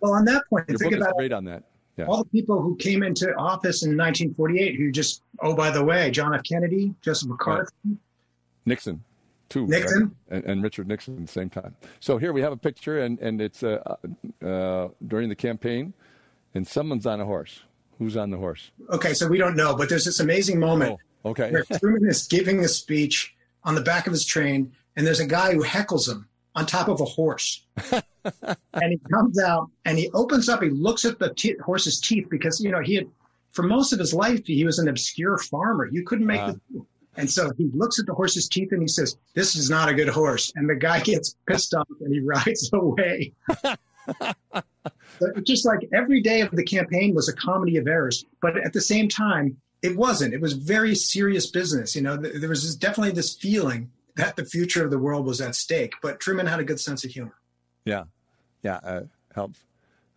Well, 0.01 0.12
on 0.12 0.24
that 0.26 0.44
point, 0.49 0.68
Your 0.68 0.78
think 0.78 0.92
book 0.92 1.01
about 1.01 1.11
is 1.11 1.14
great 1.16 1.32
on 1.32 1.44
that. 1.47 1.64
Yeah. 1.97 2.05
all 2.05 2.24
the 2.24 2.28
people 2.28 2.61
who 2.61 2.76
came 2.76 3.03
into 3.03 3.34
office 3.36 3.82
in 3.82 3.97
1948 3.97 4.76
who 4.76 4.92
just, 4.92 5.22
oh, 5.40 5.55
by 5.55 5.70
the 5.70 5.82
way, 5.82 6.11
John 6.11 6.34
F. 6.34 6.42
Kennedy, 6.42 6.94
Joseph 7.01 7.30
McCarthy, 7.30 7.72
right. 7.86 7.97
Nixon. 8.66 9.03
Too, 9.49 9.66
Nixon 9.66 10.16
right? 10.28 10.38
and, 10.38 10.44
and, 10.44 10.62
Richard 10.62 10.88
Nixon 10.88 11.16
at 11.16 11.26
the 11.26 11.32
same 11.32 11.49
time. 11.49 11.76
So 12.01 12.18
here 12.18 12.32
we 12.32 12.40
have 12.40 12.53
a 12.53 12.57
picture, 12.57 13.01
and, 13.01 13.18
and 13.20 13.40
it's 13.40 13.62
uh, 13.62 13.97
uh, 14.44 14.88
during 15.07 15.28
the 15.28 15.36
campaign, 15.36 15.94
and 16.55 16.66
someone's 16.66 17.07
on 17.07 17.20
a 17.20 17.24
horse. 17.24 17.61
Who's 17.99 18.16
on 18.16 18.30
the 18.30 18.36
horse? 18.36 18.70
Okay, 18.90 19.14
so 19.14 19.28
we 19.28 19.38
don't 19.38 19.57
know, 19.57 19.74
but 19.74 19.88
there's 19.88 20.05
this 20.05 20.20
amazing 20.20 20.59
moment 20.59 20.99
oh, 21.24 21.30
okay. 21.30 21.51
where 21.51 21.64
Truman 21.78 22.09
is 22.09 22.26
giving 22.26 22.61
a 22.64 22.68
speech 22.68 23.34
on 23.64 23.74
the 23.74 23.80
back 23.80 24.07
of 24.07 24.12
his 24.12 24.24
train, 24.24 24.72
and 24.97 25.07
there's 25.07 25.20
a 25.20 25.26
guy 25.26 25.55
who 25.55 25.62
heckles 25.62 26.09
him 26.09 26.28
on 26.55 26.66
top 26.66 26.88
of 26.88 27.01
a 27.01 27.05
horse. 27.05 27.64
and 27.92 28.90
he 28.90 28.99
comes 29.12 29.38
out 29.38 29.70
and 29.84 29.99
he 29.99 30.11
opens 30.12 30.49
up, 30.49 30.62
he 30.62 30.70
looks 30.70 31.05
at 31.05 31.18
the 31.18 31.32
t- 31.34 31.57
horse's 31.64 32.01
teeth 32.01 32.26
because, 32.30 32.61
you 32.61 32.70
know, 32.70 32.80
he 32.80 32.97
had, 32.97 33.09
for 33.53 33.62
most 33.62 33.92
of 33.92 33.99
his 33.99 34.12
life, 34.12 34.47
he 34.47 34.64
was 34.64 34.78
an 34.78 34.88
obscure 34.88 35.38
farmer. 35.38 35.88
You 35.90 36.03
couldn't 36.05 36.26
make 36.26 36.40
uh. 36.40 36.55
the. 36.72 36.86
And 37.16 37.30
so 37.30 37.50
he 37.56 37.70
looks 37.72 37.98
at 37.98 38.06
the 38.06 38.14
horse's 38.14 38.48
teeth 38.48 38.72
and 38.72 38.82
he 38.82 38.88
says, 38.88 39.16
This 39.34 39.56
is 39.56 39.70
not 39.70 39.88
a 39.88 39.94
good 39.94 40.08
horse. 40.08 40.52
And 40.54 40.68
the 40.68 40.74
guy 40.74 41.00
gets 41.00 41.36
pissed 41.48 41.74
off 41.74 41.88
and 42.00 42.12
he 42.12 42.20
rides 42.20 42.70
away. 42.72 43.32
just 45.44 45.64
like 45.64 45.88
every 45.92 46.20
day 46.20 46.40
of 46.42 46.50
the 46.50 46.64
campaign 46.64 47.14
was 47.14 47.28
a 47.28 47.34
comedy 47.34 47.76
of 47.76 47.86
errors, 47.86 48.24
but 48.40 48.56
at 48.58 48.72
the 48.72 48.80
same 48.80 49.08
time, 49.08 49.56
it 49.82 49.96
wasn't. 49.96 50.34
It 50.34 50.40
was 50.40 50.54
very 50.54 50.94
serious 50.94 51.46
business. 51.46 51.94
You 51.94 52.02
know, 52.02 52.16
there 52.16 52.48
was 52.48 52.74
definitely 52.76 53.12
this 53.12 53.34
feeling 53.34 53.90
that 54.16 54.36
the 54.36 54.44
future 54.44 54.84
of 54.84 54.90
the 54.90 54.98
world 54.98 55.26
was 55.26 55.40
at 55.40 55.54
stake. 55.54 55.94
But 56.02 56.20
Truman 56.20 56.46
had 56.46 56.60
a 56.60 56.64
good 56.64 56.80
sense 56.80 57.04
of 57.04 57.10
humor. 57.10 57.34
Yeah, 57.84 58.04
yeah, 58.62 58.80
uh, 58.82 59.02
helps. 59.34 59.60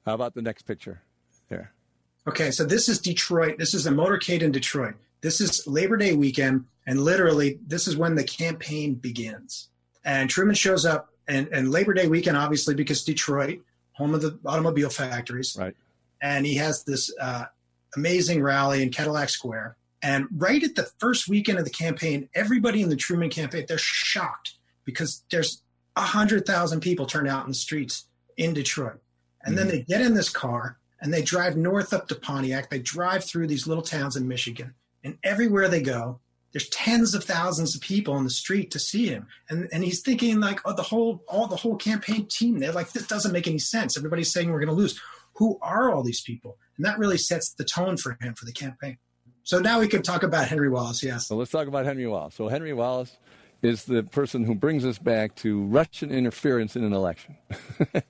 How 0.05 0.15
about 0.15 0.33
the 0.33 0.41
next 0.41 0.63
picture? 0.63 1.01
There. 1.49 1.71
Okay, 2.27 2.51
so 2.51 2.63
this 2.63 2.89
is 2.89 2.99
Detroit. 2.99 3.57
This 3.57 3.73
is 3.73 3.85
a 3.85 3.91
motorcade 3.91 4.41
in 4.41 4.51
Detroit. 4.51 4.95
This 5.21 5.41
is 5.41 5.67
Labor 5.67 5.97
Day 5.97 6.13
weekend, 6.13 6.65
and 6.89 6.99
literally, 6.99 7.59
this 7.67 7.87
is 7.87 7.95
when 7.95 8.15
the 8.15 8.23
campaign 8.23 8.95
begins. 8.95 9.69
And 10.03 10.27
Truman 10.27 10.55
shows 10.55 10.87
up, 10.87 11.09
and, 11.27 11.47
and 11.49 11.69
Labor 11.69 11.93
Day 11.93 12.07
weekend, 12.07 12.35
obviously, 12.35 12.73
because 12.73 13.03
Detroit 13.03 13.59
home 13.93 14.15
of 14.15 14.23
the 14.23 14.39
automobile 14.43 14.89
factories. 14.89 15.55
Right. 15.59 15.75
And 16.19 16.47
he 16.47 16.55
has 16.55 16.83
this 16.85 17.13
uh, 17.21 17.45
amazing 17.95 18.41
rally 18.41 18.81
in 18.81 18.89
Cadillac 18.89 19.29
Square. 19.29 19.77
And 20.01 20.25
right 20.31 20.63
at 20.63 20.73
the 20.73 20.89
first 20.97 21.27
weekend 21.27 21.59
of 21.59 21.65
the 21.65 21.69
campaign, 21.69 22.27
everybody 22.33 22.81
in 22.81 22.89
the 22.89 22.95
Truman 22.95 23.29
campaign, 23.29 23.65
they're 23.67 23.77
shocked 23.77 24.55
because 24.83 25.23
there's 25.29 25.61
100,000 25.93 26.79
people 26.79 27.05
turned 27.05 27.27
out 27.27 27.43
in 27.43 27.51
the 27.51 27.55
streets 27.55 28.05
in 28.35 28.55
Detroit. 28.55 28.99
And 29.43 29.55
mm-hmm. 29.55 29.67
then 29.67 29.67
they 29.67 29.83
get 29.83 30.01
in 30.01 30.15
this 30.15 30.29
car 30.29 30.79
and 30.99 31.13
they 31.13 31.21
drive 31.21 31.55
north 31.55 31.93
up 31.93 32.07
to 32.07 32.15
Pontiac. 32.15 32.71
They 32.71 32.79
drive 32.79 33.23
through 33.25 33.45
these 33.45 33.67
little 33.67 33.83
towns 33.83 34.15
in 34.15 34.27
Michigan. 34.27 34.73
And 35.03 35.19
everywhere 35.23 35.67
they 35.67 35.83
go, 35.83 36.19
there's 36.51 36.69
tens 36.69 37.13
of 37.13 37.23
thousands 37.23 37.75
of 37.75 37.81
people 37.81 38.13
on 38.13 38.23
the 38.23 38.29
street 38.29 38.71
to 38.71 38.79
see 38.79 39.07
him. 39.07 39.27
And 39.49 39.69
and 39.71 39.83
he's 39.83 40.01
thinking 40.01 40.39
like 40.39 40.59
oh 40.65 40.73
the 40.73 40.83
whole 40.83 41.23
all 41.27 41.47
the 41.47 41.55
whole 41.55 41.75
campaign 41.75 42.25
team 42.27 42.59
they're 42.59 42.71
like 42.71 42.91
this 42.91 43.07
doesn't 43.07 43.31
make 43.31 43.47
any 43.47 43.59
sense. 43.59 43.97
Everybody's 43.97 44.31
saying 44.31 44.51
we're 44.51 44.59
going 44.59 44.67
to 44.69 44.73
lose. 44.73 44.99
Who 45.35 45.57
are 45.61 45.91
all 45.93 46.03
these 46.03 46.21
people? 46.21 46.57
And 46.77 46.85
that 46.85 46.97
really 46.97 47.17
sets 47.17 47.53
the 47.53 47.63
tone 47.63 47.97
for 47.97 48.17
him 48.21 48.33
for 48.33 48.45
the 48.45 48.51
campaign. 48.51 48.97
So 49.43 49.59
now 49.59 49.79
we 49.79 49.87
can 49.87 50.01
talk 50.01 50.23
about 50.23 50.47
henry 50.47 50.69
wallace 50.69 51.03
yes. 51.03 51.27
So 51.27 51.35
let's 51.35 51.51
talk 51.51 51.67
about 51.67 51.85
henry 51.85 52.07
wallace. 52.07 52.35
So 52.35 52.47
henry 52.49 52.73
wallace 52.73 53.17
is 53.61 53.85
the 53.85 54.03
person 54.03 54.45
who 54.45 54.55
brings 54.55 54.85
us 54.85 54.97
back 54.97 55.35
to 55.35 55.63
russian 55.65 56.11
interference 56.11 56.75
in 56.75 56.83
an 56.83 56.93
election. 56.93 57.37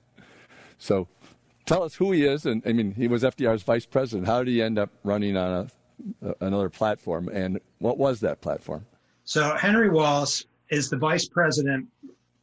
So 0.80 1.08
tell 1.66 1.82
us 1.84 1.94
who 1.94 2.10
he 2.10 2.24
is 2.24 2.46
and 2.46 2.62
i 2.66 2.72
mean 2.72 2.94
he 2.94 3.06
was 3.06 3.22
fdr's 3.22 3.62
vice 3.62 3.86
president. 3.86 4.26
How 4.26 4.42
did 4.42 4.50
he 4.50 4.62
end 4.62 4.78
up 4.78 4.90
running 5.04 5.36
on 5.36 5.52
a 5.52 5.66
uh, 6.24 6.34
another 6.40 6.68
platform. 6.68 7.28
And 7.28 7.60
what 7.78 7.98
was 7.98 8.20
that 8.20 8.40
platform? 8.40 8.86
So 9.24 9.56
Henry 9.56 9.90
Wallace 9.90 10.44
is 10.70 10.90
the 10.90 10.96
vice 10.96 11.26
president 11.26 11.88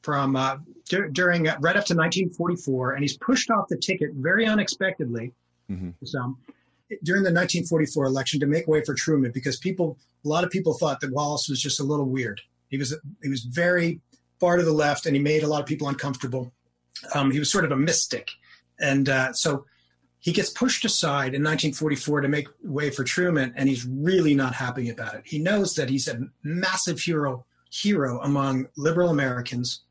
from 0.01 0.35
uh, 0.35 0.57
d- 0.89 1.09
during 1.11 1.47
uh, 1.47 1.57
right 1.59 1.75
up 1.75 1.85
to 1.85 1.95
1944, 1.95 2.93
and 2.93 3.03
he's 3.03 3.17
pushed 3.17 3.51
off 3.51 3.67
the 3.69 3.77
ticket 3.77 4.11
very 4.13 4.45
unexpectedly. 4.45 5.33
Mm-hmm. 5.69 5.89
So 6.05 6.37
during 7.03 7.23
the 7.23 7.33
1944 7.33 8.05
election 8.05 8.39
to 8.39 8.45
make 8.45 8.67
way 8.67 8.83
for 8.83 8.93
Truman, 8.93 9.31
because 9.31 9.57
people, 9.57 9.97
a 10.23 10.27
lot 10.27 10.43
of 10.43 10.49
people 10.49 10.73
thought 10.73 11.01
that 11.01 11.11
Wallace 11.11 11.49
was 11.49 11.61
just 11.61 11.79
a 11.79 11.83
little 11.83 12.05
weird. 12.05 12.41
He 12.69 12.77
was 12.77 12.97
he 13.21 13.29
was 13.29 13.43
very 13.43 13.99
far 14.39 14.57
to 14.57 14.63
the 14.63 14.71
left, 14.71 15.05
and 15.05 15.15
he 15.15 15.21
made 15.21 15.43
a 15.43 15.47
lot 15.47 15.61
of 15.61 15.65
people 15.65 15.87
uncomfortable. 15.87 16.51
Um, 17.13 17.31
he 17.31 17.39
was 17.39 17.51
sort 17.51 17.65
of 17.65 17.71
a 17.71 17.77
mystic, 17.77 18.29
and 18.79 19.09
uh, 19.09 19.33
so 19.33 19.65
he 20.19 20.31
gets 20.31 20.49
pushed 20.49 20.83
aside 20.83 21.35
in 21.35 21.43
1944 21.43 22.21
to 22.21 22.27
make 22.27 22.47
way 22.63 22.89
for 22.89 23.03
Truman, 23.03 23.53
and 23.55 23.69
he's 23.69 23.85
really 23.85 24.33
not 24.33 24.55
happy 24.55 24.89
about 24.89 25.15
it. 25.15 25.23
He 25.25 25.39
knows 25.39 25.75
that 25.75 25.89
he's 25.89 26.07
a 26.07 26.19
massive 26.43 26.99
hero 26.99 27.45
hero 27.69 28.19
among 28.21 28.67
liberal 28.77 29.09
Americans, 29.09 29.81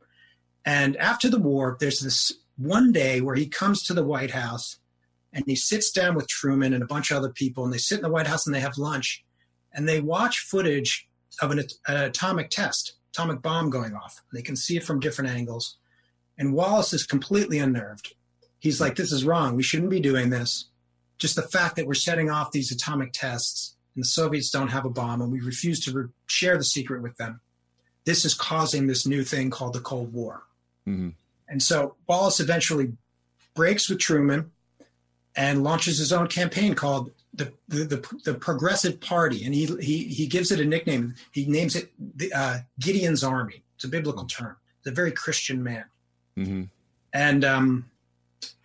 and 0.65 0.97
after 0.97 1.29
the 1.29 1.39
war, 1.39 1.77
there's 1.79 2.01
this 2.01 2.33
one 2.57 2.91
day 2.91 3.21
where 3.21 3.37
he 3.37 3.47
comes 3.47 3.83
to 3.85 3.95
the 3.95 4.05
White 4.05 4.33
House 4.33 4.79
and 5.33 5.45
he 5.47 5.55
sits 5.55 5.91
down 5.91 6.15
with 6.15 6.29
Truman 6.29 6.73
and 6.73 6.83
a 6.83 6.87
bunch 6.87 7.11
of 7.11 7.19
other 7.19 7.31
people, 7.31 7.65
and 7.65 7.73
they 7.73 7.79
sit 7.79 7.99
in 7.99 8.03
the 8.03 8.11
White 8.11 8.27
House 8.27 8.47
and 8.47 8.55
they 8.55 8.61
have 8.61 8.79
lunch, 8.79 9.25
and 9.73 9.87
they 9.87 10.01
watch 10.01 10.39
footage 10.39 11.09
of 11.43 11.51
an, 11.51 11.63
an 11.87 11.97
atomic 11.97 12.49
test, 12.49 12.95
atomic 13.13 13.43
bomb 13.43 13.69
going 13.69 13.95
off. 13.95 14.23
They 14.33 14.43
can 14.43 14.57
see 14.57 14.77
it 14.77 14.85
from 14.85 14.99
different 14.99 15.31
angles, 15.31 15.77
and 16.39 16.55
Wallace 16.55 16.93
is 16.95 17.05
completely 17.05 17.59
unnerved. 17.59 18.15
He's 18.67 18.81
like, 18.81 18.97
"This 18.97 19.13
is 19.13 19.25
wrong. 19.25 19.55
We 19.55 19.63
shouldn't 19.63 19.91
be 19.91 20.01
doing 20.01 20.31
this." 20.31 20.65
Just 21.19 21.37
the 21.37 21.43
fact 21.43 21.77
that 21.77 21.87
we're 21.87 21.95
setting 21.95 22.31
off 22.31 22.51
these 22.51 22.73
atomic 22.73 23.13
tests 23.13 23.77
and 23.95 24.03
the 24.03 24.09
Soviets 24.09 24.51
don't 24.51 24.69
have 24.69 24.85
a 24.85 24.91
bomb, 24.91 25.23
and 25.23 25.31
we 25.31 25.41
refuse 25.41 25.85
to 25.85 25.93
re- 25.93 26.09
share 26.27 26.59
the 26.59 26.65
secret 26.65 27.01
with 27.01 27.17
them. 27.17 27.41
This 28.05 28.25
is 28.25 28.35
causing 28.35 28.89
this 28.89 29.07
new 29.07 29.23
thing 29.23 29.51
called 29.51 29.73
the 29.73 29.81
Cold 29.81 30.13
War. 30.13 30.43
Mm-hmm. 30.87 31.11
And 31.49 31.63
so 31.63 31.95
Wallace 32.09 32.41
eventually 32.41 32.93
breaks 33.55 33.89
with 33.89 34.01
Truman 34.01 34.51
and 35.37 35.63
launches 35.63 35.99
his 35.99 36.13
own 36.13 36.27
campaign 36.27 36.75
called 36.75 37.13
the 37.33 37.53
the, 37.69 37.85
the, 37.85 38.19
the 38.25 38.35
Progressive 38.35 39.01
Party, 39.01 39.45
and 39.45 39.55
he, 39.55 39.67
he 39.81 40.05
he 40.09 40.27
gives 40.27 40.51
it 40.51 40.59
a 40.59 40.65
nickname. 40.65 41.15
He 41.31 41.47
names 41.47 41.77
it 41.77 41.93
the, 42.19 42.33
uh, 42.33 42.59
Gideon's 42.81 43.23
Army. 43.23 43.63
It's 43.77 43.85
a 43.85 43.89
biblical 43.89 44.25
term. 44.25 44.57
It's 44.79 44.89
a 44.89 44.91
very 44.91 45.13
Christian 45.13 45.63
man. 45.63 45.85
Mm-hmm. 46.37 46.63
And 47.13 47.45
um, 47.45 47.85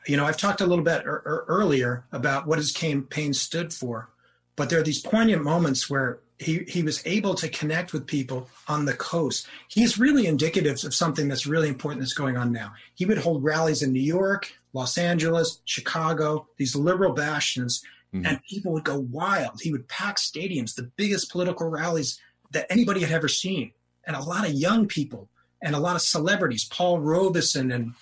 you 0.08 0.18
know, 0.18 0.26
I've 0.26 0.38
talked 0.38 0.62
a 0.62 0.66
little 0.66 0.84
bit 0.84 1.06
er- 1.06 1.24
er- 1.26 1.46
earlier 1.48 2.06
about 2.12 2.48
what 2.48 2.58
his 2.58 2.72
campaign 2.72 3.34
stood 3.34 3.74
for, 3.74 4.10
but 4.56 4.70
there 4.70 4.80
are 4.80 4.84
these 4.84 5.02
poignant 5.02 5.44
moments 5.44 5.90
where 5.90 6.20
he, 6.40 6.64
he 6.68 6.82
was 6.82 7.06
able 7.06 7.36
to 7.36 7.48
connect 7.50 7.94
with 7.94 8.08
people 8.08 8.50
on 8.68 8.86
the 8.86 8.94
coast. 8.94 9.48
He's 9.68 10.00
really 10.00 10.26
indicative 10.26 10.84
of 10.84 10.96
something 10.96 11.28
that's 11.28 11.46
really 11.46 11.70
important 11.70 12.02
that's 12.02 12.14
going 12.14 12.36
on 12.36 12.52
now. 12.52 12.74
He 12.96 13.06
would 13.06 13.20
hold 13.20 13.44
rallies 13.44 13.84
in 13.84 13.94
New 13.94 14.00
York, 14.02 14.52
Los 14.74 14.98
Angeles, 14.98 15.62
Chicago, 15.66 16.48
these 16.58 16.76
liberal 16.76 17.14
bastions, 17.14 17.84
mm-hmm. 18.14 18.26
and 18.26 18.44
people 18.44 18.74
would 18.74 18.84
go 18.84 19.00
wild. 19.00 19.62
He 19.62 19.72
would 19.72 19.88
pack 19.88 20.18
stadiums, 20.18 20.74
the 20.74 20.90
biggest 20.96 21.32
political 21.32 21.70
rallies 21.70 22.20
that 22.52 22.66
anybody 22.70 23.02
had 23.02 23.12
ever 23.12 23.28
seen. 23.28 23.72
And 24.06 24.16
a 24.16 24.24
lot 24.24 24.48
of 24.48 24.54
young 24.54 24.88
people 24.88 25.30
and 25.62 25.76
a 25.76 25.80
lot 25.80 25.96
of 25.96 26.02
celebrities, 26.02 26.66
Paul 26.66 27.00
Robeson 27.00 27.72
and 27.72 27.94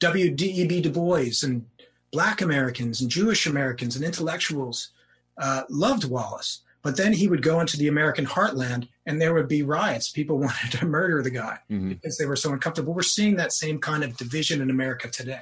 W.E.B. 0.00 0.80
Du 0.80 0.90
Bois 0.90 1.42
and 1.42 1.66
Black 2.12 2.40
Americans 2.40 3.00
and 3.00 3.10
Jewish 3.10 3.46
Americans 3.46 3.96
and 3.96 4.04
intellectuals 4.04 4.90
uh, 5.38 5.62
loved 5.68 6.04
Wallace. 6.04 6.62
But 6.82 6.96
then 6.96 7.12
he 7.12 7.28
would 7.28 7.42
go 7.42 7.60
into 7.60 7.76
the 7.76 7.88
American 7.88 8.24
heartland 8.24 8.88
and 9.04 9.20
there 9.20 9.34
would 9.34 9.48
be 9.48 9.62
riots. 9.62 10.10
People 10.10 10.38
wanted 10.46 10.72
to 10.78 10.86
murder 10.86 11.22
the 11.22 11.30
guy 11.30 11.58
mm-hmm. 11.70 11.90
because 11.90 12.16
they 12.16 12.26
were 12.26 12.36
so 12.36 12.52
uncomfortable. 12.52 12.94
We're 12.94 13.02
seeing 13.02 13.36
that 13.36 13.52
same 13.52 13.78
kind 13.78 14.04
of 14.04 14.16
division 14.16 14.60
in 14.60 14.70
America 14.70 15.08
today. 15.08 15.40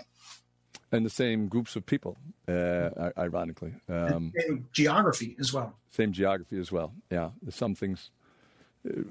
And 0.92 1.04
the 1.04 1.10
same 1.10 1.48
groups 1.48 1.76
of 1.76 1.84
people, 1.84 2.16
uh, 2.48 3.10
ironically. 3.18 3.74
Um, 3.88 4.32
same 4.38 4.68
geography 4.72 5.36
as 5.38 5.52
well. 5.52 5.74
Same 5.90 6.12
geography 6.12 6.58
as 6.58 6.70
well. 6.70 6.92
Yeah. 7.10 7.30
Some 7.50 7.74
things. 7.74 8.10
Uh, 8.88 9.02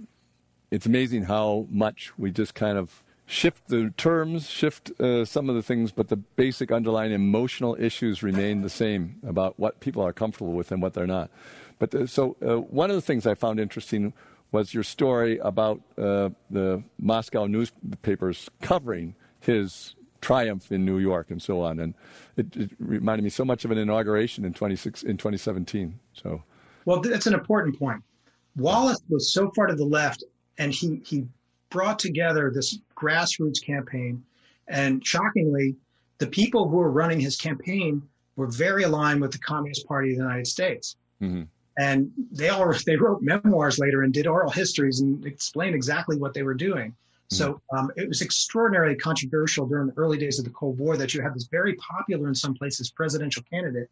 it's 0.72 0.86
amazing 0.86 1.24
how 1.24 1.68
much 1.70 2.12
we 2.18 2.32
just 2.32 2.56
kind 2.56 2.78
of 2.78 3.04
shift 3.26 3.68
the 3.68 3.92
terms, 3.98 4.50
shift 4.50 4.92
uh, 5.00 5.26
some 5.26 5.50
of 5.50 5.56
the 5.56 5.64
things, 5.64 5.92
but 5.92 6.10
the 6.10 6.16
basic 6.16 6.72
underlying 6.72 7.12
emotional 7.12 7.76
issues 7.80 8.22
remain 8.22 8.62
the 8.62 8.70
same 8.70 9.20
about 9.26 9.60
what 9.60 9.80
people 9.80 10.04
are 10.04 10.14
comfortable 10.14 10.54
with 10.54 10.72
and 10.72 10.82
what 10.82 10.94
they're 10.94 11.08
not. 11.08 11.30
But 11.80 11.94
uh, 11.96 12.08
so 12.08 12.36
uh, 12.46 12.58
one 12.58 12.90
of 12.90 12.96
the 12.96 13.02
things 13.02 13.26
I 13.26 13.34
found 13.34 13.60
interesting 13.60 14.14
was 14.52 14.74
your 14.74 14.84
story 14.84 15.38
about 15.40 15.82
uh, 15.98 16.30
the 16.50 16.84
Moscow 17.00 17.46
newspapers 17.48 18.50
covering 18.62 19.16
his 19.40 19.96
triumph 20.22 20.72
in 20.72 20.86
New 20.86 20.98
York 20.98 21.30
and 21.30 21.42
so 21.42 21.62
on, 21.62 21.80
and 21.80 21.94
it, 22.38 22.56
it 22.56 22.72
reminded 22.80 23.24
me 23.24 23.30
so 23.30 23.44
much 23.44 23.66
of 23.66 23.72
an 23.72 23.78
inauguration 23.78 24.46
in 24.46 24.54
26 24.54 25.04
in 25.04 25.18
2017. 25.18 26.00
So, 26.14 26.42
well, 26.86 27.02
that's 27.02 27.28
an 27.28 27.34
important 27.34 27.78
point. 27.78 28.02
Wallace 28.56 29.02
was 29.10 29.34
so 29.34 29.52
far 29.56 29.68
to 29.68 29.76
the 29.76 29.86
left, 29.86 30.24
and 30.58 30.72
he 30.72 31.02
he 31.06 31.28
brought 31.70 32.00
together 32.00 32.52
this 32.52 32.80
grassroots 32.96 33.64
campaign, 33.64 34.24
and 34.68 35.06
shockingly, 35.06 35.76
the 36.18 36.28
people 36.28 36.68
who 36.70 36.78
were 36.78 36.92
running 36.92 37.20
his 37.20 37.36
campaign 37.36 38.02
were 38.36 38.48
very 38.48 38.84
aligned 38.84 39.22
with 39.22 39.32
the 39.32 39.38
Communist 39.40 39.88
Party 39.88 40.12
of 40.12 40.18
the 40.18 40.24
United 40.24 40.48
States. 40.48 40.96
Mm-hmm 41.22 41.44
and 41.78 42.12
they 42.32 42.50
all 42.50 42.74
they 42.86 42.96
wrote 42.96 43.22
memoirs 43.22 43.80
later 43.80 44.04
and 44.04 44.14
did 44.14 44.28
oral 44.28 44.52
histories 44.52 45.02
and 45.02 45.26
explained 45.26 45.76
exactly 45.76 46.18
what 46.18 46.34
they 46.34 46.44
were 46.44 46.54
doing. 46.54 46.92
Mm-hmm. 46.92 47.36
So 47.36 47.62
um, 47.76 47.92
it 47.96 48.08
was 48.08 48.22
extraordinarily 48.22 48.96
controversial 48.96 49.66
during 49.66 49.88
the 49.88 49.94
early 49.98 50.18
days 50.18 50.40
of 50.40 50.46
the 50.46 50.52
Cold 50.52 50.78
War 50.78 50.96
that 50.98 51.14
you 51.14 51.22
had 51.22 51.34
this 51.34 51.48
very 51.48 51.74
popular 51.76 52.28
in 52.28 52.36
some 52.36 52.54
places 52.54 52.92
presidential 52.92 53.44
candidate 53.50 53.90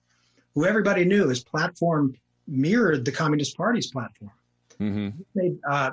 who 0.53 0.65
everybody 0.65 1.03
knew 1.03 1.27
his 1.27 1.43
platform 1.43 2.15
mirrored 2.47 3.05
the 3.05 3.11
Communist 3.11 3.57
Party's 3.57 3.87
platform. 3.91 4.31
Mm-hmm. 4.79 5.09
made 5.35 5.59
uh, 5.69 5.91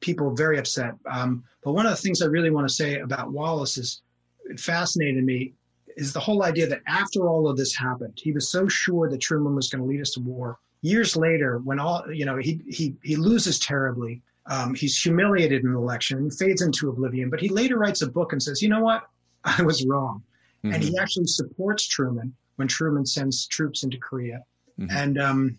people 0.00 0.34
very 0.34 0.58
upset. 0.58 0.94
Um, 1.06 1.44
but 1.62 1.72
one 1.72 1.86
of 1.86 1.90
the 1.92 1.96
things 1.96 2.22
I 2.22 2.26
really 2.26 2.50
want 2.50 2.68
to 2.68 2.74
say 2.74 3.00
about 3.00 3.32
Wallace 3.32 3.78
is 3.78 4.02
it 4.44 4.60
fascinated 4.60 5.24
me 5.24 5.54
is 5.96 6.12
the 6.12 6.20
whole 6.20 6.44
idea 6.44 6.66
that 6.68 6.82
after 6.86 7.28
all 7.28 7.48
of 7.48 7.56
this 7.56 7.74
happened, 7.74 8.18
he 8.22 8.32
was 8.32 8.48
so 8.50 8.68
sure 8.68 9.10
that 9.10 9.20
Truman 9.20 9.54
was 9.54 9.68
going 9.68 9.82
to 9.82 9.88
lead 9.88 10.00
us 10.00 10.10
to 10.12 10.20
war 10.20 10.58
years 10.82 11.16
later, 11.16 11.58
when 11.58 11.78
all 11.78 12.04
you 12.12 12.24
know, 12.24 12.36
he 12.36 12.60
he 12.68 12.96
he 13.02 13.16
loses 13.16 13.58
terribly. 13.58 14.22
Um, 14.46 14.74
he's 14.74 15.00
humiliated 15.00 15.62
in 15.62 15.70
an 15.70 15.76
election. 15.76 16.24
He 16.24 16.30
fades 16.30 16.62
into 16.62 16.88
oblivion. 16.88 17.28
But 17.28 17.40
he 17.40 17.48
later 17.48 17.78
writes 17.78 18.02
a 18.02 18.08
book 18.08 18.32
and 18.32 18.42
says, 18.42 18.62
"You 18.62 18.68
know 18.68 18.80
what? 18.80 19.08
I 19.44 19.62
was 19.62 19.84
wrong." 19.84 20.22
Mm-hmm. 20.64 20.74
And 20.74 20.82
he 20.82 20.90
mm-hmm. 20.90 21.02
actually 21.02 21.26
supports 21.26 21.86
Truman 21.86 22.34
when 22.56 22.68
Truman 22.68 23.06
sends 23.06 23.46
troops 23.46 23.84
into 23.84 23.98
Korea, 23.98 24.42
mm-hmm. 24.78 24.96
and 24.96 25.20
um, 25.20 25.58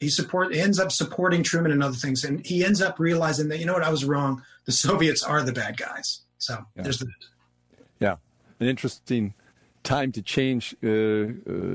he 0.00 0.08
support 0.08 0.54
ends 0.54 0.80
up 0.80 0.90
supporting 0.90 1.42
Truman 1.42 1.72
and 1.72 1.82
other 1.82 1.94
things. 1.94 2.24
And 2.24 2.44
he 2.44 2.64
ends 2.64 2.80
up 2.80 2.98
realizing 2.98 3.48
that 3.48 3.58
you 3.58 3.66
know 3.66 3.74
what, 3.74 3.84
I 3.84 3.90
was 3.90 4.04
wrong. 4.04 4.42
The 4.64 4.72
Soviets 4.72 5.22
are 5.22 5.42
the 5.42 5.52
bad 5.52 5.76
guys. 5.76 6.22
So 6.38 6.64
yeah. 6.74 6.82
there's 6.82 6.98
the 6.98 7.06
yeah, 8.00 8.16
an 8.58 8.66
interesting 8.66 9.34
time 9.82 10.10
to 10.12 10.22
change 10.22 10.74
uh, 10.82 10.88
uh, 10.88 11.28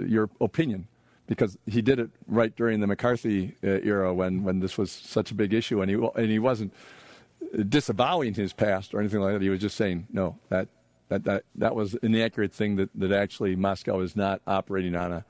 your 0.08 0.30
opinion 0.42 0.88
because 1.28 1.58
he 1.68 1.82
did 1.82 2.00
it 2.00 2.10
right 2.28 2.56
during 2.56 2.80
the 2.80 2.88
McCarthy 2.88 3.56
uh, 3.64 3.80
era 3.84 4.14
when, 4.14 4.44
when 4.44 4.60
this 4.60 4.78
was 4.78 4.92
such 4.92 5.32
a 5.32 5.36
big 5.36 5.54
issue, 5.54 5.82
and 5.82 5.90
he 5.90 5.98
and 6.16 6.32
he 6.32 6.40
wasn't 6.40 6.74
disavowing 7.70 8.34
his 8.34 8.54
past 8.54 8.94
or 8.94 9.00
anything 9.00 9.20
like 9.20 9.34
that. 9.34 9.42
He 9.42 9.50
was 9.50 9.62
just 9.62 9.78
saying, 9.78 10.08
no, 10.12 10.38
that 10.50 10.68
that 11.10 11.24
that, 11.26 11.44
that 11.56 11.76
was 11.76 11.94
an 11.94 12.16
inaccurate 12.16 12.54
thing 12.54 12.76
that, 12.78 12.90
that 12.96 13.12
actually 13.12 13.56
Moscow 13.56 14.00
is 14.02 14.16
not 14.16 14.42
operating 14.48 14.96
on 14.96 15.12
a 15.12 15.26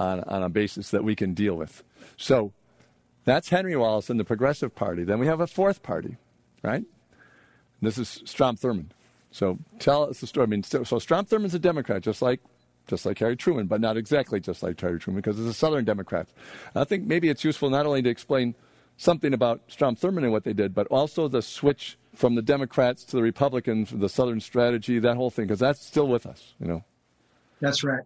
on 0.00 0.20
on 0.24 0.42
a 0.42 0.48
basis 0.48 0.90
that 0.90 1.04
we 1.04 1.14
can 1.14 1.34
deal 1.34 1.54
with. 1.54 1.84
So 2.16 2.52
that's 3.24 3.50
Henry 3.50 3.76
Wallace 3.76 4.10
and 4.10 4.18
the 4.18 4.24
Progressive 4.24 4.74
Party. 4.74 5.04
Then 5.04 5.18
we 5.18 5.26
have 5.26 5.40
a 5.40 5.46
fourth 5.46 5.82
party, 5.82 6.16
right? 6.62 6.84
This 7.82 7.98
is 7.98 8.22
Strom 8.24 8.56
Thurmond. 8.56 8.90
So 9.30 9.58
tell 9.78 10.10
us 10.10 10.20
the 10.20 10.26
story. 10.26 10.44
I 10.44 10.46
mean, 10.46 10.62
so, 10.62 10.82
so 10.82 10.98
Strom 10.98 11.26
Thurmond's 11.26 11.54
a 11.54 11.58
Democrat, 11.58 12.02
just 12.02 12.22
like 12.22 12.40
just 12.86 13.06
like 13.06 13.18
Harry 13.18 13.36
Truman, 13.36 13.66
but 13.66 13.80
not 13.80 13.96
exactly 13.96 14.40
just 14.40 14.62
like 14.62 14.80
Harry 14.80 14.98
Truman 14.98 15.20
because 15.20 15.36
he's 15.36 15.46
a 15.46 15.54
Southern 15.54 15.84
Democrat. 15.84 16.28
I 16.74 16.84
think 16.84 17.06
maybe 17.06 17.28
it's 17.28 17.44
useful 17.44 17.70
not 17.70 17.86
only 17.86 18.02
to 18.02 18.10
explain 18.10 18.56
something 18.96 19.32
about 19.32 19.62
Strom 19.68 19.94
Thurmond 19.94 20.24
and 20.24 20.32
what 20.32 20.44
they 20.44 20.52
did, 20.52 20.74
but 20.74 20.86
also 20.88 21.28
the 21.28 21.40
switch 21.40 21.96
from 22.14 22.34
the 22.34 22.42
Democrats 22.42 23.04
to 23.04 23.16
the 23.16 23.22
Republicans, 23.22 23.90
the 23.90 24.08
Southern 24.08 24.40
strategy, 24.40 24.98
that 24.98 25.16
whole 25.16 25.30
thing, 25.30 25.46
because 25.46 25.60
that's 25.60 25.84
still 25.84 26.08
with 26.08 26.26
us, 26.26 26.54
you 26.58 26.66
know. 26.66 26.84
That's 27.60 27.84
right. 27.84 28.02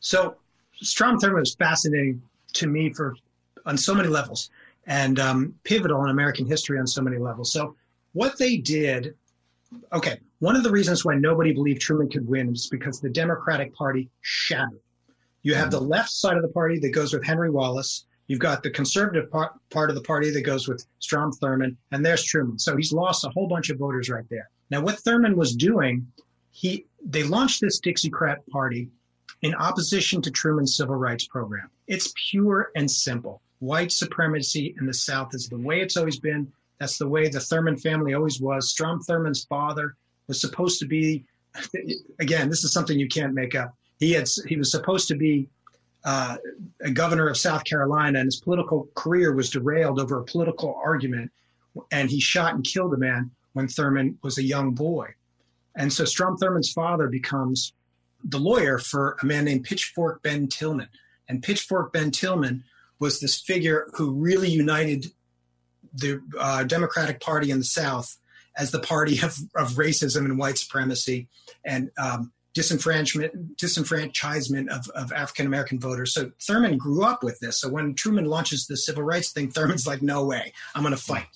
So 0.00 0.36
Strom 0.80 1.18
Thurmond 1.18 1.40
was 1.40 1.54
fascinating 1.54 2.22
to 2.54 2.66
me 2.66 2.92
for 2.92 3.16
on 3.66 3.76
so 3.76 3.94
many 3.94 4.08
levels 4.08 4.50
and 4.86 5.18
um, 5.18 5.54
pivotal 5.64 6.04
in 6.04 6.10
American 6.10 6.46
history 6.46 6.78
on 6.78 6.86
so 6.86 7.00
many 7.00 7.16
levels. 7.16 7.52
So 7.52 7.74
what 8.12 8.38
they 8.38 8.56
did 8.56 9.14
okay, 9.92 10.20
one 10.38 10.54
of 10.54 10.62
the 10.62 10.70
reasons 10.70 11.04
why 11.04 11.16
nobody 11.16 11.52
believed 11.52 11.80
Truman 11.80 12.08
could 12.08 12.28
win 12.28 12.52
is 12.52 12.68
because 12.68 13.00
the 13.00 13.10
Democratic 13.10 13.74
Party 13.74 14.08
shattered. 14.20 14.80
You 15.42 15.54
have 15.56 15.72
the 15.72 15.80
left 15.80 16.10
side 16.10 16.36
of 16.36 16.42
the 16.42 16.48
party 16.48 16.78
that 16.78 16.90
goes 16.90 17.12
with 17.12 17.24
Henry 17.24 17.50
Wallace, 17.50 18.06
You've 18.26 18.40
got 18.40 18.62
the 18.62 18.70
conservative 18.70 19.30
part, 19.30 19.52
part 19.70 19.90
of 19.90 19.96
the 19.96 20.02
party 20.02 20.30
that 20.30 20.42
goes 20.42 20.66
with 20.66 20.86
Strom 20.98 21.32
Thurmond, 21.32 21.76
and 21.92 22.04
there's 22.04 22.24
Truman. 22.24 22.58
So 22.58 22.76
he's 22.76 22.92
lost 22.92 23.24
a 23.24 23.28
whole 23.28 23.46
bunch 23.46 23.68
of 23.68 23.78
voters 23.78 24.08
right 24.08 24.24
there. 24.30 24.48
Now, 24.70 24.80
what 24.80 24.96
Thurmond 24.96 25.34
was 25.34 25.54
doing, 25.54 26.06
he 26.50 26.86
they 27.04 27.22
launched 27.22 27.60
this 27.60 27.80
Dixiecrat 27.80 28.46
party 28.50 28.88
in 29.44 29.54
opposition 29.56 30.22
to 30.22 30.30
Truman's 30.30 30.74
civil 30.74 30.96
rights 30.96 31.26
program. 31.26 31.68
It's 31.86 32.14
pure 32.30 32.70
and 32.76 32.90
simple. 32.90 33.42
White 33.58 33.92
supremacy 33.92 34.74
in 34.80 34.86
the 34.86 34.94
South 34.94 35.34
is 35.34 35.48
the 35.48 35.58
way 35.58 35.82
it's 35.82 35.98
always 35.98 36.18
been. 36.18 36.50
That's 36.80 36.96
the 36.96 37.06
way 37.06 37.28
the 37.28 37.38
Thurmond 37.38 37.82
family 37.82 38.14
always 38.14 38.40
was. 38.40 38.70
Strom 38.70 39.02
Thurmond's 39.02 39.44
father 39.44 39.96
was 40.28 40.40
supposed 40.40 40.80
to 40.80 40.86
be, 40.86 41.26
again, 42.20 42.48
this 42.48 42.64
is 42.64 42.72
something 42.72 42.98
you 42.98 43.06
can't 43.06 43.34
make 43.34 43.54
up. 43.54 43.74
He 44.00 44.12
had 44.12 44.28
he 44.48 44.56
was 44.56 44.70
supposed 44.70 45.08
to 45.08 45.14
be 45.14 45.46
uh, 46.06 46.38
a 46.80 46.90
governor 46.90 47.28
of 47.28 47.36
South 47.36 47.64
Carolina, 47.64 48.20
and 48.20 48.26
his 48.26 48.40
political 48.40 48.88
career 48.94 49.34
was 49.34 49.50
derailed 49.50 50.00
over 50.00 50.20
a 50.20 50.24
political 50.24 50.74
argument. 50.82 51.30
And 51.92 52.08
he 52.08 52.18
shot 52.18 52.54
and 52.54 52.64
killed 52.64 52.94
a 52.94 52.98
man 52.98 53.30
when 53.52 53.66
Thurmond 53.66 54.16
was 54.22 54.38
a 54.38 54.42
young 54.42 54.72
boy. 54.72 55.08
And 55.76 55.92
so 55.92 56.06
Strom 56.06 56.38
Thurmond's 56.38 56.72
father 56.72 57.08
becomes 57.08 57.74
the 58.24 58.38
lawyer 58.38 58.78
for 58.78 59.16
a 59.22 59.26
man 59.26 59.44
named 59.44 59.64
Pitchfork 59.64 60.22
Ben 60.22 60.48
Tillman. 60.48 60.88
And 61.28 61.42
Pitchfork 61.42 61.92
Ben 61.92 62.10
Tillman 62.10 62.64
was 62.98 63.20
this 63.20 63.40
figure 63.40 63.88
who 63.94 64.12
really 64.12 64.48
united 64.48 65.06
the 65.92 66.20
uh, 66.38 66.64
Democratic 66.64 67.20
Party 67.20 67.50
in 67.50 67.58
the 67.58 67.64
South 67.64 68.16
as 68.56 68.70
the 68.70 68.80
party 68.80 69.20
of, 69.22 69.36
of 69.54 69.72
racism 69.72 70.24
and 70.24 70.38
white 70.38 70.58
supremacy 70.58 71.28
and 71.64 71.90
um, 71.98 72.32
disenfranchisement, 72.54 73.56
disenfranchisement 73.56 74.68
of, 74.68 74.88
of 74.90 75.12
African 75.12 75.46
American 75.46 75.78
voters. 75.78 76.14
So 76.14 76.30
Thurmond 76.40 76.78
grew 76.78 77.04
up 77.04 77.22
with 77.22 77.38
this. 77.40 77.60
So 77.60 77.68
when 77.68 77.94
Truman 77.94 78.26
launches 78.26 78.66
the 78.66 78.76
civil 78.76 79.02
rights 79.02 79.32
thing, 79.32 79.50
Thurmond's 79.50 79.86
like, 79.86 80.02
no 80.02 80.24
way, 80.24 80.52
I'm 80.74 80.82
going 80.82 80.94
to 80.94 81.00
fight. 81.00 81.26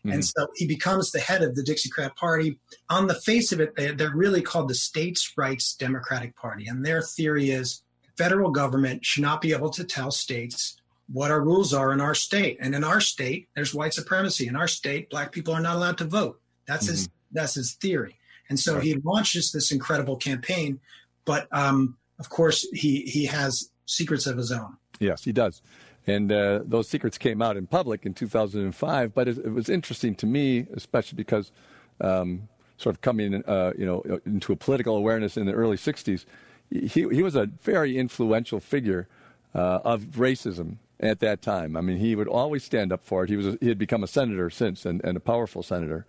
Mm-hmm. 0.00 0.12
And 0.12 0.24
so 0.24 0.48
he 0.54 0.66
becomes 0.66 1.10
the 1.10 1.20
head 1.20 1.42
of 1.42 1.54
the 1.54 1.62
Dixiecrat 1.62 2.16
Party. 2.16 2.58
On 2.88 3.06
the 3.06 3.14
face 3.14 3.52
of 3.52 3.60
it, 3.60 3.76
they, 3.76 3.92
they're 3.92 4.14
really 4.14 4.42
called 4.42 4.68
the 4.68 4.74
States' 4.74 5.32
Rights 5.36 5.74
Democratic 5.74 6.36
Party. 6.36 6.66
And 6.66 6.84
their 6.84 7.02
theory 7.02 7.50
is 7.50 7.82
federal 8.16 8.50
government 8.50 9.04
should 9.04 9.22
not 9.22 9.40
be 9.40 9.52
able 9.52 9.70
to 9.70 9.84
tell 9.84 10.10
states 10.10 10.76
what 11.12 11.30
our 11.30 11.40
rules 11.40 11.74
are 11.74 11.92
in 11.92 12.00
our 12.00 12.14
state. 12.14 12.56
And 12.60 12.74
in 12.74 12.84
our 12.84 13.00
state, 13.00 13.48
there's 13.54 13.74
white 13.74 13.94
supremacy. 13.94 14.46
In 14.46 14.56
our 14.56 14.68
state, 14.68 15.10
black 15.10 15.32
people 15.32 15.54
are 15.54 15.60
not 15.60 15.76
allowed 15.76 15.98
to 15.98 16.04
vote. 16.04 16.40
That's 16.66 16.84
mm-hmm. 16.84 16.92
his 16.92 17.08
that's 17.32 17.54
his 17.54 17.74
theory. 17.74 18.18
And 18.48 18.58
so 18.58 18.74
right. 18.74 18.82
he 18.82 18.94
launches 19.04 19.52
this 19.52 19.70
incredible 19.70 20.16
campaign, 20.16 20.80
but 21.24 21.46
um, 21.52 21.96
of 22.18 22.28
course 22.28 22.66
he 22.72 23.02
he 23.02 23.26
has 23.26 23.70
secrets 23.86 24.26
of 24.26 24.36
his 24.36 24.52
own. 24.52 24.76
Yes, 24.98 25.24
he 25.24 25.32
does. 25.32 25.62
And 26.06 26.32
uh, 26.32 26.60
those 26.64 26.88
secrets 26.88 27.18
came 27.18 27.42
out 27.42 27.56
in 27.56 27.66
public 27.66 28.06
in 28.06 28.14
2005. 28.14 29.14
But 29.14 29.28
it, 29.28 29.38
it 29.38 29.52
was 29.52 29.68
interesting 29.68 30.14
to 30.16 30.26
me, 30.26 30.66
especially 30.74 31.16
because 31.16 31.52
um, 32.00 32.48
sort 32.78 32.96
of 32.96 33.02
coming, 33.02 33.44
uh, 33.44 33.72
you 33.76 33.86
know, 33.86 34.20
into 34.24 34.52
a 34.52 34.56
political 34.56 34.96
awareness 34.96 35.36
in 35.36 35.46
the 35.46 35.52
early 35.52 35.76
60s, 35.76 36.24
he, 36.70 36.86
he 36.88 37.22
was 37.22 37.34
a 37.34 37.46
very 37.46 37.98
influential 37.98 38.60
figure 38.60 39.08
uh, 39.54 39.80
of 39.84 40.02
racism 40.16 40.76
at 41.00 41.20
that 41.20 41.42
time. 41.42 41.76
I 41.76 41.80
mean, 41.80 41.98
he 41.98 42.14
would 42.14 42.28
always 42.28 42.64
stand 42.64 42.92
up 42.92 43.04
for 43.04 43.24
it. 43.24 43.30
He 43.30 43.36
was 43.36 43.46
a, 43.46 43.58
he 43.60 43.68
had 43.68 43.78
become 43.78 44.04
a 44.04 44.06
senator 44.06 44.50
since, 44.50 44.84
and, 44.84 45.02
and 45.04 45.16
a 45.16 45.20
powerful 45.20 45.62
senator, 45.62 46.06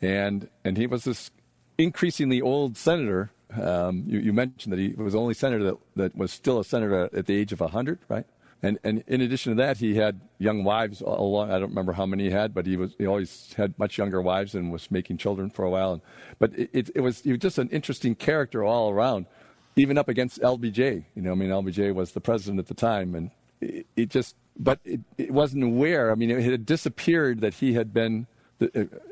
and 0.00 0.48
and 0.64 0.76
he 0.76 0.86
was 0.86 1.04
this 1.04 1.30
increasingly 1.76 2.40
old 2.40 2.76
senator. 2.76 3.30
Um, 3.60 4.04
you, 4.06 4.18
you, 4.18 4.32
mentioned 4.32 4.72
that 4.74 4.78
he 4.78 4.90
was 4.90 5.14
the 5.14 5.20
only 5.20 5.32
senator 5.32 5.64
that, 5.64 5.78
that 5.96 6.16
was 6.16 6.30
still 6.30 6.60
a 6.60 6.64
senator 6.64 7.08
at 7.14 7.24
the 7.24 7.34
age 7.34 7.50
of 7.50 7.60
100, 7.60 7.98
right? 8.08 8.26
And 8.62 8.78
and 8.82 9.04
in 9.06 9.20
addition 9.20 9.52
to 9.52 9.62
that, 9.62 9.78
he 9.78 9.94
had 9.94 10.20
young 10.38 10.64
wives. 10.64 11.00
Along, 11.00 11.50
I 11.50 11.58
don't 11.58 11.68
remember 11.68 11.92
how 11.92 12.06
many 12.06 12.24
he 12.24 12.30
had, 12.30 12.52
but 12.52 12.66
he 12.66 12.76
was 12.76 12.94
he 12.98 13.06
always 13.06 13.54
had 13.56 13.78
much 13.78 13.98
younger 13.98 14.20
wives 14.20 14.54
and 14.54 14.72
was 14.72 14.90
making 14.90 15.18
children 15.18 15.48
for 15.48 15.64
a 15.64 15.70
while. 15.70 15.92
And, 15.92 16.02
but 16.38 16.58
it, 16.58 16.70
it, 16.72 16.90
it 16.96 17.00
was 17.00 17.20
he 17.20 17.30
was 17.30 17.40
just 17.40 17.58
an 17.58 17.68
interesting 17.68 18.16
character 18.16 18.64
all 18.64 18.90
around, 18.90 19.26
even 19.76 19.96
up 19.96 20.08
against 20.08 20.40
LBJ. 20.40 21.04
You 21.14 21.22
know, 21.22 21.32
I 21.32 21.34
mean, 21.36 21.50
LBJ 21.50 21.94
was 21.94 22.12
the 22.12 22.20
president 22.20 22.58
at 22.58 22.66
the 22.66 22.74
time, 22.74 23.14
and 23.14 23.30
it, 23.60 23.86
it 23.94 24.08
just 24.10 24.34
but 24.58 24.80
it, 24.84 25.00
it, 25.16 25.30
wasn't 25.30 25.62
aware. 25.62 26.10
I 26.10 26.16
mean, 26.16 26.30
it 26.30 26.42
had 26.42 26.66
disappeared 26.66 27.40
that 27.42 27.54
he 27.54 27.74
had 27.74 27.94
been, 27.94 28.26
uh, 28.60 28.66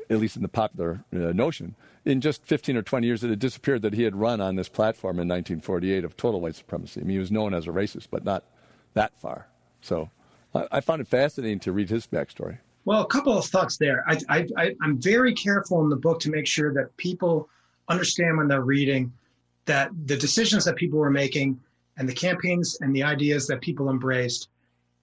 at 0.09 0.19
least 0.19 0.35
in 0.35 0.41
the 0.41 0.49
popular 0.49 1.05
uh, 1.13 1.31
notion, 1.31 1.75
in 2.03 2.21
just 2.21 2.43
15 2.43 2.75
or 2.75 2.81
20 2.81 3.07
years, 3.07 3.23
it 3.23 3.29
had 3.29 3.39
disappeared 3.39 3.81
that 3.81 3.93
he 3.93 4.03
had 4.03 4.15
run 4.15 4.41
on 4.41 4.55
this 4.55 4.69
platform 4.69 5.15
in 5.15 5.27
1948 5.27 6.03
of 6.03 6.17
total 6.17 6.41
white 6.41 6.55
supremacy. 6.55 7.01
I 7.01 7.03
mean, 7.03 7.15
he 7.15 7.19
was 7.19 7.31
known 7.31 7.53
as 7.53 7.67
a 7.67 7.71
racist, 7.71 8.07
but 8.11 8.25
not 8.25 8.43
that 8.97 9.19
far. 9.19 9.47
So 9.81 10.09
I, 10.53 10.67
I 10.71 10.81
found 10.81 11.01
it 11.01 11.07
fascinating 11.07 11.59
to 11.61 11.71
read 11.71 11.89
his 11.89 12.07
backstory. 12.07 12.57
Well, 12.85 13.01
a 13.01 13.07
couple 13.07 13.37
of 13.37 13.45
thoughts 13.45 13.77
there. 13.77 14.03
I, 14.07 14.17
I, 14.29 14.47
I, 14.57 14.75
I'm 14.81 15.01
very 15.01 15.33
careful 15.33 15.81
in 15.81 15.89
the 15.89 15.95
book 15.95 16.19
to 16.21 16.29
make 16.29 16.47
sure 16.47 16.73
that 16.73 16.95
people 16.97 17.49
understand 17.89 18.37
when 18.37 18.47
they're 18.47 18.61
reading 18.61 19.11
that 19.65 19.91
the 20.05 20.15
decisions 20.15 20.63
that 20.65 20.75
people 20.77 20.99
were 20.99 21.09
making 21.09 21.59
and 21.97 22.07
the 22.07 22.13
campaigns 22.13 22.77
and 22.81 22.95
the 22.95 23.03
ideas 23.03 23.47
that 23.47 23.59
people 23.61 23.89
embraced 23.89 24.49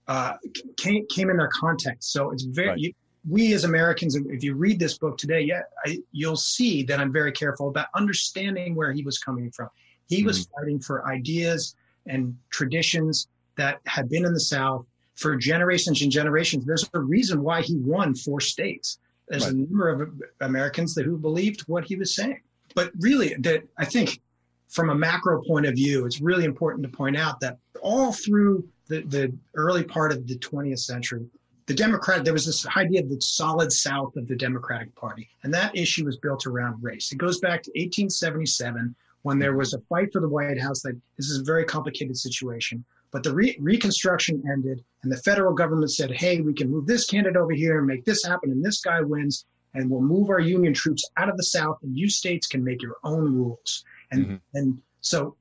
uh, 0.08 0.34
came, 0.76 1.06
came 1.08 1.28
in 1.30 1.36
their 1.36 1.50
context. 1.60 2.12
So 2.12 2.30
it's 2.30 2.44
very, 2.44 2.68
right. 2.68 2.78
you, 2.78 2.92
we 3.28 3.52
as 3.52 3.64
Americans, 3.64 4.16
if 4.16 4.42
you 4.42 4.54
read 4.54 4.78
this 4.78 4.96
book 4.98 5.18
today, 5.18 5.40
yeah, 5.42 5.62
I, 5.84 5.98
you'll 6.12 6.36
see 6.36 6.82
that 6.84 7.00
I'm 7.00 7.12
very 7.12 7.32
careful 7.32 7.68
about 7.68 7.88
understanding 7.94 8.74
where 8.74 8.92
he 8.92 9.02
was 9.02 9.18
coming 9.18 9.50
from. 9.50 9.68
He 10.08 10.18
mm-hmm. 10.18 10.26
was 10.26 10.46
fighting 10.46 10.80
for 10.80 11.06
ideas 11.06 11.76
and 12.06 12.36
traditions 12.50 13.28
that 13.56 13.80
had 13.86 14.08
been 14.08 14.24
in 14.24 14.32
the 14.32 14.40
South 14.40 14.86
for 15.14 15.36
generations 15.36 16.02
and 16.02 16.10
generations. 16.10 16.64
There's 16.64 16.88
a 16.94 16.98
reason 16.98 17.42
why 17.42 17.62
he 17.62 17.76
won 17.76 18.14
four 18.14 18.40
states. 18.40 18.98
There's 19.28 19.44
right. 19.44 19.54
a 19.54 19.56
number 19.56 19.88
of 19.88 20.12
Americans 20.40 20.94
that 20.94 21.04
who 21.04 21.16
believed 21.16 21.62
what 21.62 21.84
he 21.84 21.96
was 21.96 22.14
saying. 22.14 22.40
But 22.74 22.92
really, 22.98 23.34
that 23.40 23.62
I 23.78 23.84
think 23.84 24.20
from 24.68 24.90
a 24.90 24.94
macro 24.94 25.42
point 25.42 25.66
of 25.66 25.74
view, 25.74 26.04
it's 26.04 26.20
really 26.20 26.44
important 26.44 26.82
to 26.82 26.88
point 26.88 27.16
out 27.16 27.40
that 27.40 27.58
all 27.80 28.12
through 28.12 28.66
the, 28.88 29.02
the 29.02 29.32
early 29.54 29.84
part 29.84 30.12
of 30.12 30.26
the 30.26 30.36
20th 30.38 30.80
century, 30.80 31.26
the 31.66 31.74
Democrat, 31.74 32.24
there 32.24 32.34
was 32.34 32.44
this 32.44 32.66
idea 32.76 33.00
of 33.00 33.08
the 33.08 33.20
solid 33.20 33.72
South 33.72 34.16
of 34.16 34.28
the 34.28 34.36
Democratic 34.36 34.94
Party. 34.96 35.28
And 35.44 35.54
that 35.54 35.74
issue 35.76 36.04
was 36.04 36.18
built 36.18 36.46
around 36.46 36.82
race. 36.82 37.12
It 37.12 37.16
goes 37.16 37.38
back 37.38 37.62
to 37.62 37.70
1877 37.70 38.94
when 39.22 39.38
there 39.38 39.56
was 39.56 39.72
a 39.72 39.80
fight 39.88 40.12
for 40.12 40.20
the 40.20 40.28
White 40.28 40.60
House 40.60 40.82
that 40.82 41.00
this 41.16 41.30
is 41.30 41.40
a 41.40 41.44
very 41.44 41.64
complicated 41.64 42.16
situation 42.16 42.84
but 43.14 43.22
the 43.22 43.32
re- 43.32 43.56
Reconstruction 43.60 44.42
ended, 44.52 44.82
and 45.04 45.12
the 45.12 45.16
federal 45.18 45.54
government 45.54 45.92
said, 45.92 46.10
hey, 46.10 46.40
we 46.40 46.52
can 46.52 46.68
move 46.68 46.84
this 46.84 47.06
candidate 47.06 47.36
over 47.36 47.52
here 47.52 47.78
and 47.78 47.86
make 47.86 48.04
this 48.04 48.24
happen, 48.24 48.50
and 48.50 48.62
this 48.62 48.80
guy 48.80 49.02
wins, 49.02 49.46
and 49.72 49.88
we'll 49.88 50.02
move 50.02 50.30
our 50.30 50.40
Union 50.40 50.74
troops 50.74 51.08
out 51.16 51.28
of 51.28 51.36
the 51.36 51.44
South, 51.44 51.78
and 51.84 51.96
you 51.96 52.10
states 52.10 52.48
can 52.48 52.64
make 52.64 52.82
your 52.82 52.96
own 53.04 53.32
rules. 53.32 53.84
And, 54.10 54.26
mm-hmm. 54.26 54.34
and 54.54 54.82
so 55.00 55.36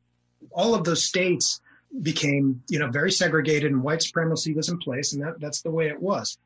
all 0.51 0.75
of 0.75 0.83
those 0.83 1.03
states 1.03 1.61
became, 2.03 2.61
you 2.69 2.77
know, 2.77 2.91
very 2.91 3.11
segregated, 3.11 3.71
and 3.71 3.81
white 3.81 4.03
supremacy 4.03 4.53
was 4.53 4.69
in 4.69 4.77
place, 4.77 5.13
and 5.13 5.23
that, 5.23 5.39
that's 5.39 5.63
the 5.63 5.71
way 5.71 5.87
it 5.87 5.99
was. 5.99 6.37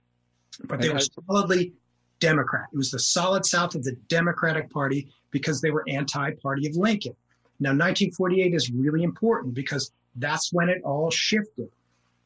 But 0.64 0.80
they 0.80 0.88
were 0.88 1.02
solidly 1.28 1.74
Democrat. 2.22 2.68
It 2.72 2.78
was 2.78 2.92
the 2.92 3.00
solid 3.00 3.46
South 3.46 3.76
of 3.76 3.84
the 3.84 3.98
Democratic 4.08 4.70
Party 4.70 5.10
because 5.32 5.60
they 5.60 5.72
were 5.72 5.84
anti-party 5.90 6.68
of 6.70 6.78
Lincoln. 6.78 7.18
Now, 7.60 7.72
1948 7.72 8.54
is 8.54 8.72
really 8.72 9.04
important 9.04 9.54
because 9.54 9.92
that's 10.18 10.52
when 10.52 10.70
it 10.70 10.82
all 10.84 11.12
shifted. 11.12 11.70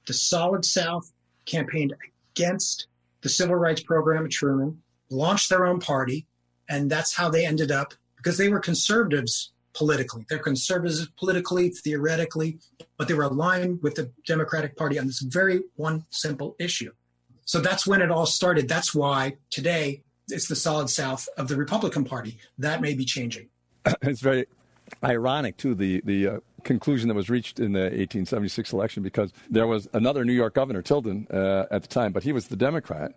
The 0.08 0.14
Solid 0.14 0.66
South 0.66 1.12
campaigned 1.46 1.94
against 2.36 2.88
the 3.22 3.30
civil 3.30 3.56
rights 3.56 3.84
program 3.84 4.26
of 4.26 4.32
Truman, 4.32 4.82
launched 5.10 5.50
their 5.50 5.66
own 5.66 5.80
party, 5.80 6.26
and 6.70 6.90
that's 6.90 7.14
how 7.14 7.30
they 7.30 7.46
ended 7.46 7.72
up 7.72 7.94
because 8.18 8.38
they 8.38 8.50
were 8.50 8.60
conservatives 8.60 9.52
politically. 9.74 10.26
They're 10.30 10.40
conservatives 10.40 11.08
politically, 11.18 11.70
theoretically, 11.70 12.60
but 12.98 13.08
they 13.08 13.14
were 13.14 13.24
aligned 13.24 13.82
with 13.82 13.96
the 13.96 14.12
Democratic 14.26 14.76
Party 14.76 15.00
on 15.00 15.08
this 15.08 15.20
very 15.20 15.62
one 15.76 16.06
simple 16.10 16.56
issue. 16.60 16.92
So 17.46 17.60
that's 17.60 17.86
when 17.86 18.02
it 18.02 18.12
all 18.12 18.26
started. 18.26 18.68
That's 18.68 18.94
why 18.94 19.38
today 19.50 20.04
it's 20.30 20.48
the 20.48 20.56
solid 20.56 20.90
south 20.90 21.28
of 21.38 21.48
the 21.48 21.56
Republican 21.56 22.06
Party. 22.06 22.38
That 22.58 22.82
may 22.82 22.94
be 22.94 23.06
changing. 23.06 23.50
It's 24.02 24.22
very 24.22 24.46
ironic 25.04 25.58
too 25.58 25.74
the 25.74 26.02
the 26.04 26.28
uh, 26.28 26.40
conclusion 26.64 27.08
that 27.08 27.16
was 27.16 27.30
reached 27.30 27.60
in 27.60 27.74
the 27.74 27.82
1876 27.82 28.74
election 28.74 29.04
because 29.04 29.32
there 29.50 29.68
was 29.68 29.88
another 29.94 30.26
New 30.26 30.34
York 30.34 30.54
governor 30.54 30.82
Tilden 30.82 31.28
uh, 31.32 31.66
at 31.72 31.82
the 31.82 31.88
time, 31.88 32.12
but 32.12 32.24
he 32.24 32.32
was 32.32 32.48
the 32.48 32.56
Democrat, 32.56 33.14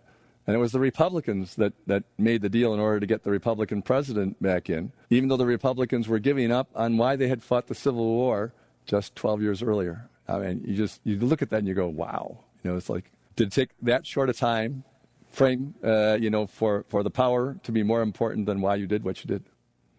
and 0.47 0.55
it 0.55 0.59
was 0.59 0.73
the 0.73 0.81
Republicans 0.81 1.55
that 1.57 1.73
that 1.87 2.05
made 2.19 2.43
the 2.43 2.49
deal 2.49 2.75
in 2.75 2.81
order 2.81 3.01
to 3.01 3.07
get 3.07 3.23
the 3.23 3.31
Republican 3.31 3.83
president 3.83 4.41
back 4.43 4.69
in, 4.69 4.93
even 5.11 5.29
though 5.29 5.37
the 5.37 5.47
Republicans 5.47 6.09
were 6.09 6.19
giving 6.19 6.53
up 6.53 6.69
on 6.75 6.97
why 6.97 7.17
they 7.17 7.29
had 7.29 7.43
fought 7.43 7.67
the 7.67 7.75
Civil 7.75 8.07
War 8.07 8.53
just 8.87 9.15
12 9.17 9.43
years 9.43 9.63
earlier. 9.63 10.09
I 10.29 10.39
mean, 10.39 10.63
you 10.67 10.75
just 10.75 11.01
you 11.05 11.19
look 11.19 11.43
at 11.43 11.51
that 11.51 11.59
and 11.59 11.69
you 11.69 11.75
go, 11.75 11.89
wow, 11.89 12.39
you 12.63 12.71
know, 12.71 12.77
it's 12.77 12.89
like 12.89 13.11
did 13.37 13.49
it 13.49 13.53
take 13.53 13.71
that 13.83 14.07
short 14.07 14.31
a 14.31 14.33
time 14.33 14.85
frame, 15.29 15.75
uh, 15.83 16.17
you 16.21 16.31
know, 16.31 16.47
for 16.47 16.85
for 16.89 17.03
the 17.03 17.11
power 17.11 17.57
to 17.63 17.73
be 17.73 17.83
more 17.83 18.03
important 18.03 18.47
than 18.47 18.61
why 18.61 18.77
you 18.77 18.87
did 18.87 19.05
what 19.05 19.23
you 19.23 19.29
did. 19.29 19.45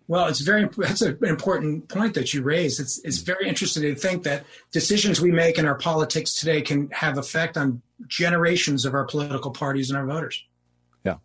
Well, 0.08 0.28
it's 0.28 0.42
very 0.42 0.70
that's 0.78 1.02
an 1.02 1.18
important 1.24 1.88
point 1.90 2.14
that 2.14 2.34
you 2.34 2.44
raised. 2.44 2.80
It's 2.80 3.00
it's 3.04 3.20
very 3.20 3.48
interesting 3.48 3.84
to 3.84 3.96
think 3.96 4.24
that 4.24 4.46
decisions 4.72 5.20
we 5.20 5.32
make 5.32 5.58
in 5.58 5.66
our 5.66 5.76
politics 5.76 6.34
today 6.40 6.62
can 6.62 6.90
have 6.92 7.18
effect 7.18 7.58
on 7.58 7.82
generations 8.08 8.86
of 8.86 8.94
our 8.94 9.06
political 9.06 9.52
parties 9.52 9.90
and 9.90 9.98
our 9.98 10.06
voters. 10.06 10.44
Yeah, 11.04 11.18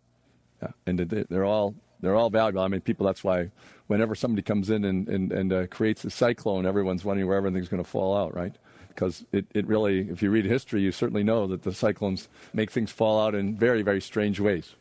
yeah, 0.61 0.69
and 0.87 0.99
they're 1.29 1.45
all 1.45 1.75
they're 2.01 2.15
all 2.15 2.31
valuable. 2.31 2.61
I 2.61 2.67
mean, 2.67 2.81
people. 2.81 3.05
That's 3.05 3.23
why 3.23 3.51
whenever 3.87 4.15
somebody 4.15 4.41
comes 4.41 4.69
in 4.71 4.83
and 4.83 5.07
and, 5.07 5.31
and 5.31 5.53
uh, 5.53 5.67
creates 5.67 6.03
a 6.03 6.09
cyclone, 6.09 6.65
everyone's 6.65 7.05
wondering 7.05 7.27
where 7.27 7.37
everything's 7.37 7.69
going 7.69 7.83
to 7.83 7.89
fall 7.89 8.17
out, 8.17 8.35
right? 8.35 8.55
Because 8.87 9.23
it, 9.31 9.45
it 9.53 9.65
really, 9.67 10.09
if 10.09 10.21
you 10.21 10.31
read 10.31 10.45
history, 10.45 10.81
you 10.81 10.91
certainly 10.91 11.23
know 11.23 11.47
that 11.47 11.63
the 11.63 11.73
cyclones 11.73 12.27
make 12.53 12.71
things 12.71 12.91
fall 12.91 13.21
out 13.21 13.35
in 13.35 13.55
very 13.55 13.83
very 13.83 14.01
strange 14.01 14.39
ways. 14.39 14.73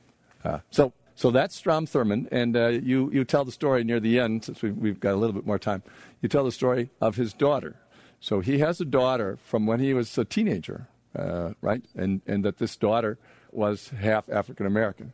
Uh, 0.43 0.61
so 0.71 0.93
so 1.21 1.31
that's 1.31 1.55
Strom 1.55 1.85
Thurmond, 1.85 2.29
and 2.33 2.57
uh, 2.57 2.69
you, 2.69 3.11
you 3.13 3.27
tell 3.27 3.45
the 3.45 3.53
story 3.53 3.85
near 3.85 4.01
the 4.01 4.19
end, 4.19 4.43
since 4.43 4.63
we've, 4.63 4.75
we've 4.75 4.99
got 4.99 5.13
a 5.13 5.17
little 5.17 5.35
bit 5.35 5.45
more 5.45 5.59
time. 5.59 5.83
You 6.23 6.31
tell 6.31 6.45
the 6.45 6.51
story 6.51 6.89
of 6.99 7.17
his 7.17 7.35
daughter. 7.35 7.77
So 8.21 8.41
he 8.41 8.61
has 8.61 8.81
a 8.81 8.87
daughter 8.87 9.37
from 9.45 9.67
when 9.67 9.81
he 9.81 9.93
was 9.93 10.17
a 10.17 10.25
teenager, 10.25 10.89
uh, 11.15 11.51
right? 11.61 11.85
And, 11.95 12.23
and 12.27 12.43
that 12.47 12.57
this 12.57 12.75
daughter 12.75 13.19
was 13.53 13.91
half 13.91 14.31
African 14.31 14.65
American. 14.65 15.13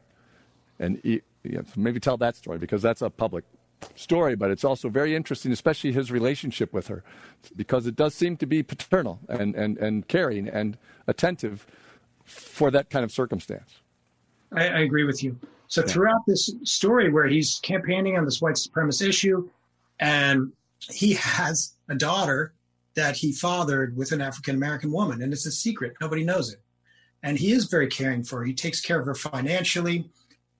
And 0.78 1.00
he, 1.02 1.22
yeah, 1.42 1.62
maybe 1.74 1.98
tell 1.98 2.16
that 2.18 2.36
story 2.36 2.58
because 2.58 2.82
that's 2.82 3.02
a 3.02 3.10
public 3.10 3.44
story, 3.96 4.36
but 4.36 4.52
it's 4.52 4.62
also 4.62 4.88
very 4.88 5.16
interesting, 5.16 5.50
especially 5.50 5.90
his 5.90 6.12
relationship 6.12 6.72
with 6.72 6.86
her, 6.86 7.02
because 7.56 7.84
it 7.84 7.96
does 7.96 8.14
seem 8.14 8.36
to 8.36 8.46
be 8.46 8.62
paternal 8.62 9.18
and, 9.28 9.56
and, 9.56 9.76
and 9.78 10.06
caring 10.06 10.46
and 10.46 10.78
attentive 11.08 11.66
for 12.22 12.70
that 12.70 12.90
kind 12.90 13.04
of 13.04 13.10
circumstance. 13.10 13.80
I, 14.52 14.68
I 14.68 14.78
agree 14.82 15.02
with 15.02 15.24
you. 15.24 15.36
So 15.68 15.80
yeah. 15.80 15.86
throughout 15.86 16.26
this 16.26 16.50
story 16.64 17.10
where 17.10 17.26
he's 17.26 17.58
campaigning 17.62 18.16
on 18.16 18.24
this 18.24 18.40
white 18.40 18.56
supremacist 18.56 19.08
issue, 19.08 19.48
and 19.98 20.52
he 20.78 21.14
has 21.14 21.74
a 21.88 21.94
daughter 21.94 22.52
that 22.94 23.16
he 23.16 23.32
fathered 23.32 23.96
with 23.96 24.12
an 24.12 24.20
African 24.20 24.56
American 24.56 24.90
woman, 24.90 25.22
and 25.22 25.32
it's 25.32 25.46
a 25.46 25.52
secret. 25.52 25.94
Nobody 26.00 26.24
knows 26.24 26.52
it. 26.52 26.60
And 27.22 27.38
he 27.38 27.52
is 27.52 27.66
very 27.66 27.88
caring 27.88 28.22
for 28.22 28.40
her. 28.40 28.44
He 28.44 28.54
takes 28.54 28.80
care 28.80 29.00
of 29.00 29.06
her 29.06 29.14
financially, 29.14 30.08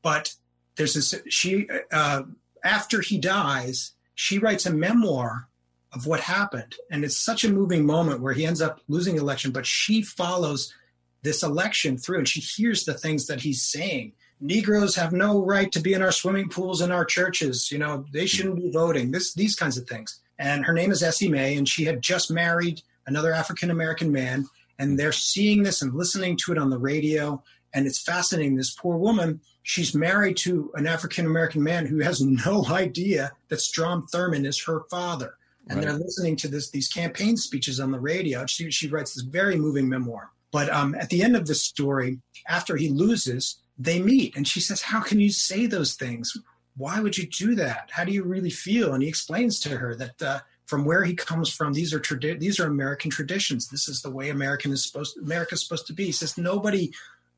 but 0.02 0.34
there's 0.76 0.94
this. 0.94 1.14
She 1.28 1.68
uh, 1.92 2.22
after 2.64 3.00
he 3.00 3.18
dies, 3.18 3.92
she 4.14 4.38
writes 4.38 4.66
a 4.66 4.72
memoir 4.72 5.48
of 5.92 6.06
what 6.06 6.20
happened, 6.20 6.74
and 6.90 7.04
it's 7.04 7.16
such 7.16 7.44
a 7.44 7.50
moving 7.50 7.86
moment 7.86 8.20
where 8.20 8.34
he 8.34 8.44
ends 8.44 8.60
up 8.60 8.80
losing 8.88 9.14
the 9.16 9.22
election, 9.22 9.52
but 9.52 9.66
she 9.66 10.02
follows 10.02 10.74
this 11.22 11.42
election 11.42 11.96
through, 11.96 12.18
and 12.18 12.28
she 12.28 12.40
hears 12.40 12.84
the 12.84 12.94
things 12.94 13.26
that 13.26 13.40
he's 13.40 13.62
saying 13.62 14.12
Negroes 14.40 14.94
have 14.96 15.12
no 15.12 15.42
right 15.44 15.70
to 15.72 15.80
be 15.80 15.94
in 15.94 16.02
our 16.02 16.12
swimming 16.12 16.48
pools 16.48 16.82
in 16.82 16.90
our 16.90 17.04
churches. 17.04 17.70
You 17.72 17.78
know, 17.78 18.04
they 18.12 18.26
shouldn't 18.26 18.56
be 18.56 18.70
voting. 18.70 19.10
This, 19.10 19.34
these 19.34 19.56
kinds 19.56 19.78
of 19.78 19.88
things. 19.88 20.20
And 20.38 20.64
her 20.64 20.74
name 20.74 20.92
is 20.92 21.02
Essie 21.02 21.28
Mae, 21.28 21.56
and 21.56 21.68
she 21.68 21.84
had 21.84 22.02
just 22.02 22.30
married 22.30 22.82
another 23.06 23.32
African 23.32 23.70
American 23.70 24.12
man. 24.12 24.46
And 24.78 24.98
they're 24.98 25.12
seeing 25.12 25.62
this 25.62 25.80
and 25.80 25.94
listening 25.94 26.36
to 26.38 26.52
it 26.52 26.58
on 26.58 26.68
the 26.68 26.78
radio. 26.78 27.42
And 27.72 27.86
it's 27.86 28.02
fascinating. 28.02 28.56
This 28.56 28.74
poor 28.74 28.98
woman, 28.98 29.40
she's 29.62 29.94
married 29.94 30.36
to 30.38 30.70
an 30.74 30.86
African 30.86 31.24
American 31.24 31.62
man 31.62 31.86
who 31.86 32.00
has 32.00 32.20
no 32.46 32.66
idea 32.66 33.32
that 33.48 33.60
Strom 33.60 34.06
Thurmond 34.12 34.46
is 34.46 34.62
her 34.64 34.82
father. 34.90 35.34
And 35.68 35.78
right. 35.78 35.88
they're 35.88 35.98
listening 35.98 36.36
to 36.36 36.48
this 36.48 36.70
these 36.70 36.88
campaign 36.88 37.36
speeches 37.36 37.80
on 37.80 37.90
the 37.90 37.98
radio. 37.98 38.44
She, 38.46 38.70
she 38.70 38.88
writes 38.88 39.14
this 39.14 39.24
very 39.24 39.56
moving 39.56 39.88
memoir. 39.88 40.30
But 40.52 40.70
um, 40.70 40.94
at 40.94 41.10
the 41.10 41.22
end 41.22 41.36
of 41.36 41.46
the 41.46 41.54
story, 41.54 42.20
after 42.48 42.76
he 42.76 42.88
loses, 42.88 43.56
they 43.78 44.00
meet 44.00 44.36
and 44.36 44.46
she 44.46 44.60
says 44.60 44.80
how 44.80 45.00
can 45.00 45.20
you 45.20 45.30
say 45.30 45.66
those 45.66 45.94
things? 45.94 46.36
Why 46.76 47.00
would 47.00 47.16
you 47.16 47.26
do 47.26 47.54
that? 47.54 47.90
How 47.90 48.04
do 48.04 48.12
you 48.12 48.22
really 48.22 48.50
feel? 48.50 48.92
And 48.92 49.02
he 49.02 49.08
explains 49.08 49.60
to 49.60 49.76
her 49.76 49.94
that 49.96 50.22
uh, 50.22 50.40
from 50.66 50.84
where 50.84 51.04
he 51.04 51.14
comes 51.14 51.48
from 51.48 51.72
these 51.72 51.94
are 51.94 52.00
tradi- 52.00 52.38
these 52.38 52.60
are 52.60 52.66
american 52.66 53.10
traditions. 53.10 53.68
This 53.68 53.88
is 53.88 54.02
the 54.02 54.10
way 54.10 54.30
american 54.30 54.72
is 54.72 54.84
supposed 54.84 55.16
america's 55.18 55.62
supposed 55.62 55.86
to 55.88 55.92
be. 55.92 56.06
He 56.06 56.12
says 56.12 56.38
nobody 56.38 56.92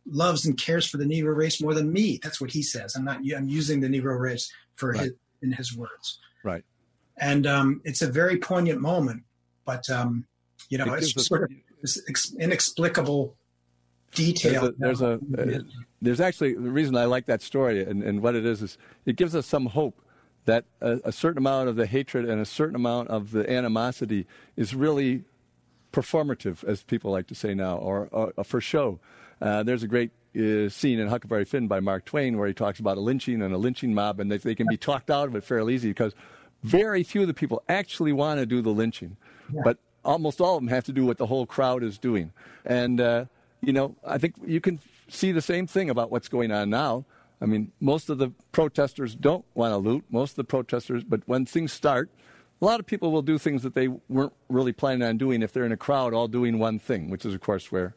loves 0.07 0.47
and 0.47 0.59
cares 0.59 0.87
for 0.89 0.97
the 0.97 1.05
negro 1.05 1.37
race 1.37 1.61
more 1.61 1.75
than 1.75 1.93
me. 1.93 2.19
That's 2.23 2.41
what 2.41 2.51
he 2.51 2.63
says. 2.63 2.95
I'm 2.97 3.05
not 3.05 3.19
i'm 3.37 3.49
using 3.49 3.81
the 3.81 3.89
negro 3.89 4.19
race 4.19 4.51
for 4.77 4.91
right. 4.91 5.01
his 5.01 5.13
in 5.43 5.53
his 5.53 5.77
words. 5.77 6.19
Right. 6.43 6.65
And 7.21 7.47
um, 7.47 7.81
it's 7.85 8.03
a 8.03 8.07
very 8.07 8.39
poignant 8.39 8.81
moment 8.81 9.23
but 9.69 9.89
um, 9.91 10.25
you 10.71 10.79
know 10.79 10.95
it 10.95 11.03
it's 11.03 11.27
sort 11.27 11.43
of 11.43 11.51
this 11.83 12.35
inexplicable 12.41 13.37
detail 14.15 14.73
there's 14.79 15.03
a, 15.03 15.19
there's 15.29 15.57
a 15.57 15.65
there's 16.01 16.21
actually 16.21 16.55
the 16.55 16.71
reason 16.71 16.97
I 16.97 17.05
like 17.05 17.27
that 17.27 17.43
story 17.43 17.85
and, 17.85 18.03
and 18.03 18.23
what 18.23 18.35
it 18.35 18.47
is 18.47 18.63
is 18.63 18.79
it 19.05 19.17
gives 19.17 19.35
us 19.37 19.47
some 19.47 19.67
hope 19.67 20.01
that 20.49 20.65
a, 20.81 20.99
a, 21.05 21.13
certain 21.13 21.37
amount 21.37 21.69
of 21.69 21.77
the 21.77 21.85
hatred 21.85 22.25
and 22.25 22.41
a 22.41 22.45
certain 22.47 22.75
amount 22.75 23.09
of 23.09 23.33
the 23.33 23.51
animosity 23.53 24.27
is 24.57 24.75
really 24.75 25.25
performative, 25.93 26.65
as 26.65 26.83
people 26.83 27.11
like 27.11 27.27
to 27.27 27.35
say 27.35 27.55
now, 27.55 27.77
or, 27.77 28.09
or, 28.13 28.33
or 28.35 28.45
for 28.45 28.59
show. 28.61 28.99
Uh, 29.43 29.63
there's 29.63 29.83
a 29.83 29.87
great 29.87 30.11
uh, 30.37 30.69
scene 30.71 30.99
in 30.99 31.09
Huckleberry 31.09 31.45
Finn 31.45 31.69
by 31.69 31.81
Mark 31.81 32.07
Twain 32.07 32.39
where 32.39 32.49
he 32.49 32.55
talks 32.55 32.81
about 32.81 32.97
a 32.97 33.01
lynching 33.01 33.43
and 33.43 33.55
a 33.55 33.59
lynching 33.59 33.93
mob, 33.93 34.21
and 34.21 34.33
they, 34.33 34.39
they 34.39 34.55
can 34.55 34.67
be 34.69 34.79
talked 34.79 35.11
out 35.11 35.29
of 35.29 35.37
it 35.37 35.45
fairly 35.45 35.75
easy 35.75 35.91
because 35.91 36.15
very 36.63 37.03
few 37.03 37.21
of 37.21 37.27
the 37.27 37.35
people 37.35 37.63
actually 37.69 38.13
want 38.13 38.41
to 38.41 38.47
do 38.47 38.63
the 38.63 38.71
lynching, 38.71 39.19
yeah. 39.53 39.61
but 39.65 39.79
almost 40.03 40.41
all 40.41 40.57
of 40.57 40.63
them 40.63 40.69
have 40.69 40.85
to 40.85 40.93
do 40.93 41.05
what 41.05 41.19
the 41.19 41.27
whole 41.27 41.45
crowd 41.45 41.83
is 41.83 41.99
doing. 41.99 42.33
And 42.65 43.01
uh, 43.01 43.27
you 43.61 43.73
know, 43.73 43.97
I 44.05 44.19
think 44.19 44.35
you 44.47 44.61
can 44.61 44.81
see 45.09 45.33
the 45.33 45.43
same 45.43 45.67
thing 45.67 45.91
about 45.91 46.11
what's 46.11 46.29
going 46.29 46.51
on 46.51 46.71
now. 46.71 47.05
I 47.41 47.47
mean, 47.47 47.73
most 47.81 48.11
of 48.11 48.19
the 48.19 48.33
protesters 48.53 49.15
don't 49.15 49.45
want 49.55 49.73
to 49.73 49.77
loot. 49.77 50.05
Most 50.11 50.33
of 50.33 50.37
the 50.37 50.45
protesters, 50.45 51.05
but 51.05 51.23
when 51.27 51.47
things 51.47 51.73
start, 51.73 52.11
a 52.61 52.65
lot 52.65 52.81
of 52.81 52.87
people 52.87 53.13
will 53.13 53.23
do 53.23 53.39
things 53.39 53.63
that 53.63 53.75
they 53.75 53.89
weren't 54.09 54.33
really 54.49 54.73
planning 54.73 55.07
on 55.07 55.17
doing 55.17 55.43
if 55.43 55.53
they're 55.53 55.65
in 55.65 55.73
a 55.73 55.77
crowd 55.77 56.13
all 56.13 56.27
doing 56.27 56.59
one 56.59 56.79
thing, 56.79 57.11
which 57.11 57.25
is, 57.25 57.35
of 57.35 57.41
course, 57.41 57.71
where 57.71 57.95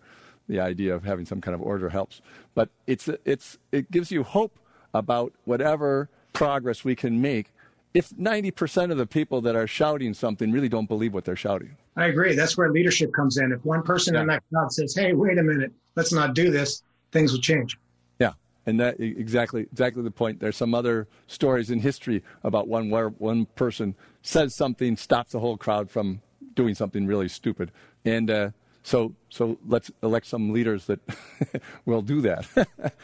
the 0.47 0.59
idea 0.59 0.93
of 0.93 1.03
having 1.03 1.25
some 1.25 1.41
kind 1.41 1.55
of 1.55 1.61
order 1.61 1.89
helps. 1.89 2.21
But 2.53 2.69
it's, 2.85 3.09
it's, 3.25 3.57
it 3.71 3.89
gives 3.89 4.11
you 4.11 4.23
hope 4.23 4.59
about 4.93 5.33
whatever 5.45 6.09
progress 6.33 6.83
we 6.83 6.95
can 6.95 7.21
make 7.21 7.51
if 7.93 8.09
90% 8.11 8.91
of 8.91 8.97
the 8.97 9.07
people 9.07 9.41
that 9.41 9.55
are 9.55 9.67
shouting 9.67 10.13
something 10.13 10.51
really 10.51 10.69
don't 10.69 10.87
believe 10.87 11.13
what 11.13 11.25
they're 11.25 11.35
shouting. 11.35 11.75
I 11.95 12.07
agree. 12.07 12.35
That's 12.35 12.57
where 12.57 12.71
leadership 12.71 13.13
comes 13.13 13.37
in. 13.37 13.51
If 13.51 13.63
one 13.65 13.83
person 13.83 14.13
yeah. 14.13 14.21
in 14.21 14.27
that 14.27 14.43
crowd 14.49 14.71
says, 14.71 14.95
"Hey, 14.95 15.13
wait 15.13 15.37
a 15.37 15.43
minute, 15.43 15.71
let's 15.95 16.13
not 16.13 16.33
do 16.33 16.49
this," 16.49 16.83
things 17.11 17.33
will 17.33 17.41
change. 17.41 17.77
Yeah, 18.19 18.33
and 18.65 18.79
that 18.79 18.99
exactly 18.99 19.63
exactly 19.63 20.03
the 20.03 20.11
point. 20.11 20.39
There's 20.39 20.55
some 20.55 20.73
other 20.73 21.07
stories 21.27 21.69
in 21.69 21.79
history 21.79 22.23
about 22.43 22.67
one 22.67 22.89
where 22.89 23.09
one 23.09 23.45
person 23.55 23.95
says 24.21 24.55
something, 24.55 24.95
stops 24.95 25.33
the 25.33 25.39
whole 25.39 25.57
crowd 25.57 25.89
from 25.89 26.21
doing 26.55 26.75
something 26.75 27.07
really 27.07 27.27
stupid, 27.27 27.71
and 28.05 28.31
uh, 28.31 28.51
so 28.83 29.13
so 29.29 29.57
let's 29.67 29.91
elect 30.01 30.25
some 30.25 30.51
leaders 30.51 30.85
that 30.85 30.99
will 31.85 32.01
do 32.01 32.21
that, 32.21 32.45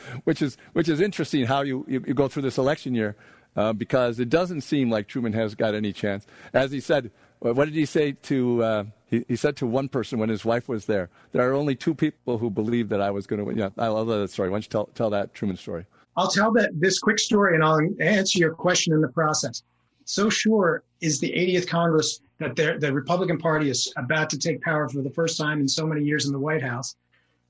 which 0.23 0.41
is 0.41 0.57
which 0.73 0.89
is 0.89 1.01
interesting. 1.01 1.45
How 1.45 1.61
you, 1.61 1.85
you, 1.87 2.03
you 2.07 2.13
go 2.13 2.27
through 2.27 2.43
this 2.43 2.57
election 2.57 2.95
year. 2.95 3.15
Uh, 3.57 3.73
because 3.73 4.19
it 4.19 4.29
doesn't 4.29 4.61
seem 4.61 4.91
like 4.91 5.07
Truman 5.07 5.33
has 5.33 5.55
got 5.55 5.73
any 5.73 5.91
chance. 5.91 6.27
As 6.53 6.71
he 6.71 6.79
said, 6.79 7.09
what 7.39 7.65
did 7.65 7.73
he 7.73 7.85
say 7.85 8.11
to? 8.11 8.63
Uh, 8.63 8.83
he, 9.07 9.25
he, 9.27 9.35
said 9.35 9.55
to 9.57 9.65
one 9.65 9.89
person 9.89 10.19
when 10.19 10.29
his 10.29 10.45
wife 10.45 10.69
was 10.69 10.85
there, 10.85 11.09
"There 11.31 11.49
are 11.49 11.53
only 11.53 11.75
two 11.75 11.95
people 11.95 12.37
who 12.37 12.51
believe 12.51 12.89
that 12.89 13.01
I 13.01 13.09
was 13.09 13.25
going 13.25 13.39
to 13.39 13.45
win." 13.45 13.57
Yeah, 13.57 13.69
I 13.77 13.87
love 13.87 14.07
that 14.07 14.29
story. 14.29 14.49
Why 14.49 14.55
don't 14.55 14.65
you 14.65 14.69
tell 14.69 14.85
tell 14.93 15.09
that 15.09 15.33
Truman 15.33 15.57
story? 15.57 15.85
I'll 16.15 16.29
tell 16.29 16.51
that 16.53 16.71
this 16.79 16.99
quick 16.99 17.19
story, 17.19 17.55
and 17.55 17.63
I'll 17.63 17.79
answer 17.99 18.39
your 18.39 18.53
question 18.53 18.93
in 18.93 19.01
the 19.01 19.07
process. 19.07 19.63
So 20.05 20.29
sure 20.29 20.83
is 21.01 21.19
the 21.19 21.31
80th 21.31 21.67
Congress 21.67 22.21
that 22.39 22.55
the 22.55 22.93
Republican 22.93 23.37
Party 23.37 23.69
is 23.69 23.91
about 23.97 24.29
to 24.29 24.37
take 24.37 24.61
power 24.61 24.87
for 24.87 25.01
the 25.01 25.09
first 25.09 25.37
time 25.37 25.59
in 25.59 25.67
so 25.67 25.85
many 25.85 26.03
years 26.03 26.25
in 26.25 26.31
the 26.31 26.39
White 26.39 26.61
House 26.61 26.95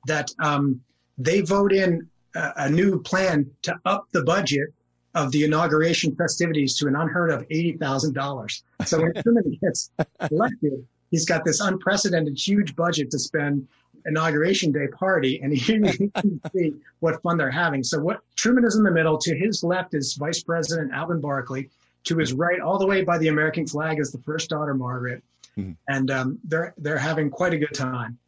that 0.08 0.32
um, 0.40 0.82
they 1.18 1.42
vote 1.42 1.72
in 1.72 2.08
a, 2.36 2.54
a 2.58 2.70
new 2.70 3.00
plan 3.02 3.50
to 3.64 3.80
up 3.86 4.08
the 4.12 4.24
budget 4.24 4.70
of 5.18 5.32
the 5.32 5.44
inauguration 5.44 6.16
festivities 6.16 6.78
to 6.78 6.88
an 6.88 6.96
unheard 6.96 7.32
of 7.32 7.48
$80,000. 7.50 8.62
So 8.86 9.02
when 9.02 9.14
Truman 9.24 9.58
gets 9.62 9.92
elected, 10.30 10.86
he's 11.10 11.26
got 11.26 11.44
this 11.44 11.60
unprecedented 11.60 12.38
huge 12.38 12.76
budget 12.76 13.10
to 13.12 13.20
spend 13.20 13.68
inauguration 14.06 14.72
day 14.72 14.88
party 14.88 15.42
and 15.42 15.52
he 15.58 15.80
can 15.80 16.42
see 16.54 16.74
what 17.00 17.22
fun 17.24 17.38
they're 17.38 17.52
having. 17.52 17.84
So 17.84 18.00
what 18.00 18.22
Truman 18.36 18.64
is 18.64 18.76
in 18.76 18.84
the 18.84 18.92
middle, 18.92 19.18
to 19.18 19.36
his 19.36 19.64
left 19.64 19.96
is 19.96 20.14
Vice 20.14 20.44
President 20.44 20.92
Alben 20.92 21.20
Barkley, 21.20 21.70
to 22.06 22.18
his 22.18 22.34
right, 22.34 22.62
all 22.62 22.78
the 22.78 22.88
way 22.88 23.04
by 23.04 23.18
the 23.18 23.28
American 23.28 23.68
flag 23.68 24.00
is 24.00 24.12
the 24.12 24.20
first 24.20 24.50
daughter, 24.50 24.76
Margaret. 24.76 25.24
Mm-hmm. 25.58 25.72
And 25.90 26.12
um, 26.12 26.40
they're 26.44 26.74
they're 26.78 27.00
having 27.00 27.32
quite 27.32 27.54
a 27.54 27.58
good 27.58 27.74
time. 27.74 28.20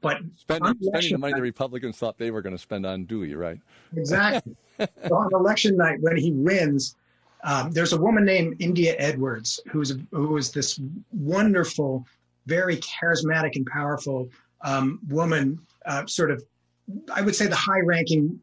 But 0.00 0.18
spending, 0.36 0.74
spending 0.80 1.12
the 1.12 1.18
money 1.18 1.34
the 1.34 1.42
Republicans 1.42 1.96
thought 1.96 2.18
they 2.18 2.30
were 2.30 2.42
going 2.42 2.54
to 2.54 2.62
spend 2.62 2.86
on 2.86 3.04
Dewey, 3.04 3.34
right? 3.34 3.58
Exactly. 3.96 4.56
so 4.78 5.16
on 5.16 5.30
election 5.32 5.76
night, 5.76 6.00
when 6.00 6.16
he 6.16 6.32
wins, 6.32 6.96
um, 7.44 7.70
there's 7.70 7.92
a 7.92 8.00
woman 8.00 8.24
named 8.24 8.56
India 8.58 8.94
Edwards 8.98 9.60
who's 9.70 9.96
who 10.10 10.36
is 10.36 10.50
this 10.50 10.80
wonderful, 11.12 12.04
very 12.46 12.76
charismatic 12.78 13.56
and 13.56 13.66
powerful 13.66 14.28
um, 14.62 15.00
woman, 15.08 15.60
uh, 15.84 16.06
sort 16.06 16.30
of, 16.30 16.42
I 17.12 17.22
would 17.22 17.36
say, 17.36 17.46
the 17.46 17.56
high-ranking 17.56 18.40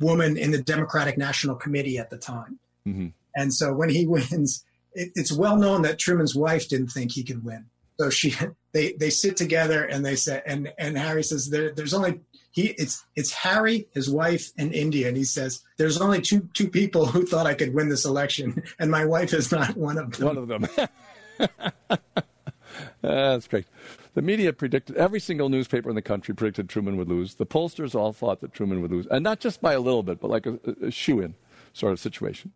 woman 0.00 0.36
in 0.36 0.50
the 0.50 0.62
Democratic 0.62 1.16
National 1.18 1.56
Committee 1.56 1.98
at 1.98 2.10
the 2.10 2.18
time. 2.18 2.58
Mm-hmm. 2.86 3.08
And 3.36 3.52
so 3.52 3.72
when 3.72 3.88
he 3.88 4.06
wins, 4.08 4.64
it, 4.92 5.10
it's 5.14 5.32
well 5.32 5.56
known 5.56 5.82
that 5.82 5.98
Truman's 5.98 6.34
wife 6.34 6.68
didn't 6.68 6.88
think 6.88 7.12
he 7.12 7.22
could 7.22 7.44
win. 7.44 7.66
So 7.98 8.10
she, 8.10 8.34
they, 8.72 8.92
they 8.92 9.10
sit 9.10 9.36
together 9.36 9.84
and 9.84 10.04
they 10.04 10.16
say, 10.16 10.42
and, 10.46 10.72
and 10.78 10.96
Harry 10.96 11.22
says, 11.22 11.48
there, 11.48 11.72
there's 11.72 11.94
only, 11.94 12.20
he, 12.50 12.68
it's, 12.78 13.04
it's 13.16 13.32
Harry, 13.32 13.88
his 13.92 14.10
wife, 14.10 14.50
and 14.58 14.74
India. 14.74 15.08
And 15.08 15.16
he 15.16 15.24
says, 15.24 15.62
there's 15.76 16.00
only 16.00 16.20
two, 16.20 16.48
two 16.52 16.68
people 16.68 17.06
who 17.06 17.24
thought 17.24 17.46
I 17.46 17.54
could 17.54 17.74
win 17.74 17.88
this 17.88 18.04
election. 18.04 18.62
And 18.78 18.90
my 18.90 19.04
wife 19.04 19.32
is 19.32 19.50
not 19.50 19.76
one 19.76 19.98
of 19.98 20.12
them. 20.16 20.26
One 20.26 20.38
of 20.38 20.48
them. 20.48 20.66
That's 23.00 23.48
great. 23.48 23.66
The 24.14 24.22
media 24.22 24.52
predicted, 24.52 24.96
every 24.96 25.20
single 25.20 25.48
newspaper 25.48 25.88
in 25.88 25.94
the 25.94 26.02
country 26.02 26.34
predicted 26.34 26.68
Truman 26.68 26.96
would 26.96 27.08
lose. 27.08 27.34
The 27.36 27.46
pollsters 27.46 27.94
all 27.94 28.12
thought 28.12 28.40
that 28.40 28.52
Truman 28.52 28.82
would 28.82 28.90
lose. 28.90 29.06
And 29.06 29.22
not 29.22 29.40
just 29.40 29.60
by 29.60 29.72
a 29.72 29.80
little 29.80 30.02
bit, 30.02 30.20
but 30.20 30.30
like 30.30 30.46
a, 30.46 30.58
a 30.82 30.90
shoe 30.90 31.20
in 31.20 31.34
sort 31.72 31.92
of 31.92 32.00
situation. 32.00 32.52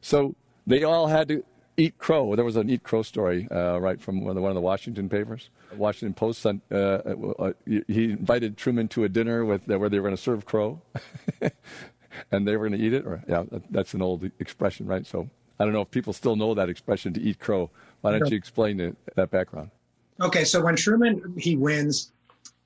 So 0.00 0.34
they 0.66 0.84
all 0.84 1.08
had 1.08 1.28
to 1.28 1.44
eat 1.80 1.98
crow. 1.98 2.36
There 2.36 2.44
was 2.44 2.56
an 2.56 2.70
eat 2.70 2.82
crow 2.82 3.02
story, 3.02 3.48
uh, 3.50 3.78
right, 3.78 4.00
from 4.00 4.20
one 4.20 4.30
of, 4.30 4.34
the, 4.36 4.42
one 4.42 4.50
of 4.50 4.54
the 4.54 4.60
Washington 4.60 5.08
papers. 5.08 5.50
Washington 5.76 6.14
Post 6.14 6.42
sent, 6.42 6.62
uh, 6.70 6.74
uh, 7.38 7.52
he 7.66 8.12
invited 8.12 8.56
Truman 8.56 8.88
to 8.88 9.04
a 9.04 9.08
dinner 9.08 9.44
with, 9.44 9.66
where 9.66 9.88
they 9.88 9.98
were 9.98 10.08
going 10.08 10.16
to 10.16 10.22
serve 10.22 10.44
crow. 10.44 10.80
and 12.32 12.46
they 12.46 12.56
were 12.56 12.68
going 12.68 12.78
to 12.78 12.84
eat 12.84 12.92
it. 12.92 13.06
Or, 13.06 13.22
yeah, 13.28 13.44
that's 13.70 13.94
an 13.94 14.02
old 14.02 14.30
expression, 14.38 14.86
right? 14.86 15.06
So 15.06 15.28
I 15.58 15.64
don't 15.64 15.72
know 15.72 15.82
if 15.82 15.90
people 15.90 16.12
still 16.12 16.36
know 16.36 16.54
that 16.54 16.68
expression 16.68 17.12
to 17.14 17.20
eat 17.20 17.38
crow. 17.38 17.70
Why 18.00 18.12
don't 18.18 18.30
you 18.30 18.36
explain 18.36 18.80
it, 18.80 18.96
that 19.16 19.30
background? 19.30 19.70
Okay, 20.20 20.44
so 20.44 20.62
when 20.62 20.76
Truman 20.76 21.34
he 21.38 21.56
wins, 21.56 22.12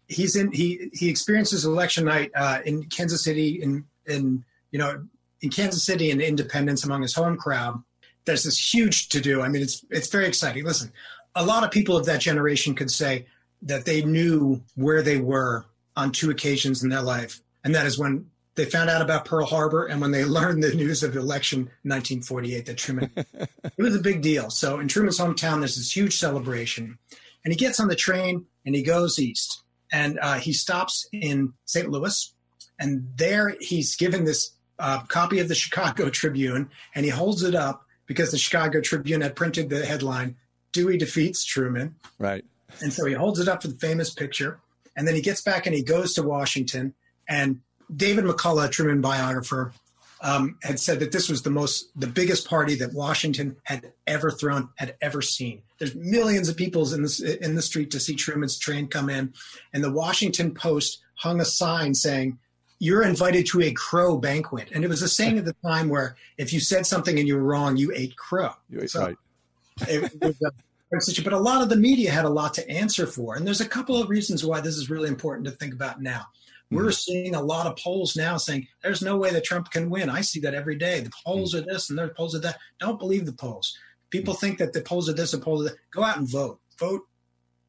he's 0.09 0.37
in 0.37 0.51
he 0.53 0.91
he 0.93 1.09
experiences 1.09 1.65
election 1.65 2.05
night 2.05 2.31
uh, 2.35 2.61
in 2.65 2.85
Kansas 2.85 3.23
City 3.23 3.63
in 3.63 3.85
in 4.07 4.45
you 4.71 4.79
know 4.79 5.05
in 5.41 5.51
Kansas 5.51 5.85
City 5.85 6.11
and 6.11 6.21
Independence 6.21 6.85
among 6.85 7.03
his 7.03 7.15
home 7.15 7.37
crowd. 7.37 7.83
There's 8.25 8.45
this 8.45 8.75
huge 8.75 9.09
to 9.11 9.21
do. 9.21 9.43
I 9.43 9.49
mean, 9.49 9.63
it's 9.63 9.85
it's 9.91 10.09
very 10.09 10.27
exciting. 10.27 10.65
Listen, 10.65 10.93
a 11.35 11.45
lot 11.45 11.65
of 11.65 11.71
people 11.71 11.97
of 11.97 12.07
that 12.07 12.21
generation 12.21 12.75
could 12.75 12.91
say 12.91 13.27
that 13.63 13.85
they 13.85 14.03
knew 14.03 14.63
where 14.75 15.03
they 15.03 15.19
were 15.19 15.67
on 15.97 16.11
two 16.11 16.31
occasions 16.31 16.83
in 16.83 16.89
their 16.89 17.03
life, 17.03 17.41
and 17.65 17.75
that 17.75 17.87
is 17.87 17.99
when 17.99 18.27
they 18.55 18.65
found 18.65 18.89
out 18.89 19.03
about 19.03 19.25
Pearl 19.25 19.47
Harbor 19.47 19.87
and 19.87 20.01
when 20.01 20.11
they 20.11 20.25
learned 20.39 20.63
the 20.63 20.75
news 20.75 21.03
of 21.03 21.15
the 21.15 21.21
election 21.21 21.61
1948 21.83 22.67
that 22.67 22.77
Truman, 22.77 23.11
it 23.17 23.49
was 23.79 23.97
a 23.97 24.01
big 24.01 24.23
deal. 24.23 24.51
So 24.51 24.79
in 24.79 24.89
Truman's 24.89 25.19
hometown, 25.19 25.59
there's 25.59 25.77
this 25.77 25.95
huge 25.95 26.17
celebration. 26.17 26.99
And 27.45 27.53
he 27.53 27.59
gets 27.59 27.81
on 27.81 27.89
the 27.89 27.97
train 27.97 28.47
and 28.65 28.75
he 28.75 28.83
goes 28.83 29.19
east. 29.19 29.63
And 29.93 30.19
uh, 30.21 30.35
he 30.35 30.53
stops 30.53 31.07
in 31.13 31.53
St. 31.67 31.89
Louis. 31.91 32.35
And 32.79 33.09
there 33.17 33.57
he's 33.61 33.97
given 33.97 34.25
this 34.25 34.51
uh, 34.79 35.03
copy 35.03 35.39
of 35.39 35.49
the 35.49 35.55
Chicago 35.55 36.11
Tribune 36.11 36.69
and 36.95 37.05
he 37.05 37.11
holds 37.11 37.43
it 37.43 37.55
up 37.55 37.84
because 38.07 38.31
the 38.31 38.39
Chicago 38.39 38.81
Tribune 38.81 39.21
had 39.21 39.37
printed 39.37 39.71
the 39.71 39.85
headline, 39.85 40.37
Dewey 40.73 40.97
defeats 40.97 41.45
Truman. 41.45 41.95
Right. 42.19 42.45
And 42.81 42.93
so 42.93 43.05
he 43.05 43.15
holds 43.15 43.39
it 43.39 43.49
up 43.49 43.63
for 43.63 43.69
the 43.69 43.79
famous 43.79 44.11
picture. 44.11 44.61
And 44.97 45.07
then 45.07 45.15
he 45.15 45.23
gets 45.23 45.41
back 45.41 45.67
and 45.67 45.75
he 45.75 45.83
goes 45.83 46.15
to 46.15 46.23
Washington. 46.23 46.95
And 47.29 47.61
David 47.95 48.25
McCullough, 48.25 48.71
Truman 48.71 49.01
biographer, 49.01 49.73
um, 50.21 50.57
had 50.63 50.81
said 50.81 51.01
that 51.01 51.13
this 51.13 51.29
was 51.29 51.43
the 51.43 51.51
most, 51.51 51.89
the 51.95 52.07
biggest 52.07 52.49
party 52.49 52.75
that 52.77 52.95
Washington 52.95 53.57
had 53.65 53.93
ever 54.07 54.31
thrown, 54.31 54.71
had 54.77 54.97
ever 55.03 55.21
seen. 55.21 55.63
There's 55.79 55.95
millions 55.95 56.49
of 56.49 56.57
people 56.57 56.93
in 56.95 57.03
the 57.03 57.39
in 57.43 57.57
the 57.57 57.63
street 57.63 57.91
to 57.91 58.01
see 58.01 58.15
Truman's 58.15 58.59
train 58.59 58.89
come 58.89 59.11
in, 59.11 59.35
and 59.73 59.85
the 59.85 59.93
Washington 59.93 60.55
Post 60.55 61.03
hung 61.17 61.41
a 61.41 61.45
sign 61.45 61.95
saying, 61.95 62.39
"You're 62.79 63.03
invited 63.03 63.47
to 63.47 63.63
a 63.63 63.73
crow 63.73 64.17
banquet." 64.19 64.71
And 64.73 64.85
it 64.85 64.89
was 64.89 65.03
a 65.03 65.09
saying 65.09 65.39
at 65.39 65.45
the 65.45 65.57
time 65.65 65.89
where 65.89 66.17
if 66.39 66.53
you 66.53 66.61
said 66.61 66.87
something 66.87 67.19
and 67.19 67.27
you 67.27 67.37
were 67.37 67.43
wrong, 67.43 67.77
you 67.77 67.93
ate 67.95 68.17
crow. 68.17 68.51
You 68.69 68.83
ate, 68.83 68.91
so 68.91 69.01
right. 69.07 69.17
it 69.89 70.13
was 70.23 70.41
a, 70.43 71.23
but 71.23 71.33
a 71.33 71.39
lot 71.39 71.63
of 71.63 71.69
the 71.69 71.77
media 71.77 72.11
had 72.11 72.25
a 72.25 72.31
lot 72.31 72.55
to 72.55 72.69
answer 72.71 73.07
for, 73.07 73.35
and 73.35 73.47
there's 73.47 73.61
a 73.61 73.69
couple 73.69 74.01
of 74.01 74.09
reasons 74.09 74.45
why 74.45 74.61
this 74.61 74.77
is 74.77 74.91
really 74.91 75.09
important 75.09 75.47
to 75.47 75.53
think 75.53 75.75
about 75.75 76.01
now. 76.01 76.27
We're 76.71 76.83
mm-hmm. 76.83 76.91
seeing 76.91 77.35
a 77.35 77.43
lot 77.43 77.67
of 77.67 77.77
polls 77.77 78.17
now 78.17 78.37
saying 78.37 78.67
there's 78.83 79.03
no 79.03 79.17
way 79.17 79.31
that 79.31 79.45
Trump 79.45 79.71
can 79.71 79.91
win. 79.91 80.09
I 80.09 80.23
see 80.23 80.41
that 80.41 80.55
every 80.55 80.77
day. 80.77 81.01
The 81.01 81.13
polls 81.25 81.55
mm-hmm. 81.55 81.69
are 81.69 81.73
this 81.73 81.91
and 81.91 81.99
the 81.99 82.09
polls 82.09 82.35
are 82.35 82.41
that. 82.41 82.59
Don't 82.81 82.99
believe 82.99 83.27
the 83.27 83.33
polls. 83.33 83.77
People 84.11 84.35
mm-hmm. 84.35 84.47
think 84.47 84.59
that 84.59 84.73
the 84.73 84.81
polls 84.81 85.09
are 85.09 85.13
this 85.13 85.35
and 85.35 85.43
polls 85.43 85.63
are 85.63 85.71
that. 85.71 85.79
Go 85.91 86.03
out 86.03 86.19
and 86.19 86.29
vote. 86.29 86.61
Vote, 86.79 87.03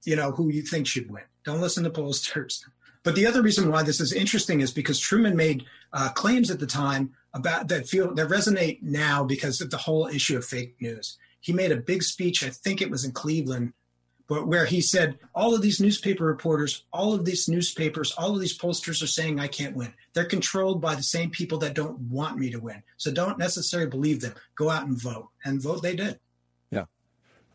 you 0.05 0.15
know, 0.15 0.31
who 0.31 0.51
you 0.51 0.61
think 0.61 0.87
should 0.87 1.11
win. 1.11 1.23
Don't 1.43 1.61
listen 1.61 1.83
to 1.83 1.89
pollsters. 1.89 2.63
But 3.05 3.15
the 3.15 3.25
other 3.25 3.41
reason 3.41 3.71
why 3.71 3.83
this 3.83 4.01
is 4.01 4.11
interesting 4.11 4.59
is 4.59 4.71
because 4.71 4.99
Truman 4.99 5.37
made 5.37 5.63
uh, 5.93 6.09
claims 6.09 6.51
at 6.51 6.59
the 6.59 6.67
time 6.67 7.13
about 7.33 7.69
that 7.69 7.87
feel 7.87 8.13
that 8.15 8.27
resonate 8.27 8.81
now 8.81 9.23
because 9.23 9.61
of 9.61 9.69
the 9.69 9.77
whole 9.77 10.07
issue 10.07 10.37
of 10.37 10.43
fake 10.43 10.75
news. 10.81 11.17
He 11.39 11.53
made 11.53 11.71
a 11.71 11.77
big 11.77 12.03
speech. 12.03 12.43
I 12.43 12.49
think 12.49 12.81
it 12.81 12.91
was 12.91 13.05
in 13.05 13.13
Cleveland 13.13 13.71
but 14.27 14.47
where 14.47 14.65
he 14.65 14.81
said, 14.81 15.19
all 15.35 15.53
of 15.53 15.61
these 15.61 15.79
newspaper 15.79 16.25
reporters, 16.25 16.83
all 16.91 17.13
of 17.13 17.25
these 17.25 17.47
newspapers, 17.47 18.11
all 18.13 18.33
of 18.33 18.41
these 18.41 18.57
pollsters 18.57 19.03
are 19.03 19.07
saying 19.07 19.39
I 19.39 19.47
can't 19.47 19.75
win. 19.75 19.93
They're 20.13 20.25
controlled 20.25 20.81
by 20.81 20.95
the 20.95 21.03
same 21.03 21.29
people 21.29 21.59
that 21.59 21.75
don't 21.75 21.99
want 21.99 22.37
me 22.37 22.49
to 22.49 22.59
win. 22.59 22.81
So 22.97 23.11
don't 23.11 23.37
necessarily 23.37 23.89
believe 23.89 24.21
them. 24.21 24.33
Go 24.55 24.69
out 24.69 24.87
and 24.87 24.99
vote. 24.99 25.29
And 25.43 25.61
vote 25.61 25.83
they 25.83 25.95
did. 25.95 26.19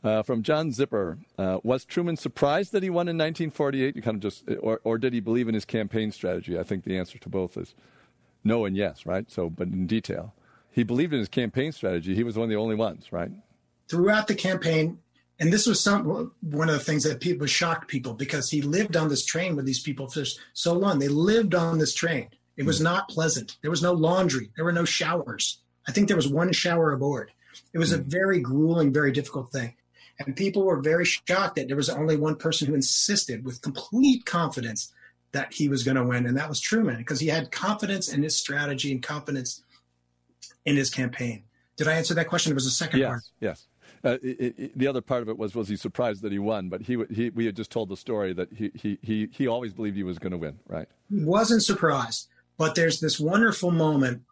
Uh, 0.03 0.23
from 0.23 0.43
John 0.43 0.73
Zipper, 0.73 1.19
uh, 1.37 1.59
was 1.63 1.85
Truman 1.85 2.17
surprised 2.17 2.73
that 2.73 2.83
he 2.83 2.89
won 2.89 3.07
in 3.07 3.17
1948? 3.19 3.97
You 3.97 4.03
kind 4.03 4.15
of 4.17 4.23
just, 4.23 4.45
or, 4.61 4.81
or 4.83 4.97
did 4.97 5.13
he 5.13 5.21
believe 5.21 5.47
in 5.47 5.55
his 5.55 5.67
campaign 5.67 6.11
strategy? 6.11 6.59
I 6.59 6.63
think 6.63 6.85
the 6.85 6.97
answer 6.97 7.19
to 7.19 7.29
both 7.29 7.59
is 7.59 7.75
no 8.43 8.65
and 8.65 8.77
yes, 8.77 9.05
right? 9.05 9.31
So, 9.31 9.51
but 9.51 9.69
in 9.69 9.87
detail, 9.87 10.35
he 10.71 10.83
believed 10.83 11.13
in 11.13 11.19
his 11.19 11.29
campaign 11.29 11.73
strategy. 11.73 12.15
He 12.15 12.25
was 12.25 12.37
one 12.37 12.45
of 12.45 12.51
the 12.51 12.57
only 12.57 12.77
ones, 12.77 13.13
right? 13.13 13.31
Throughout 13.91 14.27
the 14.27 14.35
campaign, 14.35 14.99
and 15.39 15.53
this 15.53 15.67
was 15.67 15.83
some 15.83 16.33
one 16.41 16.69
of 16.69 16.75
the 16.75 16.85
things 16.85 17.05
that 17.05 17.21
people 17.21 17.47
shocked 17.47 17.89
people 17.89 18.15
because 18.15 18.51
he 18.51 18.63
lived 18.63 18.97
on 18.97 19.09
this 19.09 19.25
train 19.25 19.57
with 19.57 19.67
these 19.67 19.81
people 19.81 20.09
for 20.09 20.25
so 20.53 20.73
long. 20.73 20.99
They 20.99 21.09
lived 21.09 21.55
on 21.55 21.79
this 21.79 21.95
train. 21.95 22.29
It 22.57 22.65
was 22.65 22.79
hmm. 22.79 22.85
not 22.85 23.09
pleasant. 23.09 23.57
There 23.63 23.71
was 23.71 23.83
no 23.83 23.93
laundry. 23.93 24.51
There 24.57 24.65
were 24.65 24.73
no 24.73 24.85
showers. 24.85 25.61
I 25.89 25.93
think 25.93 26.09
there 26.09 26.17
was 26.17 26.29
one 26.29 26.53
shower 26.53 26.93
aboard. 26.93 27.33
It 27.73 27.79
was 27.79 27.93
a 27.93 27.99
hmm. 27.99 28.09
very 28.09 28.41
grueling, 28.41 28.93
very 28.93 29.13
difficult 29.13 29.51
thing. 29.51 29.75
And 30.21 30.37
people 30.37 30.64
were 30.64 30.81
very 30.81 31.07
shocked 31.07 31.57
that 31.57 31.66
there 31.66 31.77
was 31.77 31.89
only 31.89 32.16
one 32.16 32.37
person 32.37 32.68
who 32.68 32.75
insisted 32.75 33.45
with 33.45 33.62
complete 33.62 34.27
confidence 34.27 34.93
that 35.33 35.53
he 35.53 35.68
was 35.68 35.83
going 35.83 35.97
to 35.97 36.05
win, 36.05 36.27
and 36.27 36.37
that 36.37 36.49
was 36.49 36.61
Truman, 36.61 36.99
because 36.99 37.21
he 37.21 37.29
had 37.29 37.51
confidence 37.51 38.12
in 38.12 38.23
his 38.23 38.37
strategy 38.37 38.93
and 38.93 39.03
confidence 39.03 39.62
in 40.66 40.77
his 40.77 40.91
campaign. 40.91 41.45
Did 41.77 41.89
I 41.89 41.95
answer 41.95 42.14
that 42.14 42.29
question? 42.29 42.51
There 42.51 42.57
was 42.57 42.66
a 42.66 42.71
second 42.71 43.01
yes, 43.01 43.09
part. 43.09 43.23
Yes. 43.41 43.66
Uh, 44.05 44.18
it, 44.23 44.55
it, 44.59 44.79
the 44.79 44.87
other 44.87 45.01
part 45.01 45.23
of 45.23 45.29
it 45.29 45.39
was 45.39 45.55
was 45.55 45.68
he 45.68 45.77
surprised 45.77 46.23
that 46.23 46.33
he 46.33 46.39
won? 46.39 46.68
But 46.68 46.83
he, 46.83 47.03
he 47.11 47.31
we 47.31 47.47
had 47.47 47.57
just 47.57 47.71
told 47.71 47.89
the 47.89 47.97
story 47.97 48.33
that 48.35 48.53
he 48.53 48.71
he 48.75 48.99
he, 49.03 49.29
he 49.33 49.47
always 49.47 49.73
believed 49.73 49.97
he 49.97 50.03
was 50.03 50.18
going 50.18 50.33
to 50.33 50.39
win, 50.39 50.59
right? 50.68 50.89
He 51.09 51.25
wasn't 51.25 51.62
surprised, 51.62 52.29
but 52.59 52.75
there's 52.75 53.01
this 53.01 53.18
wonderful 53.21 53.71
moment. 53.71 54.23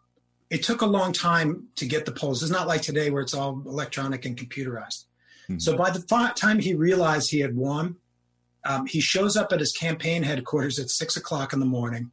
It 0.49 0.63
took 0.63 0.81
a 0.81 0.87
long 0.87 1.13
time 1.13 1.67
to 1.75 1.85
get 1.85 2.05
the 2.05 2.11
polls. 2.11 2.43
It's 2.43 2.51
not 2.51 2.67
like 2.67 2.81
today 2.81 3.09
where 3.11 3.21
it's 3.21 3.35
all 3.35 3.61
electronic 3.65 4.25
and 4.25 4.35
computerized. 4.35 5.05
Mm-hmm. 5.49 5.59
So 5.59 5.75
by 5.75 5.89
the 5.89 6.33
time 6.35 6.59
he 6.59 6.73
realized 6.73 7.31
he 7.31 7.39
had 7.39 7.55
won, 7.55 7.95
um, 8.65 8.85
he 8.85 9.01
shows 9.01 9.35
up 9.35 9.51
at 9.51 9.59
his 9.59 9.71
campaign 9.71 10.23
headquarters 10.23 10.79
at 10.79 10.89
six 10.89 11.17
o'clock 11.17 11.53
in 11.53 11.59
the 11.59 11.65
morning, 11.65 12.11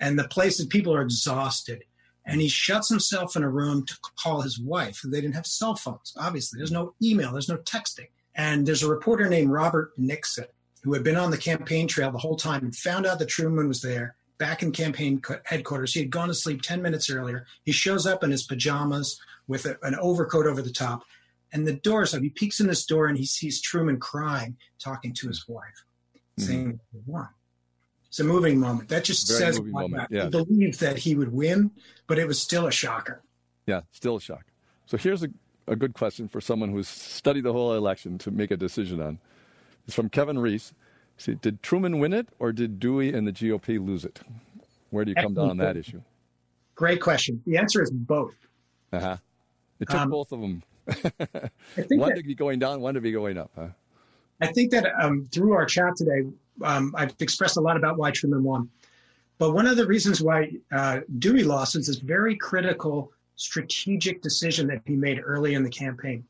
and 0.00 0.18
the 0.18 0.28
place 0.28 0.58
that 0.58 0.68
people 0.68 0.94
are 0.94 1.02
exhausted 1.02 1.84
and 2.24 2.40
he 2.40 2.48
shuts 2.48 2.88
himself 2.88 3.36
in 3.36 3.42
a 3.42 3.48
room 3.48 3.84
to 3.86 3.98
call 4.16 4.42
his 4.42 4.58
wife. 4.58 5.00
They 5.04 5.20
didn't 5.20 5.34
have 5.34 5.46
cell 5.46 5.74
phones, 5.74 6.14
obviously. 6.16 6.58
There's 6.58 6.72
no 6.72 6.94
email, 7.02 7.32
there's 7.32 7.48
no 7.48 7.58
texting. 7.58 8.08
And 8.34 8.66
there's 8.66 8.82
a 8.82 8.88
reporter 8.88 9.28
named 9.28 9.50
Robert 9.50 9.92
Nixon 9.98 10.46
who 10.82 10.94
had 10.94 11.04
been 11.04 11.16
on 11.16 11.30
the 11.30 11.38
campaign 11.38 11.86
trail 11.86 12.10
the 12.10 12.18
whole 12.18 12.36
time 12.36 12.62
and 12.64 12.74
found 12.74 13.06
out 13.06 13.18
that 13.18 13.28
Truman 13.28 13.68
was 13.68 13.82
there 13.82 14.16
back 14.38 14.62
in 14.62 14.72
campaign 14.72 15.20
headquarters. 15.44 15.94
He 15.94 16.00
had 16.00 16.10
gone 16.10 16.28
to 16.28 16.34
sleep 16.34 16.62
10 16.62 16.82
minutes 16.82 17.10
earlier. 17.10 17.46
He 17.64 17.72
shows 17.72 18.06
up 18.06 18.24
in 18.24 18.30
his 18.30 18.42
pajamas 18.42 19.20
with 19.46 19.66
a, 19.66 19.76
an 19.82 19.94
overcoat 19.96 20.46
over 20.46 20.62
the 20.62 20.72
top. 20.72 21.02
And 21.52 21.66
the 21.66 21.74
door's 21.74 22.14
up. 22.14 22.22
He 22.22 22.30
peeks 22.30 22.60
in 22.60 22.66
this 22.66 22.84
door 22.86 23.06
and 23.06 23.18
he 23.18 23.26
sees 23.26 23.60
Truman 23.60 23.98
crying, 24.00 24.56
talking 24.78 25.12
to 25.14 25.28
his 25.28 25.46
wife, 25.46 25.84
mm-hmm. 26.38 26.44
saying, 26.44 26.80
Won. 27.06 27.28
It's 28.08 28.20
a 28.20 28.24
moving 28.24 28.58
moment. 28.58 28.90
That 28.90 29.04
just 29.04 29.26
Very 29.26 29.40
says 29.54 29.60
moment, 29.62 30.08
yes. 30.10 30.24
he 30.24 30.30
believed 30.30 30.80
that 30.80 30.98
he 30.98 31.14
would 31.14 31.32
win, 31.32 31.70
but 32.06 32.18
it 32.18 32.28
was 32.28 32.38
still 32.38 32.66
a 32.66 32.70
shocker. 32.70 33.22
Yeah, 33.66 33.82
still 33.90 34.16
a 34.16 34.20
shock. 34.20 34.44
So 34.84 34.98
here's 34.98 35.22
a, 35.22 35.30
a 35.66 35.76
good 35.76 35.94
question 35.94 36.28
for 36.28 36.38
someone 36.38 36.70
who's 36.70 36.88
studied 36.88 37.44
the 37.44 37.52
whole 37.54 37.72
election 37.72 38.18
to 38.18 38.30
make 38.30 38.50
a 38.50 38.56
decision 38.58 39.00
on. 39.00 39.18
It's 39.86 39.94
from 39.94 40.10
Kevin 40.10 40.38
Reese. 40.38 40.74
See, 41.16 41.36
did 41.36 41.62
Truman 41.62 42.00
win 42.00 42.12
it 42.12 42.28
or 42.38 42.52
did 42.52 42.78
Dewey 42.78 43.14
and 43.14 43.26
the 43.26 43.32
GOP 43.32 43.84
lose 43.84 44.04
it? 44.04 44.20
Where 44.90 45.06
do 45.06 45.12
you 45.12 45.14
come 45.14 45.32
down 45.32 45.48
on 45.48 45.56
that 45.58 45.78
issue? 45.78 46.02
Great 46.74 47.00
question. 47.00 47.42
The 47.46 47.56
answer 47.56 47.82
is 47.82 47.90
both. 47.90 48.34
Uh 48.92 49.00
huh. 49.00 49.16
It 49.80 49.88
took 49.88 50.00
um, 50.00 50.10
both 50.10 50.32
of 50.32 50.40
them. 50.40 50.62
One 50.86 52.10
that, 52.10 52.16
to 52.16 52.22
be 52.22 52.34
going 52.34 52.58
down, 52.58 52.80
one 52.80 52.94
to 52.94 53.00
be 53.00 53.12
going 53.12 53.38
up. 53.38 53.50
Huh? 53.54 53.68
I 54.40 54.48
think 54.48 54.70
that 54.72 54.92
um, 55.00 55.28
through 55.32 55.52
our 55.52 55.64
chat 55.64 55.96
today, 55.96 56.28
um, 56.62 56.94
I've 56.96 57.14
expressed 57.20 57.56
a 57.56 57.60
lot 57.60 57.76
about 57.76 57.96
why 57.96 58.10
Truman 58.10 58.42
won. 58.42 58.68
But 59.38 59.52
one 59.52 59.66
of 59.66 59.76
the 59.76 59.86
reasons 59.86 60.20
why 60.20 60.52
uh, 60.72 61.00
Dewey 61.18 61.44
lost 61.44 61.76
is 61.76 61.86
this 61.86 61.96
very 61.96 62.36
critical 62.36 63.12
strategic 63.36 64.22
decision 64.22 64.66
that 64.68 64.82
he 64.84 64.94
made 64.94 65.20
early 65.24 65.54
in 65.54 65.62
the 65.62 65.70
campaign. 65.70 66.24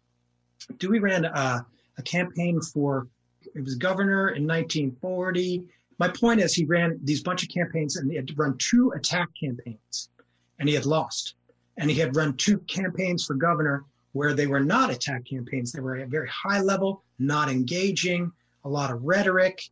Dewey 0.78 0.98
ran 0.98 1.24
a, 1.24 1.66
a 1.98 2.02
campaign 2.02 2.60
for, 2.60 3.08
it 3.54 3.64
was 3.64 3.74
governor 3.74 4.30
in 4.30 4.46
1940. 4.46 5.64
My 5.98 6.08
point 6.08 6.40
is, 6.40 6.54
he 6.54 6.64
ran 6.64 6.98
these 7.02 7.22
bunch 7.22 7.42
of 7.42 7.48
campaigns 7.48 7.96
and 7.96 8.10
he 8.10 8.16
had 8.16 8.36
run 8.38 8.56
two 8.58 8.92
attack 8.92 9.28
campaigns 9.38 10.08
and 10.58 10.68
he 10.68 10.74
had 10.74 10.86
lost. 10.86 11.34
And 11.78 11.90
he 11.90 11.98
had 11.98 12.16
run 12.16 12.34
two 12.36 12.58
campaigns 12.60 13.24
for 13.24 13.34
governor 13.34 13.84
where 14.12 14.34
they 14.34 14.46
were 14.46 14.60
not 14.60 14.90
attack 14.90 15.24
campaigns. 15.24 15.72
They 15.72 15.80
were 15.80 15.96
at 15.96 16.08
very 16.08 16.28
high 16.28 16.60
level, 16.60 17.02
not 17.18 17.50
engaging, 17.50 18.30
a 18.64 18.68
lot 18.68 18.90
of 18.90 19.02
rhetoric, 19.02 19.62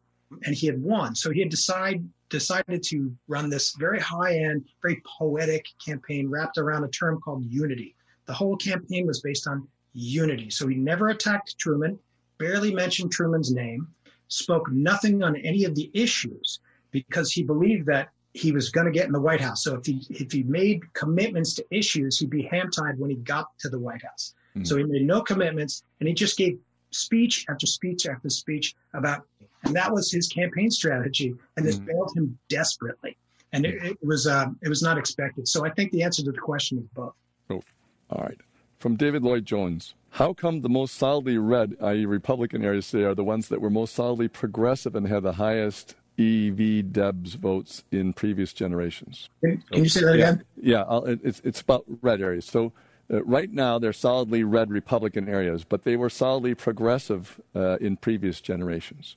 and 0.44 0.54
he 0.54 0.66
had 0.66 0.82
won. 0.82 1.14
So 1.14 1.30
he 1.30 1.40
had 1.40 1.50
decide, 1.50 2.06
decided 2.28 2.82
to 2.84 3.14
run 3.28 3.50
this 3.50 3.74
very 3.78 4.00
high 4.00 4.36
end, 4.36 4.64
very 4.82 5.02
poetic 5.18 5.66
campaign 5.84 6.28
wrapped 6.28 6.58
around 6.58 6.84
a 6.84 6.88
term 6.88 7.20
called 7.20 7.44
unity. 7.44 7.94
The 8.26 8.34
whole 8.34 8.56
campaign 8.56 9.06
was 9.06 9.20
based 9.20 9.46
on 9.46 9.66
unity. 9.92 10.50
So 10.50 10.66
he 10.68 10.76
never 10.76 11.08
attacked 11.08 11.58
Truman, 11.58 11.98
barely 12.38 12.72
mentioned 12.72 13.12
Truman's 13.12 13.52
name, 13.52 13.88
spoke 14.28 14.70
nothing 14.70 15.22
on 15.22 15.36
any 15.36 15.64
of 15.64 15.74
the 15.74 15.90
issues 15.92 16.60
because 16.90 17.32
he 17.32 17.42
believed 17.42 17.86
that 17.86 18.10
he 18.34 18.52
was 18.52 18.70
going 18.70 18.86
to 18.86 18.92
get 18.92 19.06
in 19.06 19.12
the 19.12 19.20
White 19.20 19.40
House. 19.40 19.64
So 19.64 19.74
if 19.74 19.86
he 19.86 20.06
if 20.10 20.30
he 20.32 20.42
made 20.44 20.92
commitments 20.94 21.54
to 21.54 21.64
issues, 21.70 22.18
he'd 22.18 22.30
be 22.30 22.42
hand-tied 22.42 22.98
when 22.98 23.10
he 23.10 23.16
got 23.16 23.46
to 23.58 23.68
the 23.68 23.78
White 23.78 24.02
House. 24.02 24.34
Mm-hmm. 24.56 24.64
So 24.64 24.76
he 24.76 24.84
made 24.84 25.06
no 25.06 25.20
commitments, 25.20 25.82
and 25.98 26.08
he 26.08 26.14
just 26.14 26.36
gave 26.36 26.58
speech 26.90 27.46
after 27.48 27.66
speech 27.66 28.06
after 28.06 28.28
speech 28.28 28.74
about, 28.94 29.26
and 29.64 29.74
that 29.74 29.92
was 29.92 30.10
his 30.10 30.28
campaign 30.28 30.70
strategy, 30.70 31.34
and 31.56 31.66
this 31.66 31.76
mm-hmm. 31.76 31.86
failed 31.86 32.12
him 32.16 32.38
desperately. 32.48 33.16
And 33.52 33.66
it, 33.66 33.82
it 33.82 33.98
was 34.02 34.26
uh, 34.26 34.46
it 34.62 34.68
was 34.68 34.82
not 34.82 34.96
expected. 34.96 35.48
So 35.48 35.64
I 35.64 35.70
think 35.70 35.90
the 35.90 36.02
answer 36.02 36.22
to 36.22 36.30
the 36.30 36.38
question 36.38 36.78
is 36.78 36.84
both. 36.94 37.14
Oh, 37.50 37.62
all 38.10 38.22
right. 38.22 38.38
From 38.78 38.96
David 38.96 39.22
Lloyd 39.22 39.44
Jones. 39.44 39.94
How 40.14 40.32
come 40.32 40.62
the 40.62 40.68
most 40.68 40.96
solidly 40.96 41.38
red, 41.38 41.76
i.e., 41.80 42.04
Republican 42.04 42.64
areas 42.64 42.90
today, 42.90 43.04
are 43.04 43.14
the 43.14 43.22
ones 43.22 43.48
that 43.48 43.60
were 43.60 43.70
most 43.70 43.94
solidly 43.94 44.26
progressive 44.26 44.96
and 44.96 45.06
had 45.06 45.22
the 45.22 45.34
highest 45.34 45.94
EV 46.20 46.92
Debs 46.92 47.34
votes 47.34 47.84
in 47.90 48.12
previous 48.12 48.52
generations. 48.52 49.28
Can, 49.42 49.62
you 49.72 49.88
say 49.88 50.02
that 50.02 50.14
again? 50.14 50.44
Yeah, 50.60 50.84
yeah 50.88 51.14
it's, 51.22 51.40
it's 51.44 51.60
about 51.60 51.84
red 52.02 52.20
areas. 52.20 52.44
So 52.44 52.72
uh, 53.12 53.24
right 53.24 53.52
now, 53.52 53.78
they're 53.78 53.92
solidly 53.92 54.44
red 54.44 54.70
Republican 54.70 55.28
areas, 55.28 55.64
but 55.64 55.84
they 55.84 55.96
were 55.96 56.10
solidly 56.10 56.54
progressive 56.54 57.40
uh, 57.56 57.76
in 57.80 57.96
previous 57.96 58.40
generations. 58.40 59.16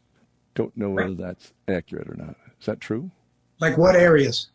Don't 0.55 0.75
know 0.77 0.91
whether 0.91 1.15
that's 1.15 1.53
accurate 1.67 2.09
or 2.09 2.15
not. 2.15 2.35
Is 2.59 2.65
that 2.65 2.79
true? 2.79 3.11
Like 3.59 3.77
what 3.77 3.95
areas? 3.95 4.49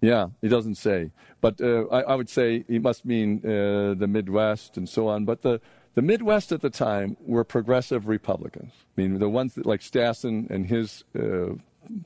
Yeah, 0.00 0.28
he 0.40 0.48
doesn't 0.48 0.74
say. 0.74 1.10
But 1.40 1.60
uh, 1.60 1.86
I, 1.86 2.02
I, 2.02 2.14
would 2.16 2.28
say 2.28 2.64
he 2.68 2.78
must 2.78 3.04
mean 3.04 3.38
uh, 3.44 3.94
the 3.94 4.08
Midwest 4.08 4.76
and 4.76 4.88
so 4.88 5.08
on. 5.08 5.24
But 5.24 5.42
the, 5.42 5.60
the 5.94 6.02
Midwest 6.02 6.52
at 6.52 6.60
the 6.60 6.70
time 6.70 7.16
were 7.20 7.44
progressive 7.44 8.08
Republicans. 8.08 8.72
I 8.96 9.00
mean, 9.00 9.18
the 9.18 9.28
ones 9.28 9.54
that, 9.54 9.64
like 9.64 9.80
Stassen 9.80 10.50
and 10.50 10.66
his 10.66 11.04
uh, 11.18 11.54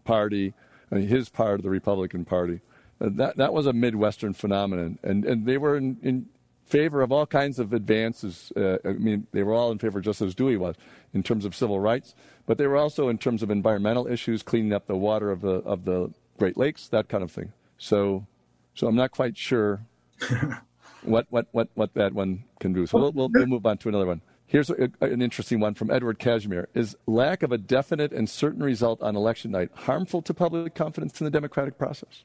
party, 0.04 0.54
his 0.90 1.28
part 1.28 1.54
of 1.54 1.62
the 1.62 1.70
Republican 1.70 2.24
Party. 2.24 2.60
Uh, 3.00 3.10
that 3.12 3.36
that 3.36 3.52
was 3.52 3.66
a 3.66 3.72
Midwestern 3.72 4.32
phenomenon, 4.32 4.98
and 5.02 5.24
and 5.24 5.46
they 5.46 5.58
were 5.58 5.76
in, 5.76 5.98
in 6.02 6.26
favor 6.64 7.00
of 7.02 7.12
all 7.12 7.26
kinds 7.26 7.58
of 7.58 7.72
advances. 7.72 8.52
Uh, 8.56 8.78
I 8.84 8.92
mean, 8.92 9.26
they 9.32 9.42
were 9.42 9.54
all 9.54 9.70
in 9.70 9.78
favor, 9.78 10.00
just 10.00 10.20
as 10.20 10.34
Dewey 10.34 10.56
was, 10.56 10.76
in 11.14 11.22
terms 11.22 11.44
of 11.44 11.54
civil 11.54 11.78
rights, 11.78 12.14
but 12.46 12.58
they 12.58 12.66
were 12.66 12.76
also 12.76 13.08
in 13.08 13.18
terms 13.18 13.42
of 13.42 13.50
environmental 13.50 14.06
issues, 14.06 14.42
cleaning 14.42 14.72
up 14.72 14.86
the 14.86 14.96
water 14.96 15.30
of 15.30 15.40
the 15.42 15.56
of 15.62 15.84
the 15.84 16.12
Great 16.38 16.56
Lakes, 16.56 16.88
that 16.88 17.08
kind 17.08 17.22
of 17.22 17.30
thing. 17.30 17.52
So, 17.78 18.26
so 18.74 18.86
I'm 18.86 18.96
not 18.96 19.10
quite 19.10 19.36
sure 19.36 19.80
what 21.02 21.26
what 21.30 21.46
what 21.52 21.68
what 21.74 21.94
that 21.94 22.12
one 22.12 22.44
can 22.60 22.72
do. 22.72 22.86
So 22.86 22.98
we'll 22.98 23.12
we'll, 23.12 23.30
we'll 23.32 23.46
move 23.46 23.66
on 23.66 23.78
to 23.78 23.88
another 23.88 24.06
one. 24.06 24.20
Here's 24.46 24.70
a, 24.70 24.90
an 25.00 25.22
interesting 25.22 25.58
one 25.58 25.74
from 25.74 25.90
Edward 25.90 26.18
Kashmir. 26.18 26.68
Is 26.74 26.96
lack 27.06 27.42
of 27.42 27.50
a 27.50 27.58
definite 27.58 28.12
and 28.12 28.30
certain 28.30 28.62
result 28.62 29.02
on 29.02 29.16
election 29.16 29.50
night 29.50 29.70
harmful 29.74 30.22
to 30.22 30.32
public 30.32 30.74
confidence 30.74 31.20
in 31.20 31.24
the 31.24 31.30
democratic 31.30 31.78
process? 31.78 32.24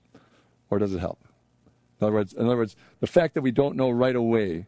Or 0.69 0.77
does 0.77 0.93
it 0.93 0.99
help? 0.99 1.19
In 1.99 2.05
other 2.05 2.13
words, 2.13 2.33
in 2.33 2.45
other 2.45 2.57
words, 2.57 2.75
the 2.99 3.07
fact 3.07 3.33
that 3.33 3.41
we 3.41 3.51
don't 3.51 3.75
know 3.75 3.89
right 3.89 4.15
away 4.15 4.67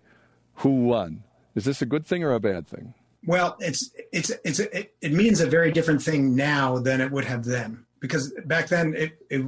who 0.55 0.85
won, 0.85 1.23
is 1.55 1.65
this 1.65 1.81
a 1.81 1.85
good 1.85 2.05
thing 2.05 2.23
or 2.23 2.33
a 2.33 2.39
bad 2.39 2.67
thing? 2.67 2.93
Well, 3.25 3.55
it's 3.59 3.89
it's 4.11 4.31
it's 4.43 4.59
it, 4.59 4.93
it 5.01 5.13
means 5.13 5.39
a 5.39 5.47
very 5.47 5.71
different 5.71 6.01
thing 6.01 6.35
now 6.35 6.79
than 6.79 7.01
it 7.01 7.11
would 7.11 7.25
have 7.25 7.45
then. 7.45 7.85
Because 7.99 8.33
back 8.45 8.67
then 8.67 8.93
it, 8.95 9.13
it 9.29 9.45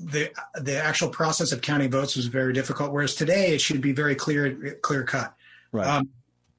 the 0.00 0.30
the 0.54 0.76
actual 0.76 1.08
process 1.08 1.52
of 1.52 1.60
counting 1.60 1.90
votes 1.90 2.16
was 2.16 2.26
very 2.26 2.52
difficult, 2.52 2.92
whereas 2.92 3.14
today 3.14 3.54
it 3.54 3.60
should 3.60 3.80
be 3.80 3.92
very 3.92 4.14
clear 4.14 4.76
clear 4.82 5.04
cut. 5.04 5.34
Right. 5.72 5.86
Um, 5.86 6.08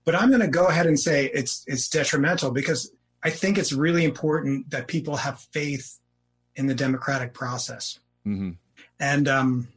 but 0.08 0.16
I'm 0.16 0.30
going 0.30 0.39
to 0.39 0.47
go 0.47 0.68
ahead 0.68 0.88
and 0.88 0.97
say 0.97 1.30
it's 1.34 1.66
it's 1.68 1.89
detrimental 1.89 2.51
because 2.51 2.93
I 3.22 3.30
think 3.30 3.58
it's 3.58 3.74
really 3.74 4.05
important 4.05 4.70
that 4.70 4.88
people 4.88 5.18
have 5.18 5.41
faith 5.51 5.99
in 6.55 6.68
the 6.68 6.74
democratic 6.74 7.34
process. 7.34 7.99
Mm-hmm. 8.26 8.51
And 9.01 9.28
um, 9.28 9.68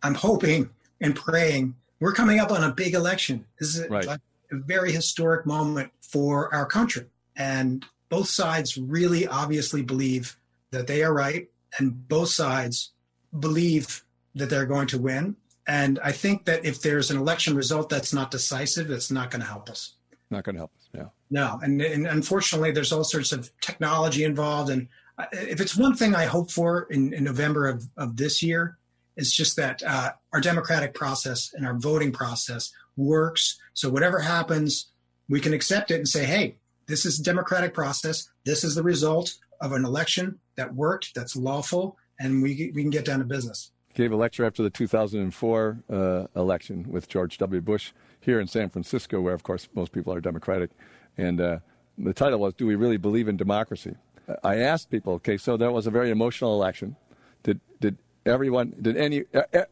I'm 0.00 0.14
hoping 0.14 0.70
and 1.00 1.16
praying 1.16 1.74
we're 1.98 2.12
coming 2.12 2.38
up 2.38 2.52
on 2.52 2.62
a 2.62 2.72
big 2.72 2.94
election. 2.94 3.44
This 3.58 3.74
is 3.74 3.90
right. 3.90 4.06
a, 4.06 4.20
a 4.52 4.56
very 4.56 4.92
historic 4.92 5.46
moment 5.46 5.90
for 6.00 6.54
our 6.54 6.64
country, 6.64 7.06
and 7.34 7.84
both 8.08 8.28
sides 8.28 8.78
really 8.78 9.26
obviously 9.26 9.82
believe 9.82 10.36
that 10.70 10.86
they 10.86 11.02
are 11.02 11.12
right, 11.12 11.48
and 11.76 12.06
both 12.06 12.28
sides 12.28 12.92
believe 13.36 14.04
that 14.36 14.48
they're 14.48 14.64
going 14.64 14.86
to 14.88 14.98
win. 15.00 15.34
And 15.72 15.98
I 16.04 16.12
think 16.12 16.44
that 16.44 16.66
if 16.66 16.82
there's 16.82 17.10
an 17.10 17.16
election 17.16 17.56
result 17.56 17.88
that's 17.88 18.12
not 18.12 18.30
decisive, 18.30 18.90
it's 18.90 19.10
not 19.10 19.30
going 19.30 19.40
to 19.40 19.48
help 19.48 19.70
us. 19.70 19.94
Not 20.30 20.44
going 20.44 20.56
to 20.56 20.60
help 20.60 20.72
us. 20.76 20.88
Yeah. 20.92 21.08
No, 21.30 21.60
and, 21.62 21.80
and 21.80 22.06
unfortunately, 22.06 22.72
there's 22.72 22.92
all 22.92 23.04
sorts 23.04 23.32
of 23.32 23.50
technology 23.62 24.24
involved. 24.24 24.68
And 24.68 24.88
uh, 25.16 25.24
if 25.32 25.62
it's 25.62 25.74
one 25.74 25.96
thing 25.96 26.14
I 26.14 26.26
hope 26.26 26.50
for 26.50 26.82
in, 26.90 27.14
in 27.14 27.24
November 27.24 27.68
of, 27.68 27.88
of 27.96 28.18
this 28.18 28.42
year, 28.42 28.76
it's 29.16 29.32
just 29.32 29.56
that 29.56 29.82
uh, 29.82 30.12
our 30.34 30.42
democratic 30.42 30.92
process 30.92 31.54
and 31.54 31.66
our 31.66 31.78
voting 31.78 32.12
process 32.12 32.70
works. 32.98 33.58
So 33.72 33.88
whatever 33.88 34.18
happens, 34.18 34.88
we 35.30 35.40
can 35.40 35.54
accept 35.54 35.90
it 35.90 35.94
and 35.94 36.08
say, 36.08 36.26
hey, 36.26 36.56
this 36.86 37.06
is 37.06 37.18
a 37.18 37.22
democratic 37.22 37.72
process. 37.72 38.28
This 38.44 38.62
is 38.62 38.74
the 38.74 38.82
result 38.82 39.38
of 39.62 39.72
an 39.72 39.86
election 39.86 40.38
that 40.56 40.74
worked, 40.74 41.14
that's 41.14 41.34
lawful, 41.34 41.96
and 42.20 42.42
we, 42.42 42.72
we 42.74 42.82
can 42.82 42.90
get 42.90 43.06
down 43.06 43.20
to 43.20 43.24
business 43.24 43.71
gave 43.94 44.12
a 44.12 44.16
lecture 44.16 44.44
after 44.44 44.62
the 44.62 44.70
2004 44.70 45.78
uh, 45.90 46.26
election 46.34 46.86
with 46.88 47.08
George 47.08 47.38
W. 47.38 47.60
Bush 47.60 47.92
here 48.20 48.40
in 48.40 48.46
San 48.46 48.70
Francisco, 48.70 49.20
where, 49.20 49.34
of 49.34 49.42
course, 49.42 49.68
most 49.74 49.92
people 49.92 50.12
are 50.12 50.20
Democratic. 50.20 50.70
And 51.18 51.40
uh, 51.40 51.58
the 51.98 52.14
title 52.14 52.38
was, 52.38 52.54
Do 52.54 52.66
We 52.66 52.74
Really 52.74 52.96
Believe 52.96 53.28
in 53.28 53.36
Democracy? 53.36 53.96
I 54.42 54.56
asked 54.56 54.90
people, 54.90 55.14
okay, 55.14 55.36
so 55.36 55.56
that 55.56 55.72
was 55.72 55.86
a 55.86 55.90
very 55.90 56.10
emotional 56.10 56.54
election. 56.54 56.96
Did, 57.42 57.60
did 57.80 57.98
everyone, 58.24 58.74
did 58.80 58.96
any, 58.96 59.24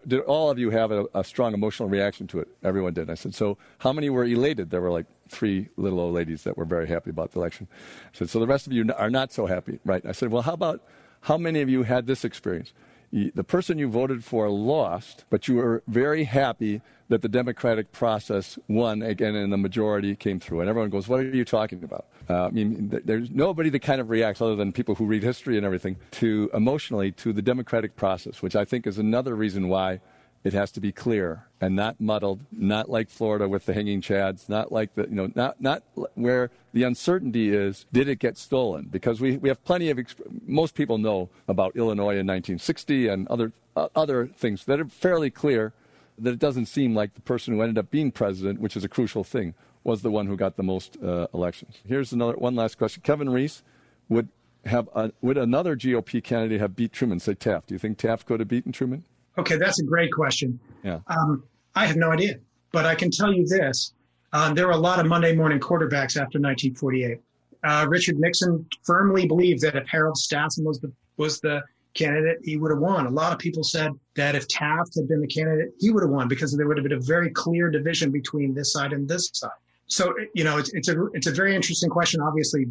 did 0.07 0.21
all 0.21 0.51
of 0.51 0.59
you 0.59 0.71
have 0.71 0.91
a, 0.91 1.07
a 1.15 1.25
strong 1.25 1.55
emotional 1.55 1.89
reaction 1.89 2.27
to 2.29 2.41
it? 2.41 2.49
Everyone 2.63 2.93
did. 2.93 3.09
I 3.09 3.15
said, 3.15 3.35
so 3.35 3.59
how 3.79 3.93
many 3.93 4.11
were 4.11 4.25
elated? 4.25 4.71
There 4.71 4.81
were 4.81 4.91
like 4.91 5.07
three 5.29 5.69
little 5.77 6.01
old 6.01 6.15
ladies 6.15 6.43
that 6.43 6.59
were 6.59 6.65
very 6.65 6.89
happy 6.89 7.11
about 7.11 7.33
the 7.33 7.39
election. 7.39 7.69
I 8.13 8.19
said, 8.19 8.31
so 8.31 8.41
the 8.41 8.47
rest 8.47 8.67
of 8.67 8.73
you 8.73 8.91
are 8.97 9.11
not 9.11 9.33
so 9.33 9.47
happy, 9.47 9.79
right? 9.85 10.05
I 10.05 10.13
said, 10.13 10.31
well, 10.31 10.43
how 10.43 10.55
about, 10.55 10.83
how 11.23 11.39
many 11.39 11.61
of 11.61 11.69
you 11.69 11.85
had 11.85 12.07
this 12.07 12.25
experience? 12.25 12.73
The 13.13 13.45
person 13.45 13.79
you 13.79 13.89
voted 13.89 14.25
for 14.25 14.49
lost, 14.49 15.25
but 15.31 15.49
you 15.49 15.57
were 15.57 15.83
very 15.89 16.25
happy 16.25 16.81
that 17.09 17.23
the 17.23 17.29
democratic 17.29 17.91
process 17.91 18.57
won 18.69 19.03
again 19.03 19.35
and 19.35 19.53
the 19.53 19.59
majority 19.59 20.15
came 20.15 20.39
through. 20.39 20.61
And 20.61 20.69
everyone 20.69 20.91
goes, 20.91 21.09
What 21.09 21.21
are 21.21 21.35
you 21.35 21.45
talking 21.45 21.83
about? 21.83 22.07
Uh, 22.29 22.47
I 22.47 22.51
mean, 22.51 23.01
there's 23.05 23.31
nobody 23.31 23.69
that 23.71 23.81
kind 23.81 24.01
of 24.01 24.11
reacts, 24.11 24.41
other 24.41 24.55
than 24.55 24.73
people 24.73 24.95
who 24.95 25.07
read 25.07 25.25
history 25.25 25.57
and 25.57 25.67
everything, 25.67 25.97
to 26.13 26.51
emotionally 26.55 27.11
to 27.13 27.33
the 27.33 27.43
democratic 27.43 27.97
process, 27.97 28.43
which 28.43 28.55
I 28.55 28.65
think 28.65 28.87
is 28.87 28.99
another 28.99 29.35
reason 29.35 29.69
why 29.69 30.01
it 30.43 30.53
has 30.53 30.71
to 30.73 30.81
be 30.81 30.91
clear 30.91 31.45
and 31.61 31.77
not 31.77 32.01
muddled, 32.01 32.41
not 32.51 32.89
like 32.89 33.11
Florida 33.11 33.49
with 33.49 33.67
the 33.67 33.75
hanging 33.75 34.01
chads, 34.01 34.49
not 34.49 34.73
like 34.73 34.95
the, 34.95 35.03
you 35.03 35.15
know, 35.15 35.31
not, 35.35 35.61
not 35.61 35.83
where 36.15 36.51
the 36.73 36.83
uncertainty 36.83 37.55
is, 37.55 37.85
did 37.93 38.09
it 38.09 38.19
get 38.19 38.39
stolen? 38.39 38.89
Because 38.91 39.21
we, 39.21 39.37
we 39.37 39.51
have 39.51 39.63
plenty 39.65 39.91
of, 39.91 39.99
most 40.47 40.75
people 40.75 40.97
know 40.97 41.29
about 41.47 41.77
Illinois 41.77 42.17
in 42.17 42.27
1960 42.27 43.09
and 43.09 43.29
other, 43.29 43.53
uh, 43.77 43.89
other 43.95 44.27
things 44.27 44.65
that 44.65 44.81
are 44.81 44.87
fairly 44.87 45.31
clear 45.31 45.75
that 46.19 46.33
it 46.33 46.39
doesn't 46.39 46.67
seem 46.67 46.95
like 46.95 47.15
the 47.15 47.21
person 47.21 47.55
who 47.55 47.61
ended 47.61 47.77
up 47.77 47.91
being 47.91 48.11
president, 48.11 48.61
which 48.61 48.77
is 48.77 48.85
a 48.85 48.89
crucial 48.89 49.25
thing, 49.25 49.55
was 49.85 50.03
the 50.03 50.11
one 50.11 50.27
who 50.27 50.37
got 50.37 50.57
the 50.57 50.63
most 50.63 50.97
uh, 51.03 51.27
elections. 51.35 51.79
Here's 51.87 52.13
another, 52.13 52.35
one 52.35 52.55
last 52.55 52.79
question. 52.79 53.03
Kevin 53.03 53.29
Reese 53.29 53.63
would 54.09 54.29
have, 54.65 54.89
a, 54.95 55.13
would 55.21 55.37
another 55.39 55.77
GOP 55.77 56.23
candidate 56.23 56.61
have 56.61 56.77
beat 56.77 56.93
Truman, 56.93 57.21
say 57.21 57.35
Taft? 57.35 57.69
Do 57.69 57.75
you 57.75 57.79
think 57.79 57.99
Taft 57.99 58.27
could 58.27 58.41
have 58.41 58.49
beaten 58.49 58.73
Truman? 58.73 59.05
Okay, 59.39 59.57
that's 59.57 59.81
a 59.81 59.85
great 59.85 60.13
question. 60.13 60.59
Yeah. 60.83 61.01
Um, 61.07 61.45
I 61.75 61.87
have 61.87 61.97
no 61.97 62.11
idea, 62.11 62.37
but 62.73 62.87
I 62.87 62.95
can 62.95 63.11
tell 63.11 63.33
you 63.33 63.47
this: 63.47 63.93
uh, 64.33 64.53
there 64.53 64.67
were 64.67 64.73
a 64.73 64.79
lot 64.79 64.99
of 64.99 65.07
Monday 65.07 65.35
morning 65.35 65.61
quarterbacks 65.61 66.17
after 66.17 66.39
1948. 66.39 67.19
Uh, 67.63 67.87
Richard 67.89 68.19
Nixon 68.19 68.67
firmly 68.85 69.27
believed 69.27 69.61
that 69.63 69.77
if 69.77 69.87
Harold 69.89 70.17
Stassen 70.17 70.65
was 70.65 70.81
the 70.81 70.93
was 71.17 71.41
the 71.41 71.63
candidate, 71.95 72.39
he 72.43 72.57
would 72.57 72.71
have 72.71 72.81
won. 72.81 73.07
A 73.07 73.11
lot 73.11 73.33
of 73.33 73.39
people 73.39 73.63
said 73.65 73.93
that 74.15 74.35
if 74.35 74.47
Taft 74.49 74.95
had 74.95 75.09
been 75.09 75.21
the 75.21 75.27
candidate, 75.27 75.75
he 75.79 75.91
would 75.91 76.03
have 76.03 76.11
won 76.11 76.29
because 76.29 76.57
there 76.57 76.67
would 76.67 76.77
have 76.77 76.85
been 76.85 76.99
a 76.99 77.01
very 77.01 77.31
clear 77.31 77.71
division 77.71 78.11
between 78.11 78.55
this 78.55 78.73
side 78.73 78.93
and 78.93 79.09
this 79.09 79.31
side. 79.33 79.51
So, 79.87 80.15
you 80.35 80.45
know, 80.45 80.59
it's, 80.59 80.73
it's 80.73 80.89
a 80.89 81.07
it's 81.15 81.27
a 81.27 81.33
very 81.33 81.55
interesting 81.55 81.91
question. 81.91 82.21
Obviously, 82.21 82.67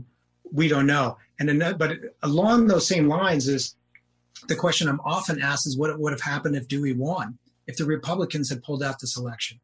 we 0.52 0.68
don't 0.68 0.88
know. 0.88 1.18
And 1.40 1.50
then, 1.50 1.78
but 1.78 1.98
along 2.24 2.68
those 2.68 2.88
same 2.88 3.08
lines 3.08 3.48
is 3.48 3.76
the 4.48 4.56
question 4.56 4.88
I'm 4.88 5.02
often 5.02 5.42
asked 5.42 5.68
is 5.68 5.78
what 5.78 5.98
would 6.00 6.14
have 6.14 6.22
happened 6.22 6.56
if 6.56 6.68
Dewey 6.68 6.94
won, 6.94 7.38
if 7.68 7.78
the 7.78 7.86
Republicans 7.86 8.50
had 8.50 8.64
pulled 8.64 8.84
out 8.84 9.00
this 9.00 9.18
election. 9.18 9.60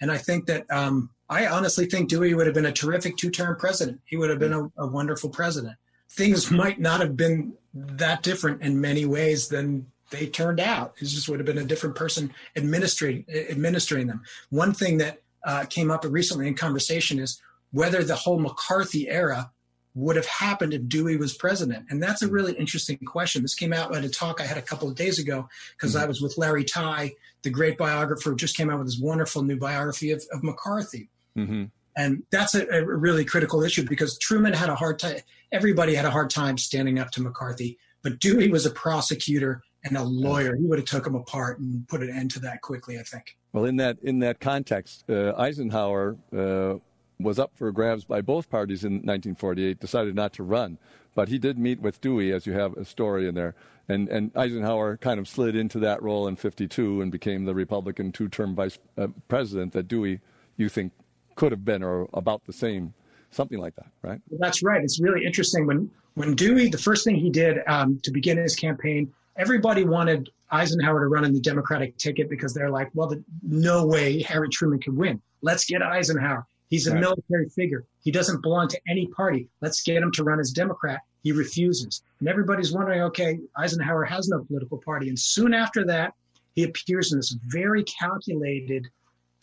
And 0.00 0.10
I 0.10 0.18
think 0.18 0.46
that 0.46 0.70
um, 0.70 1.10
I 1.28 1.46
honestly 1.46 1.86
think 1.86 2.08
Dewey 2.08 2.34
would 2.34 2.46
have 2.46 2.54
been 2.54 2.66
a 2.66 2.72
terrific 2.72 3.16
two-term 3.16 3.56
president. 3.56 4.00
He 4.04 4.16
would 4.16 4.30
have 4.30 4.38
been 4.38 4.52
a, 4.52 4.70
a 4.78 4.86
wonderful 4.86 5.30
president. 5.30 5.76
Things 6.10 6.50
might 6.50 6.80
not 6.80 7.00
have 7.00 7.16
been 7.16 7.54
that 7.72 8.22
different 8.22 8.62
in 8.62 8.80
many 8.80 9.04
ways 9.04 9.48
than 9.48 9.86
they 10.10 10.26
turned 10.26 10.60
out. 10.60 10.94
It 11.00 11.06
just 11.06 11.28
would 11.28 11.40
have 11.40 11.46
been 11.46 11.58
a 11.58 11.64
different 11.64 11.96
person 11.96 12.32
administering 12.56 13.24
administering 13.50 14.06
them. 14.06 14.22
One 14.50 14.72
thing 14.72 14.98
that 14.98 15.22
uh, 15.44 15.64
came 15.68 15.90
up 15.90 16.04
recently 16.04 16.46
in 16.46 16.54
conversation 16.54 17.18
is 17.18 17.40
whether 17.72 18.04
the 18.04 18.14
whole 18.14 18.38
McCarthy 18.38 19.08
era 19.08 19.50
would 19.94 20.16
have 20.16 20.26
happened 20.26 20.74
if 20.74 20.88
Dewey 20.88 21.16
was 21.16 21.34
president? 21.34 21.86
And 21.88 22.02
that's 22.02 22.22
a 22.22 22.28
really 22.28 22.52
interesting 22.54 22.98
question. 22.98 23.42
This 23.42 23.54
came 23.54 23.72
out 23.72 23.94
at 23.94 24.04
a 24.04 24.08
talk 24.08 24.40
I 24.40 24.46
had 24.46 24.58
a 24.58 24.62
couple 24.62 24.88
of 24.88 24.96
days 24.96 25.18
ago 25.18 25.48
because 25.76 25.94
mm-hmm. 25.94 26.04
I 26.04 26.06
was 26.06 26.20
with 26.20 26.36
Larry 26.36 26.64
Tye, 26.64 27.12
the 27.42 27.50
great 27.50 27.78
biographer, 27.78 28.30
who 28.30 28.36
just 28.36 28.56
came 28.56 28.70
out 28.70 28.78
with 28.78 28.88
his 28.88 29.00
wonderful 29.00 29.42
new 29.42 29.56
biography 29.56 30.10
of, 30.10 30.24
of 30.32 30.42
McCarthy. 30.42 31.08
Mm-hmm. 31.36 31.64
And 31.96 32.24
that's 32.30 32.54
a, 32.54 32.66
a, 32.68 32.84
really 32.84 33.24
critical 33.24 33.62
issue 33.62 33.86
because 33.88 34.18
Truman 34.18 34.52
had 34.52 34.68
a 34.68 34.74
hard 34.74 34.98
time, 34.98 35.18
everybody 35.52 35.94
had 35.94 36.04
a 36.04 36.10
hard 36.10 36.28
time 36.28 36.58
standing 36.58 36.98
up 36.98 37.12
to 37.12 37.22
McCarthy, 37.22 37.78
but 38.02 38.18
Dewey 38.18 38.50
was 38.50 38.66
a 38.66 38.70
prosecutor 38.70 39.62
and 39.84 39.96
a 39.96 40.02
lawyer. 40.02 40.56
He 40.56 40.64
would 40.64 40.78
have 40.78 40.88
took 40.88 41.06
him 41.06 41.14
apart 41.14 41.60
and 41.60 41.86
put 41.86 42.02
an 42.02 42.10
end 42.10 42.32
to 42.32 42.40
that 42.40 42.62
quickly, 42.62 42.98
I 42.98 43.02
think. 43.02 43.36
Well, 43.52 43.64
in 43.66 43.76
that 43.76 43.98
in 44.02 44.18
that 44.20 44.40
context, 44.40 45.04
uh, 45.08 45.34
Eisenhower 45.36 46.16
uh, 46.36 46.74
was 47.18 47.38
up 47.38 47.52
for 47.54 47.70
grabs 47.72 48.04
by 48.04 48.20
both 48.20 48.50
parties 48.50 48.84
in 48.84 48.94
1948, 48.94 49.78
decided 49.78 50.14
not 50.14 50.32
to 50.34 50.42
run. 50.42 50.78
But 51.14 51.28
he 51.28 51.38
did 51.38 51.58
meet 51.58 51.80
with 51.80 52.00
Dewey, 52.00 52.32
as 52.32 52.46
you 52.46 52.54
have 52.54 52.76
a 52.76 52.84
story 52.84 53.28
in 53.28 53.34
there. 53.34 53.54
And, 53.88 54.08
and 54.08 54.32
Eisenhower 54.34 54.96
kind 54.96 55.20
of 55.20 55.28
slid 55.28 55.54
into 55.54 55.78
that 55.80 56.02
role 56.02 56.26
in 56.26 56.36
52 56.36 57.02
and 57.02 57.12
became 57.12 57.44
the 57.44 57.54
Republican 57.54 58.10
two 58.12 58.28
term 58.28 58.54
vice 58.54 58.78
uh, 58.98 59.08
president 59.28 59.72
that 59.74 59.86
Dewey, 59.86 60.20
you 60.56 60.68
think, 60.68 60.92
could 61.36 61.52
have 61.52 61.64
been 61.64 61.82
or 61.82 62.08
about 62.14 62.44
the 62.46 62.52
same, 62.52 62.94
something 63.30 63.58
like 63.58 63.76
that, 63.76 63.88
right? 64.02 64.20
That's 64.38 64.62
right. 64.62 64.82
It's 64.82 65.00
really 65.00 65.24
interesting. 65.24 65.66
When, 65.66 65.90
when 66.14 66.34
Dewey, 66.34 66.68
the 66.68 66.78
first 66.78 67.04
thing 67.04 67.16
he 67.16 67.30
did 67.30 67.58
um, 67.66 68.00
to 68.02 68.10
begin 68.10 68.38
his 68.38 68.56
campaign, 68.56 69.12
everybody 69.36 69.84
wanted 69.84 70.30
Eisenhower 70.50 71.00
to 71.00 71.06
run 71.06 71.24
in 71.24 71.32
the 71.32 71.40
Democratic 71.40 71.96
ticket 71.96 72.30
because 72.30 72.54
they're 72.54 72.70
like, 72.70 72.90
well, 72.94 73.08
the, 73.08 73.22
no 73.42 73.86
way 73.86 74.22
Harry 74.22 74.48
Truman 74.48 74.80
could 74.80 74.96
win. 74.96 75.20
Let's 75.42 75.64
get 75.64 75.82
Eisenhower. 75.82 76.46
He's 76.70 76.86
a 76.86 76.92
right. 76.92 77.00
military 77.00 77.48
figure. 77.50 77.84
He 78.02 78.10
doesn't 78.10 78.42
belong 78.42 78.68
to 78.68 78.80
any 78.88 79.06
party. 79.08 79.48
Let's 79.60 79.82
get 79.82 80.02
him 80.02 80.10
to 80.12 80.24
run 80.24 80.40
as 80.40 80.50
Democrat. 80.50 81.00
He 81.22 81.32
refuses. 81.32 82.02
And 82.20 82.28
everybody's 82.28 82.72
wondering, 82.72 83.02
okay, 83.02 83.38
Eisenhower 83.56 84.04
has 84.04 84.28
no 84.28 84.44
political 84.44 84.78
party. 84.78 85.08
And 85.08 85.18
soon 85.18 85.54
after 85.54 85.84
that, 85.86 86.14
he 86.54 86.64
appears 86.64 87.12
in 87.12 87.18
this 87.18 87.36
very 87.48 87.84
calculated 87.84 88.86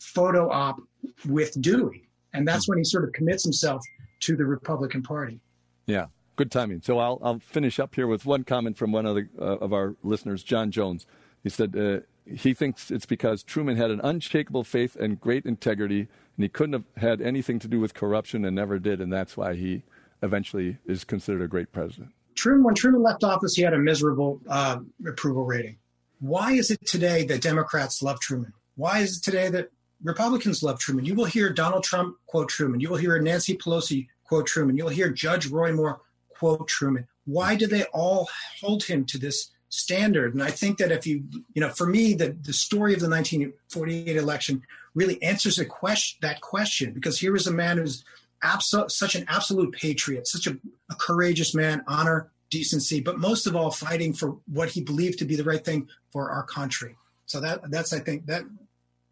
photo 0.00 0.50
op 0.50 0.80
with 1.28 1.60
Dewey. 1.60 2.08
And 2.34 2.46
that's 2.46 2.68
when 2.68 2.78
he 2.78 2.84
sort 2.84 3.04
of 3.04 3.12
commits 3.12 3.44
himself 3.44 3.82
to 4.20 4.36
the 4.36 4.44
Republican 4.44 5.02
Party. 5.02 5.40
Yeah, 5.86 6.06
good 6.36 6.50
timing. 6.50 6.80
So 6.82 6.98
I'll, 6.98 7.18
I'll 7.22 7.40
finish 7.40 7.78
up 7.78 7.94
here 7.94 8.06
with 8.06 8.24
one 8.24 8.44
comment 8.44 8.76
from 8.76 8.92
one 8.92 9.06
of, 9.06 9.16
the, 9.16 9.28
uh, 9.38 9.58
of 9.58 9.72
our 9.72 9.94
listeners, 10.02 10.42
John 10.42 10.70
Jones. 10.70 11.06
He 11.42 11.50
said, 11.50 11.76
uh, 11.76 12.00
he 12.26 12.54
thinks 12.54 12.90
it's 12.90 13.06
because 13.06 13.42
Truman 13.42 13.76
had 13.76 13.90
an 13.90 14.00
unshakable 14.02 14.64
faith 14.64 14.96
and 14.96 15.20
great 15.20 15.44
integrity, 15.44 16.00
and 16.00 16.44
he 16.44 16.48
couldn't 16.48 16.74
have 16.74 16.84
had 16.96 17.20
anything 17.20 17.58
to 17.60 17.68
do 17.68 17.80
with 17.80 17.94
corruption 17.94 18.44
and 18.44 18.56
never 18.56 18.78
did, 18.78 19.00
and 19.00 19.12
that's 19.12 19.36
why 19.36 19.54
he 19.54 19.82
eventually 20.22 20.78
is 20.86 21.04
considered 21.04 21.42
a 21.42 21.48
great 21.48 21.72
president. 21.72 22.12
Truman, 22.34 22.64
when 22.64 22.74
Truman 22.74 23.02
left 23.02 23.24
office, 23.24 23.54
he 23.54 23.62
had 23.62 23.74
a 23.74 23.78
miserable 23.78 24.40
uh, 24.48 24.78
approval 25.06 25.44
rating. 25.44 25.76
Why 26.20 26.52
is 26.52 26.70
it 26.70 26.86
today 26.86 27.24
that 27.26 27.42
Democrats 27.42 28.02
love 28.02 28.20
Truman? 28.20 28.52
Why 28.76 29.00
is 29.00 29.18
it 29.18 29.24
today 29.24 29.48
that 29.50 29.70
Republicans 30.02 30.62
love 30.62 30.78
Truman? 30.78 31.04
You 31.04 31.14
will 31.14 31.24
hear 31.24 31.50
Donald 31.50 31.84
Trump 31.84 32.16
quote 32.26 32.48
Truman. 32.48 32.80
You 32.80 32.88
will 32.90 32.96
hear 32.96 33.18
Nancy 33.20 33.56
Pelosi 33.56 34.06
quote 34.24 34.46
Truman. 34.46 34.76
You'll 34.76 34.88
hear 34.88 35.10
Judge 35.10 35.48
Roy 35.48 35.72
Moore 35.72 36.00
quote 36.30 36.68
Truman. 36.68 37.06
Why 37.24 37.54
do 37.56 37.66
they 37.66 37.84
all 37.86 38.28
hold 38.60 38.84
him 38.84 39.04
to 39.06 39.18
this 39.18 39.50
standard. 39.72 40.34
And 40.34 40.42
I 40.42 40.50
think 40.50 40.76
that 40.78 40.92
if 40.92 41.06
you, 41.06 41.24
you 41.54 41.62
know, 41.62 41.70
for 41.70 41.86
me, 41.86 42.12
the, 42.12 42.36
the 42.42 42.52
story 42.52 42.92
of 42.92 43.00
the 43.00 43.08
1948 43.08 44.16
election 44.16 44.62
really 44.94 45.20
answers 45.22 45.58
a 45.58 45.64
question, 45.64 46.18
that 46.20 46.42
question, 46.42 46.92
because 46.92 47.18
here 47.18 47.34
is 47.34 47.46
a 47.46 47.52
man 47.52 47.78
who's 47.78 48.04
abso- 48.44 48.90
such 48.90 49.14
an 49.14 49.24
absolute 49.28 49.72
patriot, 49.72 50.28
such 50.28 50.46
a, 50.46 50.58
a 50.90 50.94
courageous 50.96 51.54
man, 51.54 51.82
honor, 51.86 52.30
decency, 52.50 53.00
but 53.00 53.18
most 53.18 53.46
of 53.46 53.56
all, 53.56 53.70
fighting 53.70 54.12
for 54.12 54.36
what 54.46 54.68
he 54.68 54.82
believed 54.82 55.18
to 55.18 55.24
be 55.24 55.36
the 55.36 55.44
right 55.44 55.64
thing 55.64 55.88
for 56.10 56.30
our 56.30 56.42
country. 56.42 56.94
So 57.24 57.40
that 57.40 57.70
that's 57.70 57.94
I 57.94 57.98
think 58.00 58.26
that 58.26 58.44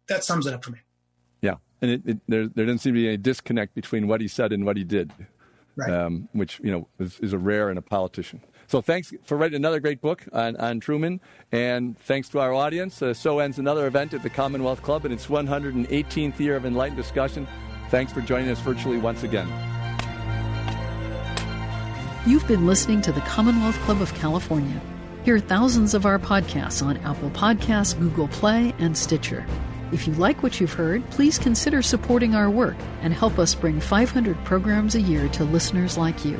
that 0.07 0.23
sums 0.23 0.45
it 0.45 0.53
up 0.53 0.63
for 0.63 0.69
me. 0.69 0.79
Yeah, 1.41 1.55
and 1.81 1.89
it, 1.89 2.01
it, 2.05 2.19
there 2.27 2.47
there 2.47 2.65
doesn't 2.67 2.79
seem 2.79 2.93
to 2.93 2.99
be 2.99 3.07
any 3.07 3.17
disconnect 3.17 3.73
between 3.73 4.07
what 4.07 4.21
he 4.21 4.27
said 4.27 4.53
and 4.53 4.63
what 4.63 4.77
he 4.77 4.83
did, 4.83 5.11
right. 5.75 5.89
um, 5.89 6.29
which 6.33 6.59
you 6.63 6.69
know 6.69 6.87
is, 6.99 7.19
is 7.19 7.33
a 7.33 7.39
rare 7.39 7.71
in 7.71 7.79
a 7.79 7.81
politician. 7.81 8.41
So 8.71 8.81
thanks 8.81 9.13
for 9.25 9.35
writing 9.35 9.57
another 9.57 9.81
great 9.81 9.99
book 9.99 10.23
on, 10.31 10.55
on 10.55 10.79
Truman. 10.79 11.19
And 11.51 11.99
thanks 11.99 12.29
to 12.29 12.39
our 12.39 12.53
audience. 12.53 13.01
Uh, 13.01 13.13
so 13.13 13.39
ends 13.39 13.59
another 13.59 13.85
event 13.85 14.13
at 14.13 14.23
the 14.23 14.29
Commonwealth 14.29 14.81
Club 14.81 15.03
in 15.03 15.11
its 15.11 15.27
118th 15.27 16.39
year 16.39 16.55
of 16.55 16.65
enlightened 16.65 16.95
discussion. 16.95 17.49
Thanks 17.89 18.13
for 18.13 18.21
joining 18.21 18.47
us 18.47 18.61
virtually 18.61 18.97
once 18.97 19.23
again. 19.23 19.49
You've 22.25 22.47
been 22.47 22.65
listening 22.65 23.01
to 23.01 23.11
the 23.11 23.19
Commonwealth 23.19 23.75
Club 23.79 24.01
of 24.01 24.13
California. 24.13 24.79
Hear 25.25 25.39
thousands 25.39 25.93
of 25.93 26.05
our 26.05 26.17
podcasts 26.17 26.81
on 26.81 26.95
Apple 26.99 27.31
Podcasts, 27.31 27.99
Google 27.99 28.29
Play, 28.29 28.73
and 28.79 28.97
Stitcher. 28.97 29.45
If 29.91 30.07
you 30.07 30.13
like 30.13 30.43
what 30.43 30.61
you've 30.61 30.71
heard, 30.71 31.03
please 31.09 31.37
consider 31.37 31.81
supporting 31.81 32.35
our 32.35 32.49
work 32.49 32.77
and 33.01 33.13
help 33.13 33.37
us 33.37 33.53
bring 33.53 33.81
500 33.81 34.41
programs 34.45 34.95
a 34.95 35.01
year 35.01 35.27
to 35.27 35.43
listeners 35.43 35.97
like 35.97 36.23
you 36.23 36.39